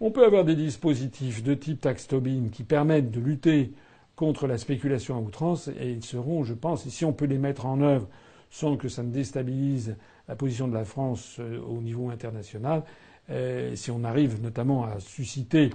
on 0.00 0.10
peut 0.10 0.24
avoir 0.24 0.46
des 0.46 0.56
dispositifs 0.56 1.42
de 1.42 1.52
type 1.52 1.82
taxe 1.82 2.08
Tobin 2.08 2.48
qui 2.50 2.64
permettent 2.64 3.10
de 3.10 3.20
lutter 3.20 3.74
contre 4.16 4.46
la 4.46 4.56
spéculation 4.56 5.16
à 5.16 5.20
outrance 5.20 5.68
et 5.68 5.90
ils 5.90 6.02
seront, 6.02 6.44
je 6.44 6.54
pense, 6.54 6.86
et 6.86 6.90
si 6.90 7.04
on 7.04 7.12
peut 7.12 7.26
les 7.26 7.36
mettre 7.36 7.66
en 7.66 7.82
œuvre 7.82 8.08
sans 8.48 8.78
que 8.78 8.88
ça 8.88 9.02
ne 9.02 9.10
déstabilise 9.10 9.96
la 10.28 10.36
position 10.36 10.68
de 10.68 10.74
la 10.74 10.84
France 10.84 11.36
euh, 11.40 11.60
au 11.60 11.80
niveau 11.80 12.10
international, 12.10 12.82
euh, 13.30 13.74
si 13.74 13.90
on 13.90 14.04
arrive 14.04 14.42
notamment 14.42 14.84
à 14.84 15.00
susciter 15.00 15.70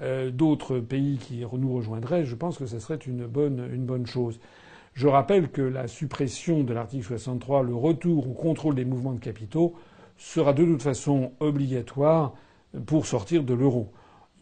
euh, 0.00 0.30
d'autres 0.30 0.78
pays 0.78 1.18
qui 1.18 1.44
nous 1.52 1.74
rejoindraient, 1.74 2.24
je 2.24 2.34
pense 2.34 2.58
que 2.58 2.66
ce 2.66 2.78
serait 2.78 2.96
une 2.96 3.26
bonne, 3.26 4.06
chose. 4.06 4.40
Je 4.94 5.06
rappelle 5.06 5.50
que 5.50 5.62
la 5.62 5.86
suppression 5.86 6.62
de 6.62 6.72
l'article 6.72 7.04
63, 7.04 7.62
le 7.62 7.74
retour 7.74 8.28
au 8.28 8.32
contrôle 8.32 8.74
des 8.74 8.84
mouvements 8.84 9.12
de 9.12 9.20
capitaux, 9.20 9.74
sera 10.16 10.52
de 10.52 10.64
toute 10.64 10.82
façon 10.82 11.32
obligatoire 11.40 12.34
pour 12.86 13.06
sortir 13.06 13.42
de 13.42 13.54
l'euro. 13.54 13.92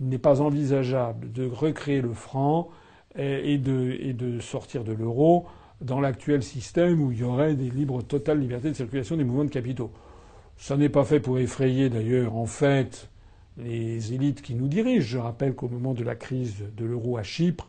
Il 0.01 0.09
n'est 0.09 0.18
pas 0.18 0.40
envisageable 0.40 1.30
de 1.30 1.47
recréer 1.47 2.01
le 2.01 2.12
franc 2.12 2.68
et 3.16 3.59
de 3.59 4.39
sortir 4.40 4.85
de 4.85 4.93
l'euro 4.93 5.47
dans 5.81 6.01
l'actuel 6.01 6.43
système 6.43 7.03
où 7.03 7.13
il 7.13 7.19
y 7.19 7.25
aurait 7.25 7.55
des 7.55 7.71
libres 7.71 8.03
totales 8.03 8.41
libertés 8.41 8.71
de 8.71 8.75
circulation 8.75 9.17
des 9.17 9.25
mouvements 9.25 9.45
de 9.45 9.51
capitaux. 9.51 9.91
Ça 10.57 10.77
n'est 10.77 10.89
pas 10.89 11.05
fait 11.05 11.21
pour 11.21 11.39
effrayer 11.39 11.89
d'ailleurs 11.89 12.35
en 12.35 12.47
fait 12.47 13.09
les 13.57 14.13
élites 14.13 14.43
qui 14.43 14.55
nous 14.55 14.69
dirigent. 14.69 15.07
Je 15.07 15.19
rappelle 15.19 15.55
qu'au 15.55 15.69
moment 15.69 15.95
de 15.95 16.05
la 16.05 16.17
crise 16.17 16.65
de 16.77 16.85
l'euro 16.85 17.17
à 17.17 17.23
Chypre, 17.23 17.69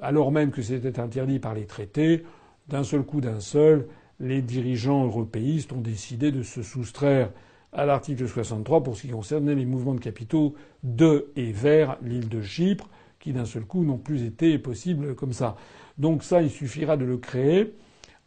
alors 0.00 0.32
même 0.32 0.50
que 0.50 0.62
c'était 0.62 0.98
interdit 0.98 1.38
par 1.38 1.54
les 1.54 1.66
traités, 1.66 2.24
d'un 2.68 2.84
seul 2.84 3.02
coup 3.02 3.20
d'un 3.20 3.40
seul, 3.40 3.86
les 4.20 4.40
dirigeants 4.40 5.04
européistes 5.04 5.72
ont 5.72 5.80
décidé 5.80 6.32
de 6.32 6.42
se 6.42 6.62
soustraire 6.62 7.30
à 7.72 7.86
l'article 7.86 8.28
63 8.28 8.82
pour 8.82 8.96
ce 8.96 9.02
qui 9.02 9.08
concernait 9.08 9.54
les 9.54 9.64
mouvements 9.64 9.94
de 9.94 10.00
capitaux 10.00 10.54
de 10.82 11.30
et 11.36 11.52
vers 11.52 11.98
l'île 12.02 12.28
de 12.28 12.42
Chypre 12.42 12.88
qui 13.18 13.32
d'un 13.32 13.44
seul 13.44 13.64
coup 13.64 13.84
n'ont 13.84 13.98
plus 13.98 14.24
été 14.24 14.58
possibles 14.58 15.14
comme 15.14 15.32
ça. 15.32 15.56
Donc 15.98 16.22
ça, 16.22 16.42
il 16.42 16.50
suffira 16.50 16.96
de 16.96 17.04
le 17.04 17.18
créer 17.18 17.74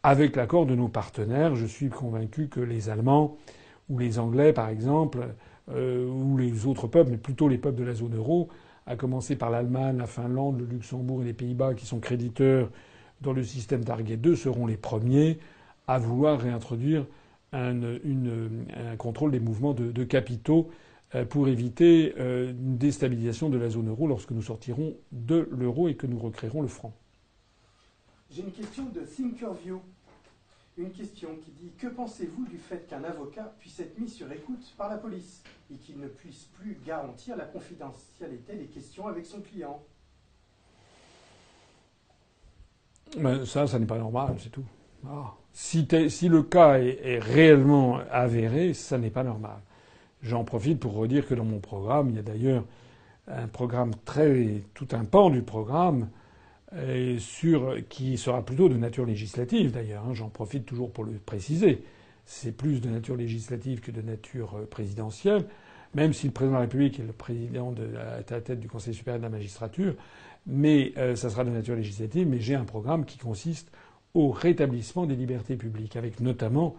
avec 0.04 0.36
l'accord 0.36 0.66
de 0.66 0.76
nos 0.76 0.88
partenaires. 0.88 1.56
Je 1.56 1.66
suis 1.66 1.90
convaincu 1.90 2.48
que 2.48 2.60
les 2.60 2.90
Allemands 2.90 3.38
ou 3.90 3.98
les 4.00 4.20
Anglais, 4.20 4.54
par 4.54 4.70
exemple, 4.70 5.28
euh, 5.72 6.08
ou 6.08 6.38
les 6.38 6.66
autres 6.68 6.88
peuples, 6.88 7.12
mais 7.12 7.18
plutôt 7.18 7.48
les 7.48 7.58
peuples 7.58 7.80
de 7.80 7.84
la 7.84 7.94
zone 7.94 8.16
euro, 8.16 8.50
à 8.86 8.96
commencer 8.96 9.36
par 9.36 9.50
l'Allemagne, 9.50 9.98
la 9.98 10.08
Finlande, 10.08 10.60
le 10.60 10.66
Luxembourg 10.66 11.24
et 11.24 11.26
les 11.26 11.34
Pays-Bas, 11.34 11.74
qui 11.74 11.86
sont 11.86 12.00
créditeurs 12.00 12.70
dans 13.22 13.34
le 13.34 13.44
système 13.44 13.84
Target 13.84 14.18
2, 14.18 14.36
seront 14.36 14.68
les 14.68 14.78
premiers 14.78 15.40
à 15.88 15.98
vouloir 15.98 16.40
réintroduire 16.40 17.06
un, 17.52 17.74
contrôle 18.98 19.32
des 19.32 19.40
mouvements 19.40 19.74
de, 19.74 19.92
de 19.92 20.04
capitaux 20.04 20.70
euh, 21.16 21.26
pour 21.26 21.48
éviter 21.48 22.14
euh, 22.20 22.52
une 22.52 22.78
déstabilisation 22.78 23.50
de 23.50 23.58
la 23.58 23.70
zone 23.70 23.90
euro 23.90 24.08
lorsque 24.08 24.32
nous 24.32 24.42
sortirons 24.42 24.96
de 25.12 25.48
l'euro 25.52 25.88
et 25.88 25.96
que 25.96 26.08
nous 26.08 26.20
recréerons 26.20 26.62
le 26.62 26.68
franc. 26.68 26.94
J'ai 28.36 28.42
une 28.42 28.52
question 28.52 28.84
de 28.94 29.00
Thinkerview. 29.00 29.80
Une 30.78 30.92
question 30.92 31.30
qui 31.42 31.52
dit 31.52 31.72
Que 31.78 31.88
pensez-vous 31.88 32.46
du 32.48 32.58
fait 32.58 32.86
qu'un 32.86 33.06
avocat 33.06 33.54
puisse 33.60 33.80
être 33.80 33.98
mis 33.98 34.10
sur 34.10 34.30
écoute 34.30 34.74
par 34.78 34.90
la 34.90 34.98
police 34.98 35.42
et 35.72 35.76
qu'il 35.76 35.98
ne 36.00 36.10
puisse 36.10 36.50
plus 36.60 36.78
garantir 36.86 37.38
la 37.38 37.46
confidentialité 37.46 38.58
des 38.58 38.66
questions 38.66 39.08
avec 39.08 39.26
son 39.26 39.40
client? 39.40 39.82
Ça, 43.46 43.68
ça 43.68 43.80
n'est 43.80 43.86
pas 43.86 44.00
normal, 44.00 44.36
c'est 44.40 44.50
tout. 44.50 44.66
Ah. 45.08 45.34
Si, 45.54 45.88
si, 46.10 46.28
le 46.28 46.44
cas 46.44 46.80
est 46.80 47.20
réellement 47.20 48.00
avéré, 48.12 48.74
ça 48.74 48.98
n'est 48.98 49.12
pas 49.12 49.24
normal. 49.24 49.62
J'en 50.22 50.44
profite 50.44 50.82
pour 50.82 50.96
redire 50.96 51.26
que 51.26 51.36
dans 51.36 51.46
mon 51.46 51.60
programme, 51.60 52.10
il 52.10 52.18
y 52.18 52.20
a 52.20 52.24
d'ailleurs 52.24 52.66
un 53.30 53.48
programme 53.48 53.92
très, 54.04 54.64
tout 54.74 54.90
un 54.92 55.06
pan 55.06 55.30
du 55.30 55.42
programme 55.42 56.10
euh, 56.76 57.18
sur, 57.20 57.78
qui 57.88 58.18
sera 58.18 58.46
plutôt 58.46 58.68
de 58.68 58.76
nature 58.76 59.06
législative 59.06 59.72
d'ailleurs. 59.72 60.04
Hein. 60.06 60.14
J'en 60.14 60.28
profite 60.28 60.66
toujours 60.66 60.92
pour 60.92 61.06
le 61.06 61.14
préciser. 61.14 61.84
C'est 62.26 62.52
plus 62.52 62.82
de 62.82 62.90
nature 62.90 63.16
législative 63.16 63.80
que 63.80 63.92
de 63.92 64.02
nature 64.02 64.56
euh, 64.58 64.66
présidentielle, 64.66 65.46
même 65.94 66.12
si 66.12 66.28
le 66.28 66.34
président 66.34 66.56
de 66.56 66.58
la 66.58 66.62
République 66.64 67.00
est 67.00 67.04
le 67.04 67.14
président 67.14 67.72
de 67.72 67.84
la, 67.84 68.24
tête 68.24 68.60
du 68.60 68.68
Conseil 68.68 68.94
supérieur 68.94 69.20
de 69.20 69.24
la 69.24 69.30
magistrature. 69.30 69.94
Mais 70.48 70.92
euh, 70.98 71.16
ça 71.16 71.30
sera 71.30 71.46
de 71.46 71.50
nature 71.50 71.76
législative. 71.76 72.28
Mais 72.28 72.40
j'ai 72.40 72.56
un 72.56 72.66
programme 72.66 73.06
qui 73.06 73.18
consiste 73.18 73.72
au 74.14 74.32
rétablissement 74.32 75.06
des 75.06 75.16
libertés 75.16 75.56
publiques, 75.56 75.96
avec 75.96 76.20
notamment, 76.22 76.76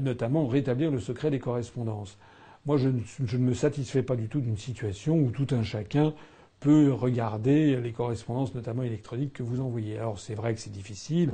notamment 0.00 0.46
rétablir 0.46 0.92
le 0.92 1.00
secret 1.00 1.28
des 1.28 1.40
correspondances. 1.40 2.18
Moi, 2.66 2.76
je 2.76 2.88
ne, 2.88 3.38
me 3.38 3.54
satisfais 3.54 4.02
pas 4.02 4.14
du 4.14 4.28
tout 4.28 4.40
d'une 4.40 4.56
situation 4.56 5.16
où 5.16 5.30
tout 5.30 5.48
un 5.52 5.64
chacun 5.64 6.14
peut 6.60 6.92
regarder 6.92 7.80
les 7.80 7.92
correspondances, 7.92 8.54
notamment 8.54 8.82
électroniques, 8.82 9.32
que 9.32 9.42
vous 9.42 9.60
envoyez. 9.60 9.98
Alors 9.98 10.18
c'est 10.18 10.34
vrai 10.34 10.54
que 10.54 10.60
c'est 10.60 10.72
difficile 10.72 11.32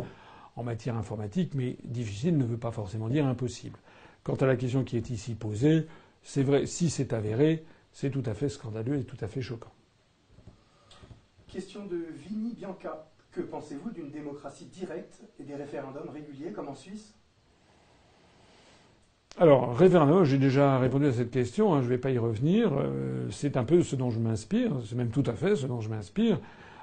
en 0.56 0.62
matière 0.62 0.96
informatique, 0.96 1.54
mais 1.54 1.76
difficile 1.84 2.36
ne 2.36 2.44
veut 2.44 2.58
pas 2.58 2.70
forcément 2.70 3.08
dire 3.08 3.26
impossible. 3.26 3.78
Quant 4.22 4.36
à 4.36 4.46
la 4.46 4.56
question 4.56 4.84
qui 4.84 4.96
est 4.96 5.10
ici 5.10 5.34
posée, 5.34 5.86
c'est 6.22 6.42
vrai, 6.42 6.66
si 6.66 6.90
c'est 6.90 7.12
avéré, 7.12 7.64
c'est 7.92 8.10
tout 8.10 8.22
à 8.26 8.34
fait 8.34 8.48
scandaleux 8.48 8.98
et 8.98 9.04
tout 9.04 9.18
à 9.20 9.28
fait 9.28 9.42
choquant. 9.42 9.72
Question 11.48 11.86
de 11.86 12.06
Vini 12.26 12.54
Bianca. 12.54 13.06
Que 13.30 13.40
pensez-vous 13.40 13.90
d'une 13.90 14.10
démocratie 14.10 14.66
directe 14.66 15.20
et 15.40 15.42
des 15.42 15.56
référendums 15.56 16.08
réguliers 16.08 16.52
comme 16.52 16.68
en 16.68 16.74
Suisse? 16.74 17.14
Alors, 19.36 19.76
référendum, 19.76 20.22
j'ai 20.22 20.38
déjà 20.38 20.78
répondu 20.78 21.06
à 21.06 21.12
cette 21.12 21.32
question, 21.32 21.74
hein, 21.74 21.80
je 21.80 21.86
ne 21.86 21.90
vais 21.90 21.98
pas 21.98 22.10
y 22.10 22.18
revenir. 22.18 22.70
Euh, 22.72 23.26
c'est 23.30 23.56
un 23.56 23.64
peu 23.64 23.82
ce 23.82 23.96
dont 23.96 24.10
je 24.10 24.20
m'inspire, 24.20 24.70
c'est 24.86 24.94
même 24.94 25.10
tout 25.10 25.24
à 25.26 25.32
fait 25.32 25.56
ce 25.56 25.66
dont 25.66 25.80
je 25.80 25.88
m'inspire. 25.88 26.38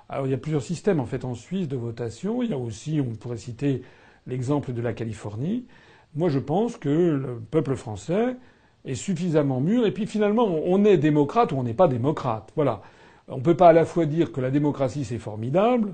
Alors, 0.09 0.27
il 0.27 0.31
y 0.31 0.33
a 0.33 0.37
plusieurs 0.37 0.61
systèmes 0.61 0.99
en 0.99 1.05
fait 1.05 1.23
en 1.23 1.33
Suisse 1.33 1.69
de 1.69 1.77
votation. 1.77 2.43
Il 2.43 2.49
y 2.49 2.53
a 2.53 2.57
aussi, 2.57 2.99
on 3.01 3.15
pourrait 3.15 3.37
citer 3.37 3.83
l'exemple 4.27 4.73
de 4.73 4.81
la 4.81 4.91
Californie. 4.91 5.65
Moi, 6.13 6.27
je 6.27 6.39
pense 6.39 6.75
que 6.75 6.89
le 6.89 7.39
peuple 7.39 7.77
français 7.77 8.35
est 8.83 8.95
suffisamment 8.95 9.61
mûr. 9.61 9.85
Et 9.85 9.91
puis 9.91 10.05
finalement, 10.05 10.43
on 10.43 10.83
est 10.83 10.97
démocrate 10.97 11.53
ou 11.53 11.55
on 11.55 11.63
n'est 11.63 11.73
pas 11.73 11.87
démocrate. 11.87 12.51
Voilà. 12.57 12.81
On 13.29 13.37
ne 13.37 13.43
peut 13.43 13.55
pas 13.55 13.69
à 13.69 13.73
la 13.73 13.85
fois 13.85 14.05
dire 14.05 14.33
que 14.33 14.41
la 14.41 14.51
démocratie 14.51 15.05
c'est 15.05 15.19
formidable 15.19 15.93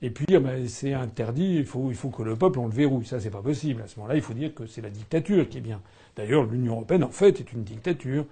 et 0.00 0.10
puis 0.10 0.26
ah 0.34 0.40
ben, 0.40 0.68
c'est 0.68 0.92
interdit. 0.94 1.56
Il 1.56 1.66
faut, 1.66 1.90
il 1.90 1.96
faut 1.96 2.10
que 2.10 2.22
le 2.22 2.36
peuple 2.36 2.58
on 2.58 2.66
le 2.66 2.72
verrouille. 2.72 3.04
Ça 3.04 3.20
c'est 3.20 3.30
pas 3.30 3.42
possible. 3.42 3.82
À 3.82 3.86
ce 3.86 3.98
moment-là, 3.98 4.16
il 4.16 4.22
faut 4.22 4.34
dire 4.34 4.54
que 4.54 4.66
c'est 4.66 4.80
la 4.82 4.90
dictature 4.90 5.48
qui 5.48 5.58
est 5.58 5.62
bien. 5.62 5.80
D'ailleurs, 6.16 6.44
l'Union 6.44 6.74
européenne 6.74 7.04
en 7.04 7.10
fait 7.10 7.40
est 7.40 7.52
une 7.52 7.64
dictature. 7.64 8.24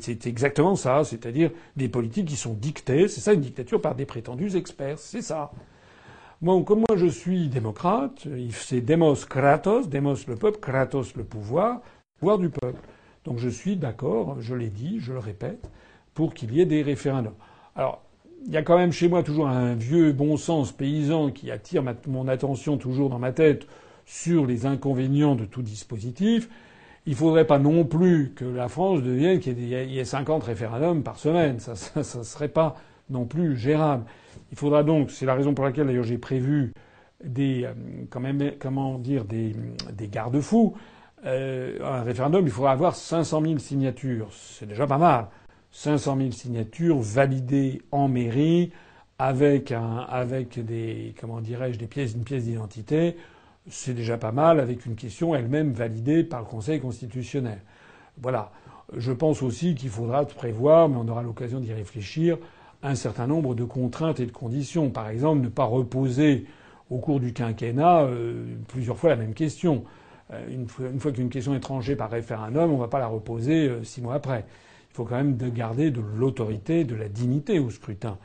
C'est 0.00 0.26
exactement 0.26 0.74
ça, 0.74 1.04
c'est-à-dire 1.04 1.52
des 1.76 1.88
politiques 1.88 2.26
qui 2.26 2.36
sont 2.36 2.52
dictées, 2.52 3.06
c'est 3.06 3.20
ça 3.20 3.32
une 3.32 3.40
dictature 3.40 3.80
par 3.80 3.94
des 3.94 4.04
prétendus 4.06 4.56
experts, 4.56 4.98
c'est 4.98 5.22
ça. 5.22 5.52
Moi, 6.40 6.60
comme 6.64 6.80
moi 6.80 6.96
je 6.96 7.06
suis 7.06 7.48
démocrate, 7.48 8.26
c'est 8.50 8.80
demos 8.80 9.24
kratos, 9.24 9.88
demos 9.88 10.16
le 10.26 10.34
peuple, 10.34 10.58
kratos 10.58 11.14
le 11.14 11.22
pouvoir, 11.22 11.80
pouvoir 12.18 12.38
du 12.38 12.48
peuple. 12.48 12.80
Donc 13.24 13.38
je 13.38 13.48
suis 13.48 13.76
d'accord, 13.76 14.36
je 14.40 14.56
l'ai 14.56 14.68
dit, 14.68 14.98
je 14.98 15.12
le 15.12 15.20
répète, 15.20 15.70
pour 16.12 16.34
qu'il 16.34 16.52
y 16.52 16.60
ait 16.60 16.66
des 16.66 16.82
référendums. 16.82 17.36
Alors, 17.76 18.02
il 18.46 18.52
y 18.52 18.56
a 18.56 18.62
quand 18.62 18.76
même 18.76 18.92
chez 18.92 19.08
moi 19.08 19.22
toujours 19.22 19.48
un 19.48 19.74
vieux 19.74 20.12
bon 20.12 20.36
sens 20.36 20.72
paysan 20.72 21.30
qui 21.30 21.50
attire 21.50 21.82
mon 22.06 22.28
attention 22.28 22.76
toujours 22.76 23.08
dans 23.08 23.18
ma 23.18 23.32
tête 23.32 23.66
sur 24.04 24.46
les 24.46 24.66
inconvénients 24.66 25.34
de 25.34 25.44
tout 25.44 25.62
dispositif. 25.62 26.48
Il 27.06 27.14
faudrait 27.14 27.46
pas 27.46 27.58
non 27.58 27.84
plus 27.84 28.32
que 28.34 28.44
la 28.44 28.68
France 28.68 29.02
devienne 29.02 29.40
qu'il 29.40 29.58
y 29.58 29.98
ait 29.98 30.04
50 30.04 30.44
référendums 30.44 31.02
par 31.02 31.18
semaine. 31.18 31.58
Ça, 31.58 31.74
ça, 31.74 32.24
serait 32.24 32.48
pas 32.48 32.76
non 33.10 33.24
plus 33.24 33.56
gérable. 33.56 34.04
Il 34.52 34.58
faudra 34.58 34.82
donc, 34.82 35.10
c'est 35.10 35.26
la 35.26 35.34
raison 35.34 35.54
pour 35.54 35.64
laquelle 35.64 35.86
d'ailleurs 35.86 36.04
j'ai 36.04 36.18
prévu 36.18 36.72
des, 37.24 37.64
euh, 37.64 37.72
quand 38.10 38.20
même, 38.20 38.52
comment 38.58 38.98
dire, 38.98 39.24
des, 39.24 39.54
des 39.92 40.08
garde-fous. 40.08 40.74
Euh, 41.24 41.78
un 41.84 42.02
référendum, 42.02 42.44
il 42.44 42.50
faudra 42.50 42.72
avoir 42.72 42.94
500 42.96 43.42
000 43.42 43.58
signatures. 43.58 44.28
C'est 44.32 44.66
déjà 44.66 44.86
pas 44.86 44.98
mal. 44.98 45.26
500 45.72 46.16
000 46.18 46.30
signatures 46.30 47.00
validées 47.00 47.82
en 47.90 48.08
mairie 48.08 48.70
avec 49.18 49.72
un, 49.72 49.98
avec 50.08 50.64
des, 50.64 51.14
comment 51.20 51.40
dirais-je, 51.40 51.78
des 51.78 51.86
pièces, 51.86 52.14
une 52.14 52.24
pièce 52.24 52.44
d'identité 52.44 53.16
c'est 53.68 53.94
déjà 53.94 54.18
pas 54.18 54.32
mal 54.32 54.60
avec 54.60 54.86
une 54.86 54.94
question 54.96 55.34
elle-même 55.34 55.72
validée 55.72 56.24
par 56.24 56.40
le 56.40 56.46
Conseil 56.46 56.80
constitutionnel. 56.80 57.58
Voilà. 58.20 58.50
Je 58.94 59.12
pense 59.12 59.42
aussi 59.42 59.74
qu'il 59.74 59.88
faudra 59.88 60.24
prévoir, 60.24 60.88
mais 60.88 60.96
on 60.96 61.08
aura 61.08 61.22
l'occasion 61.22 61.60
d'y 61.60 61.72
réfléchir, 61.72 62.36
un 62.82 62.94
certain 62.94 63.26
nombre 63.26 63.54
de 63.54 63.64
contraintes 63.64 64.20
et 64.20 64.26
de 64.26 64.32
conditions. 64.32 64.90
Par 64.90 65.08
exemple, 65.08 65.42
ne 65.42 65.48
pas 65.48 65.64
reposer 65.64 66.46
au 66.90 66.98
cours 66.98 67.20
du 67.20 67.32
quinquennat 67.32 68.02
euh, 68.02 68.54
plusieurs 68.68 68.98
fois 68.98 69.10
la 69.10 69.16
même 69.16 69.34
question. 69.34 69.84
Euh, 70.32 70.46
une, 70.50 70.66
fois, 70.98 71.12
qu'une 71.12 71.30
question 71.30 71.54
est 71.54 71.60
tranchée 71.60 71.96
par 71.96 72.10
référendum, 72.10 72.70
on 72.70 72.74
ne 72.74 72.80
va 72.80 72.88
pas 72.88 72.98
la 72.98 73.06
reposer 73.06 73.68
euh, 73.68 73.84
six 73.84 74.02
mois 74.02 74.14
après. 74.14 74.44
Il 74.92 74.96
faut 74.96 75.04
quand 75.04 75.16
même 75.16 75.36
garder 75.36 75.90
de 75.90 76.02
l'autorité, 76.16 76.84
de 76.84 76.94
la 76.94 77.08
dignité 77.08 77.58
au 77.58 77.70
scrutin. 77.70 78.18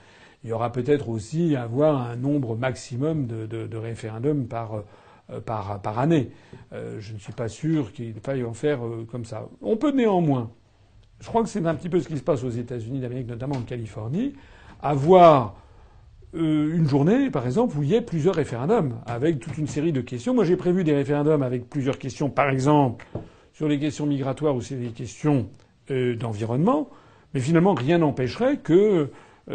Il 0.44 0.49
y 0.49 0.53
aura 0.53 0.72
peut-être 0.72 1.07
aussi 1.07 1.56
à 1.56 1.64
avoir 1.64 2.10
un 2.10 2.18
nombre 2.18 2.57
maximum 2.57 3.26
de, 3.26 3.77
référendums 3.77 4.48
par 4.48 4.84
euh, 5.30 5.41
par, 5.41 5.81
par 5.81 5.99
année. 5.99 6.30
Euh, 6.72 7.02
je 7.02 7.14
ne 7.14 7.19
suis 7.19 7.34
pas 7.34 7.49
sûr 7.49 7.91
qu'il 7.91 8.14
faille 8.22 8.45
en 8.45 8.53
faire 8.53 8.85
euh, 8.85 9.06
comme 9.11 9.26
ça. 9.26 9.49
On 9.61 9.76
peut 9.76 9.91
néanmoins, 9.91 10.52
je 11.19 11.27
crois 11.27 11.44
que 11.44 11.49
c'est 11.49 11.65
un 11.65 11.76
petit 11.76 11.89
peu 11.89 11.99
ce 11.99 12.07
qui 12.07 12.18
se 12.18 12.23
passe 12.23 12.45
aux 12.45 12.49
États-Unis 12.49 13.02
d'Amérique, 13.02 13.27
notamment 13.27 13.56
en 13.56 13.64
Californie, 13.64 14.34
avoir 14.81 15.56
une 16.34 16.88
journée, 16.88 17.30
par 17.30 17.45
exemple, 17.45 17.77
où 17.77 17.84
il 17.84 17.89
y 17.89 17.95
ait 17.95 18.02
plusieurs 18.02 18.35
référendums 18.35 18.95
avec 19.06 19.39
toute 19.39 19.57
une 19.57 19.68
série 19.68 19.91
de 19.91 20.02
questions. 20.02 20.34
Moi, 20.34 20.44
j'ai 20.44 20.56
prévu 20.56 20.84
des 20.84 20.94
référendums 20.94 21.41
avec 21.41 21.69
plusieurs 21.69 21.98
questions, 21.98 22.30
par 22.30 22.49
exemple, 22.49 23.06
sur 23.53 23.68
les 23.68 23.80
questions 23.80 24.06
migratoires 24.06 24.56
ou 24.56 24.61
sur 24.61 24.77
les 24.77 24.91
questions 24.91 25.49
d'environnement. 25.89 26.89
Mais 27.34 27.39
finalement, 27.39 27.73
rien 27.73 27.99
n'empêcherait 27.99 28.57
que 28.57 29.09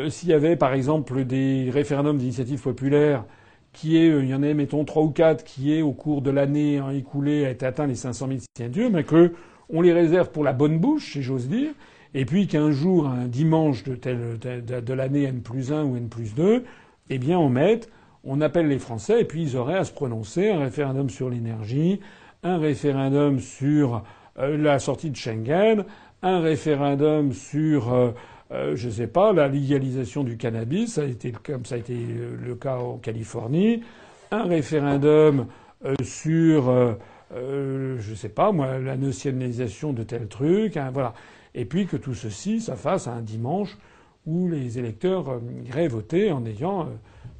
s'il 0.09 0.29
y 0.29 0.33
avait, 0.33 0.57
par 0.57 0.73
exemple, 0.73 1.25
des 1.25 1.69
référendums 1.71 2.19
d'initiative 2.19 2.61
populaire 2.61 3.25
qui 3.73 3.97
est, 3.97 4.11
euh, 4.11 4.23
il 4.23 4.29
y 4.29 4.35
en 4.35 4.43
a, 4.43 4.55
mettons, 4.55 4.85
trois 4.85 5.03
ou 5.03 5.11
quatre 5.11 5.45
qui 5.45 5.77
est, 5.77 5.83
au 5.83 5.93
cours 5.93 6.23
de 6.23 6.31
l'année 6.31 6.81
écoulée, 6.95 7.47
a 7.47 7.51
été 7.51 7.67
atteint 7.67 7.87
les 7.87 7.95
500 7.95 8.29
000 8.29 8.41
signatures, 8.57 8.91
mais 8.91 9.05
que 9.05 9.33
on 9.71 9.81
les 9.81 9.93
réserve 9.93 10.31
pour 10.31 10.45
la 10.45 10.53
bonne 10.53 10.79
bouche, 10.79 11.13
si 11.13 11.23
j'ose 11.23 11.49
dire, 11.49 11.71
et 12.15 12.27
puis 12.27 12.47
qu'un 12.47 12.71
jour, 12.71 13.07
un 13.07 13.27
dimanche 13.27 13.85
de, 13.85 14.93
l'année 14.93 15.23
N 15.23 15.41
plus 15.41 15.73
1 15.73 15.85
ou 15.85 15.97
N 15.97 16.09
plus 16.09 16.35
2, 16.35 16.65
eh 17.09 17.19
bien, 17.19 17.39
on 17.39 17.49
mette, 17.49 17.91
on 18.25 18.43
appelle 18.43 18.69
les 18.69 18.79
Français, 18.79 19.23
et 19.23 19.25
puis 19.25 19.43
ils 19.43 19.57
auraient 19.57 19.79
à 19.79 19.85
se 19.85 19.93
prononcer 19.93 20.51
un 20.51 20.59
référendum 20.59 21.09
sur 21.09 21.31
l'énergie, 21.31 22.01
un 22.43 22.59
référendum 22.59 23.39
sur 23.41 24.03
euh, 24.39 24.59
la 24.59 24.79
sortie 24.79 25.11
de 25.11 25.17
Schengen, 25.17 25.85
un 26.23 26.41
référendum 26.41 27.33
sur 27.33 27.93
euh, 27.93 28.13
euh, 28.53 28.77
je 28.77 28.89
ne 28.89 28.93
sais 28.93 29.07
pas, 29.07 29.33
la 29.33 29.49
légalisation 29.49 30.25
du 30.25 30.37
cannabis, 30.37 30.95
ça 30.95 31.03
a 31.03 31.05
été 31.05 31.33
comme 31.33 31.65
ça 31.65 31.77
a 31.77 31.79
été 31.79 31.97
le 31.97 32.55
cas 32.55 32.77
en 32.77 32.99
Californie, 32.99 33.83
un 34.31 34.45
référendum 34.45 35.47
euh, 35.87 35.95
sur, 36.03 36.69
euh, 36.69 36.95
je 37.31 38.11
ne 38.11 38.15
sais 38.15 38.29
pas 38.29 38.53
moi, 38.53 38.79
la 38.79 38.97
nationalisation 38.97 39.95
de 39.95 40.03
tel 40.03 40.29
truc, 40.29 40.77
hein, 40.77 40.91
voilà, 40.93 41.15
et 41.55 41.65
puis 41.65 41.87
que 41.87 41.97
tout 41.97 42.15
ceci, 42.15 42.61
ça 42.61 42.77
fasse 42.77 43.09
un 43.09 43.23
dimanche 43.23 43.79
où 44.27 44.49
les 44.49 44.79
électeurs 44.79 45.41
iraient 45.67 45.89
voter 45.89 46.31
en 46.31 46.45
ayant 46.45 46.89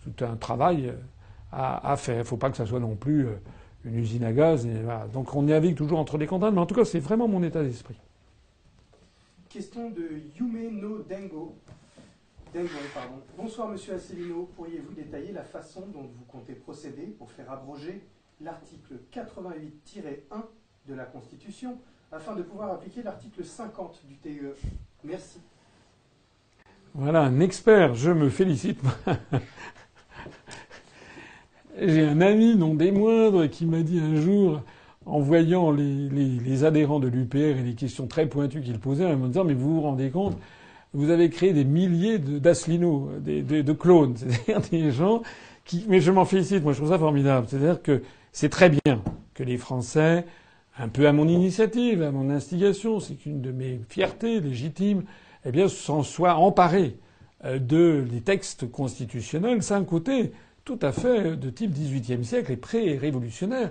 tout 0.03 0.25
un 0.25 0.37
travail 0.37 0.93
à, 1.53 1.95
faire. 1.97 2.17
Il 2.17 2.19
ne 2.19 2.25
faut 2.25 2.37
pas 2.39 2.51
que 2.51 2.57
ça 2.57 2.67
soit 2.67 2.81
non 2.81 2.97
plus 2.97 3.29
une 3.85 3.99
usine 3.99 4.25
à 4.25 4.33
gaz. 4.33 4.67
Donc 5.13 5.33
on 5.37 5.43
navigue 5.43 5.77
toujours 5.77 6.01
entre 6.01 6.19
les 6.19 6.27
contraintes, 6.27 6.55
mais 6.55 6.61
en 6.61 6.67
tout 6.67 6.75
cas 6.75 6.85
c'est 6.85 6.99
vraiment 6.99 7.29
mon 7.29 7.43
état 7.45 7.63
d'esprit. 7.63 7.95
Question 9.53 9.91
de 9.91 10.09
Yume 10.41 10.81
no 10.81 11.03
Dengo. 11.03 11.55
Dengo 12.55 12.71
pardon. 12.95 13.21
Bonsoir 13.37 13.69
Monsieur 13.69 13.93
Asselineau. 13.93 14.49
Pourriez-vous 14.57 14.95
détailler 14.95 15.31
la 15.31 15.45
façon 15.45 15.83
dont 15.93 16.05
vous 16.05 16.25
comptez 16.27 16.55
procéder 16.55 17.03
pour 17.19 17.31
faire 17.31 17.53
abroger 17.53 18.03
l'article 18.41 18.95
88-1 19.13 20.15
de 20.89 20.95
la 20.95 21.05
Constitution 21.05 21.79
afin 22.11 22.35
de 22.35 22.41
pouvoir 22.43 22.73
appliquer 22.73 23.03
l'article 23.03 23.45
50 23.45 24.01
du 24.09 24.17
TE 24.17 24.55
Merci. 25.05 25.41
Voilà, 26.95 27.21
un 27.21 27.41
expert, 27.41 27.95
je 27.95 28.11
me 28.11 28.31
félicite. 28.31 28.81
J'ai 31.79 32.07
un 32.07 32.23
ami, 32.23 32.57
non 32.57 32.75
des 32.75 32.91
moindres, 32.91 33.51
qui 33.51 33.67
m'a 33.67 33.83
dit 33.83 34.01
un 34.01 34.17
jour 34.17 34.63
en 35.07 35.21
voyant 35.21 35.71
les, 35.71 36.09
les, 36.09 36.39
les 36.39 36.65
adhérents 36.65 37.01
de 37.01 37.09
l'UPR 37.09 37.37
et 37.37 37.63
les 37.63 37.75
questions 37.75 38.07
très 38.07 38.27
pointues 38.27 38.61
qu'ils 38.61 38.79
posaient, 38.79 39.07
en 39.07 39.17
me 39.17 39.29
disant 39.29 39.45
mais 39.45 39.55
vous 39.55 39.75
vous 39.75 39.81
rendez 39.83 40.11
compte, 40.11 40.37
vous 40.95 41.11
avez 41.11 41.31
créé 41.31 41.53
des 41.53 41.65
milliers 41.65 42.19
d'Asselineaux, 42.19 43.11
de, 43.21 43.73
clones, 43.73 44.17
c'est-à-dire 44.17 44.61
des 44.71 44.91
gens 44.91 45.23
qui. 45.65 45.85
Mais 45.89 46.01
je 46.01 46.11
m'en 46.11 46.25
félicite, 46.25 46.63
moi 46.63 46.73
je 46.73 46.79
trouve 46.79 46.91
ça 46.91 46.99
formidable. 46.99 47.47
C'est-à-dire 47.49 47.83
que 47.83 48.03
c'est 48.33 48.51
très 48.51 48.69
bien 48.69 49.03
que 49.35 49.43
les 49.43 49.57
Français, 49.57 50.27
un 50.79 50.89
peu 50.89 51.07
à 51.07 51.13
mon 51.13 51.29
initiative, 51.29 52.03
à 52.03 52.11
mon 52.11 52.31
instigation, 52.31 53.01
c'est 53.01 53.27
une 53.27 53.41
de 53.41 53.53
mes 53.53 53.81
fiertés 53.89 54.41
légitimes, 54.41 55.05
eh 55.45 55.51
bien 55.51 55.69
s'en 55.69 56.03
soient 56.03 56.37
emparés 56.37 56.97
euh, 57.45 57.59
de 57.59 58.05
des 58.11 58.21
textes 58.21 58.71
constitutionnels. 58.71 59.63
C'est 59.63 59.75
un 59.75 59.85
côté 59.85 60.33
tout 60.65 60.79
à 60.83 60.93
fait 60.93 61.37
de 61.37 61.51
type 61.51 61.73
XVIIIe 61.73 62.25
siècle 62.25 62.53
et 62.53 62.57
pré-révolutionnaire. 62.57 63.71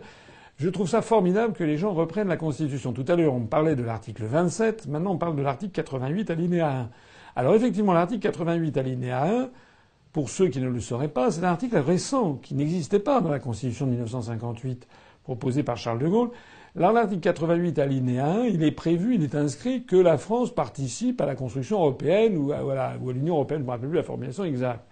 Je 0.62 0.70
trouve 0.70 0.88
ça 0.88 1.02
formidable 1.02 1.54
que 1.54 1.64
les 1.64 1.76
gens 1.76 1.92
reprennent 1.92 2.28
la 2.28 2.38
Constitution. 2.38 2.94
Tout 2.94 3.06
à 3.08 3.16
l'heure, 3.16 3.34
on 3.34 3.48
parlait 3.48 3.76
de 3.76 3.82
l'article 3.82 4.26
27, 4.26 4.86
maintenant 4.86 5.14
on 5.14 5.18
parle 5.18 5.36
de 5.36 5.42
l'article 5.42 5.72
88 5.72 6.30
alinéa 6.30 6.70
1. 6.70 6.90
Alors 7.36 7.56
effectivement, 7.56 7.94
l'article 7.94 8.22
88 8.22 8.78
alinéa 8.78 9.24
1, 9.24 9.50
pour 10.14 10.30
ceux 10.30 10.50
qui 10.50 10.60
ne 10.60 10.70
le 10.70 10.80
sauraient 10.80 11.08
pas, 11.08 11.32
c'est 11.32 11.44
un 11.44 11.50
article 11.50 11.78
récent 11.78 12.36
qui 12.36 12.54
n'existait 12.54 13.00
pas 13.00 13.22
dans 13.22 13.32
la 13.32 13.40
Constitution 13.40 13.88
de 13.88 13.94
1958 13.94 14.88
proposée 15.24 15.64
par 15.64 15.78
Charles 15.78 15.98
de 15.98 16.08
Gaulle. 16.08 16.30
l'article 16.76 17.22
88 17.22 17.80
alinéa 17.80 18.28
1, 18.28 18.44
il 18.44 18.64
est 18.64 18.70
prévu, 18.70 19.16
il 19.16 19.24
est 19.24 19.34
inscrit 19.34 19.84
que 19.86 19.96
la 19.96 20.20
France 20.20 20.54
participe 20.54 21.22
à 21.22 21.26
la 21.26 21.34
construction 21.34 21.80
européenne 21.80 22.38
ou 22.38 22.52
à, 22.52 22.98
l'Union 23.12 23.34
européenne, 23.34 23.62
je 23.62 23.64
ne 23.64 23.66
me 23.66 23.72
rappelle 23.72 23.90
plus 23.90 23.98
la 23.98 24.04
formulation 24.04 24.44
exacte. 24.44 24.86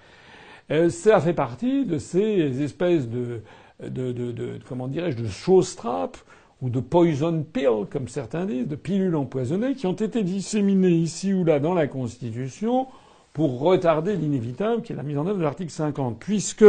Euh, 0.72 0.90
ça 0.90 1.20
fait 1.20 1.34
partie 1.34 1.86
de 1.86 2.00
ces 2.00 2.64
espèces 2.64 3.08
de, 3.08 3.42
de, 3.84 4.12
de, 4.12 4.32
de 4.32 4.60
comment 4.68 4.88
dirais-je, 4.88 5.18
de 5.18 5.28
choses 5.28 5.76
trappes 5.76 6.18
ou 6.62 6.70
de 6.70 6.80
poison 6.80 7.44
pill, 7.44 7.86
comme 7.90 8.08
certains 8.08 8.46
disent, 8.46 8.68
de 8.68 8.76
pilules 8.76 9.16
empoisonnées, 9.16 9.76
qui 9.76 9.88
ont 9.88 9.94
été 9.94 10.24
disséminées 10.24 10.90
ici 10.90 11.34
ou 11.34 11.46
là 11.46 11.60
dans 11.60 11.74
la 11.74 11.88
Constitution 11.88 12.88
pour 13.34 13.60
retarder 13.60 14.16
l'inévitable, 14.16 14.82
qui 14.82 14.92
est 14.92 14.96
la 14.96 15.04
mise 15.04 15.18
en 15.18 15.26
œuvre 15.28 15.38
de 15.38 15.44
l'article 15.44 15.72
50. 15.72 16.20
Puisque, 16.20 16.66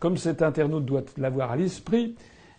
comme 0.00 0.16
cet 0.16 0.42
internaute 0.42 0.84
doit 0.84 1.04
l'avoir 1.16 1.52
à 1.52 1.56
l'esprit, 1.56 2.14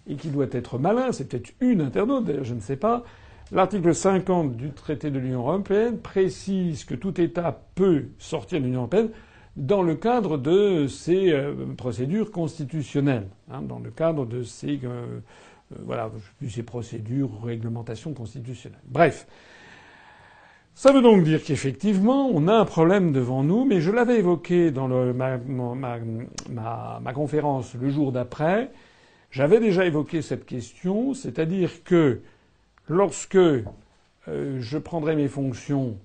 et 0.08 0.16
qui 0.16 0.30
doit 0.30 0.48
être 0.52 0.78
malin, 0.78 1.12
c'est 1.12 1.28
peut-être 1.28 1.52
une 1.60 1.82
internaute, 1.82 2.26
d'ailleurs 2.26 2.44
je 2.44 2.54
ne 2.54 2.62
sais 2.62 2.76
pas, 2.76 3.04
l'article 3.52 3.94
50 3.94 4.56
du 4.56 4.72
traité 4.72 5.12
de 5.12 5.20
l'Union 5.20 5.40
européenne 5.42 5.98
précise 5.98 6.86
que 6.86 6.96
tout 6.96 7.20
État 7.20 7.62
peut 7.76 8.06
sortir 8.18 8.60
de 8.60 8.66
l'Union 8.66 8.80
européenne 8.80 9.10
dans 9.56 9.84
le 9.84 9.96
cadre 9.96 10.38
de 10.38 10.88
ces 10.88 11.32
euh, 11.32 11.54
procédures 11.78 12.32
constitutionnelles, 12.32 13.28
hein, 13.52 13.62
dans 13.62 13.80
le 13.80 13.92
cadre 13.92 14.26
de 14.26 14.44
ces, 14.44 14.80
euh, 14.84 14.88
euh, 14.88 15.76
voilà, 15.80 16.10
ces 16.48 16.64
procédures, 16.64 17.44
réglementations 17.44 18.14
constitutionnelles. 18.14 18.80
Bref. 18.86 19.28
Ça 20.74 20.94
veut 20.94 21.02
donc 21.02 21.24
dire 21.24 21.44
qu'effectivement, 21.44 22.30
on 22.34 22.48
a 22.48 22.54
un 22.54 22.66
problème 22.66 23.12
devant 23.12 23.44
nous, 23.44 23.66
mais 23.66 23.82
je 23.82 23.92
l'avais 23.92 24.20
évoqué 24.20 24.72
dans 24.72 24.88
ma, 24.88 25.38
ma, 25.38 26.00
ma, 26.50 27.00
ma, 27.02 27.14
conférence 27.14 27.76
le 27.76 27.90
jour 27.90 28.14
d'après. 28.14 28.72
J'avais 29.32 29.60
déjà 29.60 29.86
évoqué 29.86 30.22
cette 30.22 30.46
question, 30.46 31.14
c'est-à-dire 31.14 31.84
que 31.84 32.22
lorsque 32.88 33.36
euh, 33.36 33.64
je 34.28 34.78
prendrai 34.78 35.16
mes 35.16 35.28
fonctions, 35.28 35.98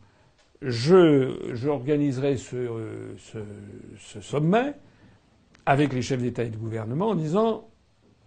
je, 0.62 1.52
j'organiserai 1.52 2.36
ce, 2.36 2.68
ce, 3.18 3.38
ce 3.98 4.20
sommet 4.20 4.74
avec 5.66 5.92
les 5.92 6.02
chefs 6.02 6.22
d'État 6.22 6.44
et 6.44 6.50
de 6.50 6.56
gouvernement 6.56 7.08
en 7.08 7.14
disant 7.14 7.68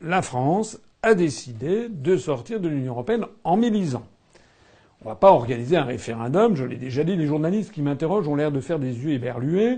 la 0.01 0.21
France 0.21 0.79
a 1.01 1.15
décidé 1.15 1.87
de 1.89 2.17
sortir 2.17 2.59
de 2.59 2.67
l'Union 2.67 2.93
européenne 2.93 3.25
en 3.43 3.57
m'élisant. 3.57 4.05
On 5.03 5.09
va 5.09 5.15
pas 5.15 5.31
organiser 5.31 5.77
un 5.77 5.85
référendum, 5.85 6.55
je 6.55 6.65
l'ai 6.65 6.75
déjà 6.75 7.05
dit, 7.05 7.15
les 7.15 7.25
journalistes 7.25 7.71
qui 7.71 7.81
m'interrogent 7.81 8.27
ont 8.27 8.35
l'air 8.35 8.51
de 8.51 8.59
faire 8.59 8.79
des 8.79 8.91
yeux 8.91 9.11
éberlués, 9.11 9.77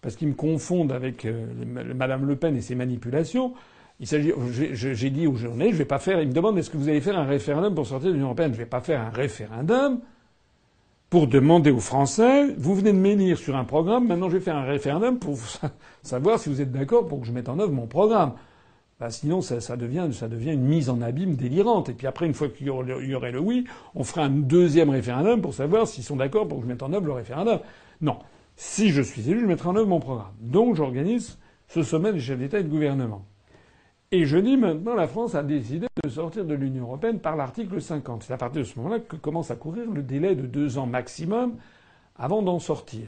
parce 0.00 0.14
qu'ils 0.14 0.28
me 0.28 0.34
confondent 0.34 0.92
avec 0.92 1.24
euh, 1.24 1.46
Madame 1.94 2.24
Le 2.26 2.36
Pen 2.36 2.56
et 2.56 2.60
ses 2.60 2.76
manipulations. 2.76 3.52
Il 3.98 4.06
s'agit, 4.06 4.32
j'ai 4.72 5.10
dit 5.10 5.26
aux 5.26 5.34
journalistes, 5.34 5.74
je 5.74 5.78
vais 5.78 5.84
pas 5.84 5.98
faire, 5.98 6.22
ils 6.22 6.28
me 6.28 6.32
demandent 6.32 6.56
est-ce 6.56 6.70
que 6.70 6.76
vous 6.76 6.88
allez 6.88 7.00
faire 7.00 7.18
un 7.18 7.24
référendum 7.24 7.74
pour 7.74 7.86
sortir 7.86 8.08
de 8.10 8.14
l'Union 8.14 8.28
européenne? 8.28 8.52
Je 8.52 8.58
vais 8.58 8.64
pas 8.64 8.80
faire 8.80 9.00
un 9.00 9.10
référendum 9.10 10.00
pour 11.10 11.26
demander 11.26 11.72
aux 11.72 11.80
Français, 11.80 12.54
vous 12.56 12.76
venez 12.76 12.92
de 12.92 12.98
m'élire 12.98 13.36
sur 13.36 13.56
un 13.56 13.64
programme, 13.64 14.06
maintenant 14.06 14.30
je 14.30 14.36
vais 14.36 14.42
faire 14.42 14.56
un 14.56 14.64
référendum 14.64 15.18
pour 15.18 15.36
savoir 16.02 16.38
si 16.38 16.48
vous 16.48 16.60
êtes 16.60 16.70
d'accord 16.70 17.08
pour 17.08 17.20
que 17.20 17.26
je 17.26 17.32
mette 17.32 17.48
en 17.48 17.58
œuvre 17.58 17.72
mon 17.72 17.88
programme. 17.88 18.34
Bah, 19.00 19.10
sinon, 19.10 19.40
ça, 19.40 19.76
devient, 19.76 20.08
ça 20.12 20.28
devient 20.28 20.52
une 20.52 20.66
mise 20.66 20.90
en 20.90 21.00
abîme 21.00 21.34
délirante. 21.34 21.88
Et 21.88 21.94
puis 21.94 22.06
après, 22.06 22.26
une 22.26 22.34
fois 22.34 22.48
qu'il 22.48 22.66
y 22.66 22.70
aurait 22.70 23.32
le 23.32 23.40
oui, 23.40 23.64
on 23.94 24.04
ferait 24.04 24.20
un 24.20 24.30
deuxième 24.30 24.90
référendum 24.90 25.40
pour 25.40 25.54
savoir 25.54 25.88
s'ils 25.88 26.04
sont 26.04 26.16
d'accord 26.16 26.46
pour 26.46 26.58
que 26.58 26.64
je 26.64 26.68
mette 26.68 26.82
en 26.82 26.92
œuvre 26.92 27.06
le 27.06 27.12
référendum. 27.12 27.60
Non. 28.02 28.18
Si 28.56 28.90
je 28.90 29.00
suis 29.00 29.28
élu, 29.30 29.40
je 29.40 29.46
mettrai 29.46 29.70
en 29.70 29.76
œuvre 29.76 29.88
mon 29.88 30.00
programme. 30.00 30.32
Donc 30.40 30.76
j'organise 30.76 31.38
ce 31.66 31.82
sommet 31.82 32.12
des 32.12 32.20
chefs 32.20 32.38
d'État 32.38 32.60
et 32.60 32.62
de 32.62 32.68
gouvernement. 32.68 33.24
Et 34.12 34.26
je 34.26 34.38
dis 34.38 34.56
maintenant, 34.56 34.96
la 34.96 35.06
France 35.06 35.36
a 35.36 35.44
décidé 35.44 35.86
de 36.02 36.08
sortir 36.08 36.44
de 36.44 36.54
l'Union 36.54 36.82
européenne 36.82 37.20
par 37.20 37.36
l'article 37.36 37.80
50. 37.80 38.24
C'est 38.24 38.32
à 38.32 38.36
partir 38.36 38.62
de 38.62 38.66
ce 38.66 38.76
moment-là 38.80 38.98
que 38.98 39.14
commence 39.14 39.52
à 39.52 39.56
courir 39.56 39.88
le 39.88 40.02
délai 40.02 40.34
de 40.34 40.46
deux 40.46 40.78
ans 40.78 40.86
maximum 40.86 41.54
avant 42.16 42.42
d'en 42.42 42.58
sortir. 42.58 43.06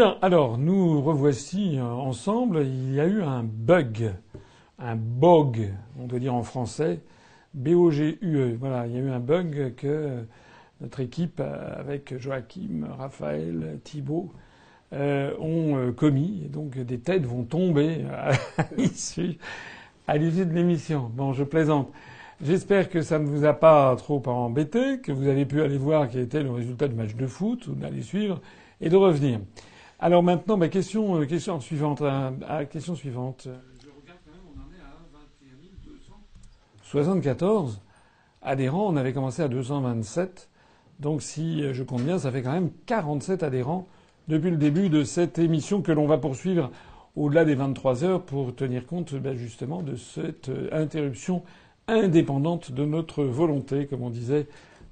Alors 0.00 0.58
nous 0.58 1.00
revoici 1.02 1.76
euh, 1.76 1.82
ensemble. 1.82 2.64
Il 2.64 2.94
y 2.94 3.00
a 3.00 3.06
eu 3.06 3.20
un 3.22 3.42
bug, 3.42 4.12
un 4.78 4.94
bog, 4.94 5.72
on 5.98 6.06
doit 6.06 6.20
dire 6.20 6.34
en 6.34 6.44
français, 6.44 7.00
B-O-G-U-E. 7.54 8.56
Voilà, 8.60 8.86
il 8.86 8.92
y 8.92 8.96
a 8.96 9.00
eu 9.00 9.10
un 9.10 9.18
bug 9.18 9.74
que 9.76 10.24
notre 10.80 11.00
équipe, 11.00 11.40
euh, 11.40 11.80
avec 11.80 12.16
Joachim, 12.16 12.86
Raphaël, 12.96 13.80
Thibault, 13.82 14.30
euh, 14.92 15.32
ont 15.40 15.92
commis. 15.92 16.48
Donc 16.48 16.78
des 16.78 17.00
têtes 17.00 17.26
vont 17.26 17.42
tomber 17.42 18.04
à 18.12 18.30
à 20.06 20.16
l'issue 20.16 20.46
de 20.46 20.54
l'émission. 20.54 21.10
Bon, 21.12 21.32
je 21.32 21.42
plaisante. 21.42 21.90
J'espère 22.40 22.88
que 22.88 23.02
ça 23.02 23.18
ne 23.18 23.26
vous 23.26 23.44
a 23.44 23.52
pas 23.52 23.96
trop 23.96 24.22
embêté, 24.28 25.00
que 25.00 25.10
vous 25.10 25.26
avez 25.26 25.44
pu 25.44 25.60
aller 25.60 25.76
voir 25.76 26.08
quel 26.08 26.20
était 26.20 26.42
le 26.44 26.52
résultat 26.52 26.86
du 26.86 26.94
match 26.94 27.16
de 27.16 27.26
foot, 27.26 27.66
ou 27.66 27.72
d'aller 27.72 28.02
suivre, 28.02 28.40
et 28.80 28.90
de 28.90 28.96
revenir. 28.96 29.40
Alors 30.00 30.22
maintenant, 30.22 30.56
ma 30.56 30.68
question, 30.68 31.20
euh, 31.20 31.26
question 31.26 31.58
suivante. 31.58 32.02
Euh, 32.02 32.30
ah, 32.46 32.64
question 32.66 32.94
suivante. 32.94 33.48
Je 33.82 33.88
regarde 34.00 34.20
quand 34.24 34.30
même, 34.30 34.42
on 34.46 34.60
en 34.60 34.70
est 34.72 34.80
à 34.80 34.94
21 35.12 35.56
274 36.84 37.80
adhérents. 38.40 38.86
On 38.86 38.96
avait 38.96 39.12
commencé 39.12 39.42
à 39.42 39.48
227. 39.48 40.48
Donc 41.00 41.20
si 41.20 41.64
euh, 41.64 41.74
je 41.74 41.82
compte 41.82 42.02
bien, 42.02 42.16
ça 42.16 42.30
fait 42.30 42.42
quand 42.42 42.52
même 42.52 42.70
47 42.86 43.42
adhérents 43.42 43.88
depuis 44.28 44.52
le 44.52 44.56
début 44.56 44.88
de 44.88 45.02
cette 45.02 45.40
émission 45.40 45.82
que 45.82 45.90
l'on 45.90 46.06
va 46.06 46.18
poursuivre 46.18 46.70
au-delà 47.16 47.44
des 47.44 47.56
23 47.56 48.04
heures 48.04 48.22
pour 48.22 48.54
tenir 48.54 48.86
compte 48.86 49.16
ben, 49.16 49.36
justement 49.36 49.82
de 49.82 49.96
cette 49.96 50.48
interruption 50.70 51.42
indépendante 51.88 52.70
de 52.70 52.84
notre 52.84 53.24
volonté, 53.24 53.86
comme 53.86 54.02
on 54.02 54.10
disait 54.10 54.46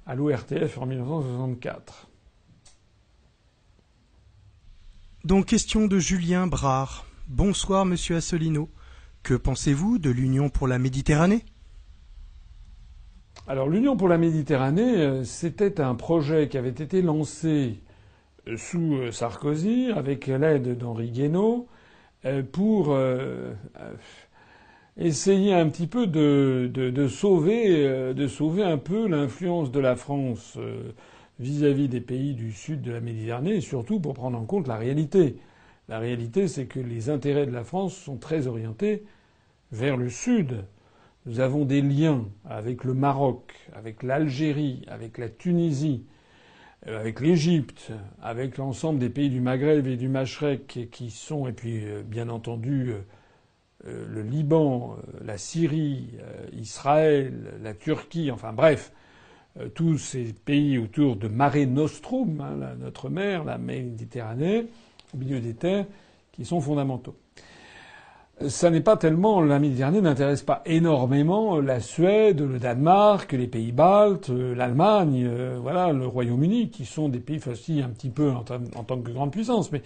à 0.05 0.15
l'ORTF 0.15 0.77
en 0.79 0.85
1964. 0.85 2.06
Donc 5.27 5.47
question 5.47 5.87
de 5.87 5.99
Julien 5.99 6.47
Brard. 6.47 7.05
Bonsoir 7.27 7.85
monsieur 7.85 8.15
Assolino. 8.15 8.69
Que 9.23 9.33
pensez-vous 9.33 9.99
de 9.99 10.09
l'Union 10.09 10.47
pour 10.47 10.69
la 10.69 10.79
Méditerranée? 10.79 11.43
Alors 13.45 13.67
l'Union 13.67 13.97
pour 13.97 14.07
la 14.07 14.17
Méditerranée, 14.17 14.95
euh, 14.95 15.25
c'était 15.25 15.81
un 15.81 15.95
projet 15.95 16.47
qui 16.47 16.57
avait 16.57 16.69
été 16.69 17.01
lancé 17.01 17.81
sous 18.55 19.11
Sarkozy, 19.11 19.91
avec 19.93 20.27
l'aide 20.27 20.77
d'Henri 20.77 21.11
Guénaud, 21.11 21.67
pour 22.53 22.97
essayer 24.95 25.53
un 25.53 25.67
petit 25.67 25.87
peu 25.87 26.05
sauver, 27.09 28.13
de 28.13 28.27
sauver 28.29 28.63
un 28.63 28.77
peu 28.77 29.09
l'influence 29.09 29.73
de 29.73 29.81
la 29.81 29.97
France 29.97 30.57
vis-à-vis 31.39 31.87
des 31.87 32.01
pays 32.01 32.33
du 32.33 32.51
sud 32.51 32.81
de 32.81 32.91
la 32.91 32.99
Méditerranée, 32.99 33.55
et 33.55 33.61
surtout 33.61 33.99
pour 33.99 34.13
prendre 34.13 34.37
en 34.37 34.45
compte 34.45 34.67
la 34.67 34.77
réalité. 34.77 35.37
La 35.89 35.99
réalité, 35.99 36.47
c'est 36.47 36.65
que 36.65 36.79
les 36.79 37.09
intérêts 37.09 37.45
de 37.45 37.51
la 37.51 37.63
France 37.63 37.95
sont 37.95 38.17
très 38.17 38.47
orientés 38.47 39.03
vers 39.71 39.97
le 39.97 40.09
sud. 40.09 40.65
Nous 41.25 41.39
avons 41.39 41.65
des 41.65 41.81
liens 41.81 42.25
avec 42.45 42.83
le 42.83 42.93
Maroc, 42.93 43.53
avec 43.73 44.03
l'Algérie, 44.03 44.83
avec 44.87 45.17
la 45.17 45.29
Tunisie, 45.29 46.05
euh, 46.87 46.99
avec 46.99 47.19
l'Égypte, 47.19 47.91
avec 48.21 48.57
l'ensemble 48.57 48.99
des 48.99 49.09
pays 49.09 49.29
du 49.29 49.41
Maghreb 49.41 49.87
et 49.87 49.97
du 49.97 50.07
Machrek 50.07 50.87
qui 50.91 51.09
sont, 51.09 51.47
et 51.47 51.51
puis 51.51 51.83
euh, 51.83 52.03
bien 52.03 52.29
entendu 52.29 52.91
euh, 52.91 54.05
le 54.09 54.21
Liban, 54.21 54.97
la 55.23 55.37
Syrie, 55.37 56.09
Israël, 56.51 57.53
la 57.61 57.73
Turquie, 57.73 58.31
enfin 58.31 58.51
bref, 58.51 58.91
tous 59.73 59.97
ces 59.97 60.33
pays 60.33 60.77
autour 60.77 61.15
de 61.15 61.27
Mare 61.27 61.65
Nostrum, 61.67 62.41
hein, 62.41 62.75
notre 62.79 63.09
mer, 63.09 63.43
la 63.43 63.57
Méditerranée, 63.57 64.67
au 65.13 65.17
milieu 65.17 65.39
des 65.39 65.53
terres, 65.53 65.85
qui 66.31 66.45
sont 66.45 66.61
fondamentaux 66.61 67.15
ça 68.47 68.69
n'est 68.69 68.81
pas 68.81 68.97
tellement 68.97 69.41
la 69.41 69.59
Méditerranée 69.59 70.01
n'intéresse 70.01 70.43
pas 70.43 70.61
énormément 70.65 71.59
la 71.59 71.79
Suède, 71.79 72.41
le 72.41 72.59
Danemark, 72.59 73.31
les 73.31 73.47
pays 73.47 73.71
baltes, 73.71 74.29
l'Allemagne, 74.29 75.25
euh, 75.27 75.57
voilà, 75.59 75.91
le 75.91 76.05
Royaume-Uni, 76.05 76.69
qui 76.69 76.85
sont 76.85 77.09
des 77.09 77.19
pays 77.19 77.41
aussi 77.47 77.81
un 77.81 77.89
petit 77.89 78.09
peu 78.09 78.31
en, 78.31 78.43
tant 78.43 79.01
que 79.01 79.11
grande 79.11 79.31
puissance, 79.31 79.71
mais 79.71 79.81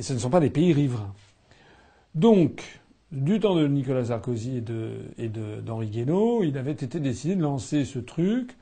ce 0.00 0.12
ne 0.14 0.18
sont 0.18 0.30
pas 0.30 0.40
des 0.40 0.50
pays 0.50 0.72
riverains. 0.72 1.12
Donc, 2.14 2.80
du 3.12 3.38
temps 3.38 3.54
de 3.54 3.66
Nicolas 3.66 4.06
Sarkozy 4.06 4.62
et 5.18 5.28
d'Henri 5.28 5.88
Guénaud, 5.88 6.42
il 6.42 6.56
avait 6.56 6.72
été 6.72 7.00
décidé 7.00 7.36
de 7.36 7.42
lancer 7.42 7.84
ce 7.84 7.98
truc 7.98 8.56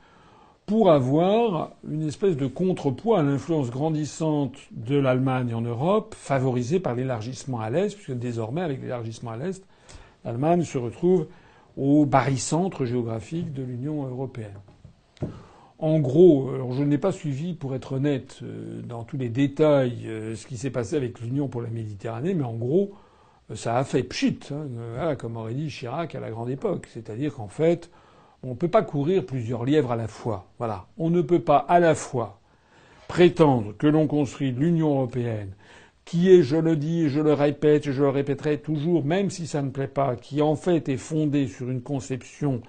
pour 0.67 0.91
avoir 0.91 1.71
une 1.89 2.05
espèce 2.05 2.35
de 2.35 2.45
contrepoids 2.45 3.21
à 3.21 3.23
l'influence 3.23 3.71
grandissante 3.71 4.57
de 4.71 4.97
l'Allemagne 4.97 5.55
en 5.55 5.61
Europe, 5.61 6.13
favorisée 6.13 6.81
par 6.81 6.93
l'élargissement 6.93 7.61
à 7.61 7.69
l'Est, 7.69 7.95
puisque 7.95 8.19
désormais, 8.19 8.61
avec 8.61 8.81
l'élargissement 8.81 9.31
à 9.31 9.37
l'Est, 9.37 9.63
l'Allemagne 10.25 10.63
se 10.63 10.77
retrouve 10.77 11.27
au 11.77 12.05
barycentre 12.05 12.83
géographique 12.83 13.53
de 13.53 13.63
l'Union 13.63 14.05
européenne. 14.07 14.59
En 15.79 15.99
gros, 15.99 16.49
alors 16.53 16.73
je 16.73 16.83
n'ai 16.83 16.97
pas 16.97 17.13
suivi, 17.13 17.53
pour 17.53 17.73
être 17.73 17.93
honnête, 17.93 18.39
euh, 18.43 18.81
dans 18.81 19.05
tous 19.05 19.15
les 19.15 19.29
détails, 19.29 20.05
euh, 20.05 20.35
ce 20.35 20.47
qui 20.47 20.57
s'est 20.57 20.69
passé 20.69 20.97
avec 20.97 21.21
l'Union 21.21 21.47
pour 21.47 21.61
la 21.61 21.69
Méditerranée, 21.69 22.33
mais 22.33 22.43
en 22.43 22.55
gros, 22.55 22.91
euh, 23.51 23.55
ça 23.55 23.77
a 23.77 23.85
fait 23.85 24.03
pchit, 24.03 24.39
hein, 24.51 25.15
comme 25.15 25.37
aurait 25.37 25.53
dit 25.53 25.69
Chirac 25.69 26.13
à 26.13 26.19
la 26.19 26.29
grande 26.29 26.49
époque. 26.49 26.89
C'est-à-dire 26.91 27.35
qu'en 27.35 27.47
fait, 27.47 27.89
on 28.43 28.49
ne 28.49 28.55
peut 28.55 28.67
pas 28.67 28.83
courir 28.83 29.25
plusieurs 29.25 29.65
lièvres 29.65 29.91
à 29.91 29.95
la 29.95 30.07
fois. 30.07 30.47
Voilà. 30.57 30.85
On 30.97 31.09
ne 31.09 31.21
peut 31.21 31.41
pas 31.41 31.57
à 31.57 31.79
la 31.79 31.95
fois 31.95 32.39
prétendre 33.07 33.73
que 33.77 33.87
l'on 33.87 34.07
construit 34.07 34.51
l'Union 34.51 34.89
européenne, 34.89 35.51
qui 36.05 36.29
est, 36.29 36.43
je 36.43 36.57
le 36.57 36.75
dis, 36.75 37.09
je 37.09 37.19
le 37.19 37.33
répète, 37.33 37.89
je 37.91 38.01
le 38.01 38.09
répéterai 38.09 38.59
toujours, 38.59 39.03
même 39.03 39.29
si 39.29 39.47
ça 39.47 39.61
ne 39.61 39.69
plaît 39.69 39.87
pas, 39.87 40.15
qui 40.15 40.41
en 40.41 40.55
fait 40.55 40.87
est 40.89 40.97
fondée 40.97 41.47
sur 41.47 41.69
une 41.69 41.81
conception 41.81 42.61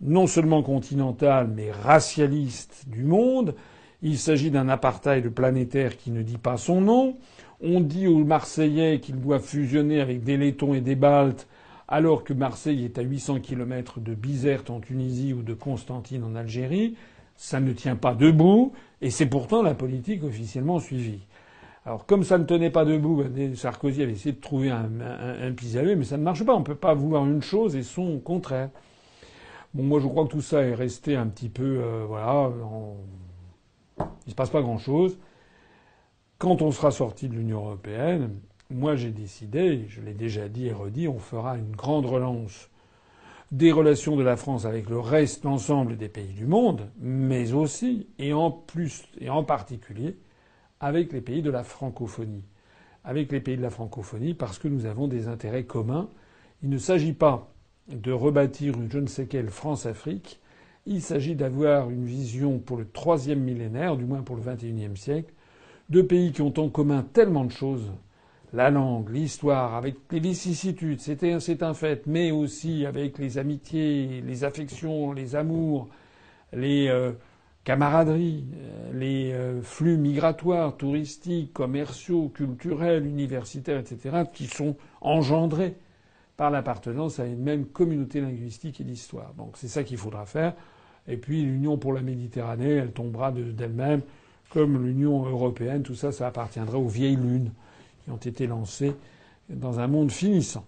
non 0.00 0.26
seulement 0.26 0.62
continentale, 0.62 1.48
mais 1.54 1.70
racialiste 1.70 2.84
du 2.88 3.04
monde. 3.04 3.54
Il 4.02 4.18
s'agit 4.18 4.50
d'un 4.50 4.68
apartheid 4.68 5.28
planétaire 5.28 5.96
qui 5.96 6.10
ne 6.10 6.22
dit 6.22 6.38
pas 6.38 6.56
son 6.56 6.80
nom. 6.80 7.16
On 7.60 7.80
dit 7.80 8.06
aux 8.06 8.24
Marseillais 8.24 9.00
qu'ils 9.00 9.20
doivent 9.20 9.44
fusionner 9.44 10.00
avec 10.00 10.22
des 10.22 10.38
Lettons 10.38 10.72
et 10.72 10.80
des 10.80 10.94
Baltes 10.94 11.46
alors 11.90 12.22
que 12.22 12.32
Marseille 12.32 12.84
est 12.84 12.98
à 12.98 13.02
800 13.02 13.40
km 13.40 13.98
de 14.00 14.14
Bizerte 14.14 14.70
en 14.70 14.80
Tunisie 14.80 15.34
ou 15.34 15.42
de 15.42 15.54
Constantine 15.54 16.22
en 16.22 16.36
Algérie, 16.36 16.96
ça 17.36 17.58
ne 17.58 17.72
tient 17.72 17.96
pas 17.96 18.14
debout, 18.14 18.72
et 19.02 19.10
c'est 19.10 19.26
pourtant 19.26 19.62
la 19.62 19.74
politique 19.74 20.22
officiellement 20.22 20.78
suivie. 20.78 21.26
Alors 21.84 22.06
comme 22.06 22.22
ça 22.22 22.38
ne 22.38 22.44
tenait 22.44 22.70
pas 22.70 22.84
debout, 22.84 23.24
ben, 23.24 23.56
Sarkozy 23.56 24.02
avait 24.02 24.12
essayé 24.12 24.32
de 24.32 24.40
trouver 24.40 24.70
un, 24.70 24.88
un, 25.00 25.52
pis-aller, 25.52 25.96
mais 25.96 26.04
ça 26.04 26.16
ne 26.16 26.22
marche 26.22 26.44
pas. 26.44 26.54
On 26.54 26.60
ne 26.60 26.64
peut 26.64 26.74
pas 26.74 26.94
vouloir 26.94 27.24
une 27.24 27.42
chose 27.42 27.74
et 27.74 27.82
son 27.82 28.18
contraire. 28.18 28.70
Bon, 29.74 29.82
moi 29.82 29.98
je 29.98 30.06
crois 30.06 30.24
que 30.26 30.30
tout 30.30 30.42
ça 30.42 30.62
est 30.62 30.74
resté 30.74 31.16
un 31.16 31.26
petit 31.26 31.48
peu, 31.48 31.80
euh, 31.82 32.04
voilà, 32.06 32.50
il 33.98 34.04
ne 34.26 34.30
se 34.30 34.34
passe 34.34 34.50
pas 34.50 34.62
grand-chose. 34.62 35.18
Quand 36.38 36.62
on 36.62 36.70
sera 36.70 36.90
sorti 36.90 37.28
de 37.28 37.34
l'Union 37.34 37.58
européenne, 37.58 38.30
moi 38.70 38.96
j'ai 38.96 39.10
décidé, 39.10 39.86
je 39.88 40.00
l'ai 40.00 40.14
déjà 40.14 40.48
dit 40.48 40.66
et 40.66 40.72
redit, 40.72 41.08
on 41.08 41.18
fera 41.18 41.56
une 41.56 41.74
grande 41.74 42.06
relance 42.06 42.70
des 43.50 43.72
relations 43.72 44.16
de 44.16 44.22
la 44.22 44.36
France 44.36 44.64
avec 44.64 44.88
le 44.88 45.00
reste, 45.00 45.44
l'ensemble 45.44 45.96
des 45.96 46.08
pays 46.08 46.32
du 46.32 46.46
monde, 46.46 46.88
mais 47.00 47.52
aussi, 47.52 48.06
et 48.18 48.32
en 48.32 48.50
plus, 48.50 49.02
et 49.20 49.28
en 49.28 49.42
particulier, 49.42 50.16
avec 50.78 51.12
les 51.12 51.20
pays 51.20 51.42
de 51.42 51.50
la 51.50 51.64
francophonie. 51.64 52.44
Avec 53.02 53.32
les 53.32 53.40
pays 53.40 53.56
de 53.56 53.62
la 53.62 53.70
francophonie 53.70 54.34
parce 54.34 54.58
que 54.58 54.68
nous 54.68 54.86
avons 54.86 55.08
des 55.08 55.26
intérêts 55.26 55.64
communs. 55.64 56.08
Il 56.62 56.68
ne 56.68 56.78
s'agit 56.78 57.12
pas 57.12 57.52
de 57.88 58.12
rebâtir 58.12 58.74
une 58.74 58.90
je 58.90 58.98
ne 58.98 59.06
sais 59.06 59.26
quelle 59.26 59.48
France-Afrique. 59.48 60.38
Il 60.86 61.02
s'agit 61.02 61.34
d'avoir 61.34 61.90
une 61.90 62.04
vision 62.04 62.58
pour 62.58 62.76
le 62.76 62.86
troisième 62.86 63.40
millénaire, 63.40 63.96
du 63.96 64.04
moins 64.04 64.22
pour 64.22 64.36
le 64.36 64.42
XXIe 64.42 64.96
siècle, 64.96 65.32
de 65.88 66.02
pays 66.02 66.32
qui 66.32 66.42
ont 66.42 66.54
en 66.58 66.68
commun 66.68 67.02
tellement 67.02 67.44
de 67.44 67.52
choses 67.52 67.90
la 68.52 68.70
langue, 68.70 69.10
l'histoire, 69.10 69.74
avec 69.74 69.96
les 70.10 70.20
vicissitudes, 70.20 71.00
c'est 71.00 71.62
un 71.62 71.74
fait, 71.74 72.06
mais 72.06 72.30
aussi 72.30 72.84
avec 72.84 73.18
les 73.18 73.38
amitiés, 73.38 74.22
les 74.26 74.44
affections, 74.44 75.12
les 75.12 75.36
amours, 75.36 75.88
les 76.52 76.88
euh, 76.88 77.12
camaraderies, 77.62 78.44
euh, 78.54 78.92
les 78.92 79.32
euh, 79.32 79.62
flux 79.62 79.96
migratoires, 79.96 80.76
touristiques, 80.76 81.52
commerciaux, 81.52 82.28
culturels, 82.34 83.06
universitaires, 83.06 83.78
etc., 83.78 84.24
qui 84.32 84.46
sont 84.46 84.76
engendrés 85.00 85.76
par 86.36 86.50
l'appartenance 86.50 87.20
à 87.20 87.26
une 87.26 87.42
même 87.42 87.66
communauté 87.66 88.20
linguistique 88.20 88.80
et 88.80 88.84
d'histoire. 88.84 89.32
Donc 89.34 89.56
c'est 89.58 89.68
ça 89.68 89.84
qu'il 89.84 89.98
faudra 89.98 90.26
faire. 90.26 90.54
Et 91.06 91.16
puis 91.16 91.42
l'Union 91.42 91.78
pour 91.78 91.92
la 91.92 92.00
Méditerranée, 92.00 92.72
elle 92.72 92.92
tombera 92.92 93.30
d'elle-même, 93.30 94.00
comme 94.48 94.84
l'Union 94.84 95.24
européenne, 95.24 95.82
tout 95.82 95.94
ça, 95.94 96.10
ça 96.10 96.26
appartiendra 96.26 96.78
aux 96.78 96.88
vieilles 96.88 97.16
lunes 97.16 97.52
ont 98.08 98.16
été 98.16 98.46
lancés 98.46 98.94
dans 99.48 99.80
un 99.80 99.86
monde 99.86 100.10
finissant. 100.10 100.64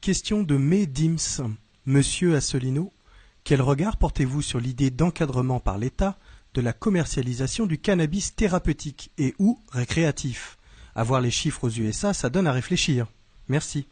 Question 0.00 0.42
de 0.42 0.56
Dims. 0.86 1.56
Monsieur 1.86 2.36
Assolino, 2.36 2.92
quel 3.44 3.62
regard 3.62 3.96
portez-vous 3.96 4.42
sur 4.42 4.60
l'idée 4.60 4.90
d'encadrement 4.90 5.58
par 5.58 5.78
l'État 5.78 6.18
de 6.54 6.60
la 6.60 6.72
commercialisation 6.72 7.66
du 7.66 7.78
cannabis 7.78 8.34
thérapeutique 8.34 9.10
et 9.16 9.34
ou 9.38 9.58
récréatif? 9.72 10.58
Avoir 10.94 11.20
les 11.20 11.30
chiffres 11.30 11.64
aux 11.64 11.70
USA, 11.70 12.12
ça 12.12 12.28
donne 12.28 12.46
à 12.46 12.52
réfléchir. 12.52 13.06
Merci. 13.48 13.86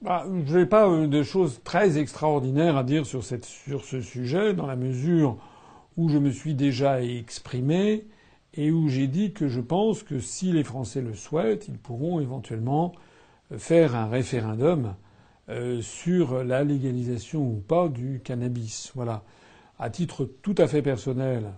Bah, 0.00 0.24
je 0.46 0.58
n'ai 0.58 0.66
pas 0.66 0.88
euh, 0.88 1.06
de 1.06 1.22
choses 1.22 1.60
très 1.62 1.98
extraordinaires 1.98 2.78
à 2.78 2.84
dire 2.84 3.04
sur, 3.04 3.22
cette, 3.22 3.44
sur 3.44 3.84
ce 3.84 4.00
sujet, 4.00 4.54
dans 4.54 4.66
la 4.66 4.76
mesure 4.76 5.36
où 5.98 6.08
je 6.08 6.16
me 6.16 6.30
suis 6.30 6.54
déjà 6.54 7.02
exprimé 7.02 8.06
et 8.54 8.70
où 8.70 8.88
j'ai 8.88 9.06
dit 9.06 9.32
que 9.32 9.48
je 9.48 9.60
pense 9.60 10.02
que 10.02 10.18
si 10.18 10.52
les 10.52 10.64
Français 10.64 11.00
le 11.00 11.14
souhaitent, 11.14 11.68
ils 11.68 11.78
pourront 11.78 12.20
éventuellement 12.20 12.92
euh, 13.52 13.58
faire 13.58 13.94
un 13.94 14.08
référendum 14.08 14.94
euh, 15.48 15.80
sur 15.80 16.44
la 16.44 16.64
légalisation 16.64 17.42
ou 17.42 17.60
pas 17.60 17.88
du 17.88 18.20
cannabis. 18.22 18.92
Voilà. 18.94 19.22
À 19.78 19.90
titre 19.90 20.28
tout 20.42 20.54
à 20.58 20.66
fait 20.66 20.82
personnel, 20.82 21.52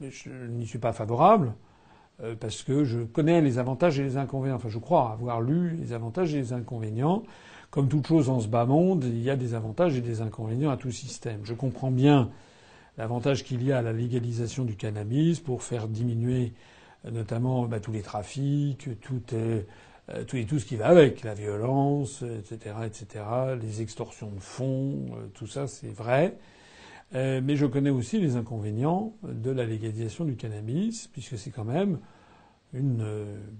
je 0.00 0.30
n'y 0.48 0.66
suis 0.66 0.78
pas 0.78 0.92
favorable 0.92 1.54
euh, 2.22 2.34
parce 2.38 2.62
que 2.62 2.84
je 2.84 3.00
connais 3.00 3.40
les 3.40 3.58
avantages 3.58 3.98
et 3.98 4.02
les 4.02 4.16
inconvénients. 4.16 4.56
Enfin, 4.56 4.68
je 4.68 4.78
crois 4.78 5.10
avoir 5.12 5.40
lu 5.40 5.76
les 5.76 5.92
avantages 5.92 6.34
et 6.34 6.38
les 6.38 6.52
inconvénients. 6.52 7.22
Comme 7.70 7.88
toute 7.88 8.06
chose 8.06 8.28
en 8.28 8.40
ce 8.40 8.48
bas 8.48 8.64
monde, 8.64 9.04
il 9.04 9.22
y 9.22 9.30
a 9.30 9.36
des 9.36 9.54
avantages 9.54 9.96
et 9.96 10.00
des 10.00 10.22
inconvénients 10.22 10.70
à 10.70 10.76
tout 10.76 10.90
système. 10.90 11.40
Je 11.44 11.54
comprends 11.54 11.92
bien 11.92 12.30
l'avantage 13.00 13.44
qu'il 13.44 13.62
y 13.64 13.72
a 13.72 13.78
à 13.78 13.82
la 13.82 13.94
légalisation 13.94 14.66
du 14.66 14.76
cannabis 14.76 15.40
pour 15.40 15.62
faire 15.62 15.88
diminuer 15.88 16.52
euh, 17.06 17.10
notamment 17.10 17.64
bah, 17.64 17.80
tous 17.80 17.92
les 17.92 18.02
trafics, 18.02 18.88
tout, 19.00 19.22
euh, 19.32 19.62
tout, 20.26 20.36
et 20.36 20.44
tout 20.44 20.58
ce 20.58 20.66
qui 20.66 20.76
va 20.76 20.88
avec, 20.88 21.24
la 21.24 21.32
violence, 21.32 22.22
etc., 22.22 22.76
etc., 22.84 23.24
les 23.60 23.80
extorsions 23.80 24.30
de 24.30 24.40
fonds, 24.40 25.06
euh, 25.14 25.26
tout 25.32 25.46
ça 25.46 25.66
c'est 25.66 25.92
vrai. 25.92 26.36
mais 27.14 27.56
je 27.56 27.64
connais 27.64 27.90
aussi 27.90 28.20
les 28.20 28.36
inconvénients 28.36 29.14
de 29.22 29.50
la 29.50 29.64
légalisation 29.64 30.26
du 30.26 30.36
cannabis, 30.36 31.08
puisque 31.08 31.38
c'est 31.38 31.50
quand 31.50 31.64
même 31.64 31.98
une 32.74 33.04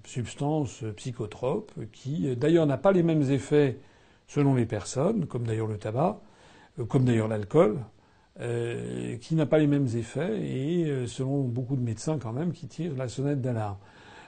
substance 0.04 0.84
psychotrope 0.96 1.72
qui, 1.92 2.36
d'ailleurs, 2.36 2.66
n'a 2.66 2.76
pas 2.76 2.92
les 2.92 3.02
mêmes 3.02 3.28
effets 3.28 3.78
selon 4.28 4.54
les 4.54 4.66
personnes, 4.66 5.26
comme 5.26 5.44
d'ailleurs 5.44 5.66
le 5.66 5.78
tabac, 5.78 6.20
comme 6.88 7.04
d'ailleurs 7.04 7.26
l'alcool. 7.26 7.80
Euh, 8.40 9.16
qui 9.18 9.34
n'a 9.34 9.44
pas 9.44 9.58
les 9.58 9.66
mêmes 9.66 9.88
effets 9.96 10.40
et 10.40 10.86
euh, 10.86 11.06
selon 11.06 11.42
beaucoup 11.42 11.76
de 11.76 11.82
médecins 11.82 12.18
quand 12.18 12.32
même 12.32 12.52
qui 12.52 12.68
tirent 12.68 12.96
la 12.96 13.06
sonnette 13.06 13.42
d'alarme. 13.42 13.76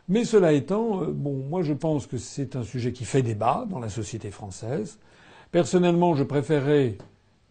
Mais 0.08 0.26
cela 0.26 0.52
étant, 0.52 1.02
euh, 1.02 1.06
bon, 1.06 1.32
moi 1.48 1.62
je 1.62 1.72
pense 1.72 2.06
que 2.06 2.18
c'est 2.18 2.54
un 2.54 2.62
sujet 2.62 2.92
qui 2.92 3.06
fait 3.06 3.22
débat 3.22 3.64
dans 3.70 3.78
la 3.78 3.88
société 3.88 4.30
française. 4.30 4.98
Personnellement, 5.50 6.14
je 6.14 6.24
préférerais 6.24 6.98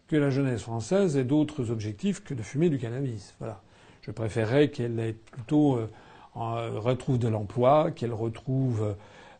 que 0.06 0.14
la 0.14 0.30
jeunesse 0.30 0.62
française 0.62 1.16
ait 1.16 1.24
d'autres 1.24 1.72
objectifs 1.72 2.22
que 2.22 2.32
de 2.32 2.42
fumer 2.42 2.70
du 2.70 2.78
cannabis. 2.78 3.34
Voilà. 3.40 3.60
Je 4.02 4.12
préférerais 4.12 4.70
qu'elle 4.70 5.00
ait 5.00 5.14
plutôt 5.14 5.78
retrouve 6.34 7.18
de 7.18 7.28
l'emploi, 7.28 7.90
qu'elle 7.90 8.12
retrouve 8.12 8.94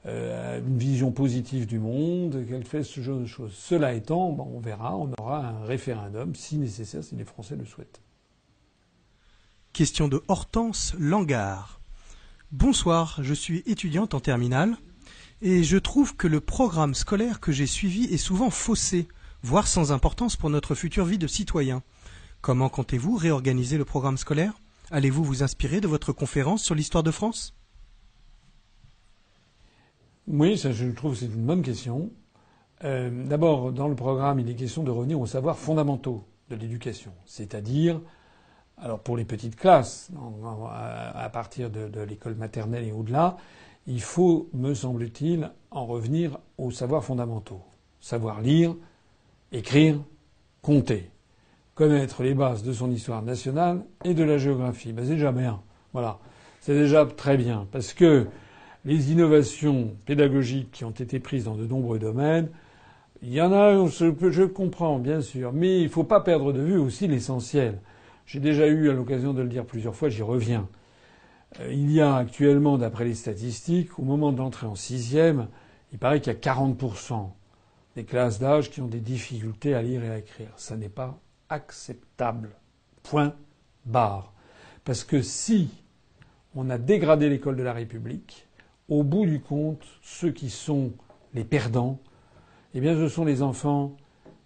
euh, 0.07 0.59
une 0.59 0.79
vision 0.79 1.13
positive 1.13 1.67
du 1.67 1.79
monde, 1.79 2.45
qu'elle 2.49 2.65
fait 2.65 2.83
ce 2.83 3.01
genre 3.01 3.21
de 3.21 3.27
choses. 3.27 3.53
Cela 3.55 3.95
étant, 3.95 4.37
on 4.39 4.59
verra, 4.59 4.97
on 4.97 5.13
aura 5.19 5.47
un 5.47 5.65
référendum 5.65 6.35
si 6.35 6.59
nécessaire, 6.59 7.05
si 7.05 7.15
les 7.15 7.25
Français 7.25 7.57
le 7.57 7.65
souhaitent. 7.65 8.01
Question 9.73 10.09
de 10.09 10.23
Hortense 10.29 10.95
Langard. 10.99 11.81
Bonsoir, 12.51 13.21
je 13.23 13.33
suis 13.33 13.63
étudiante 13.65 14.13
en 14.13 14.21
terminale 14.21 14.77
et 15.41 15.65
je 15.65 15.79
trouve 15.79 16.17
que 16.17 16.29
le 16.29 16.41
programme 16.41 16.95
scolaire 16.95 17.41
que 17.41 17.53
j'ai 17.53 17.67
suivi 17.67 18.05
est 18.13 18.19
souvent 18.19 18.51
faussé, 18.51 19.09
voire 19.43 19.67
sans 19.67 19.93
importance 19.93 20.37
pour 20.37 20.51
notre 20.51 20.75
future 20.75 21.05
vie 21.05 21.19
de 21.19 21.27
citoyen. 21.27 21.83
Comment 22.41 22.69
comptez-vous 22.69 23.17
réorganiser 23.17 23.79
le 23.79 23.85
programme 23.85 24.19
scolaire? 24.19 24.53
Allez-vous 24.91 25.25
vous 25.25 25.43
inspirer 25.43 25.81
de 25.81 25.89
votre 25.89 26.13
conférence 26.13 26.63
sur 26.63 26.75
l'histoire 26.75 27.05
de 27.05 27.11
France? 27.11 27.55
Oui, 30.33 30.57
ça, 30.57 30.73
je 30.73 30.87
trouve 30.89 31.13
que 31.13 31.19
c'est 31.19 31.27
une 31.27 31.45
bonne 31.45 31.63
question. 31.63 32.11
Euh, 32.85 33.11
D'abord, 33.27 33.71
dans 33.73 33.89
le 33.89 33.95
programme, 33.95 34.41
il 34.41 34.49
est 34.49 34.55
question 34.55 34.83
de 34.83 34.91
revenir 34.91 35.21
aux 35.21 35.27
savoirs 35.27 35.59
fondamentaux 35.59 36.25
de 36.49 36.57
l'éducation, 36.57 37.13
c'est-à-dire, 37.27 38.01
alors 38.79 38.99
pour 38.99 39.17
les 39.17 39.25
petites 39.25 39.57
classes, 39.57 40.11
à 40.71 41.29
partir 41.31 41.71
de, 41.71 42.01
l'école 42.01 42.35
maternelle 42.35 42.85
et 42.85 42.93
au-delà, 42.93 43.37
il 43.87 44.01
faut, 44.01 44.49
me 44.55 44.75
semble-t-il, 44.75 45.51
en 45.71 45.87
revenir 45.87 46.39
aux 46.59 46.71
savoirs 46.71 47.05
fondamentaux. 47.05 47.63
Savoir 48.01 48.41
lire, 48.41 48.75
écrire, 49.53 49.99
compter. 50.63 51.11
Connaître 51.75 52.23
les 52.23 52.35
bases 52.35 52.63
de 52.63 52.73
son 52.73 52.91
histoire 52.91 53.23
nationale 53.23 53.85
et 54.05 54.15
de 54.15 54.25
la 54.25 54.39
géographie. 54.39 54.93
Ben, 54.93 55.05
c'est 55.05 55.13
déjà 55.13 55.33
bien. 55.33 55.63
Voilà. 55.93 56.19
C'est 56.61 56.75
déjà 56.75 57.07
très 57.07 57.37
bien. 57.37 57.67
Parce 57.73 57.93
que 57.93 58.27
les 58.85 59.13
innovations 59.13 59.97
pédagogiques 60.07 60.71
qui 60.73 60.85
ont 60.85 60.91
été 60.91 61.21
prises 61.21 61.45
dans 61.45 61.55
de 61.55 61.67
nombreux 61.67 61.99
domaines, 61.99 62.49
il 63.23 63.33
y 63.33 63.41
en 63.41 63.53
a, 63.53 63.87
je 63.87 64.45
comprends, 64.45 64.99
bien 64.99 65.21
sûr, 65.21 65.53
mais 65.53 65.79
il 65.79 65.85
ne 65.85 65.89
faut 65.89 66.05
pas 66.05 66.21
perdre 66.21 66.53
de 66.53 66.61
vue 66.61 66.79
aussi 66.79 67.07
l'essentiel. 67.07 67.79
J'ai 68.27 68.41
déjà 68.41 68.67
eu 68.67 68.93
l'occasion 68.93 69.33
de 69.33 69.43
le 69.43 69.49
dire 69.49 69.65
plusieurs 69.65 69.95
fois, 69.95 70.09
j'y 70.09 70.23
reviens. 70.23 70.69
Euh, 71.61 71.73
il 71.73 71.93
y 71.93 72.01
a 72.01 72.17
actuellement, 72.17 72.79
d'après 72.79 73.05
les 73.05 73.15
statistiques, 73.15 73.99
au 73.99 74.03
moment 74.03 74.33
de 74.33 74.39
l'entrée 74.39 74.67
en 74.67 74.75
sixième, 74.75 75.49
il 75.93 75.99
paraît 75.99 76.21
qu'il 76.21 76.33
y 76.33 76.37
a 76.37 76.39
40% 76.39 77.31
des 77.95 78.05
classes 78.05 78.39
d'âge 78.39 78.71
qui 78.71 78.81
ont 78.81 78.89
des 78.89 79.01
difficultés 79.01 79.75
à 79.75 79.83
lire 79.83 80.03
et 80.03 80.11
à 80.11 80.19
écrire. 80.19 80.51
Ça 80.57 80.77
n'est 80.77 80.89
pas 80.89 81.21
acceptable. 81.49 82.51
Point 83.03 83.35
barre. 83.85 84.33
Parce 84.85 85.05
que 85.05 85.23
si 85.23 85.71
on 86.55 86.71
a 86.71 86.79
dégradé 86.79 87.29
l'école 87.29 87.57
de 87.57 87.63
la 87.63 87.73
République, 87.73 88.49
au 88.89 89.03
bout 89.03 89.27
du 89.27 89.41
compte, 89.41 89.85
ceux 90.03 90.33
qui 90.33 90.51
sont 90.51 90.93
les 91.35 91.45
perdants, 91.45 91.99
eh 92.75 92.81
bien, 92.81 92.95
ce 92.95 93.09
sont 93.09 93.25
les 93.25 93.43
enfants 93.43 93.97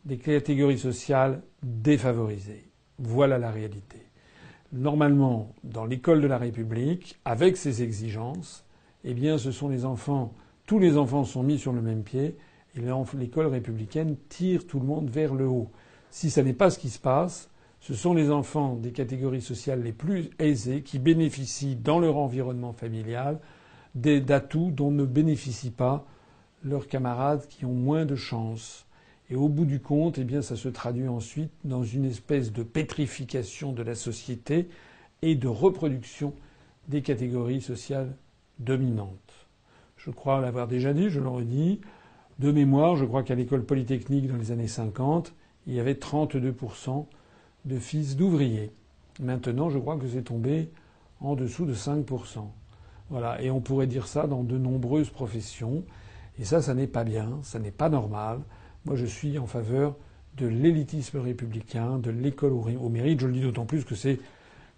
des 0.05 0.19
catégories 0.19 0.79
sociales 0.79 1.43
défavorisées. 1.63 2.69
Voilà 2.99 3.39
la 3.39 3.51
réalité. 3.51 3.99
Normalement, 4.73 5.53
dans 5.65 5.85
l'école 5.85 6.21
de 6.21 6.27
la 6.27 6.39
République, 6.39 7.19
avec 7.25 7.57
ses 7.57 7.83
exigences, 7.83 8.65
eh 9.05 9.15
bien, 9.15 9.39
ce 9.39 9.53
sont 9.53 9.69
les 9.69 9.85
enfants, 9.85 10.33
tous 10.67 10.79
les 10.79 10.97
enfants 10.97 11.25
sont 11.25 11.43
mis 11.43 11.59
sur 11.59 11.73
le 11.73 11.83
même 11.83 12.03
pied, 12.03 12.37
et 12.77 12.83
l'école 13.19 13.47
républicaine 13.47 14.17
tire 14.29 14.67
tout 14.67 14.81
le 14.81 14.87
monde 14.87 15.09
vers 15.09 15.35
le 15.35 15.47
haut. 15.47 15.71
Si 16.11 16.31
ce 16.31 16.41
n'est 16.41 16.53
pas 16.53 16.71
ce 16.71 16.79
qui 16.79 16.91
se 16.91 16.99
passe, 16.99 17.49
ce 17.81 17.95
sont 17.95 18.15
les 18.15 18.31
enfants 18.31 18.75
des 18.75 18.93
catégories 18.93 19.41
sociales 19.41 19.83
les 19.83 19.93
plus 19.93 20.31
aisées 20.39 20.83
qui 20.83 20.99
bénéficient 20.99 21.77
dans 21.77 22.01
leur 22.01 22.17
environnement 22.17 22.73
familial 22.73 23.39
d'atouts 23.97 24.71
dont 24.71 24.91
ne 24.91 25.05
bénéficient 25.05 25.71
pas 25.71 26.07
leurs 26.63 26.87
camarades 26.87 27.47
qui 27.49 27.65
ont 27.65 27.75
moins 27.75 28.05
de 28.05 28.15
chance. 28.15 28.87
Et 29.31 29.35
au 29.35 29.49
bout 29.49 29.65
du 29.65 29.81
compte, 29.81 30.19
eh 30.19 30.25
bien, 30.25 30.43
ça 30.43 30.55
se 30.55 30.69
traduit 30.69 31.09
ensuite 31.09 31.51
dans 31.65 31.83
une 31.83 32.05
espèce 32.05 32.53
de 32.53 32.63
pétrification 32.63 33.73
de 33.73 33.83
la 33.83 33.95
société 33.95 34.69
et 35.23 35.35
de 35.35 35.49
reproduction 35.49 36.35
des 36.89 37.03
catégories 37.03 37.61
sociales 37.61 38.15
dominantes. 38.59 39.49
Je 39.97 40.11
crois 40.11 40.41
l'avoir 40.41 40.69
déjà 40.69 40.93
dit, 40.93 41.11
je 41.11 41.21
le 41.21 41.29
redis. 41.29 41.81
De 42.39 42.53
mémoire, 42.53 42.97
je 42.97 43.05
crois 43.05 43.23
qu'à 43.23 43.35
l'école 43.35 43.65
polytechnique 43.65 44.29
dans 44.29 44.37
les 44.37 44.53
années 44.53 44.69
50, 44.69 45.35
il 45.67 45.75
y 45.75 45.81
avait 45.81 45.95
32% 45.95 47.07
de 47.65 47.79
fils 47.79 48.15
d'ouvriers. 48.17 48.71
Maintenant, 49.21 49.71
je 49.71 49.79
crois 49.79 49.97
que 49.97 50.07
c'est 50.07 50.23
tombé 50.23 50.71
en 51.21 51.35
dessous 51.35 51.65
de 51.65 51.75
5%. 51.75 52.47
Voilà. 53.11 53.41
Et 53.43 53.51
on 53.51 53.61
pourrait 53.61 53.87
dire 53.87 54.07
ça 54.07 54.27
dans 54.27 54.43
de 54.43 54.59
nombreuses 54.59 55.11
professions. 55.11 55.85
Et 56.39 56.45
ça, 56.45 56.61
ça 56.61 56.75
n'est 56.75 56.87
pas 56.87 57.05
bien, 57.05 57.39
ça 57.43 57.59
n'est 57.59 57.71
pas 57.71 57.89
normal. 57.89 58.41
Moi, 58.85 58.97
je 58.97 59.07
suis 59.07 59.39
en 59.39 59.47
faveur 59.47 59.97
de 60.37 60.47
l'élitisme 60.47 61.19
républicain, 61.19 61.99
de 61.99 62.11
l'école 62.11 62.53
au 62.53 62.89
mérite. 62.89 63.21
Je 63.21 63.27
le 63.27 63.33
dis 63.33 63.41
d'autant 63.41 63.65
plus 63.65 63.85
que 63.85 63.95
c'est 63.95 64.19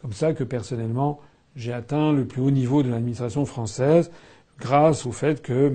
comme 0.01 0.13
ça 0.13 0.33
que 0.33 0.45
personnellement, 0.45 1.21
j'ai 1.57 1.73
atteint 1.73 2.13
le 2.13 2.25
plus 2.25 2.41
haut 2.41 2.53
niveau 2.53 2.85
de 2.85 2.91
l'administration 2.91 3.45
française 3.45 4.13
grâce 4.61 5.07
au 5.07 5.13
fait 5.13 5.43
que 5.43 5.69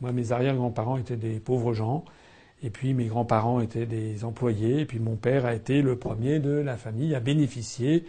moi, 0.00 0.12
mes 0.12 0.32
arrière-grands-parents 0.32 0.96
étaient 0.96 1.16
des 1.16 1.38
pauvres 1.38 1.72
gens. 1.72 2.04
Et 2.62 2.70
puis 2.70 2.94
mes 2.94 3.06
grands-parents 3.06 3.60
étaient 3.60 3.84
des 3.84 4.24
employés, 4.24 4.80
et 4.80 4.84
puis 4.86 4.98
mon 4.98 5.16
père 5.16 5.44
a 5.44 5.54
été 5.54 5.82
le 5.82 5.96
premier 5.96 6.38
de 6.38 6.50
la 6.50 6.78
famille 6.78 7.14
à 7.14 7.20
bénéficier 7.20 8.04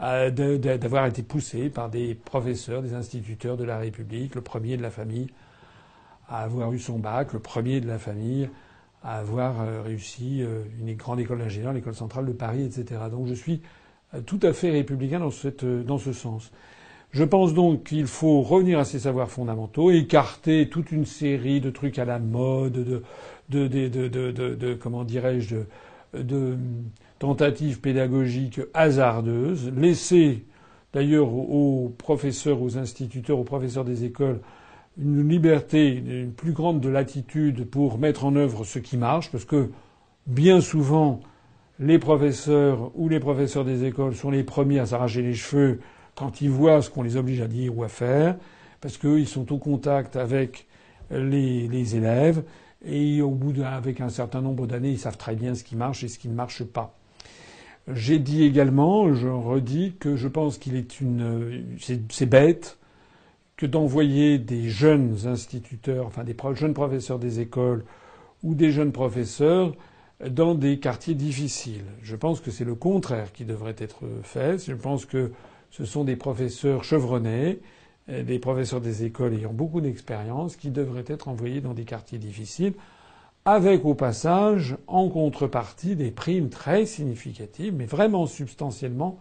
d'avoir 0.00 1.06
été 1.06 1.22
poussé 1.22 1.68
par 1.68 1.90
des 1.90 2.14
professeurs, 2.14 2.82
des 2.82 2.94
instituteurs 2.94 3.56
de 3.56 3.64
la 3.64 3.78
République, 3.78 4.34
le 4.34 4.40
premier 4.40 4.76
de 4.76 4.82
la 4.82 4.90
famille 4.90 5.28
à 6.28 6.42
avoir 6.42 6.72
eu 6.72 6.78
son 6.78 6.98
bac, 6.98 7.32
le 7.32 7.40
premier 7.40 7.80
de 7.80 7.88
la 7.88 7.98
famille 7.98 8.48
à 9.02 9.18
avoir 9.18 9.60
euh, 9.60 9.82
réussi 9.82 10.42
euh, 10.42 10.62
une 10.78 10.94
grande 10.94 11.20
école 11.20 11.38
d'ingénieur, 11.38 11.72
l'école 11.72 11.94
centrale 11.94 12.26
de 12.26 12.32
Paris, 12.32 12.64
etc. 12.64 13.00
Donc 13.10 13.26
je 13.26 13.34
suis 13.34 13.62
euh, 14.14 14.20
tout 14.20 14.38
à 14.42 14.52
fait 14.52 14.70
républicain 14.70 15.18
dans, 15.18 15.30
ce 15.30 16.12
sens. 16.12 16.52
Je 17.10 17.24
pense 17.24 17.54
donc 17.54 17.84
qu'il 17.84 18.06
faut 18.06 18.42
revenir 18.42 18.78
à 18.78 18.84
ces 18.84 19.00
savoirs 19.00 19.30
fondamentaux, 19.30 19.90
écarter 19.90 20.68
toute 20.68 20.92
une 20.92 21.06
série 21.06 21.60
de 21.60 21.70
trucs 21.70 21.98
à 21.98 22.04
la 22.04 22.18
mode, 22.18 22.72
de, 22.72 23.02
de, 23.48 23.66
de, 23.66 24.08
de, 24.08 24.30
de 24.30 24.74
comment 24.74 25.04
dirais-je, 25.04 25.56
de, 26.14 26.56
tentatives 27.20 27.80
pédagogiques 27.80 28.60
hasardeuses, 28.74 29.70
laisser 29.76 30.44
d'ailleurs 30.92 31.32
aux 31.32 31.94
professeurs, 31.96 32.60
aux 32.60 32.78
instituteurs, 32.78 33.38
aux 33.38 33.44
professeurs 33.44 33.84
des 33.84 34.04
écoles 34.04 34.40
une 34.98 35.28
liberté, 35.28 35.88
une 35.88 36.32
plus 36.32 36.52
grande 36.52 36.80
de 36.80 36.88
latitude 36.88 37.64
pour 37.64 37.98
mettre 37.98 38.24
en 38.24 38.34
œuvre 38.34 38.64
ce 38.64 38.78
qui 38.78 38.96
marche, 38.96 39.30
parce 39.30 39.44
que 39.44 39.70
bien 40.26 40.60
souvent, 40.60 41.20
les 41.78 41.98
professeurs 41.98 42.90
ou 42.94 43.08
les 43.08 43.20
professeurs 43.20 43.64
des 43.64 43.84
écoles 43.84 44.14
sont 44.14 44.30
les 44.30 44.42
premiers 44.42 44.80
à 44.80 44.86
s'arracher 44.86 45.22
les 45.22 45.34
cheveux 45.34 45.80
quand 46.14 46.40
ils 46.40 46.50
voient 46.50 46.82
ce 46.82 46.90
qu'on 46.90 47.02
les 47.02 47.16
oblige 47.16 47.40
à 47.40 47.46
dire 47.46 47.76
ou 47.76 47.84
à 47.84 47.88
faire, 47.88 48.36
parce 48.80 48.96
qu'eux, 48.96 49.20
ils 49.20 49.28
sont 49.28 49.52
au 49.52 49.58
contact 49.58 50.16
avec 50.16 50.66
les, 51.10 51.96
élèves, 51.96 52.42
et 52.84 53.20
au 53.20 53.30
bout 53.30 53.52
d'un, 53.52 53.80
un 54.00 54.08
certain 54.08 54.40
nombre 54.40 54.66
d'années, 54.66 54.90
ils 54.90 54.98
savent 54.98 55.18
très 55.18 55.34
bien 55.34 55.54
ce 55.54 55.64
qui 55.64 55.76
marche 55.76 56.02
et 56.02 56.08
ce 56.08 56.18
qui 56.18 56.28
ne 56.28 56.34
marche 56.34 56.64
pas. 56.64 56.99
J'ai 57.88 58.18
dit 58.18 58.44
également, 58.44 59.12
je 59.14 59.28
redis, 59.28 59.94
que 59.98 60.16
je 60.16 60.28
pense 60.28 60.58
qu'il 60.58 60.76
est 60.76 61.00
une, 61.00 61.76
c'est 62.10 62.26
bête 62.26 62.78
que 63.56 63.66
d'envoyer 63.66 64.38
des 64.38 64.68
jeunes 64.68 65.26
instituteurs, 65.26 66.06
enfin 66.06 66.24
des 66.24 66.36
jeunes 66.54 66.74
professeurs 66.74 67.18
des 67.18 67.40
écoles 67.40 67.84
ou 68.42 68.54
des 68.54 68.70
jeunes 68.70 68.92
professeurs 68.92 69.74
dans 70.26 70.54
des 70.54 70.78
quartiers 70.78 71.14
difficiles. 71.14 71.84
Je 72.02 72.16
pense 72.16 72.40
que 72.40 72.50
c'est 72.50 72.64
le 72.64 72.74
contraire 72.74 73.32
qui 73.32 73.44
devrait 73.44 73.76
être 73.78 74.04
fait. 74.22 74.64
Je 74.66 74.74
pense 74.74 75.04
que 75.04 75.32
ce 75.70 75.84
sont 75.84 76.04
des 76.04 76.16
professeurs 76.16 76.84
chevronnés, 76.84 77.60
des 78.08 78.38
professeurs 78.38 78.80
des 78.80 79.04
écoles 79.04 79.34
ayant 79.34 79.52
beaucoup 79.52 79.80
d'expérience 79.80 80.56
qui 80.56 80.70
devraient 80.70 81.04
être 81.06 81.28
envoyés 81.28 81.60
dans 81.60 81.74
des 81.74 81.84
quartiers 81.84 82.18
difficiles 82.18 82.74
avec 83.44 83.84
au 83.84 83.94
passage, 83.94 84.76
en 84.86 85.08
contrepartie, 85.08 85.96
des 85.96 86.10
primes 86.10 86.50
très 86.50 86.86
significatives, 86.86 87.74
mais 87.74 87.86
vraiment 87.86 88.26
substantiellement 88.26 89.18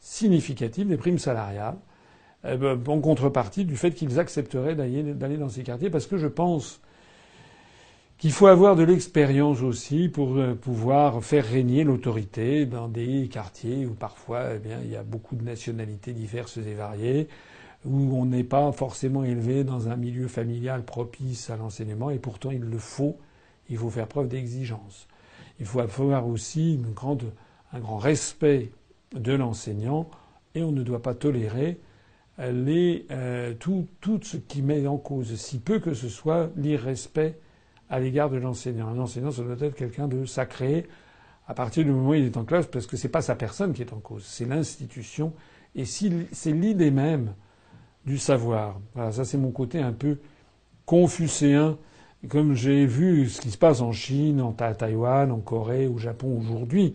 significatives, 0.00 0.88
des 0.88 0.96
primes 0.96 1.18
salariales, 1.18 1.76
eh 2.44 2.56
ben, 2.56 2.80
en 2.86 3.00
contrepartie 3.00 3.64
du 3.64 3.76
fait 3.76 3.92
qu'ils 3.92 4.18
accepteraient 4.18 4.74
d'aller 4.74 5.36
dans 5.36 5.48
ces 5.48 5.62
quartiers, 5.62 5.90
parce 5.90 6.06
que 6.06 6.16
je 6.16 6.26
pense 6.26 6.80
qu'il 8.18 8.32
faut 8.32 8.46
avoir 8.46 8.76
de 8.76 8.84
l'expérience 8.84 9.62
aussi 9.62 10.08
pour 10.08 10.36
euh, 10.36 10.54
pouvoir 10.54 11.22
faire 11.24 11.44
régner 11.44 11.84
l'autorité 11.84 12.66
dans 12.66 12.88
des 12.88 13.28
quartiers 13.28 13.84
où 13.84 13.94
parfois 13.94 14.54
eh 14.54 14.58
bien, 14.58 14.78
il 14.84 14.90
y 14.90 14.96
a 14.96 15.02
beaucoup 15.02 15.34
de 15.34 15.42
nationalités 15.42 16.12
diverses 16.12 16.56
et 16.56 16.74
variées, 16.74 17.28
où 17.84 18.16
on 18.16 18.26
n'est 18.26 18.44
pas 18.44 18.70
forcément 18.72 19.24
élevé 19.24 19.64
dans 19.64 19.88
un 19.88 19.96
milieu 19.96 20.28
familial 20.28 20.84
propice 20.84 21.50
à 21.50 21.56
l'enseignement, 21.56 22.10
et 22.10 22.18
pourtant 22.18 22.50
il 22.50 22.60
le 22.60 22.78
faut, 22.78 23.18
il 23.72 23.78
faut 23.78 23.90
faire 23.90 24.06
preuve 24.06 24.28
d'exigence. 24.28 25.08
Il 25.58 25.66
faut 25.66 25.80
avoir 25.80 26.28
aussi 26.28 26.78
un 27.72 27.80
grand 27.80 27.98
respect 27.98 28.70
de 29.14 29.32
l'enseignant, 29.32 30.08
et 30.54 30.62
on 30.62 30.72
ne 30.72 30.82
doit 30.82 31.02
pas 31.02 31.14
tolérer 31.14 31.80
euh, 32.38 33.54
tout, 33.54 33.86
ce 34.22 34.36
qui 34.36 34.62
met 34.62 34.86
en 34.86 34.98
cause, 34.98 35.34
si 35.36 35.58
peu 35.58 35.78
que 35.78 35.94
ce 35.94 36.08
soit, 36.08 36.50
l'irrespect 36.56 37.38
à 37.88 37.98
l'égard 37.98 38.30
de 38.30 38.36
l'enseignant. 38.36 38.88
Un 38.88 38.98
enseignant, 38.98 39.30
ça 39.30 39.42
doit 39.42 39.56
être 39.66 39.74
quelqu'un 39.74 40.08
de 40.08 40.24
sacré 40.24 40.86
à 41.46 41.54
partir 41.54 41.84
du 41.84 41.90
moment 41.90 42.10
où 42.10 42.14
il 42.14 42.24
est 42.24 42.36
en 42.36 42.44
classe, 42.44 42.66
parce 42.66 42.86
que 42.86 42.96
c'est 42.96 43.08
pas 43.08 43.22
sa 43.22 43.34
personne 43.34 43.72
qui 43.72 43.82
est 43.82 43.92
en 43.92 44.00
cause, 44.00 44.24
c'est 44.24 44.44
l'institution 44.44 45.32
et 45.74 45.84
c'est 45.86 46.52
l'idée 46.52 46.90
même 46.90 47.34
du 48.04 48.18
savoir. 48.18 48.80
Voilà, 48.94 49.12
ça 49.12 49.24
c'est 49.24 49.38
mon 49.38 49.50
côté 49.50 49.80
un 49.80 49.92
peu 49.92 50.18
confucéen, 50.84 51.78
comme 52.28 52.54
j'ai 52.54 52.86
vu 52.86 53.28
ce 53.28 53.40
qui 53.40 53.50
se 53.50 53.58
passe 53.58 53.80
en 53.80 53.92
Chine, 53.92 54.40
en 54.40 54.52
Taïwan, 54.52 55.32
en 55.32 55.40
Corée, 55.40 55.86
au 55.86 55.98
Japon 55.98 56.38
aujourd'hui. 56.40 56.94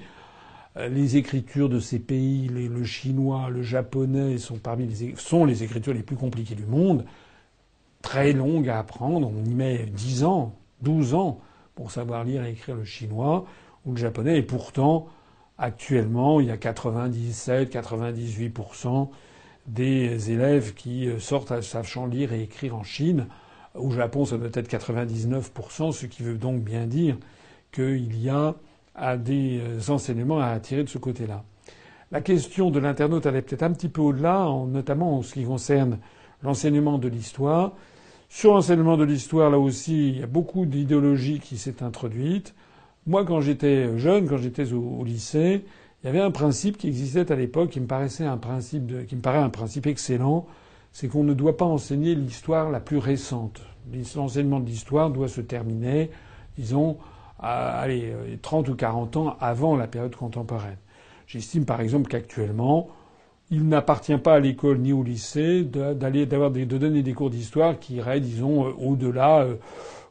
Euh, 0.77 0.87
les 0.87 1.17
écritures 1.17 1.69
de 1.69 1.79
ces 1.79 1.99
pays, 1.99 2.47
le 2.47 2.83
chinois, 2.83 3.49
le 3.49 3.61
japonais, 3.61 4.37
sont 4.37 5.45
les, 5.45 5.63
écritures 5.63 5.93
les 5.93 6.03
plus 6.03 6.15
compliquées 6.15 6.55
du 6.55 6.65
monde, 6.65 7.05
très 8.01 8.31
longues 8.31 8.69
à 8.69 8.79
apprendre. 8.79 9.29
On 9.29 9.43
y 9.43 9.53
met 9.53 9.85
10 9.85 10.23
ans, 10.23 10.55
12 10.81 11.13
ans 11.13 11.39
pour 11.75 11.91
savoir 11.91 12.23
lire 12.23 12.43
et 12.43 12.51
écrire 12.51 12.75
le 12.75 12.85
chinois 12.85 13.45
ou 13.85 13.91
le 13.91 13.97
japonais. 13.97 14.37
Et 14.37 14.43
pourtant, 14.43 15.07
actuellement, 15.57 16.39
il 16.39 16.47
y 16.47 16.51
a 16.51 16.57
97, 16.57 17.73
98% 17.73 19.09
des 19.67 20.31
élèves 20.31 20.73
qui 20.73 21.09
euh, 21.09 21.19
sortent 21.19 21.61
sachant 21.61 22.05
lire 22.05 22.31
et 22.31 22.43
écrire 22.43 22.75
en 22.75 22.83
Chine. 22.83 23.27
Au 23.77 23.91
Japon, 23.91 24.25
ça 24.25 24.37
doit 24.37 24.49
être 24.53 24.69
99%, 24.69 25.91
ce 25.91 26.05
qui 26.05 26.23
veut 26.23 26.37
donc 26.37 26.61
bien 26.61 26.85
dire 26.87 27.17
qu'il 27.71 28.21
y 28.21 28.29
a 28.29 28.55
des 29.17 29.59
euh, 29.61 29.91
enseignements 29.91 30.39
à 30.39 30.47
attirer 30.47 30.83
de 30.83 30.89
ce 30.89 30.97
côté-là. 30.97 31.43
La 32.11 32.21
question 32.21 32.71
de 32.71 32.79
l'internaute 32.79 33.25
allait 33.25 33.41
peut-être 33.41 33.63
un 33.63 33.71
petit 33.71 33.89
peu 33.89 34.01
au-delà, 34.01 34.49
notamment 34.67 35.17
en 35.17 35.21
ce 35.21 35.33
qui 35.33 35.43
concerne 35.43 35.99
l'enseignement 36.41 36.97
de 36.97 37.09
l'histoire. 37.09 37.73
Sur 38.29 38.53
l'enseignement 38.53 38.97
de 38.97 39.03
l'histoire, 39.03 39.49
là 39.49 39.59
aussi, 39.59 40.09
il 40.09 40.19
y 40.19 40.23
a 40.23 40.27
beaucoup 40.27 40.65
d'idéologie 40.65 41.39
qui 41.39 41.57
s'est 41.57 41.83
introduite. 41.83 42.55
Moi, 43.07 43.25
quand 43.25 43.41
j'étais 43.41 43.97
jeune, 43.97 44.27
quand 44.27 44.37
j'étais 44.37 44.71
au, 44.73 45.03
lycée, 45.03 45.65
il 46.01 46.05
y 46.05 46.09
avait 46.09 46.21
un 46.21 46.31
principe 46.31 46.77
qui 46.77 46.87
existait 46.87 47.31
à 47.31 47.35
l'époque 47.35 47.71
qui 47.71 47.79
me 47.79 47.87
paraissait 47.87 48.25
un 48.25 48.37
principe 48.37 49.05
qui 49.07 49.15
me 49.15 49.21
paraît 49.21 49.37
un 49.37 49.49
principe 49.49 49.87
excellent, 49.87 50.45
c'est 50.91 51.07
qu'on 51.07 51.23
ne 51.23 51.33
doit 51.33 51.57
pas 51.57 51.65
enseigner 51.65 52.15
l'histoire 52.15 52.69
la 52.69 52.79
plus 52.79 52.97
récente. 52.97 53.61
L'enseignement 54.15 54.59
de 54.59 54.65
l'histoire 54.65 55.09
doit 55.09 55.27
se 55.27 55.41
terminer, 55.41 56.09
disons, 56.57 56.97
à, 57.39 57.79
allez, 57.79 58.13
30 58.41 58.69
ou 58.69 58.75
40 58.75 59.17
ans 59.17 59.37
avant 59.39 59.75
la 59.75 59.87
période 59.87 60.15
contemporaine. 60.15 60.77
J'estime 61.27 61.65
par 61.65 61.81
exemple 61.81 62.09
qu'actuellement, 62.09 62.89
il 63.49 63.67
n'appartient 63.67 64.17
pas 64.17 64.35
à 64.35 64.39
l'école 64.39 64.79
ni 64.79 64.93
au 64.93 65.03
lycée 65.03 65.63
d'aller 65.63 66.25
d'avoir 66.25 66.51
de 66.51 66.65
donner 66.65 67.01
des 67.01 67.13
cours 67.13 67.29
d'histoire 67.29 67.79
qui 67.79 67.95
iraient, 67.95 68.19
disons, 68.19 68.65
euh, 68.65 68.71
au-delà, 68.77 69.41
euh, 69.41 69.55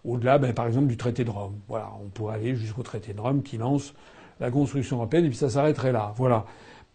au-delà, 0.05 0.39
ben, 0.39 0.55
par 0.55 0.67
exemple, 0.67 0.87
du 0.87 0.97
traité 0.97 1.25
de 1.25 1.31
Rome. 1.31 1.57
Voilà, 1.69 1.91
on 2.03 2.09
pourrait 2.09 2.37
aller 2.37 2.55
jusqu'au 2.55 2.83
traité 2.83 3.13
de 3.13 3.21
Rome 3.21 3.43
qui 3.43 3.59
lance 3.59 3.95
la 4.41 4.51
construction 4.51 4.97
européenne 4.97 5.25
et 5.25 5.29
puis 5.29 5.37
ça 5.37 5.51
s'arrêterait 5.51 5.93
là. 5.93 6.13
Voilà. 6.17 6.45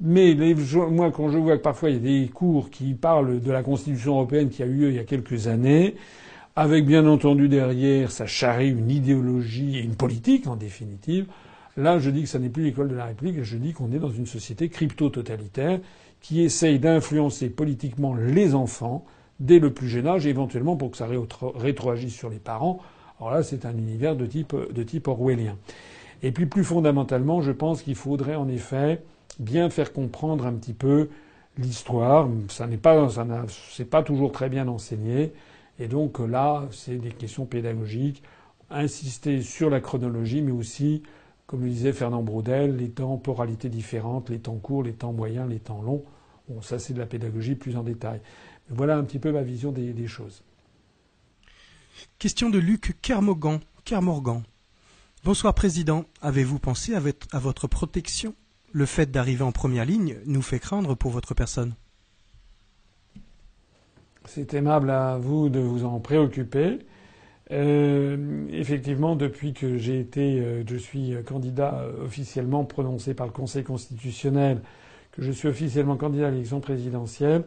Mais 0.04 0.34
les, 0.34 0.56
moi, 0.90 1.12
quand 1.12 1.30
je 1.30 1.38
vois 1.38 1.58
que 1.58 1.62
parfois 1.62 1.92
il 1.92 1.96
y 1.96 2.00
a 2.00 2.24
des 2.24 2.28
cours 2.30 2.72
qui 2.72 2.94
parlent 2.96 3.40
de 3.40 3.52
la 3.52 3.62
Constitution 3.62 4.14
européenne 4.14 4.50
qui 4.50 4.64
a 4.64 4.66
eu 4.66 4.74
lieu 4.74 4.90
il 4.90 4.96
y 4.96 5.00
a 5.00 5.04
quelques 5.04 5.48
années, 5.48 5.96
avec 6.56 6.86
bien 6.86 7.08
entendu 7.08 7.48
derrière 7.48 8.12
ça 8.12 8.26
charrie 8.26 8.72
une 8.72 8.90
idéologie 8.90 9.78
et 9.78 9.82
une 9.82 9.96
politique 9.96 10.48
en 10.48 10.56
définitive, 10.56 11.28
là 11.78 12.00
je 12.00 12.10
dis 12.10 12.24
que 12.24 12.30
ça 12.30 12.40
n'est 12.40 12.50
plus 12.50 12.64
l'école 12.64 12.90
de 12.90 12.96
la 12.96 13.06
République 13.06 13.44
je 13.44 13.58
dis 13.58 13.74
qu'on 13.74 13.92
est 13.92 14.00
dans 14.00 14.10
une 14.10 14.26
société 14.26 14.70
crypto-totalitaire 14.70 15.80
qui 16.20 16.42
essaye 16.42 16.80
d'influencer 16.80 17.50
politiquement 17.50 18.16
les 18.16 18.56
enfants 18.56 19.06
dès 19.40 19.60
le 19.60 19.74
plus 19.74 19.88
jeune 19.88 20.08
âge, 20.08 20.26
éventuellement 20.26 20.76
pour 20.76 20.92
que 20.92 20.98
ça 20.98 21.08
rétroagisse 21.56 22.14
sur 22.14 22.30
les 22.30 22.38
parents. 22.38 22.80
Alors 23.20 23.34
là, 23.34 23.44
c'est 23.44 23.66
un 23.66 23.72
univers 23.72 24.16
de 24.16 24.26
type, 24.26 24.56
de 24.72 24.84
type 24.84 25.08
orwellien. 25.08 25.58
Et 26.24 26.32
puis 26.32 26.46
plus 26.46 26.64
fondamentalement, 26.64 27.42
je 27.42 27.52
pense 27.52 27.82
qu'il 27.82 27.96
faudrait 27.96 28.36
en 28.36 28.48
effet 28.48 29.02
bien 29.40 29.70
faire 29.70 29.94
comprendre 29.94 30.46
un 30.46 30.54
petit 30.54 30.74
peu 30.74 31.10
l'histoire. 31.58 32.30
Ça 32.50 32.68
n'est 32.68 32.78
pas, 32.78 33.08
c'est 33.72 33.90
pas 33.90 34.04
toujours 34.04 34.32
très 34.32 34.50
bien 34.50 34.68
enseigné. 34.68 35.34
Et 35.80 35.88
donc 35.88 36.20
là, 36.20 36.68
c'est 36.72 36.98
des 36.98 37.12
questions 37.12 37.46
pédagogiques. 37.46 38.24
Insister 38.70 39.42
sur 39.42 39.70
la 39.70 39.82
chronologie, 39.82 40.42
mais 40.42 40.52
aussi 40.52 41.04
comme 41.52 41.66
le 41.66 41.70
disait 41.70 41.92
Fernand 41.92 42.24
Braudel, 42.24 42.78
les 42.78 42.90
temporalités 42.90 43.68
différentes, 43.68 44.30
les 44.30 44.40
temps 44.40 44.56
courts, 44.56 44.84
les 44.84 44.94
temps 44.94 45.12
moyens, 45.12 45.50
les 45.50 45.60
temps 45.60 45.82
longs. 45.82 46.06
Bon, 46.48 46.62
ça 46.62 46.80
c'est 46.80 46.94
de 46.94 47.00
la 47.00 47.06
pédagogie 47.06 47.56
plus 47.56 47.76
en 47.76 47.84
détail. 47.84 48.22
voilà 48.70 48.96
un 48.96 49.04
petit 49.04 49.20
peu 49.20 49.34
ma 49.34 49.42
vision 49.42 49.74
des, 49.74 50.08
choses. 50.08 50.44
Question 52.20 52.50
de 52.50 52.58
Luc 52.58 52.96
Kermorgan. 53.02 53.60
Kermorgan. 53.84 54.44
Bonsoir 55.26 55.54
Président. 55.54 56.06
Avez-vous 56.22 56.58
pensé 56.58 56.96
à 56.96 57.40
votre 57.40 57.68
protection 57.68 58.34
Le 58.74 58.86
fait 58.86 59.12
d'arriver 59.12 59.44
en 59.44 59.52
première 59.52 59.86
ligne 59.86 60.18
nous 60.26 60.42
fait 60.42 60.60
craindre 60.60 60.96
pour 60.96 61.12
votre 61.12 61.34
personne. 61.34 61.74
C'est 64.26 64.54
aimable 64.54 64.90
à 64.90 65.18
vous 65.18 65.50
de 65.50 65.60
vous 65.60 65.84
en 65.84 66.00
préoccuper. 66.00 66.80
Euh, 67.52 68.46
effectivement, 68.50 69.18
depuis 69.18 69.54
que 69.54 69.78
j'ai 69.78 70.00
été, 70.00 70.40
euh, 70.40 70.64
je 70.66 70.78
suis 70.78 71.16
candidat 71.26 71.86
officiellement 72.02 72.64
prononcé 72.64 73.14
par 73.14 73.28
le 73.28 73.34
Conseil 73.34 73.64
constitutionnel, 73.64 74.62
que 75.12 75.22
je 75.22 75.32
suis 75.32 75.50
officiellement 75.50 75.98
candidat 75.98 76.28
à 76.28 76.32
l'élection 76.32 76.62
présidentielle, 76.62 77.44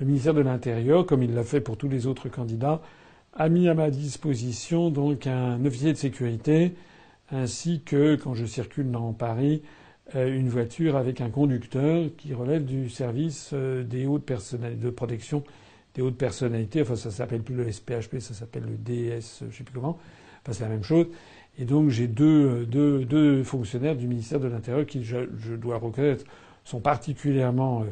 le 0.00 0.06
ministère 0.06 0.32
de 0.32 0.40
l'Intérieur, 0.40 1.04
comme 1.04 1.22
il 1.22 1.34
l'a 1.34 1.44
fait 1.44 1.60
pour 1.60 1.76
tous 1.76 1.88
les 1.88 2.06
autres 2.06 2.30
candidats, 2.30 2.80
a 3.34 3.48
mis 3.50 3.68
à 3.68 3.74
ma 3.74 3.90
disposition 3.90 4.90
donc 4.90 5.26
un 5.26 5.62
officier 5.66 5.92
de 5.92 5.98
sécurité, 5.98 6.74
ainsi 7.30 7.82
que, 7.84 8.16
quand 8.16 8.32
je 8.34 8.46
circule 8.46 8.90
dans 8.90 9.12
Paris, 9.12 9.62
euh, 9.62 9.83
une 10.14 10.48
voiture 10.48 10.96
avec 10.96 11.20
un 11.20 11.30
conducteur 11.30 12.10
qui 12.18 12.34
relève 12.34 12.64
du 12.64 12.90
service 12.90 13.54
des 13.54 14.06
hautes 14.06 14.30
de 14.30 14.90
protection 14.90 15.42
des 15.94 16.02
hautes 16.02 16.16
personnalités. 16.16 16.82
Enfin, 16.82 16.96
ça 16.96 17.10
s'appelle 17.10 17.42
plus 17.42 17.54
le 17.54 17.70
SPHP, 17.70 18.18
ça 18.18 18.34
s'appelle 18.34 18.64
le 18.64 18.76
DS, 18.76 19.44
je 19.50 19.56
sais 19.56 19.64
plus 19.64 19.74
comment. 19.74 19.98
Enfin, 20.42 20.52
c'est 20.52 20.64
la 20.64 20.70
même 20.70 20.82
chose. 20.82 21.06
Et 21.58 21.64
donc, 21.64 21.88
j'ai 21.88 22.08
deux, 22.08 22.66
deux, 22.66 23.04
deux 23.04 23.44
fonctionnaires 23.44 23.96
du 23.96 24.08
ministère 24.08 24.40
de 24.40 24.48
l'Intérieur 24.48 24.86
qui, 24.86 25.04
je, 25.04 25.28
je, 25.38 25.54
dois 25.54 25.78
reconnaître, 25.78 26.24
sont 26.64 26.80
particulièrement 26.80 27.84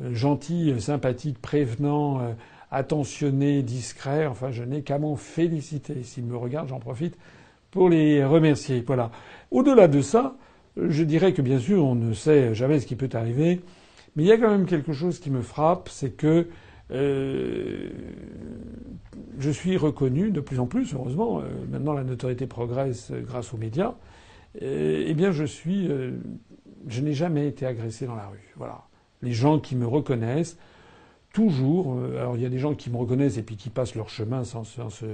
euh, 0.00 0.14
gentils, 0.14 0.80
sympathiques, 0.80 1.40
prévenants, 1.40 2.20
euh, 2.20 2.32
attentionnés, 2.70 3.62
discrets. 3.62 4.26
Enfin, 4.26 4.52
je 4.52 4.62
n'ai 4.62 4.82
qu'à 4.82 4.98
m'en 4.98 5.16
féliciter. 5.16 6.04
S'ils 6.04 6.24
me 6.24 6.36
regardent, 6.36 6.68
j'en 6.68 6.78
profite 6.78 7.18
pour 7.72 7.88
les 7.88 8.24
remercier. 8.24 8.84
Voilà. 8.86 9.10
Au-delà 9.50 9.88
de 9.88 10.00
ça, 10.00 10.36
je 10.88 11.02
dirais 11.02 11.32
que 11.32 11.42
bien 11.42 11.58
sûr, 11.58 11.84
on 11.84 11.94
ne 11.94 12.12
sait 12.12 12.54
jamais 12.54 12.80
ce 12.80 12.86
qui 12.86 12.96
peut 12.96 13.08
arriver. 13.12 13.60
Mais 14.16 14.24
il 14.24 14.26
y 14.26 14.32
a 14.32 14.38
quand 14.38 14.50
même 14.50 14.66
quelque 14.66 14.92
chose 14.92 15.18
qui 15.18 15.30
me 15.30 15.42
frappe, 15.42 15.88
c'est 15.88 16.10
que 16.10 16.48
euh, 16.90 17.90
je 19.38 19.50
suis 19.50 19.76
reconnu 19.76 20.30
de 20.30 20.40
plus 20.40 20.58
en 20.58 20.66
plus, 20.66 20.94
heureusement, 20.94 21.40
euh, 21.40 21.44
maintenant 21.70 21.92
la 21.92 22.04
notoriété 22.04 22.46
progresse 22.46 23.12
grâce 23.12 23.52
aux 23.52 23.58
médias. 23.58 23.94
Euh, 24.62 25.04
eh 25.06 25.14
bien, 25.14 25.30
je 25.30 25.44
suis, 25.44 25.88
je 26.88 27.00
n'ai 27.00 27.12
jamais 27.12 27.46
été 27.46 27.66
agressé 27.66 28.06
dans 28.06 28.16
la 28.16 28.26
rue. 28.26 28.52
Voilà, 28.56 28.82
les 29.22 29.32
gens 29.32 29.58
qui 29.58 29.76
me 29.76 29.86
reconnaissent, 29.86 30.58
toujours. 31.32 31.98
alors, 32.18 32.36
il 32.36 32.42
y 32.42 32.46
a 32.46 32.48
des 32.48 32.58
gens 32.58 32.74
qui 32.74 32.90
me 32.90 32.96
reconnaissent 32.96 33.36
et 33.36 33.42
puis 33.42 33.56
qui 33.56 33.70
passent 33.70 33.94
leur 33.94 34.08
chemin 34.08 34.44
sans, 34.44 34.64
sans, 34.64 34.90
se, 34.90 35.06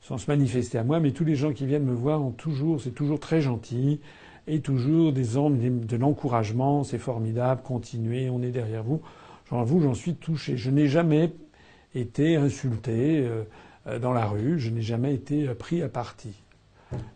sans 0.00 0.16
se 0.16 0.30
manifester 0.30 0.78
à 0.78 0.84
moi, 0.84 1.00
mais 1.00 1.10
tous 1.10 1.24
les 1.24 1.34
gens 1.34 1.52
qui 1.52 1.66
viennent 1.66 1.84
me 1.84 1.92
voir 1.94 2.22
ont 2.22 2.30
toujours, 2.30 2.80
c'est 2.80 2.92
toujours 2.92 3.20
très 3.20 3.40
gentil 3.40 4.00
et 4.46 4.60
toujours 4.60 5.12
des 5.12 5.22
de 5.22 5.96
l'encouragement. 5.96 6.84
C'est 6.84 6.98
formidable, 6.98 7.62
continuez, 7.64 8.30
on 8.30 8.42
est 8.42 8.50
derrière 8.50 8.82
vous. 8.82 9.00
J'avoue, 9.50 9.80
j'en 9.80 9.94
suis 9.94 10.14
touché. 10.14 10.56
Je 10.56 10.70
n'ai 10.70 10.86
jamais 10.86 11.32
été 11.94 12.36
insulté 12.36 13.26
euh, 13.86 13.98
dans 13.98 14.12
la 14.12 14.26
rue, 14.26 14.58
je 14.58 14.70
n'ai 14.70 14.82
jamais 14.82 15.14
été 15.14 15.46
pris 15.54 15.82
à 15.82 15.88
partie. 15.88 16.42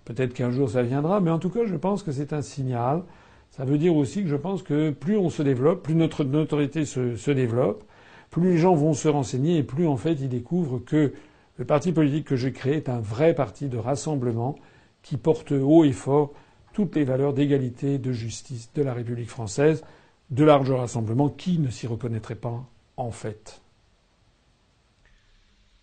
Peut-être 0.04 0.34
qu'un 0.34 0.50
jour 0.50 0.70
ça 0.70 0.82
viendra, 0.82 1.20
mais 1.20 1.30
en 1.30 1.38
tout 1.38 1.50
cas, 1.50 1.66
je 1.66 1.76
pense 1.76 2.02
que 2.02 2.12
c'est 2.12 2.32
un 2.32 2.42
signal. 2.42 3.02
Ça 3.50 3.64
veut 3.64 3.78
dire 3.78 3.94
aussi 3.94 4.22
que 4.22 4.28
je 4.28 4.36
pense 4.36 4.62
que 4.62 4.90
plus 4.90 5.16
on 5.16 5.30
se 5.30 5.42
développe, 5.42 5.82
plus 5.82 5.94
notre 5.94 6.24
notoriété 6.24 6.84
se, 6.84 7.16
se 7.16 7.30
développe, 7.30 7.84
plus 8.30 8.52
les 8.52 8.58
gens 8.58 8.74
vont 8.74 8.94
se 8.94 9.08
renseigner 9.08 9.58
et 9.58 9.62
plus 9.62 9.86
en 9.86 9.96
fait 9.96 10.14
ils 10.14 10.28
découvrent 10.28 10.80
que 10.84 11.12
le 11.56 11.64
parti 11.64 11.92
politique 11.92 12.26
que 12.26 12.34
j'ai 12.34 12.52
créé 12.52 12.74
est 12.74 12.88
un 12.88 12.98
vrai 12.98 13.32
parti 13.32 13.68
de 13.68 13.78
rassemblement 13.78 14.56
qui 15.02 15.16
porte 15.16 15.52
haut 15.52 15.84
et 15.84 15.92
fort 15.92 16.32
toutes 16.74 16.96
les 16.96 17.04
valeurs 17.04 17.32
d'égalité, 17.32 17.98
de 17.98 18.12
justice 18.12 18.68
de 18.74 18.82
la 18.82 18.92
République 18.92 19.30
française, 19.30 19.82
de 20.30 20.44
large 20.44 20.70
rassemblement. 20.70 21.30
Qui 21.30 21.58
ne 21.58 21.70
s'y 21.70 21.86
reconnaîtrait 21.86 22.34
pas, 22.34 22.68
en 22.98 23.10
fait 23.10 23.62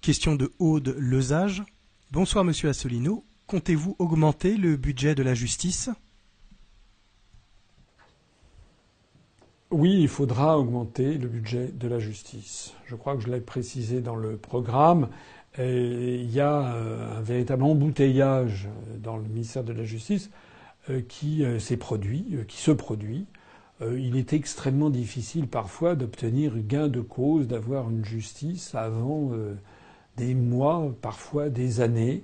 Question 0.01 0.35
de 0.35 0.51
Aude 0.59 0.95
Lezage. 0.99 1.63
Bonsoir, 2.11 2.43
monsieur 2.43 2.69
Asselineau. 2.69 3.23
Comptez-vous 3.47 3.95
augmenter 3.99 4.57
le 4.57 4.75
budget 4.75 5.15
de 5.15 5.23
la 5.23 5.33
justice? 5.33 5.89
Oui, 9.69 10.01
il 10.01 10.09
faudra 10.09 10.59
augmenter 10.59 11.17
le 11.17 11.29
budget 11.29 11.67
de 11.67 11.87
la 11.87 11.99
justice. 11.99 12.73
Je 12.85 12.95
crois 12.95 13.15
que 13.15 13.21
je 13.21 13.29
l'ai 13.29 13.39
précisé 13.39 14.01
dans 14.01 14.17
le 14.17 14.35
programme. 14.35 15.07
il 15.57 16.29
y 16.29 16.41
a 16.41 16.73
euh, 16.73 17.17
un 17.17 17.21
véritable 17.21 17.63
embouteillage 17.63 18.67
dans 18.97 19.15
le 19.15 19.23
ministère 19.23 19.63
de 19.63 19.71
la 19.71 19.85
Justice 19.85 20.29
euh, 20.29 20.50
qui 21.07 21.43
euh, 21.43 21.59
s'est 21.59 21.77
produit, 21.77 22.37
qui 22.47 22.57
se 22.57 22.71
produit. 22.71 23.25
Il 23.97 24.15
est 24.15 24.33
extrêmement 24.33 24.91
difficile 24.91 25.47
parfois 25.47 25.95
d'obtenir 25.95 26.53
gain 26.59 26.87
de 26.87 27.01
cause, 27.01 27.47
d'avoir 27.47 27.89
une 27.89 28.05
justice 28.05 28.75
avant 28.75 29.31
des 30.17 30.35
mois, 30.35 30.93
parfois 31.01 31.49
des 31.49 31.81
années. 31.81 32.23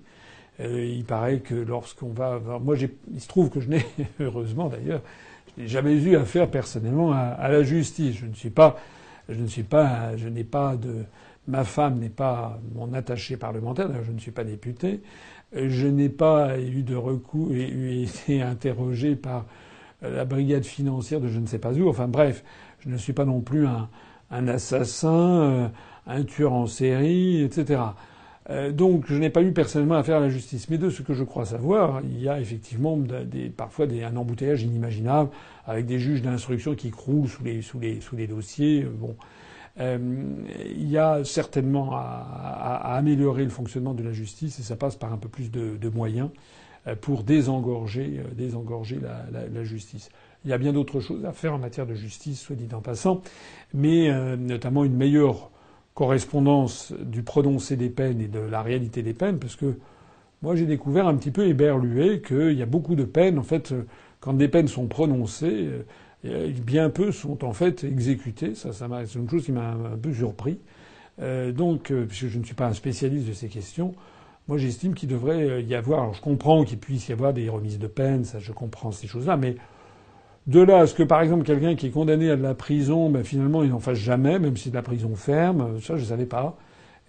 Il 0.60 1.04
paraît 1.04 1.40
que 1.40 1.56
lorsqu'on 1.56 2.10
va. 2.10 2.40
Moi, 2.62 2.76
il 3.12 3.20
se 3.20 3.28
trouve 3.28 3.50
que 3.50 3.60
je 3.60 3.70
n'ai, 3.70 3.84
heureusement 4.20 4.70
d'ailleurs, 4.70 5.02
n'ai 5.58 5.68
jamais 5.68 5.96
eu 5.96 6.16
affaire 6.16 6.50
personnellement 6.50 7.12
à, 7.12 7.50
la 7.50 7.64
justice. 7.64 8.16
Je 8.16 8.26
ne 8.26 8.34
suis 8.34 8.50
pas, 8.50 8.78
je 9.28 9.42
ne 9.42 9.48
suis 9.48 9.64
pas, 9.64 10.16
je 10.16 10.28
n'ai 10.30 10.44
pas 10.44 10.76
de, 10.78 11.04
ma 11.48 11.64
femme 11.64 12.00
n'est 12.00 12.10
pas 12.10 12.60
mon 12.76 12.94
attaché 12.94 13.38
parlementaire. 13.38 13.90
je 14.04 14.12
ne 14.12 14.20
suis 14.20 14.32
pas 14.32 14.44
député. 14.44 15.02
Je 15.68 15.88
n'ai 15.88 16.10
pas 16.10 16.60
eu 16.60 16.84
de 16.84 16.96
recours 16.96 17.54
et 17.54 18.04
été 18.04 18.42
interrogé 18.42 19.16
par 19.16 19.46
la 20.02 20.26
brigade 20.26 20.64
financière 20.64 21.20
de 21.20 21.28
je 21.28 21.40
ne 21.40 21.48
sais 21.48 21.60
pas 21.60 21.74
où. 21.74 21.90
Enfin 21.90 22.08
bref, 22.08 22.44
je 22.80 22.90
ne 22.90 22.98
suis 22.98 23.14
pas 23.14 23.26
non 23.26 23.42
plus 23.42 23.66
un, 23.68 24.48
assassin, 24.48 25.42
euh, 25.42 25.68
un 26.06 26.24
tueur 26.24 26.54
en 26.54 26.68
série, 26.68 27.42
etc. 27.42 27.82
Euh, 28.50 28.72
donc 28.72 29.06
je 29.08 29.16
n'ai 29.16 29.30
pas 29.30 29.42
eu 29.42 29.52
personnellement 29.52 29.96
affaire 29.96 30.18
à 30.18 30.22
la 30.22 30.30
justice. 30.30 30.70
Mais 30.70 30.78
de 30.78 30.90
ce 30.90 31.02
que 31.02 31.14
je 31.14 31.24
crois 31.24 31.46
savoir, 31.46 32.02
il 32.04 32.22
y 32.22 32.30
a 32.30 32.40
effectivement 32.40 32.98
parfois 33.56 33.88
un 33.88 34.16
embouteillage 34.16 34.64
inimaginable 34.64 35.32
avec 35.66 35.86
des 35.86 36.00
juges 36.00 36.22
d'instruction 36.22 36.76
qui 36.76 36.92
croulent 36.92 37.28
sous 37.28 37.44
les, 37.44 38.28
dossiers. 38.28 38.84
Euh. 38.84 39.14
Euh, 39.80 39.98
il 40.76 40.90
y 40.90 40.98
a 40.98 41.24
certainement 41.24 41.92
à, 41.94 42.96
améliorer 42.96 43.44
le 43.44 43.50
fonctionnement 43.50 43.94
de 43.94 44.04
la 44.04 44.12
justice 44.12 44.60
et 44.60 44.64
ça 44.64 44.76
passe 44.76 44.96
par 44.96 45.14
un 45.14 45.18
peu 45.18 45.30
plus 45.30 45.52
de, 45.52 45.90
moyens 45.90 46.30
pour 47.02 47.24
désengorger, 47.24 48.22
désengorger 48.34 49.00
la, 49.32 49.64
justice. 49.64 50.10
Il 50.46 50.50
y 50.52 50.54
a 50.54 50.58
bien 50.58 50.74
d'autres 50.74 51.00
choses 51.00 51.26
à 51.26 51.34
faire 51.34 51.54
en 51.54 51.60
matière 51.60 51.86
de 51.86 51.94
justice, 51.94 52.40
soit 52.40 52.56
dit 52.56 52.74
en 52.74 52.82
passant, 52.82 53.22
mais 53.74 54.10
notamment 54.38 54.86
une 54.86 54.96
meilleure 54.96 55.52
correspondance 55.94 56.94
du 57.00 57.24
prononcé 57.24 57.76
des 57.76 57.90
peines 57.90 58.22
et 58.22 58.28
de 58.28 58.40
la 58.40 58.62
réalité 58.62 59.04
des 59.04 59.14
peines, 59.14 59.38
parce 59.38 59.56
que 59.56 59.78
moi 60.42 60.56
j'ai 60.56 60.66
découvert 60.66 61.08
un 61.08 61.16
petit 61.16 61.32
peu 61.32 61.46
éberlué 61.46 62.22
qu'il 62.22 62.54
y 62.54 62.62
a 62.62 62.68
beaucoup 62.68 62.96
de 62.96 63.04
peines, 63.04 63.38
en 63.38 63.44
fait, 63.44 63.74
quand 64.20 64.34
des 64.34 64.48
peines 64.48 64.68
sont 64.68 64.88
prononcées, 64.88 65.68
euh, 65.68 65.84
bien 66.24 66.90
peu 66.90 67.12
sont 67.12 67.44
en 67.46 67.54
fait 67.54 67.84
exécutées. 67.84 68.56
Ça, 68.56 68.74
ça 68.74 68.88
c'est 69.06 69.20
une 69.20 69.30
chose 69.30 69.46
qui 69.46 69.52
m'a 69.52 69.72
un 69.72 69.98
peu 70.02 70.14
surpris. 70.14 70.60
Euh, 71.22 71.52
donc, 71.52 71.92
euh, 71.92 72.06
puisque 72.06 72.28
je 72.28 72.38
ne 72.38 72.44
suis 72.44 72.54
pas 72.54 72.68
un 72.68 72.74
spécialiste 72.74 73.28
de 73.28 73.34
ces 73.34 73.48
questions, 73.48 73.96
moi 74.48 74.58
j'estime 74.58 74.94
qu'il 74.94 75.10
devrait 75.10 75.64
y 75.64 75.76
avoir. 75.76 76.02
Alors, 76.02 76.14
je 76.14 76.22
comprends 76.22 76.64
qu'il 76.64 76.78
puisse 76.78 77.10
y 77.10 77.14
avoir 77.14 77.34
des 77.34 77.50
remises 77.50 77.80
de 77.80 77.88
peine, 77.88 78.24
ça, 78.24 78.40
je 78.40 78.52
comprends 78.52 78.92
ces 78.92 79.08
choses-là, 79.08 79.38
mais 79.38 79.56
de 80.46 80.62
là 80.62 80.80
à 80.80 80.88
ce 80.88 80.94
que, 80.94 81.04
par 81.04 81.22
exemple, 81.22 81.44
quelqu'un 81.44 81.76
qui 81.76 81.88
est 81.88 81.92
condamné 81.92 82.32
à 82.32 82.38
de 82.38 82.44
la 82.44 82.54
prison, 82.54 83.10
ben, 83.10 83.24
finalement, 83.24 83.64
il 83.64 83.70
n'en 83.70 83.80
fasse 83.80 83.98
jamais, 83.98 84.40
même 84.40 84.56
si 84.56 84.70
de 84.70 84.76
la 84.76 84.82
prison 84.82 85.16
ferme, 85.16 85.82
ça, 85.82 85.98
je 85.98 86.02
ne 86.02 86.08
savais 86.08 86.26
pas. 86.26 86.58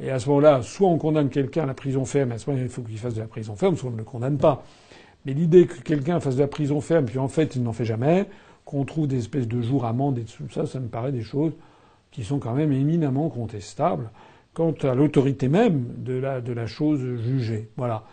Et 0.01 0.10
à 0.10 0.18
ce 0.18 0.28
moment-là, 0.28 0.62
soit 0.62 0.89
on 0.89 0.98
condamne 0.98 1.28
quelqu'un 1.28 1.64
à 1.64 1.66
la 1.66 1.74
prison 1.74 2.05
ferme, 2.05 2.32
à 2.32 2.39
ce 2.39 2.48
moment-là, 2.48 2.66
il 2.66 2.70
faut 2.70 2.82
qu'il 2.82 2.98
fasse 2.98 3.14
de 3.14 3.20
la 3.20 3.26
prison 3.26 3.56
ferme, 3.56 3.76
soit 3.76 3.90
on 3.90 3.93
ne 3.93 3.98
le 3.98 4.05
condamne 4.05 4.39
pas. 4.39 4.64
Mais 5.24 5.35
l'idée 5.35 5.66
que 5.66 5.80
quelqu'un 5.82 6.20
fasse 6.20 6.36
de 6.36 6.40
la 6.40 6.48
prison 6.48 6.80
ferme, 6.80 7.05
puis 7.05 7.18
en 7.18 7.28
fait, 7.28 7.55
il 7.56 7.62
n'en 7.62 7.72
fait 7.72 7.85
jamais, 7.85 8.26
qu'on 8.69 8.85
trouve 8.85 9.09
des 9.09 9.16
espèces 9.16 9.49
de 9.49 9.62
jours 9.62 9.86
amendes 9.86 10.19
et 10.19 10.24
tout 10.24 10.45
ça, 10.51 10.66
ça 10.66 10.78
me 10.78 10.89
paraît 10.89 11.11
des 11.11 11.23
choses 11.23 11.55
qui 12.11 12.23
sont 12.23 12.39
quand 12.39 12.53
même 12.53 12.70
éminemment 12.70 13.31
contestables 13.31 14.11
quant 14.53 14.73
à 14.82 14.95
l'autorité 14.95 15.49
même 15.49 15.86
de 15.97 16.12
la, 16.12 16.66
chose 16.66 17.01
jugée. 17.16 17.70
Voilà. 17.78 18.05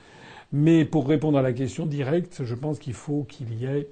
Mais 0.53 0.85
pour 0.85 1.09
répondre 1.09 1.37
à 1.37 1.41
la 1.41 1.51
question 1.51 1.85
directe, 1.85 2.45
je 2.45 2.55
pense 2.55 2.79
qu'il 2.79 2.93
faut 2.93 3.25
qu'il 3.27 3.53
y 3.53 3.65
ait 3.65 3.89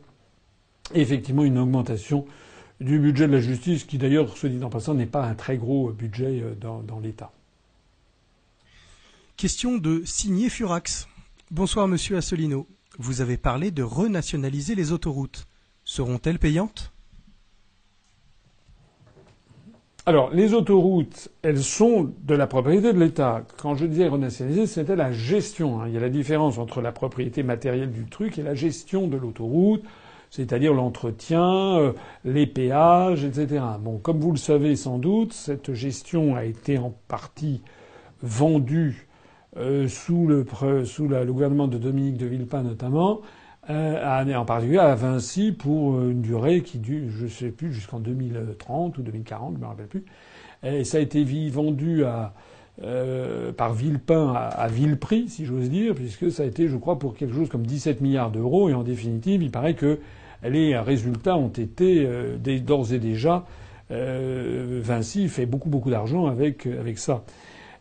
effectivement 0.94 1.44
une 1.44 1.58
augmentation 1.58 2.26
du 2.80 2.98
budget 2.98 3.28
de 3.28 3.34
la 3.34 3.42
justice, 3.42 3.84
qui 3.84 3.98
d'ailleurs, 3.98 4.38
soit 4.38 4.48
dit 4.48 4.64
en 4.64 4.70
passant, 4.70 4.94
n'est 4.94 5.06
pas 5.06 5.26
un 5.26 5.36
très 5.36 5.58
gros 5.58 5.92
budget 5.92 6.42
euh, 6.42 6.56
dans, 6.56 7.00
l'État. 7.02 7.34
Question 9.36 9.78
de 9.78 10.02
Signé 10.06 10.48
Furax. 10.48 11.10
Bonsoir 11.52 11.90
Monsieur 11.90 12.16
Assolino. 12.16 12.68
Vous 13.00 13.20
avez 13.20 13.36
parlé 13.36 13.72
de 13.72 13.84
renationaliser 13.84 14.76
les 14.76 14.94
autoroutes. 14.94 15.46
Seront-elles 15.94 16.40
payantes? 16.40 16.92
Alors, 20.08 20.32
les 20.32 20.56
autoroutes, 20.56 21.30
elles 21.44 21.62
sont 21.62 22.12
de 22.24 22.34
la 22.34 22.48
propriété 22.48 22.94
de 22.94 23.00
l'État. 23.00 23.44
Quand 23.58 23.76
je 23.76 23.86
disais 23.86 24.08
renationaliser, 24.08 24.66
c'était 24.66 24.96
la 24.96 25.12
gestion. 25.12 25.82
Hein. 25.82 25.90
Il 25.90 25.94
y 25.94 25.98
a 25.98 26.00
la 26.00 26.10
différence 26.10 26.58
entre 26.58 26.82
la 26.82 26.92
propriété 26.92 27.44
matérielle 27.44 27.92
du 27.92 28.06
truc 28.06 28.40
et 28.40 28.42
la 28.42 28.56
gestion 28.56 29.08
de 29.08 29.18
l'autoroute 29.18 29.84
c'est-à-dire 30.32 30.74
l'entretien, 30.74 31.78
euh, 31.78 31.94
les 32.26 32.48
péages, 32.48 33.24
etc. 33.24 33.64
Bon, 33.80 34.00
comme 34.00 34.20
vous 34.20 34.32
le 34.32 34.38
savez 34.38 34.76
sans 34.76 34.98
doute, 34.98 35.32
cette 35.32 35.76
gestion 35.76 36.36
a 36.36 36.44
été 36.44 36.80
en 36.80 36.92
partie 37.08 37.62
vendue 38.24 39.08
euh, 39.58 39.88
sous, 39.88 40.26
le, 40.26 40.44
sous 40.86 41.08
le 41.08 41.24
gouvernement 41.32 41.68
de 41.68 41.78
Dominique 41.78 42.18
de 42.18 42.26
Villepin 42.26 42.64
notamment, 42.64 43.22
euh, 43.70 44.36
en 44.36 44.46
particulier 44.46 44.80
à 44.80 44.96
Vinci 44.96 45.52
pour 45.52 46.02
une 46.02 46.22
durée 46.22 46.62
qui 46.62 46.80
dure, 46.80 47.10
je 47.10 47.24
ne 47.26 47.30
sais 47.30 47.50
plus, 47.50 47.74
jusqu'en 47.74 48.00
2030 48.00 48.98
ou 48.98 49.02
2040, 49.02 49.54
je 49.54 49.58
ne 49.58 49.62
me 49.64 49.68
rappelle 49.68 49.88
plus. 49.88 50.06
Et 50.64 50.84
ça 50.84 50.98
a 50.98 51.02
été 51.02 51.24
vendu 51.50 52.06
à, 52.06 52.34
par 53.58 53.74
Villepin 53.74 54.34
à, 54.34 54.48
à 54.48 54.68
vil 54.68 54.98
prix, 54.98 55.28
si 55.30 55.46
j'ose 55.46 55.70
dire, 55.70 55.94
puisque 55.94 56.32
ça 56.32 56.44
a 56.44 56.46
été, 56.46 56.68
je 56.68 56.78
crois, 56.78 57.00
pour 57.00 57.16
quelque 57.16 57.36
chose 57.36 57.50
comme 57.50 57.66
17 57.66 58.02
milliards 58.02 58.32
d'euros. 58.32 58.70
Et 58.70 58.74
en 58.74 58.84
définitive, 58.84 59.44
il 59.44 59.52
paraît 59.52 59.76
que 59.76 60.00
les 60.44 60.78
résultats 60.78 61.38
ont 61.38 61.50
été 61.50 62.06
euh, 62.06 62.38
d'ores 62.60 62.94
et 62.94 63.00
déjà 63.00 63.46
euh, 63.92 64.80
Vinci 64.84 65.28
fait 65.28 65.46
beaucoup 65.46 65.70
beaucoup 65.70 65.90
d'argent 65.90 66.28
avec 66.28 66.66
avec 66.66 66.98
ça. 66.98 67.24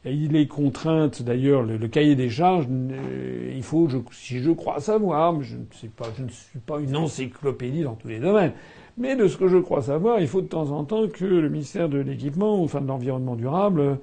Il 0.05 0.35
est 0.35 0.49
contrainte 0.49 1.23
d'ailleurs 1.23 1.62
le, 1.62 1.79
cahier 1.89 2.16
des 2.16 2.29
charges. 2.29 2.66
Euh, 2.70 3.53
il 3.55 3.62
faut, 3.62 3.89
si 4.11 4.39
je 4.41 4.51
crois 4.51 4.81
savoir, 4.81 5.41
je 5.43 5.57
ne 5.57 5.65
sais 5.73 5.89
pas, 5.89 6.07
je 6.16 6.24
ne 6.24 6.29
suis 6.29 6.59
pas 6.59 6.81
une 6.81 6.97
encyclopédie 6.97 7.83
dans 7.83 7.95
tous 7.95 8.09
les 8.09 8.19
domaines, 8.19 8.53
mais 8.99 9.15
de 9.15 9.29
ce 9.29 9.37
que 9.37 9.47
je 9.47 9.59
crois 9.59 9.83
savoir, 9.83 10.20
il 10.20 10.27
faut 10.27 10.41
de 10.41 10.49
temps 10.49 10.70
en 10.70 10.85
temps 10.85 11.07
que 11.09 11.24
le 11.24 11.49
ministère 11.49 11.89
de 11.89 11.99
l'équipement, 11.99 12.61
ou 12.61 12.65
enfin 12.65 12.81
de 12.81 12.89
l'environnement 12.89 13.37
durable, 13.37 13.99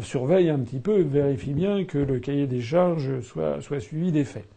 surveille 0.00 0.50
un 0.50 0.58
petit 0.58 0.80
peu, 0.80 1.00
vérifie 1.02 1.52
bien 1.52 1.84
que 1.84 1.98
le 1.98 2.18
cahier 2.18 2.48
des 2.48 2.60
charges 2.60 3.20
soit 3.20 3.80
suivi 3.80 4.10
des 4.10 4.24
faits. 4.24 4.48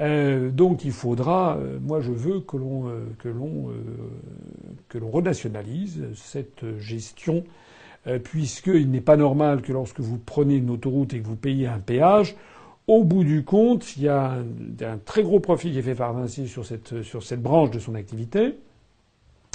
Euh, 0.00 0.50
donc 0.50 0.84
il 0.84 0.92
faudra, 0.92 1.58
euh, 1.58 1.78
moi 1.80 2.00
je 2.00 2.12
veux 2.12 2.40
que 2.40 2.56
l'on 2.56 2.88
euh, 2.88 3.04
que 3.18 4.98
l'on 4.98 5.10
renationalise 5.10 6.06
cette 6.14 6.64
gestion, 6.78 7.44
puisqu'il 8.24 8.90
n'est 8.90 9.00
pas 9.00 9.16
normal 9.16 9.62
que 9.62 9.72
lorsque 9.72 10.00
vous 10.00 10.18
prenez 10.18 10.56
une 10.56 10.70
autoroute 10.70 11.14
et 11.14 11.20
que 11.20 11.26
vous 11.26 11.36
payez 11.36 11.66
un 11.68 11.78
péage, 11.78 12.34
au 12.88 13.04
bout 13.04 13.22
du 13.22 13.44
compte, 13.44 13.96
il 13.96 14.04
y 14.04 14.08
a 14.08 14.32
un, 14.32 14.98
très 15.04 15.22
gros 15.22 15.38
profit 15.38 15.70
qui 15.70 15.78
est 15.78 15.82
fait 15.82 15.94
par 15.94 16.12
Vinci 16.12 16.48
sur 16.48 16.66
cette 16.66 17.02
sur 17.02 17.22
cette 17.22 17.40
branche 17.40 17.70
de 17.70 17.78
son 17.78 17.94
activité. 17.94 18.56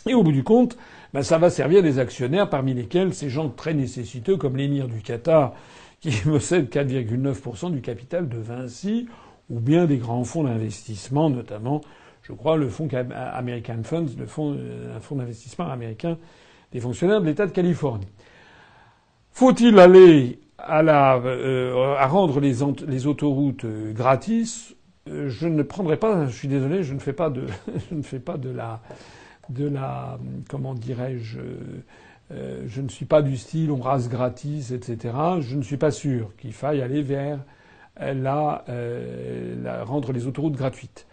Et 0.07 0.13
au 0.13 0.23
bout 0.23 0.31
du 0.31 0.43
compte, 0.43 0.77
ben, 1.13 1.21
ça 1.21 1.37
va 1.37 1.49
servir 1.49 1.83
des 1.83 1.99
actionnaires, 1.99 2.49
parmi 2.49 2.73
lesquels 2.73 3.13
ces 3.13 3.29
gens 3.29 3.49
très 3.49 3.73
nécessiteux 3.73 4.37
comme 4.37 4.55
l'émir 4.55 4.87
du 4.87 5.01
Qatar, 5.01 5.53
qui 5.99 6.11
possède 6.23 6.69
4,9% 6.69 7.71
du 7.71 7.81
capital 7.81 8.29
de 8.29 8.37
Vinci, 8.37 9.07
ou 9.49 9.59
bien 9.59 9.85
des 9.85 9.97
grands 9.97 10.23
fonds 10.23 10.43
d'investissement, 10.43 11.29
notamment, 11.29 11.81
je 12.21 12.33
crois, 12.33 12.57
le 12.57 12.69
fonds 12.69 12.87
American 13.13 13.83
Funds, 13.83 14.07
le 14.17 14.25
fonds, 14.25 14.55
euh, 14.57 14.95
un 14.95 14.99
fonds 14.99 15.15
d'investissement 15.15 15.69
américain 15.69 16.17
des 16.71 16.79
fonctionnaires 16.79 17.21
de 17.21 17.25
l'État 17.25 17.45
de 17.45 17.51
Californie. 17.51 18.07
Faut-il 19.37 19.77
aller 19.77 20.39
à, 20.57 20.81
la, 20.81 21.17
euh, 21.17 21.95
rendre 22.07 22.39
les, 22.39 23.05
autoroutes 23.05 23.65
euh, 23.65 23.93
gratis? 23.93 24.75
Je 25.05 25.47
ne 25.47 25.61
prendrai 25.61 25.95
pas. 25.95 26.25
Je 26.25 26.35
suis 26.35 26.47
désolé, 26.47 26.81
je 26.81 26.95
ne 26.95 26.97
fais 26.97 27.13
pas 27.13 27.29
de, 27.29 27.45
je 27.91 27.93
ne 27.93 28.01
fais 28.01 28.17
pas 28.17 28.37
de 28.37 28.49
la, 28.49 28.81
de 29.49 29.67
la, 29.67 30.17
comment 30.49 30.73
dirais-je. 30.73 31.37
je 32.31 32.81
ne 32.81 32.89
suis 32.89 33.05
pas 33.05 33.21
du 33.21 33.37
style 33.37 33.69
on 33.69 33.79
rase 33.79 34.09
gratis, 34.09 34.71
etc. 34.71 35.13
Je 35.41 35.55
ne 35.55 35.61
suis 35.61 35.77
pas 35.77 35.91
sûr 35.91 36.35
qu'il 36.37 36.53
faille 36.53 36.81
aller 36.81 37.03
vers 37.03 37.37
la, 37.99 38.65
rendre 39.83 40.13
les 40.13 40.25
autoroutes 40.25 40.55
gratuites. 40.55 41.05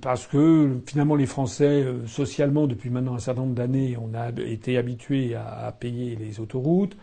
Parce 0.00 0.26
que 0.26 0.80
finalement 0.86 1.14
les 1.14 1.26
Français, 1.26 1.84
socialement, 2.06 2.66
depuis 2.66 2.90
maintenant 2.90 3.14
un 3.14 3.18
certain 3.18 3.42
nombre 3.42 3.54
d'années, 3.54 3.96
on 4.00 4.14
a 4.14 4.30
été 4.40 4.76
habitués 4.76 5.34
à, 5.34 5.72
payer 5.78 6.16
les 6.16 6.40
autoroutes. 6.40 6.96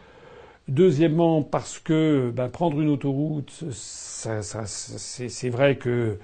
Deuxièmement, 0.68 1.42
parce 1.42 1.80
que 1.80 2.32
ben, 2.36 2.48
prendre 2.48 2.80
une 2.80 2.90
autoroute, 2.90 3.64
c'est 3.72 5.50
vrai 5.50 5.78
que 5.78 6.18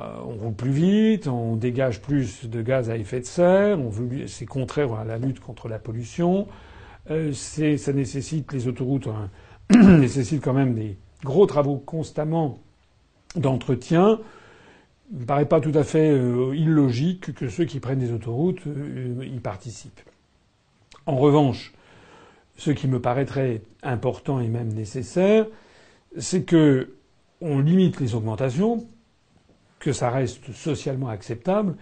euh, 0.00 0.16
on 0.26 0.34
roule 0.34 0.54
plus 0.54 0.70
vite, 0.70 1.28
on 1.28 1.56
dégage 1.56 2.00
plus 2.00 2.48
de 2.48 2.62
gaz 2.62 2.90
à 2.90 2.96
effet 2.96 3.20
de 3.20 3.26
serre, 3.26 3.78
c'est 4.26 4.46
contraire 4.46 4.92
à 4.94 5.04
la 5.04 5.18
lutte 5.18 5.40
contre 5.40 5.68
la 5.68 5.78
pollution. 5.78 6.48
Euh, 7.10 7.32
ça 7.32 7.92
nécessite 7.92 8.52
les 8.52 8.66
autoroutes 8.66 9.08
hein, 9.08 9.30
nécessitent 9.98 10.42
quand 10.42 10.54
même 10.54 10.74
des 10.74 10.96
gros 11.22 11.46
travaux 11.46 11.76
constamment 11.76 12.58
d'entretien. 13.36 14.18
Il 15.12 15.20
ne 15.20 15.24
paraît 15.24 15.46
pas 15.46 15.60
tout 15.60 15.72
à 15.74 15.84
fait 15.84 16.10
euh, 16.10 16.54
illogique 16.56 17.34
que 17.34 17.48
ceux 17.48 17.64
qui 17.64 17.80
prennent 17.80 17.98
des 17.98 18.12
autoroutes 18.12 18.62
y 19.22 19.38
participent. 19.40 20.00
En 21.06 21.16
revanche, 21.16 21.72
ce 22.56 22.70
qui 22.70 22.88
me 22.88 23.00
paraîtrait 23.00 23.62
important 23.82 24.40
et 24.40 24.48
même 24.48 24.72
nécessaire, 24.72 25.46
c'est 26.16 26.44
que 26.44 26.94
on 27.40 27.58
limite 27.58 28.00
les 28.00 28.14
augmentations 28.14 28.86
que 29.78 29.92
ça 29.92 30.08
reste 30.08 30.52
socialement 30.52 31.08
acceptable, 31.08 31.76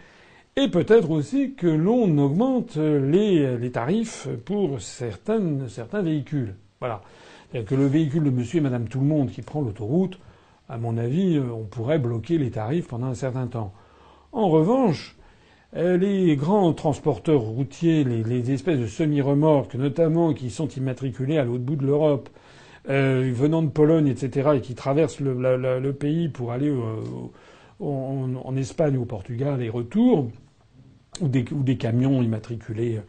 et 0.57 0.69
peut-être 0.69 1.11
aussi 1.11 1.55
que 1.55 1.69
l'on 1.69 2.19
augmente 2.19 2.77
les, 2.77 3.71
tarifs 3.73 4.27
pour 4.45 4.81
certains 4.81 6.03
véhicules. 6.03 6.57
Voilà. 6.81 7.03
C'est-à-dire 7.51 7.69
que 7.69 7.75
le 7.77 7.87
véhicule 7.87 8.25
de 8.25 8.31
monsieur 8.31 8.59
et 8.59 8.61
madame 8.61 8.89
tout 8.89 8.99
le 8.99 9.07
monde 9.07 9.31
qui 9.31 9.43
prend 9.43 9.61
l'autoroute, 9.61 10.19
à 10.73 10.79
mon 10.79 10.97
avis, 10.97 11.39
on 11.39 11.65
pourrait 11.65 11.99
bloquer 11.99 12.39
les 12.39 12.51
tarifs 12.51 12.89
pendant 12.89 13.09
un 13.09 13.15
certain 13.15 13.47
temps. 13.47 13.75
En 14.33 14.49
revanche, 14.49 15.17
les 15.75 16.35
grands 16.37 16.73
transporteurs 16.73 17.43
routiers, 17.43 18.05
les, 18.05 18.51
espèces 18.51 18.79
de 18.79 18.87
semi-remorques, 18.87 19.75
notamment 19.75 20.33
qui 20.33 20.49
sont 20.49 20.69
immatriculés 20.69 21.37
à 21.37 21.45
l'autre 21.45 21.65
bout 21.65 21.77
de 21.77 21.85
l'Europe, 21.85 22.31
euh, 22.89 23.31
venant 23.35 23.63
de 23.63 23.69
Pologne, 23.69 24.09
etc., 24.09 24.51
et 24.57 24.61
qui 24.61 24.75
traversent 24.75 25.21
le, 25.21 25.91
pays 25.93 26.31
pour 26.31 26.53
aller 26.53 26.71
euh, 26.71 27.03
en, 27.81 28.57
Espagne 28.57 28.97
ou 28.97 29.03
au 29.03 29.07
Portugal 29.07 29.63
et 29.63 29.69
retour, 29.69 30.31
ou 31.21 31.29
des 31.29 31.77
camions 31.77 32.23
immatriculés 32.23 33.01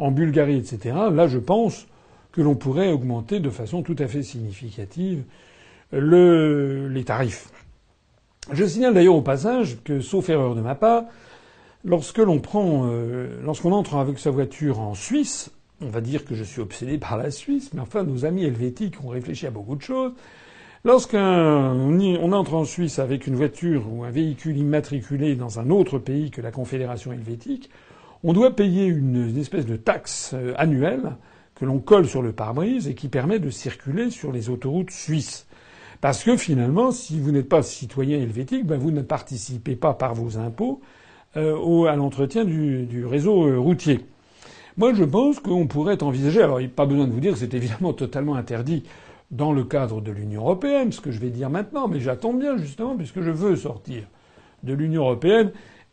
en 0.00 0.10
Bulgarie, 0.10 0.56
etc. 0.56 0.96
Là, 1.12 1.28
je 1.28 1.38
pense 1.38 1.86
que 2.32 2.40
l'on 2.40 2.56
pourrait 2.56 2.90
augmenter 2.90 3.38
de 3.38 3.50
façon 3.50 3.82
tout 3.82 3.96
à 4.00 4.08
fait 4.08 4.24
significative 4.24 5.22
le, 5.92 6.88
les 6.88 7.04
tarifs. 7.04 7.50
Je 8.50 8.64
signale 8.64 8.94
d'ailleurs 8.94 9.14
au 9.14 9.22
passage 9.22 9.78
que, 9.84 10.00
sauf 10.00 10.28
erreur 10.28 10.54
de 10.54 10.60
ma 10.60 10.74
part, 10.74 11.04
lorsque 11.84 12.18
l'on 12.18 12.40
prend, 12.40 12.86
euh, 12.86 13.40
lorsqu'on 13.42 13.72
entre 13.72 13.96
avec 13.96 14.18
sa 14.18 14.30
voiture 14.30 14.80
en 14.80 14.94
Suisse, 14.94 15.50
on 15.80 15.88
va 15.88 16.00
dire 16.00 16.24
que 16.24 16.34
je 16.34 16.44
suis 16.44 16.60
obsédé 16.60 16.98
par 16.98 17.16
la 17.16 17.30
Suisse, 17.30 17.70
mais 17.72 17.80
enfin 17.80 18.02
nos 18.04 18.24
amis 18.24 18.44
helvétiques 18.44 19.02
ont 19.04 19.08
réfléchi 19.08 19.46
à 19.46 19.50
beaucoup 19.50 19.76
de 19.76 19.82
choses. 19.82 20.12
Lorsqu'on 20.84 22.32
entre 22.32 22.54
en 22.54 22.64
Suisse 22.64 22.98
avec 22.98 23.28
une 23.28 23.36
voiture 23.36 23.84
ou 23.88 24.02
un 24.02 24.10
véhicule 24.10 24.56
immatriculé 24.56 25.36
dans 25.36 25.60
un 25.60 25.70
autre 25.70 25.98
pays 25.98 26.32
que 26.32 26.40
la 26.40 26.50
Confédération 26.50 27.12
helvétique, 27.12 27.70
on 28.24 28.32
doit 28.32 28.56
payer 28.56 28.86
une 28.86 29.36
espèce 29.38 29.66
de 29.66 29.76
taxe 29.76 30.32
euh, 30.34 30.54
annuelle 30.56 31.12
que 31.54 31.64
l'on 31.64 31.78
colle 31.78 32.08
sur 32.08 32.22
le 32.22 32.32
pare-brise 32.32 32.88
et 32.88 32.94
qui 32.94 33.08
permet 33.08 33.38
de 33.38 33.50
circuler 33.50 34.10
sur 34.10 34.32
les 34.32 34.48
autoroutes 34.48 34.90
suisses. 34.90 35.46
Parce 36.02 36.24
que 36.24 36.36
finalement, 36.36 36.90
si 36.90 37.20
vous 37.20 37.30
n'êtes 37.30 37.48
pas 37.48 37.62
citoyen 37.62 38.18
helvétique, 38.18 38.66
ben 38.66 38.76
vous 38.76 38.90
ne 38.90 39.02
participez 39.02 39.76
pas 39.76 39.94
par 39.94 40.14
vos 40.14 40.36
impôts 40.36 40.80
euh, 41.36 41.84
à 41.84 41.94
l'entretien 41.94 42.44
du, 42.44 42.86
du, 42.86 43.06
réseau 43.06 43.46
euh, 43.46 43.56
routier. 43.56 44.00
Moi, 44.76 44.94
je 44.94 45.04
pense 45.04 45.38
qu'on 45.38 45.68
pourrait 45.68 46.02
envisager. 46.02 46.42
Alors, 46.42 46.60
il 46.60 46.64
n'y 46.64 46.72
a 46.72 46.74
pas 46.74 46.86
besoin 46.86 47.06
de 47.06 47.12
vous 47.12 47.20
dire 47.20 47.34
que 47.34 47.38
c'est 47.38 47.54
évidemment 47.54 47.92
totalement 47.92 48.34
interdit 48.34 48.82
dans 49.30 49.52
le 49.52 49.62
cadre 49.62 50.00
de 50.00 50.10
l'Union 50.10 50.42
européenne, 50.42 50.90
ce 50.90 51.00
que 51.00 51.12
je 51.12 51.20
vais 51.20 51.30
dire 51.30 51.50
maintenant, 51.50 51.86
mais 51.86 52.00
j'attends 52.00 52.34
bien 52.34 52.56
justement 52.56 52.96
puisque 52.96 53.22
je 53.22 53.30
veux 53.30 53.54
sortir 53.54 54.02
de 54.64 54.74
l'Union 54.74 55.02
européenne 55.02 55.52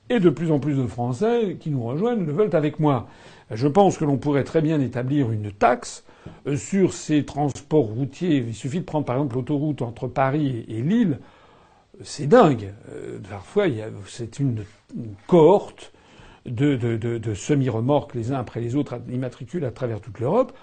et 0.09 0.19
de 0.19 0.31
plus 0.31 0.51
en 0.51 0.59
plus 0.59 0.73
de 0.73 0.87
Français 0.87 1.55
qui 1.59 1.69
nous 1.69 1.83
rejoignent 1.83 2.25
le 2.25 2.33
veulent 2.33 2.55
avec 2.55 2.79
moi. 2.79 3.07
Je 3.51 3.67
pense 3.67 3.97
que 3.97 4.05
l'on 4.05 4.17
pourrait 4.17 4.43
très 4.43 4.61
bien 4.61 4.79
établir 4.79 5.31
une 5.31 5.51
taxe 5.51 6.03
euh, 6.47 6.55
sur 6.55 6.93
ces 6.93 7.25
transports 7.25 7.85
routiers. 7.85 8.37
Il 8.37 8.53
suffit 8.53 8.79
de 8.79 8.85
prendre 8.85 9.05
par 9.05 9.15
exemple 9.15 9.35
l'autoroute 9.35 9.81
entre 9.81 10.07
Paris 10.07 10.65
et 10.67 10.81
Lille. 10.81 11.19
C'est 12.03 12.27
dingue. 12.27 12.73
Euh, 12.91 13.19
parfois, 13.29 13.65
c'est 14.07 14.39
une, 14.39 14.63
cohorte 15.27 15.91
de, 16.45 17.33
semi-remorques 17.33 18.15
les 18.15 18.31
uns 18.31 18.39
après 18.39 18.61
les 18.61 18.75
autres 18.75 19.01
immatriculés 19.11 19.65
à 19.65 19.71
travers 19.71 19.99
toute 19.99 20.19
l'Europe. 20.19 20.53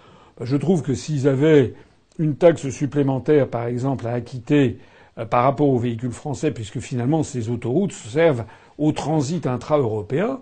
Je 0.41 0.57
trouve 0.57 0.83
que 0.83 0.95
s'ils 0.95 1.29
avaient 1.29 1.75
une 2.19 2.37
taxe 2.37 2.69
supplémentaire, 2.71 3.49
par 3.49 3.67
exemple, 3.67 4.07
à 4.07 4.13
acquitter 4.13 4.79
euh, 5.19 5.25
par 5.25 5.45
rapport 5.45 5.69
aux 5.69 5.79
véhicules 5.79 6.13
français, 6.13 6.51
puisque 6.53 6.81
finalement 6.81 7.23
ces 7.23 7.51
autoroutes 7.51 7.93
servent 7.93 8.45
au 8.79 8.93
transit 8.93 9.47
intra-européen, 9.47 10.41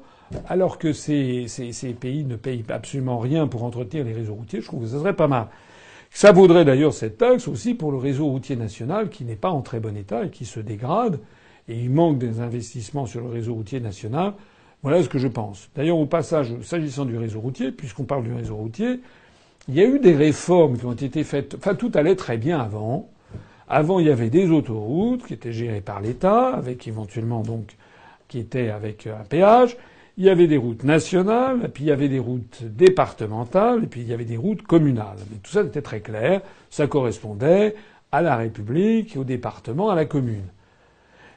alors 0.48 0.78
que 0.78 0.92
ces, 0.92 1.46
pays 1.98 2.24
ne 2.24 2.36
payent 2.36 2.64
absolument 2.68 3.18
rien 3.18 3.46
pour 3.46 3.64
entretenir 3.64 4.04
les 4.04 4.12
réseaux 4.12 4.34
routiers, 4.34 4.60
je 4.60 4.66
trouve 4.66 4.82
que 4.82 4.88
ça 4.88 4.98
serait 4.98 5.16
pas 5.16 5.28
mal. 5.28 5.48
Ça 6.10 6.32
vaudrait 6.32 6.64
d'ailleurs 6.64 6.94
cette 6.94 7.18
taxe 7.18 7.48
aussi 7.48 7.74
pour 7.74 7.90
le 7.90 7.98
réseau 7.98 8.26
routier 8.26 8.56
national 8.56 9.08
qui 9.08 9.24
n'est 9.24 9.36
pas 9.36 9.50
en 9.50 9.62
très 9.62 9.80
bon 9.80 9.96
état 9.96 10.24
et 10.24 10.30
qui 10.30 10.44
se 10.44 10.60
dégrade, 10.60 11.18
et 11.68 11.76
il 11.76 11.90
manque 11.90 12.18
des 12.18 12.40
investissements 12.40 13.06
sur 13.06 13.20
le 13.20 13.28
réseau 13.28 13.54
routier 13.54 13.80
national. 13.80 14.34
Voilà 14.82 15.02
ce 15.02 15.08
que 15.08 15.18
je 15.18 15.28
pense. 15.28 15.70
D'ailleurs, 15.74 15.98
au 15.98 16.06
passage, 16.06 16.52
s'agissant 16.62 17.06
du 17.06 17.16
réseau 17.16 17.40
routier, 17.40 17.72
puisqu'on 17.72 18.04
parle 18.04 18.22
du 18.22 18.32
réseau 18.32 18.54
routier, 18.54 19.00
il 19.66 19.74
y 19.74 19.80
a 19.80 19.86
eu 19.86 19.98
des 19.98 20.14
réformes 20.14 20.76
qui 20.76 20.84
ont 20.84 20.92
été 20.92 21.24
faites. 21.24 21.54
Enfin, 21.54 21.74
tout 21.74 21.90
allait 21.94 22.16
très 22.16 22.36
bien 22.36 22.60
avant. 22.60 23.08
Avant, 23.66 23.98
il 23.98 24.06
y 24.06 24.10
avait 24.10 24.28
des 24.28 24.50
autoroutes 24.50 25.26
qui 25.26 25.32
étaient 25.32 25.54
gérées 25.54 25.80
par 25.80 26.02
l'État, 26.02 26.48
avec 26.48 26.86
éventuellement 26.86 27.40
donc 27.40 27.76
qui 28.28 28.38
étaient 28.38 28.68
avec 28.68 29.06
un 29.06 29.24
péage. 29.24 29.76
Il 30.16 30.24
y 30.24 30.30
avait 30.30 30.46
des 30.46 30.56
routes 30.56 30.84
nationales, 30.84 31.70
puis 31.72 31.84
il 31.84 31.86
y 31.88 31.92
avait 31.92 32.08
des 32.08 32.20
routes 32.20 32.62
départementales, 32.62 33.84
et 33.84 33.86
puis 33.86 34.02
il 34.02 34.08
y 34.08 34.12
avait 34.12 34.24
des 34.24 34.36
routes 34.36 34.62
communales. 34.62 35.18
Mais 35.30 35.38
tout 35.42 35.50
ça 35.50 35.62
était 35.62 35.82
très 35.82 36.00
clair. 36.00 36.40
Ça 36.70 36.86
correspondait 36.86 37.74
à 38.12 38.22
la 38.22 38.36
République, 38.36 39.16
au 39.16 39.24
département, 39.24 39.90
à 39.90 39.96
la 39.96 40.04
commune. 40.04 40.46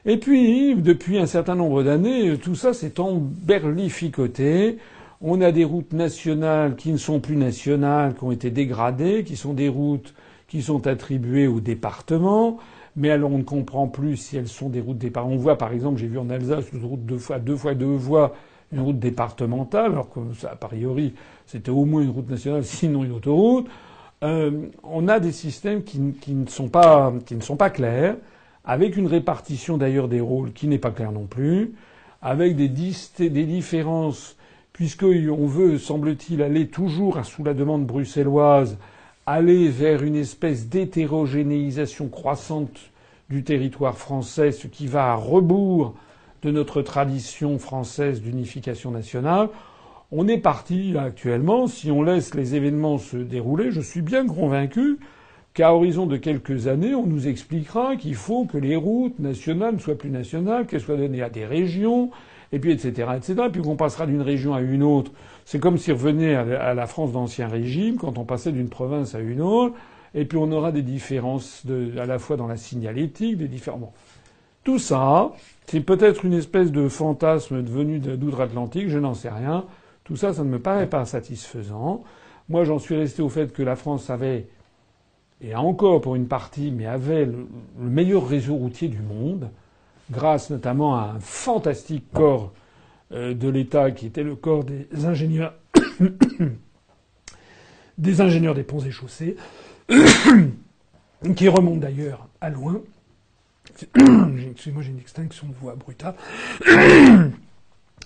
Et 0.06 0.18
puis, 0.18 0.76
depuis 0.76 1.18
un 1.18 1.26
certain 1.26 1.56
nombre 1.56 1.82
d'années, 1.82 2.38
tout 2.38 2.56
ça 2.56 2.74
s'est 2.74 3.00
emberlificoté. 3.00 4.78
On 5.22 5.42
a 5.42 5.52
des 5.52 5.66
routes 5.66 5.94
nationales 5.94 6.76
qui 6.76 6.92
ne 6.92 6.98
sont 6.98 7.20
plus 7.20 7.36
nationales, 7.36 8.14
qui 8.14 8.24
ont 8.24 8.32
été 8.32 8.52
dégradées, 8.52 9.24
qui 9.24 9.36
sont 9.36 9.54
des 9.54 9.70
routes 9.70 10.14
qui 10.48 10.62
sont 10.62 10.88
attribuées 10.88 11.48
aux 11.48 11.60
départements. 11.60 12.58
Mais 12.96 13.12
alors 13.12 13.32
on 13.32 13.40
ne 13.40 13.44
comprend 13.44 13.88
plus 13.88 14.18
si 14.18 14.38
elles 14.38 14.48
sont 14.48 14.70
des 14.70 14.82
routes 14.82 14.98
départementales. 14.98 15.40
On 15.40 15.42
voit 15.42 15.58
par 15.58 15.72
exemple, 15.72 16.00
j'ai 16.00 16.08
vu 16.08 16.18
en 16.18 16.30
Alsace 16.30 16.66
une 16.74 16.86
route 16.86 17.06
deux 17.06 17.18
fois 17.18 17.40
deux 17.40 17.56
fois 17.56 17.76
deux 17.76 17.86
voies, 17.86 18.34
une 18.72 18.82
route 18.82 19.00
départementale, 19.00 19.92
alors 19.92 20.10
que 20.10 20.20
ça, 20.38 20.52
a 20.52 20.56
priori 20.56 21.14
c'était 21.46 21.72
au 21.72 21.86
moins 21.86 22.02
une 22.02 22.10
route 22.10 22.30
nationale, 22.30 22.64
sinon 22.66 23.04
une 23.04 23.14
autoroute. 23.14 23.68
Euh, 24.24 24.68
on 24.84 25.08
a 25.08 25.20
des 25.20 25.32
systèmes 25.32 25.84
qui, 25.84 26.00
ne 26.00 26.48
sont 26.48 26.70
pas, 26.70 27.14
qui 27.26 27.36
ne 27.36 27.42
sont 27.42 27.56
pas 27.56 27.70
clairs, 27.70 28.16
avec 28.66 28.98
une 28.98 29.08
répartition 29.08 29.78
d'ailleurs 29.78 30.08
des 30.08 30.20
rôles 30.20 30.52
qui 30.54 30.68
n'est 30.68 30.80
pas 30.80 30.92
claire 30.92 31.12
non 31.12 31.26
plus, 31.26 31.74
avec 32.22 32.56
des, 32.56 32.68
des 32.68 33.46
différences 33.46 34.38
puisqu'on 34.78 35.48
veut, 35.48 35.80
semble-t-il, 35.80 36.44
aller 36.44 36.68
toujours 36.68 37.26
sous 37.26 37.44
la 37.44 37.56
demande 37.56 37.88
bruxelloise, 37.88 38.78
aller 39.26 39.70
vers 39.70 40.04
une 40.04 40.16
espèce 40.16 40.70
d'hétérogénéisation 40.70 42.10
croissante 42.10 42.92
du 43.28 43.44
territoire 43.44 43.98
français, 43.98 44.52
ce 44.52 44.68
qui 44.68 44.86
va 44.86 45.14
à 45.14 45.16
rebours 45.16 45.96
de 46.48 46.52
notre 46.54 46.82
tradition 46.82 47.60
française 47.60 48.22
d'unification 48.22 48.90
nationale. 48.90 49.50
On 50.14 50.30
est 50.30 50.38
parti 50.38 50.96
actuellement, 50.98 51.68
si 51.68 51.92
on 51.92 52.02
laisse 52.02 52.34
les 52.36 52.56
événements 52.56 52.98
se 52.98 53.18
dérouler, 53.18 53.72
je 53.72 53.82
suis 53.82 54.02
bien 54.02 54.26
convaincu 54.26 54.98
qu'à 55.54 55.74
horizon 55.74 56.06
de 56.06 56.16
quelques 56.16 56.68
années, 56.68 56.96
on 56.96 57.06
nous 57.06 57.28
expliquera 57.28 57.98
qu'il 57.98 58.16
faut 58.16 58.46
que 58.46 58.58
les 58.58 58.78
routes 58.78 59.20
nationales 59.20 59.74
ne 59.74 59.80
soient 59.80 59.98
plus 59.98 60.10
nationales, 60.10 60.68
qu'elles 60.68 60.80
soient 60.80 60.96
données 60.96 61.22
à 61.22 61.30
des 61.30 61.46
régions, 61.46 62.12
et 62.54 62.60
puis 62.60 62.72
etc., 62.72 63.10
etc., 63.18 63.36
et 63.48 63.50
puis 63.50 63.62
qu'on 63.62 63.76
passera 63.76 64.06
d'une 64.06 64.22
région 64.22 64.54
à 64.54 64.62
une 64.62 64.84
autre. 64.84 65.12
C'est 65.44 65.60
comme 65.60 65.78
si 65.78 65.92
revenait 65.92 66.36
à 66.36 66.74
la 66.74 66.88
France 66.88 67.12
d'Ancien 67.12 67.50
Régime, 67.50 67.98
quand 67.98 68.18
on 68.18 68.24
passait 68.24 68.54
d'une 68.54 68.70
province 68.70 69.16
à 69.16 69.20
une 69.20 69.42
autre, 69.42 69.76
et 70.16 70.24
puis 70.24 70.38
on 70.38 70.50
aura 70.54 70.72
des 70.72 70.82
différences 70.82 71.66
à 72.00 72.06
la 72.06 72.20
fois 72.20 72.38
dans 72.38 72.48
la 72.48 72.56
signalétique, 72.56 73.38
des 73.38 73.50
différents... 73.50 73.92
Tout 74.68 74.80
ça, 74.80 75.32
c'est 75.68 75.80
peut-être 75.80 76.26
une 76.26 76.34
espèce 76.34 76.74
de 76.74 76.90
fantasme 76.90 77.64
devenu 77.64 78.00
d'outre-Atlantique, 78.00 78.90
je 78.90 79.00
n'en 79.00 79.14
sais 79.14 79.30
rien. 79.30 79.64
Tout 80.04 80.18
ça, 80.18 80.34
ça 80.34 80.44
ne 80.44 80.50
me 80.50 80.60
paraît 80.60 80.90
pas 80.90 81.06
satisfaisant. 81.06 82.04
Moi, 82.50 82.66
j'en 82.66 82.78
suis 82.78 82.98
resté 82.98 83.22
au 83.22 83.30
fait 83.30 83.54
que 83.54 83.64
la 83.64 83.78
France 83.78 84.10
avait 84.10 84.50
et 85.40 85.56
encore 85.56 86.02
pour 86.02 86.16
une 86.16 86.28
partie, 86.28 86.72
mais 86.72 86.86
avait 86.86 87.24
le, 87.24 87.48
meilleur 87.80 88.28
réseau 88.28 88.56
routier 88.56 88.90
du 88.90 89.02
monde, 89.02 89.52
grâce 90.12 90.50
notamment 90.50 90.98
à 90.98 91.14
un 91.16 91.20
fantastique 91.22 92.12
corps 92.12 92.52
euh, 93.14 93.34
de 93.34 93.48
l'État 93.48 93.92
qui 93.92 94.08
était 94.08 94.22
le 94.22 94.36
corps 94.36 94.66
des 94.66 94.86
ingénieurs 95.06 95.54
des 97.98 98.20
ingénieurs 98.20 98.54
des 98.54 98.64
ponts 98.64 98.82
et 98.82 98.92
chaussées, 98.92 99.38
qui 101.38 101.48
remonte 101.48 101.80
d'ailleurs 101.80 102.28
à 102.42 102.50
loin. 102.50 102.82
Excusez-moi, 104.52 104.82
j'ai 104.84 104.92
une 104.92 105.00
extinction 105.00 105.48
de 105.48 105.54
voix 105.54 105.76
brutale. 105.76 106.16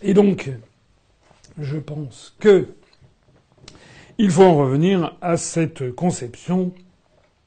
Et 0.02 0.14
donc, 0.14 0.50
je 1.58 1.78
pense 1.78 2.36
que 2.40 2.68
il 4.18 4.30
faut 4.30 4.44
en 4.44 4.56
revenir 4.56 5.18
à 5.22 5.38
cette 5.38 5.92
conception 5.92 6.74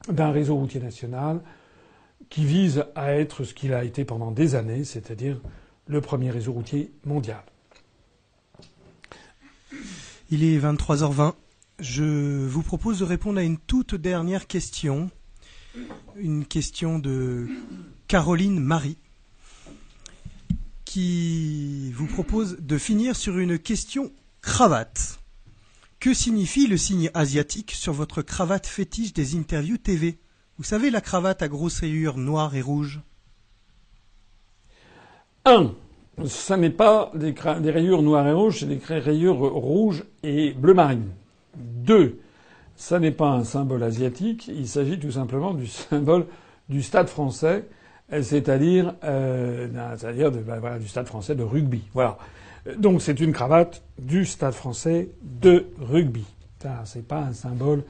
d'un 0.09 0.31
réseau 0.31 0.55
routier 0.55 0.79
national 0.79 1.41
qui 2.29 2.45
vise 2.45 2.85
à 2.95 3.13
être 3.13 3.43
ce 3.43 3.53
qu'il 3.53 3.73
a 3.73 3.83
été 3.83 4.03
pendant 4.03 4.31
des 4.31 4.55
années, 4.55 4.83
c'est-à-dire 4.83 5.39
le 5.87 6.01
premier 6.01 6.31
réseau 6.31 6.51
routier 6.53 6.91
mondial. 7.05 7.43
Il 10.31 10.43
est 10.43 10.57
23h20. 10.57 11.33
Je 11.79 12.45
vous 12.45 12.63
propose 12.63 12.99
de 12.99 13.05
répondre 13.05 13.39
à 13.39 13.43
une 13.43 13.57
toute 13.57 13.95
dernière 13.95 14.47
question. 14.47 15.09
Une 16.15 16.45
question 16.45 16.99
de 16.99 17.47
Caroline 18.07 18.59
Marie 18.59 18.97
qui 20.85 21.91
vous 21.91 22.05
propose 22.05 22.57
de 22.59 22.77
finir 22.77 23.15
sur 23.15 23.39
une 23.39 23.57
question 23.57 24.11
cravate. 24.41 25.19
Que 25.99 26.13
signifie 26.13 26.67
le 26.67 26.77
signe 26.77 27.09
asiatique 27.15 27.71
sur 27.71 27.93
votre 27.93 28.21
cravate 28.21 28.67
fétiche 28.67 29.11
des 29.11 29.35
interviews 29.35 29.79
TV 29.79 30.19
Vous 30.57 30.63
savez 30.63 30.91
la 30.91 31.01
cravate 31.01 31.41
à 31.41 31.47
grosses 31.47 31.79
rayures 31.79 32.17
noires 32.17 32.55
et 32.55 32.61
rouges? 32.61 33.01
1. 35.45 35.73
Ça 36.27 36.57
n'est 36.57 36.69
pas 36.69 37.11
des, 37.15 37.33
rayures 37.71 38.03
noires 38.03 38.27
et 38.27 38.33
rouges, 38.33 38.59
c'est 38.59 38.67
des 38.67 38.77
rayures 38.77 39.39
rouges 39.39 40.05
et 40.21 40.53
bleu 40.53 40.75
marine. 40.75 41.09
2. 41.57 42.19
Ça 42.75 42.99
n'est 42.99 43.11
pas 43.11 43.31
un 43.31 43.43
symbole 43.43 43.83
asiatique, 43.83 44.47
il 44.47 44.67
s'agit 44.67 44.99
tout 44.99 45.11
simplement 45.11 45.53
du 45.55 45.65
symbole 45.67 46.27
du 46.69 46.83
stade 46.83 47.09
français 47.09 47.67
c'est-à-dire, 48.11 48.95
euh, 49.03 49.67
bah, 49.67 50.79
du 50.79 50.87
Stade 50.87 51.07
Français 51.07 51.35
de 51.35 51.43
rugby. 51.43 51.83
Voilà. 51.93 52.17
Donc 52.77 53.01
c'est 53.01 53.19
une 53.19 53.31
cravate 53.31 53.83
du 53.99 54.25
Stade 54.25 54.53
Français 54.53 55.09
de 55.21 55.67
rugby. 55.79 56.25
C'est 56.85 57.07
pas 57.07 57.19
un 57.19 57.33
symbole. 57.33 57.83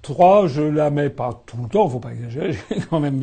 Trois, 0.00 0.46
je 0.46 0.62
la 0.62 0.90
mets 0.90 1.10
pas 1.10 1.42
tout 1.46 1.58
le 1.62 1.68
temps, 1.68 1.88
faut 1.88 1.98
pas 1.98 2.12
exagérer. 2.12 2.56
Quand 2.90 3.00
même, 3.00 3.20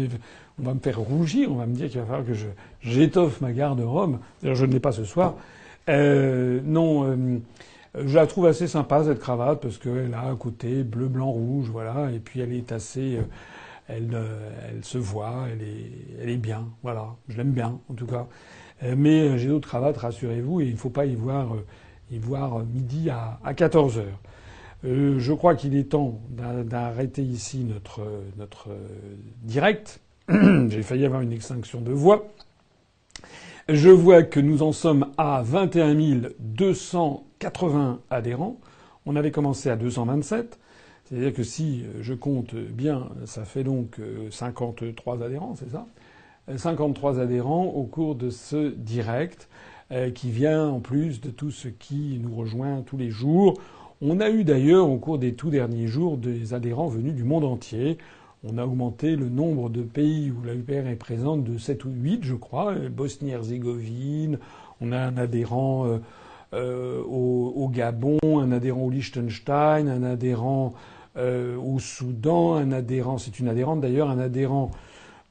on 0.60 0.64
va 0.64 0.74
me 0.74 0.80
faire 0.80 1.00
rougir, 1.00 1.52
on 1.52 1.56
va 1.56 1.66
me 1.66 1.74
dire 1.74 1.90
qu'il 1.90 2.00
va 2.00 2.06
falloir 2.06 2.26
que 2.26 2.34
j'étoffe 2.82 3.42
ma 3.42 3.54
garde-robe. 3.54 4.20
D'ailleurs, 4.42 4.56
je 4.56 4.66
ne 4.66 4.74
l'ai 4.74 4.80
pas 4.80 4.92
ce 4.92 5.04
soir. 5.04 5.36
Euh, 5.90 6.60
non, 6.64 7.06
euh, 7.06 7.40
je 7.96 8.16
la 8.16 8.28
trouve 8.28 8.46
assez 8.48 8.68
sympa 8.68 9.04
cette 9.04 9.20
cravate 9.20 9.62
parce 9.62 9.78
qu'elle 9.78 10.14
a 10.14 10.28
un 10.28 10.36
côté 10.36 10.84
bleu, 10.84 11.08
blanc, 11.08 11.32
rouge, 11.32 11.70
voilà, 11.72 12.12
et 12.12 12.20
puis 12.20 12.40
elle 12.40 12.54
est 12.54 12.72
assez 12.72 13.18
euh, 13.18 13.24
elle, 13.88 14.10
euh, 14.14 14.82
se 14.82 14.98
voit, 14.98 15.48
elle 15.52 16.30
est, 16.30 16.38
bien. 16.38 16.68
Voilà, 16.84 17.16
je 17.28 17.38
l'aime 17.38 17.52
bien 17.52 17.80
en 17.90 17.94
tout 17.94 18.08
cas. 18.08 18.28
Euh, 18.84 18.96
mais 18.98 19.22
euh, 19.22 19.38
j'ai 19.38 19.48
d'autres 19.48 19.68
cravates, 19.68 19.98
rassurez-vous, 19.98 20.62
et 20.62 20.66
il 20.66 20.74
ne 20.74 20.78
faut 20.78 20.90
pas 20.90 21.06
y 21.06 21.16
voir, 21.16 21.56
y 22.12 22.18
voir 22.18 22.60
midi 22.66 23.10
à, 23.10 23.40
à 23.44 23.54
14 23.54 24.00
heures. 24.00 24.20
Euh, 24.86 25.18
je 25.20 25.34
crois 25.34 25.56
qu'il 25.56 25.76
est 25.78 25.92
temps 25.92 26.20
d'arrêter 26.30 27.22
ici 27.22 27.66
notre 28.38 28.72
direct. 29.42 30.02
J'ai 30.30 30.84
failli 30.84 31.06
avoir 31.06 31.22
une 31.22 31.32
extinction 31.32 31.82
de 31.82 31.92
voix. 31.92 32.28
Je 33.70 33.90
vois 33.90 34.24
que 34.24 34.42
nous 34.42 34.62
en 34.62 34.74
sommes 34.74 35.08
à 35.18 35.42
21 35.42 35.96
280 36.40 38.02
adhérents. 38.10 38.60
On 39.06 39.16
avait 39.16 39.32
commencé 39.32 39.70
à 39.70 39.78
227. 39.78 40.60
C'est-à-dire 41.14 41.34
que 41.34 41.44
si 41.44 41.84
je 42.02 42.16
compte 42.16 42.56
bien, 42.56 43.10
ça 43.26 43.46
fait 43.46 43.64
donc 43.64 44.00
53 44.32 45.22
euh, 45.22 45.26
adhérents, 45.28 45.54
c'est 45.56 45.70
ça? 45.70 45.86
53 46.56 47.20
adhérents 47.20 47.66
au 47.66 47.84
cours 47.84 48.16
de 48.16 48.32
ce 48.32 48.72
direct 48.72 49.48
euh, 49.92 50.10
qui 50.10 50.32
vient 50.32 50.68
en 50.68 50.80
plus 50.80 51.22
de 51.22 51.30
tout 51.30 51.52
ce 51.52 51.68
qui 51.68 52.20
nous 52.20 52.36
rejoint 52.36 52.82
tous 52.82 52.98
les 52.98 53.12
jours. 53.12 53.54
On 54.02 54.20
a 54.20 54.32
eu 54.32 54.44
d'ailleurs 54.44 54.90
au 54.90 54.98
cours 54.98 55.20
des 55.20 55.36
tout 55.36 55.52
derniers 55.52 55.86
jours 55.86 56.18
des 56.18 56.56
adhérents 56.56 56.88
venus 56.88 57.14
du 57.14 57.24
monde 57.24 57.44
entier. 57.44 58.00
On 58.44 58.58
a 58.58 58.66
augmenté 58.66 59.16
le 59.16 59.30
nombre 59.30 59.70
de 59.70 59.84
pays 59.84 60.32
où 60.32 60.44
la 60.44 60.56
UPR 60.56 60.88
est 60.88 60.96
présente 60.96 61.44
de 61.44 61.60
7 61.60 61.86
ou 61.86 61.92
8, 61.92 62.24
je 62.24 62.34
crois. 62.34 62.74
Bosnie-Herzégovine, 62.74 64.40
on 64.82 64.92
a 64.92 64.98
un 64.98 65.18
adhérent 65.18 66.00
euh, 66.54 67.04
au, 67.04 67.70
Gabon, 67.72 68.18
un 68.24 68.52
adhérent 68.52 68.82
au 68.82 68.90
Liechtenstein, 68.90 69.88
un 69.88 70.04
adhérent 70.04 70.74
euh, 71.18 71.58
au 71.58 71.80
Soudan, 71.80 72.56
un 72.56 72.72
adhérent, 72.72 73.18
c'est 73.18 73.40
une 73.40 73.48
adhérente 73.48 73.82
d'ailleurs, 73.82 74.10
un 74.10 74.20
adhérent 74.20 74.72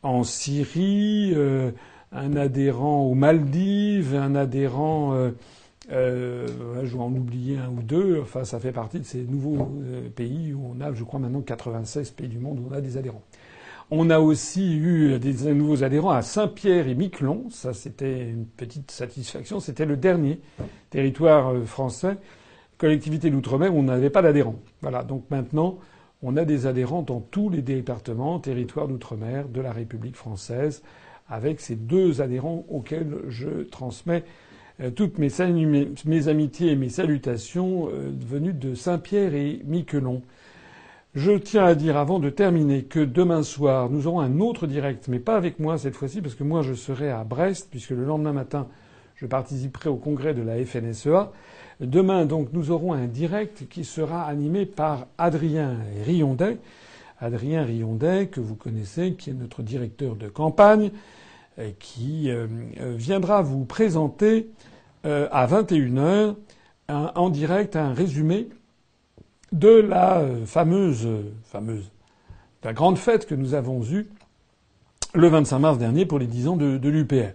en 0.03 0.25
Syrie, 0.25 1.33
euh, 1.35 1.71
un 2.13 2.37
adhérent 2.37 3.03
aux 3.03 3.15
Maldives, 3.15 4.15
un 4.15 4.35
adhérent, 4.35 5.15
euh, 5.15 5.31
euh, 5.91 6.47
je 6.85 6.97
vais 6.97 7.03
en 7.03 7.13
oublier 7.13 7.59
un 7.59 7.69
ou 7.69 7.83
deux, 7.83 8.21
enfin 8.21 8.45
ça 8.45 8.59
fait 8.59 8.73
partie 8.73 8.99
de 8.99 9.05
ces 9.05 9.23
nouveaux 9.23 9.69
pays 10.15 10.53
où 10.53 10.75
on 10.77 10.81
a, 10.81 10.93
je 10.93 11.05
crois 11.05 11.21
maintenant 11.21 11.41
96 11.41 12.11
pays 12.11 12.29
du 12.29 12.39
monde 12.39 12.59
où 12.59 12.69
on 12.71 12.75
a 12.75 12.81
des 12.81 12.97
adhérents. 12.97 13.23
On 13.91 14.09
a 14.09 14.21
aussi 14.21 14.75
eu 14.75 15.19
des 15.19 15.53
nouveaux 15.53 15.85
adhérents 15.85 16.13
à 16.13 16.23
Saint-Pierre 16.23 16.89
et 16.89 16.95
Miquelon. 16.95 17.45
Ça, 17.51 17.75
c'était 17.75 18.23
une 18.23 18.47
petite 18.47 18.91
satisfaction. 18.91 19.61
C'était 19.61 19.85
le 19.85 19.99
dernier 19.99 20.41
territoire 20.89 21.55
français 21.67 22.17
collectivité 22.83 23.31
d'outre-mer 23.31 23.73
on 23.73 23.85
n'avait 23.85 24.11
pas 24.11 24.23
d'adhérents. 24.23 24.57
Voilà, 24.81 25.05
donc 25.05 25.23
maintenant, 25.31 25.79
on 26.21 26.37
a 26.37 26.45
des 26.45 26.67
adhérents 26.67 27.03
dans 27.03 27.21
tous 27.21 27.49
les 27.49 27.63
départements, 27.63 28.41
territoires 28.41 28.89
d'outre-mer 28.89 29.47
de 29.47 29.61
la 29.61 29.71
République 29.71 30.17
française, 30.17 30.83
avec 31.29 31.61
ces 31.61 31.77
deux 31.77 32.21
adhérents 32.21 32.65
auxquels 32.69 33.19
je 33.29 33.63
transmets 33.71 34.25
euh, 34.81 34.91
toutes 34.91 35.19
mes, 35.19 35.29
mes, 36.07 36.27
amitiés 36.27 36.73
et 36.73 36.77
mes 36.77 36.89
salutations 36.89 37.89
euh, 37.89 38.11
venues 38.29 38.53
de 38.53 38.75
Saint-Pierre 38.75 39.37
et 39.37 39.61
Miquelon. 39.65 40.21
Je 41.15 41.31
tiens 41.31 41.67
à 41.67 41.77
dire 41.77 41.97
avant 41.97 42.19
de 42.19 42.31
terminer 42.31 42.83
que 42.83 42.99
demain 42.99 43.45
soir, 43.45 43.91
nous 43.91 44.09
aurons 44.09 44.21
un 44.21 44.41
autre 44.41 44.67
direct, 44.67 45.07
mais 45.07 45.21
pas 45.21 45.37
avec 45.37 45.61
moi 45.61 45.79
cette 45.79 45.95
fois-ci, 45.95 46.21
parce 46.21 46.35
que 46.35 46.43
moi 46.43 46.63
je 46.63 46.75
serai 46.75 47.11
à 47.13 47.23
Brest, 47.23 47.69
puisque 47.71 47.91
le 47.91 48.05
lendemain 48.05 48.33
matin, 48.33 48.67
je 49.15 49.27
participerai 49.27 49.89
au 49.89 49.97
congrès 49.97 50.35
de 50.35 50.43
la 50.43 50.57
FNSEA. 50.65 51.31
Demain, 51.83 52.27
donc, 52.27 52.53
nous 52.53 52.71
aurons 52.71 52.93
un 52.93 53.07
direct 53.07 53.69
qui 53.69 53.85
sera 53.85 54.23
animé 54.23 54.67
par 54.67 55.09
Adrien 55.19 55.79
Riondet. 56.07 56.59
Adrien 57.21 57.65
Riondet, 57.65 58.29
que 58.29 58.39
vous 58.39 58.55
connaissez, 58.55 59.15
qui 59.15 59.31
est 59.31 59.35
notre 59.35 59.63
directeur 59.63 60.15
de 60.15 60.29
campagne, 60.29 60.93
qui 61.81 62.31
euh, 62.31 62.47
viendra 62.97 63.43
vous 63.43 63.65
présenter 63.65 64.49
euh, 65.07 65.29
à 65.33 65.47
21h 65.49 66.37
en 66.89 67.31
direct 67.31 67.75
un 67.75 67.93
résumé 67.93 68.49
de 69.51 69.69
la 69.69 70.21
euh, 70.21 70.47
fameuse, 70.47 71.09
la 72.63 72.73
grande 72.73 72.97
fête 72.97 73.27
que 73.27 73.35
nous 73.35 73.55
avons 73.55 73.83
eue 73.85 74.09
le 75.15 75.29
25 75.29 75.59
mars 75.59 75.79
dernier 75.79 76.07
pour 76.07 76.21
les 76.21 76.27
10 76.27 76.49
ans 76.49 76.57
de 76.57 76.89
l'UPR. 76.89 77.35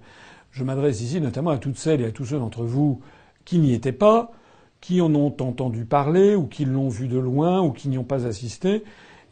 Je 0.52 0.64
m'adresse 0.64 1.02
ici 1.02 1.22
notamment 1.22 1.52
à 1.52 1.58
toutes 1.58 1.78
celles 1.78 2.02
et 2.02 2.06
à 2.06 2.12
tous 2.12 2.26
ceux 2.26 2.40
d'entre 2.40 2.64
vous 2.64 3.02
qui 3.48 3.60
n'y 3.60 3.74
étaient 3.74 3.94
pas, 3.94 4.34
qui 4.82 5.00
en 5.00 5.16
ont 5.16 5.34
entendu 5.40 5.86
parler, 5.86 6.36
ou 6.36 6.48
qui 6.48 6.66
l'ont 6.66 6.90
vu 6.90 7.08
de 7.08 7.18
loin, 7.18 7.62
ou 7.62 7.72
qui 7.72 7.88
n'y 7.88 7.98
ont 7.98 8.04
pas 8.04 8.28
assisté, 8.28 8.84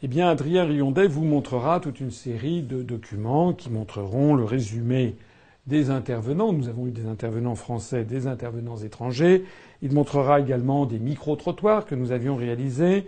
eh 0.02 0.08
bien, 0.08 0.30
Adrien 0.30 0.64
Riondet 0.64 1.06
vous 1.06 1.24
montrera 1.24 1.80
toute 1.80 2.00
une 2.00 2.10
série 2.10 2.62
de 2.62 2.82
documents 2.82 3.52
qui 3.52 3.68
montreront 3.68 4.34
le 4.34 4.44
résumé 4.44 5.16
des 5.66 5.90
intervenants. 5.90 6.54
Nous 6.54 6.68
avons 6.68 6.86
eu 6.86 6.92
des 6.92 7.06
intervenants 7.06 7.56
français, 7.56 8.04
des 8.04 8.26
intervenants 8.26 8.78
étrangers. 8.78 9.44
Il 9.82 9.92
montrera 9.92 10.40
également 10.40 10.86
des 10.86 10.98
micro-trottoirs 10.98 11.84
que 11.84 11.94
nous 11.94 12.10
avions 12.10 12.36
réalisés, 12.36 13.04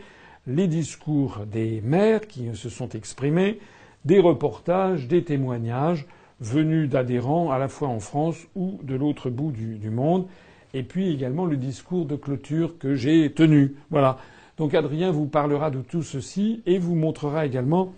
les 0.47 0.67
discours 0.67 1.41
des 1.51 1.81
maires 1.81 2.27
qui 2.27 2.55
se 2.55 2.69
sont 2.69 2.91
exprimés, 2.91 3.61
des 4.05 4.21
reportages, 4.21 5.09
des 5.09 5.25
témoignages 5.25 6.07
venus 6.41 6.91
d'adhérents 6.91 7.51
à 7.51 7.59
la 7.59 7.69
fois 7.69 7.89
en 7.89 7.99
France 7.99 8.47
ou 8.55 8.79
de 8.83 8.95
l'autre 8.95 9.31
bout 9.31 9.53
du, 9.53 9.77
du 9.77 9.89
monde 9.89 10.27
et 10.75 10.83
puis 10.83 11.13
également 11.13 11.47
le 11.47 11.57
discours 11.57 12.07
de 12.07 12.17
clôture 12.17 12.79
que 12.79 12.95
j'ai 12.95 13.33
tenu. 13.33 13.77
Voilà. 13.91 14.19
Donc 14.59 14.75
Adrien 14.75 15.11
vous 15.11 15.27
parlera 15.27 15.71
de 15.71 15.81
tout 15.81 16.03
ceci 16.03 16.63
et 16.67 16.79
vous 16.79 16.97
montrera 16.97 17.47
également 17.47 17.95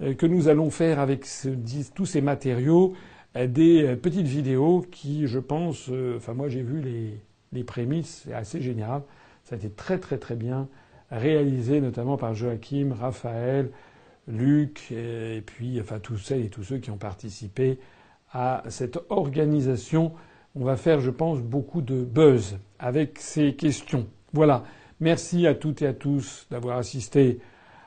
euh, 0.00 0.14
que 0.14 0.26
nous 0.26 0.48
allons 0.48 0.70
faire 0.70 1.00
avec 1.00 1.26
tous 1.94 2.06
ces 2.06 2.20
matériaux 2.20 2.94
euh, 3.36 3.46
des 3.46 3.82
euh, 3.82 3.96
petites 3.96 4.26
vidéos 4.26 4.84
qui, 4.90 5.26
je 5.26 5.38
pense, 5.38 5.90
enfin 6.16 6.34
moi 6.34 6.48
j'ai 6.48 6.62
vu 6.62 6.80
les, 6.80 7.64
prémices, 7.64 8.22
c'est 8.26 8.34
assez 8.34 8.60
génial. 8.60 9.02
Ça 9.44 9.54
a 9.54 9.58
été 9.58 9.70
très 9.70 9.98
très 9.98 10.18
très 10.18 10.34
bien 10.34 10.68
réalisé, 11.10 11.80
notamment 11.80 12.16
par 12.16 12.34
Joachim, 12.34 12.92
Raphaël, 12.98 13.70
Luc, 14.26 14.90
et 14.90 15.42
puis 15.44 15.80
enfin 15.80 16.00
tous 16.00 16.16
celles 16.16 16.44
et 16.44 16.48
tous 16.48 16.64
ceux 16.64 16.78
qui 16.78 16.90
ont 16.90 16.96
participé 16.96 17.78
à 18.32 18.64
cette 18.68 18.98
organisation. 19.10 20.12
On 20.56 20.64
va 20.64 20.76
faire, 20.76 21.00
je 21.00 21.10
pense, 21.10 21.40
beaucoup 21.40 21.82
de 21.82 22.04
buzz 22.04 22.58
avec 22.78 23.18
ces 23.18 23.54
questions. 23.54 24.06
Voilà. 24.32 24.64
Merci 25.00 25.48
à 25.48 25.54
toutes 25.54 25.82
et 25.82 25.86
à 25.86 25.92
tous 25.92 26.46
d'avoir 26.50 26.78
assisté 26.78 27.40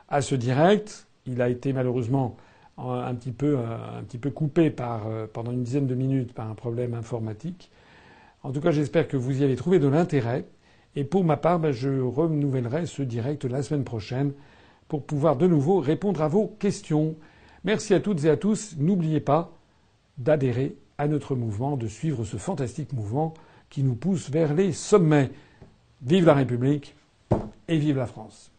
à 0.09 0.21
ce 0.21 0.35
direct. 0.35 1.07
Il 1.25 1.41
a 1.41 1.47
été 1.49 1.71
malheureusement 1.71 2.35
un 2.77 3.15
petit 3.15 3.31
peu, 3.31 3.57
un 3.57 4.03
petit 4.03 4.17
peu 4.17 4.29
coupé 4.31 4.73
euh, 4.79 5.27
pendant 5.31 5.51
une 5.51 5.63
dizaine 5.63 5.87
de 5.87 5.95
minutes 5.95 6.33
par 6.33 6.49
un 6.49 6.55
problème 6.55 6.93
informatique. 6.93 7.71
En 8.43 8.51
tout 8.51 8.61
cas, 8.61 8.71
j'espère 8.71 9.07
que 9.07 9.17
vous 9.17 9.41
y 9.41 9.43
avez 9.43 9.55
trouvé 9.55 9.79
de 9.79 9.87
l'intérêt. 9.87 10.45
Et 10.95 11.03
pour 11.03 11.23
ma 11.23 11.37
part, 11.37 11.59
ben, 11.59 11.71
je 11.71 12.01
renouvellerai 12.01 12.85
ce 12.85 13.01
direct 13.01 13.45
la 13.45 13.63
semaine 13.63 13.83
prochaine 13.83 14.33
pour 14.87 15.05
pouvoir 15.05 15.37
de 15.37 15.47
nouveau 15.47 15.79
répondre 15.79 16.21
à 16.21 16.27
vos 16.27 16.47
questions. 16.59 17.15
Merci 17.63 17.93
à 17.93 17.99
toutes 17.99 18.25
et 18.25 18.29
à 18.29 18.37
tous. 18.37 18.75
N'oubliez 18.77 19.19
pas 19.19 19.51
d'adhérer 20.17 20.75
à 20.97 21.07
notre 21.07 21.35
mouvement, 21.35 21.77
de 21.77 21.87
suivre 21.87 22.23
ce 22.25 22.37
fantastique 22.37 22.93
mouvement 22.93 23.33
qui 23.69 23.83
nous 23.83 23.95
pousse 23.95 24.29
vers 24.29 24.53
les 24.53 24.73
sommets. 24.73 25.31
Vive 26.01 26.25
la 26.25 26.33
République 26.33 26.95
et 27.67 27.77
vive 27.77 27.97
la 27.97 28.07
France. 28.07 28.51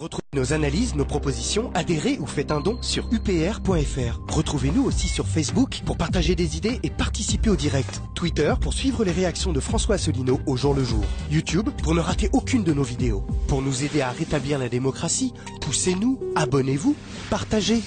Retrouvez 0.00 0.24
nos 0.32 0.54
analyses, 0.54 0.94
nos 0.94 1.04
propositions, 1.04 1.70
adhérez 1.74 2.16
ou 2.20 2.26
faites 2.26 2.52
un 2.52 2.62
don 2.62 2.78
sur 2.80 3.06
upr.fr. 3.12 4.20
Retrouvez-nous 4.34 4.82
aussi 4.82 5.08
sur 5.08 5.26
Facebook 5.26 5.82
pour 5.84 5.98
partager 5.98 6.34
des 6.34 6.56
idées 6.56 6.80
et 6.82 6.88
participer 6.88 7.50
au 7.50 7.56
direct. 7.56 8.00
Twitter 8.14 8.54
pour 8.58 8.72
suivre 8.72 9.04
les 9.04 9.12
réactions 9.12 9.52
de 9.52 9.60
François 9.60 9.96
Asselineau 9.96 10.40
au 10.46 10.56
jour 10.56 10.72
le 10.72 10.84
jour. 10.84 11.04
YouTube 11.30 11.68
pour 11.82 11.94
ne 11.94 12.00
rater 12.00 12.30
aucune 12.32 12.64
de 12.64 12.72
nos 12.72 12.82
vidéos. 12.82 13.26
Pour 13.46 13.60
nous 13.60 13.84
aider 13.84 14.00
à 14.00 14.10
rétablir 14.10 14.58
la 14.58 14.70
démocratie, 14.70 15.34
poussez-nous, 15.60 16.18
abonnez-vous, 16.34 16.96
partagez. 17.28 17.82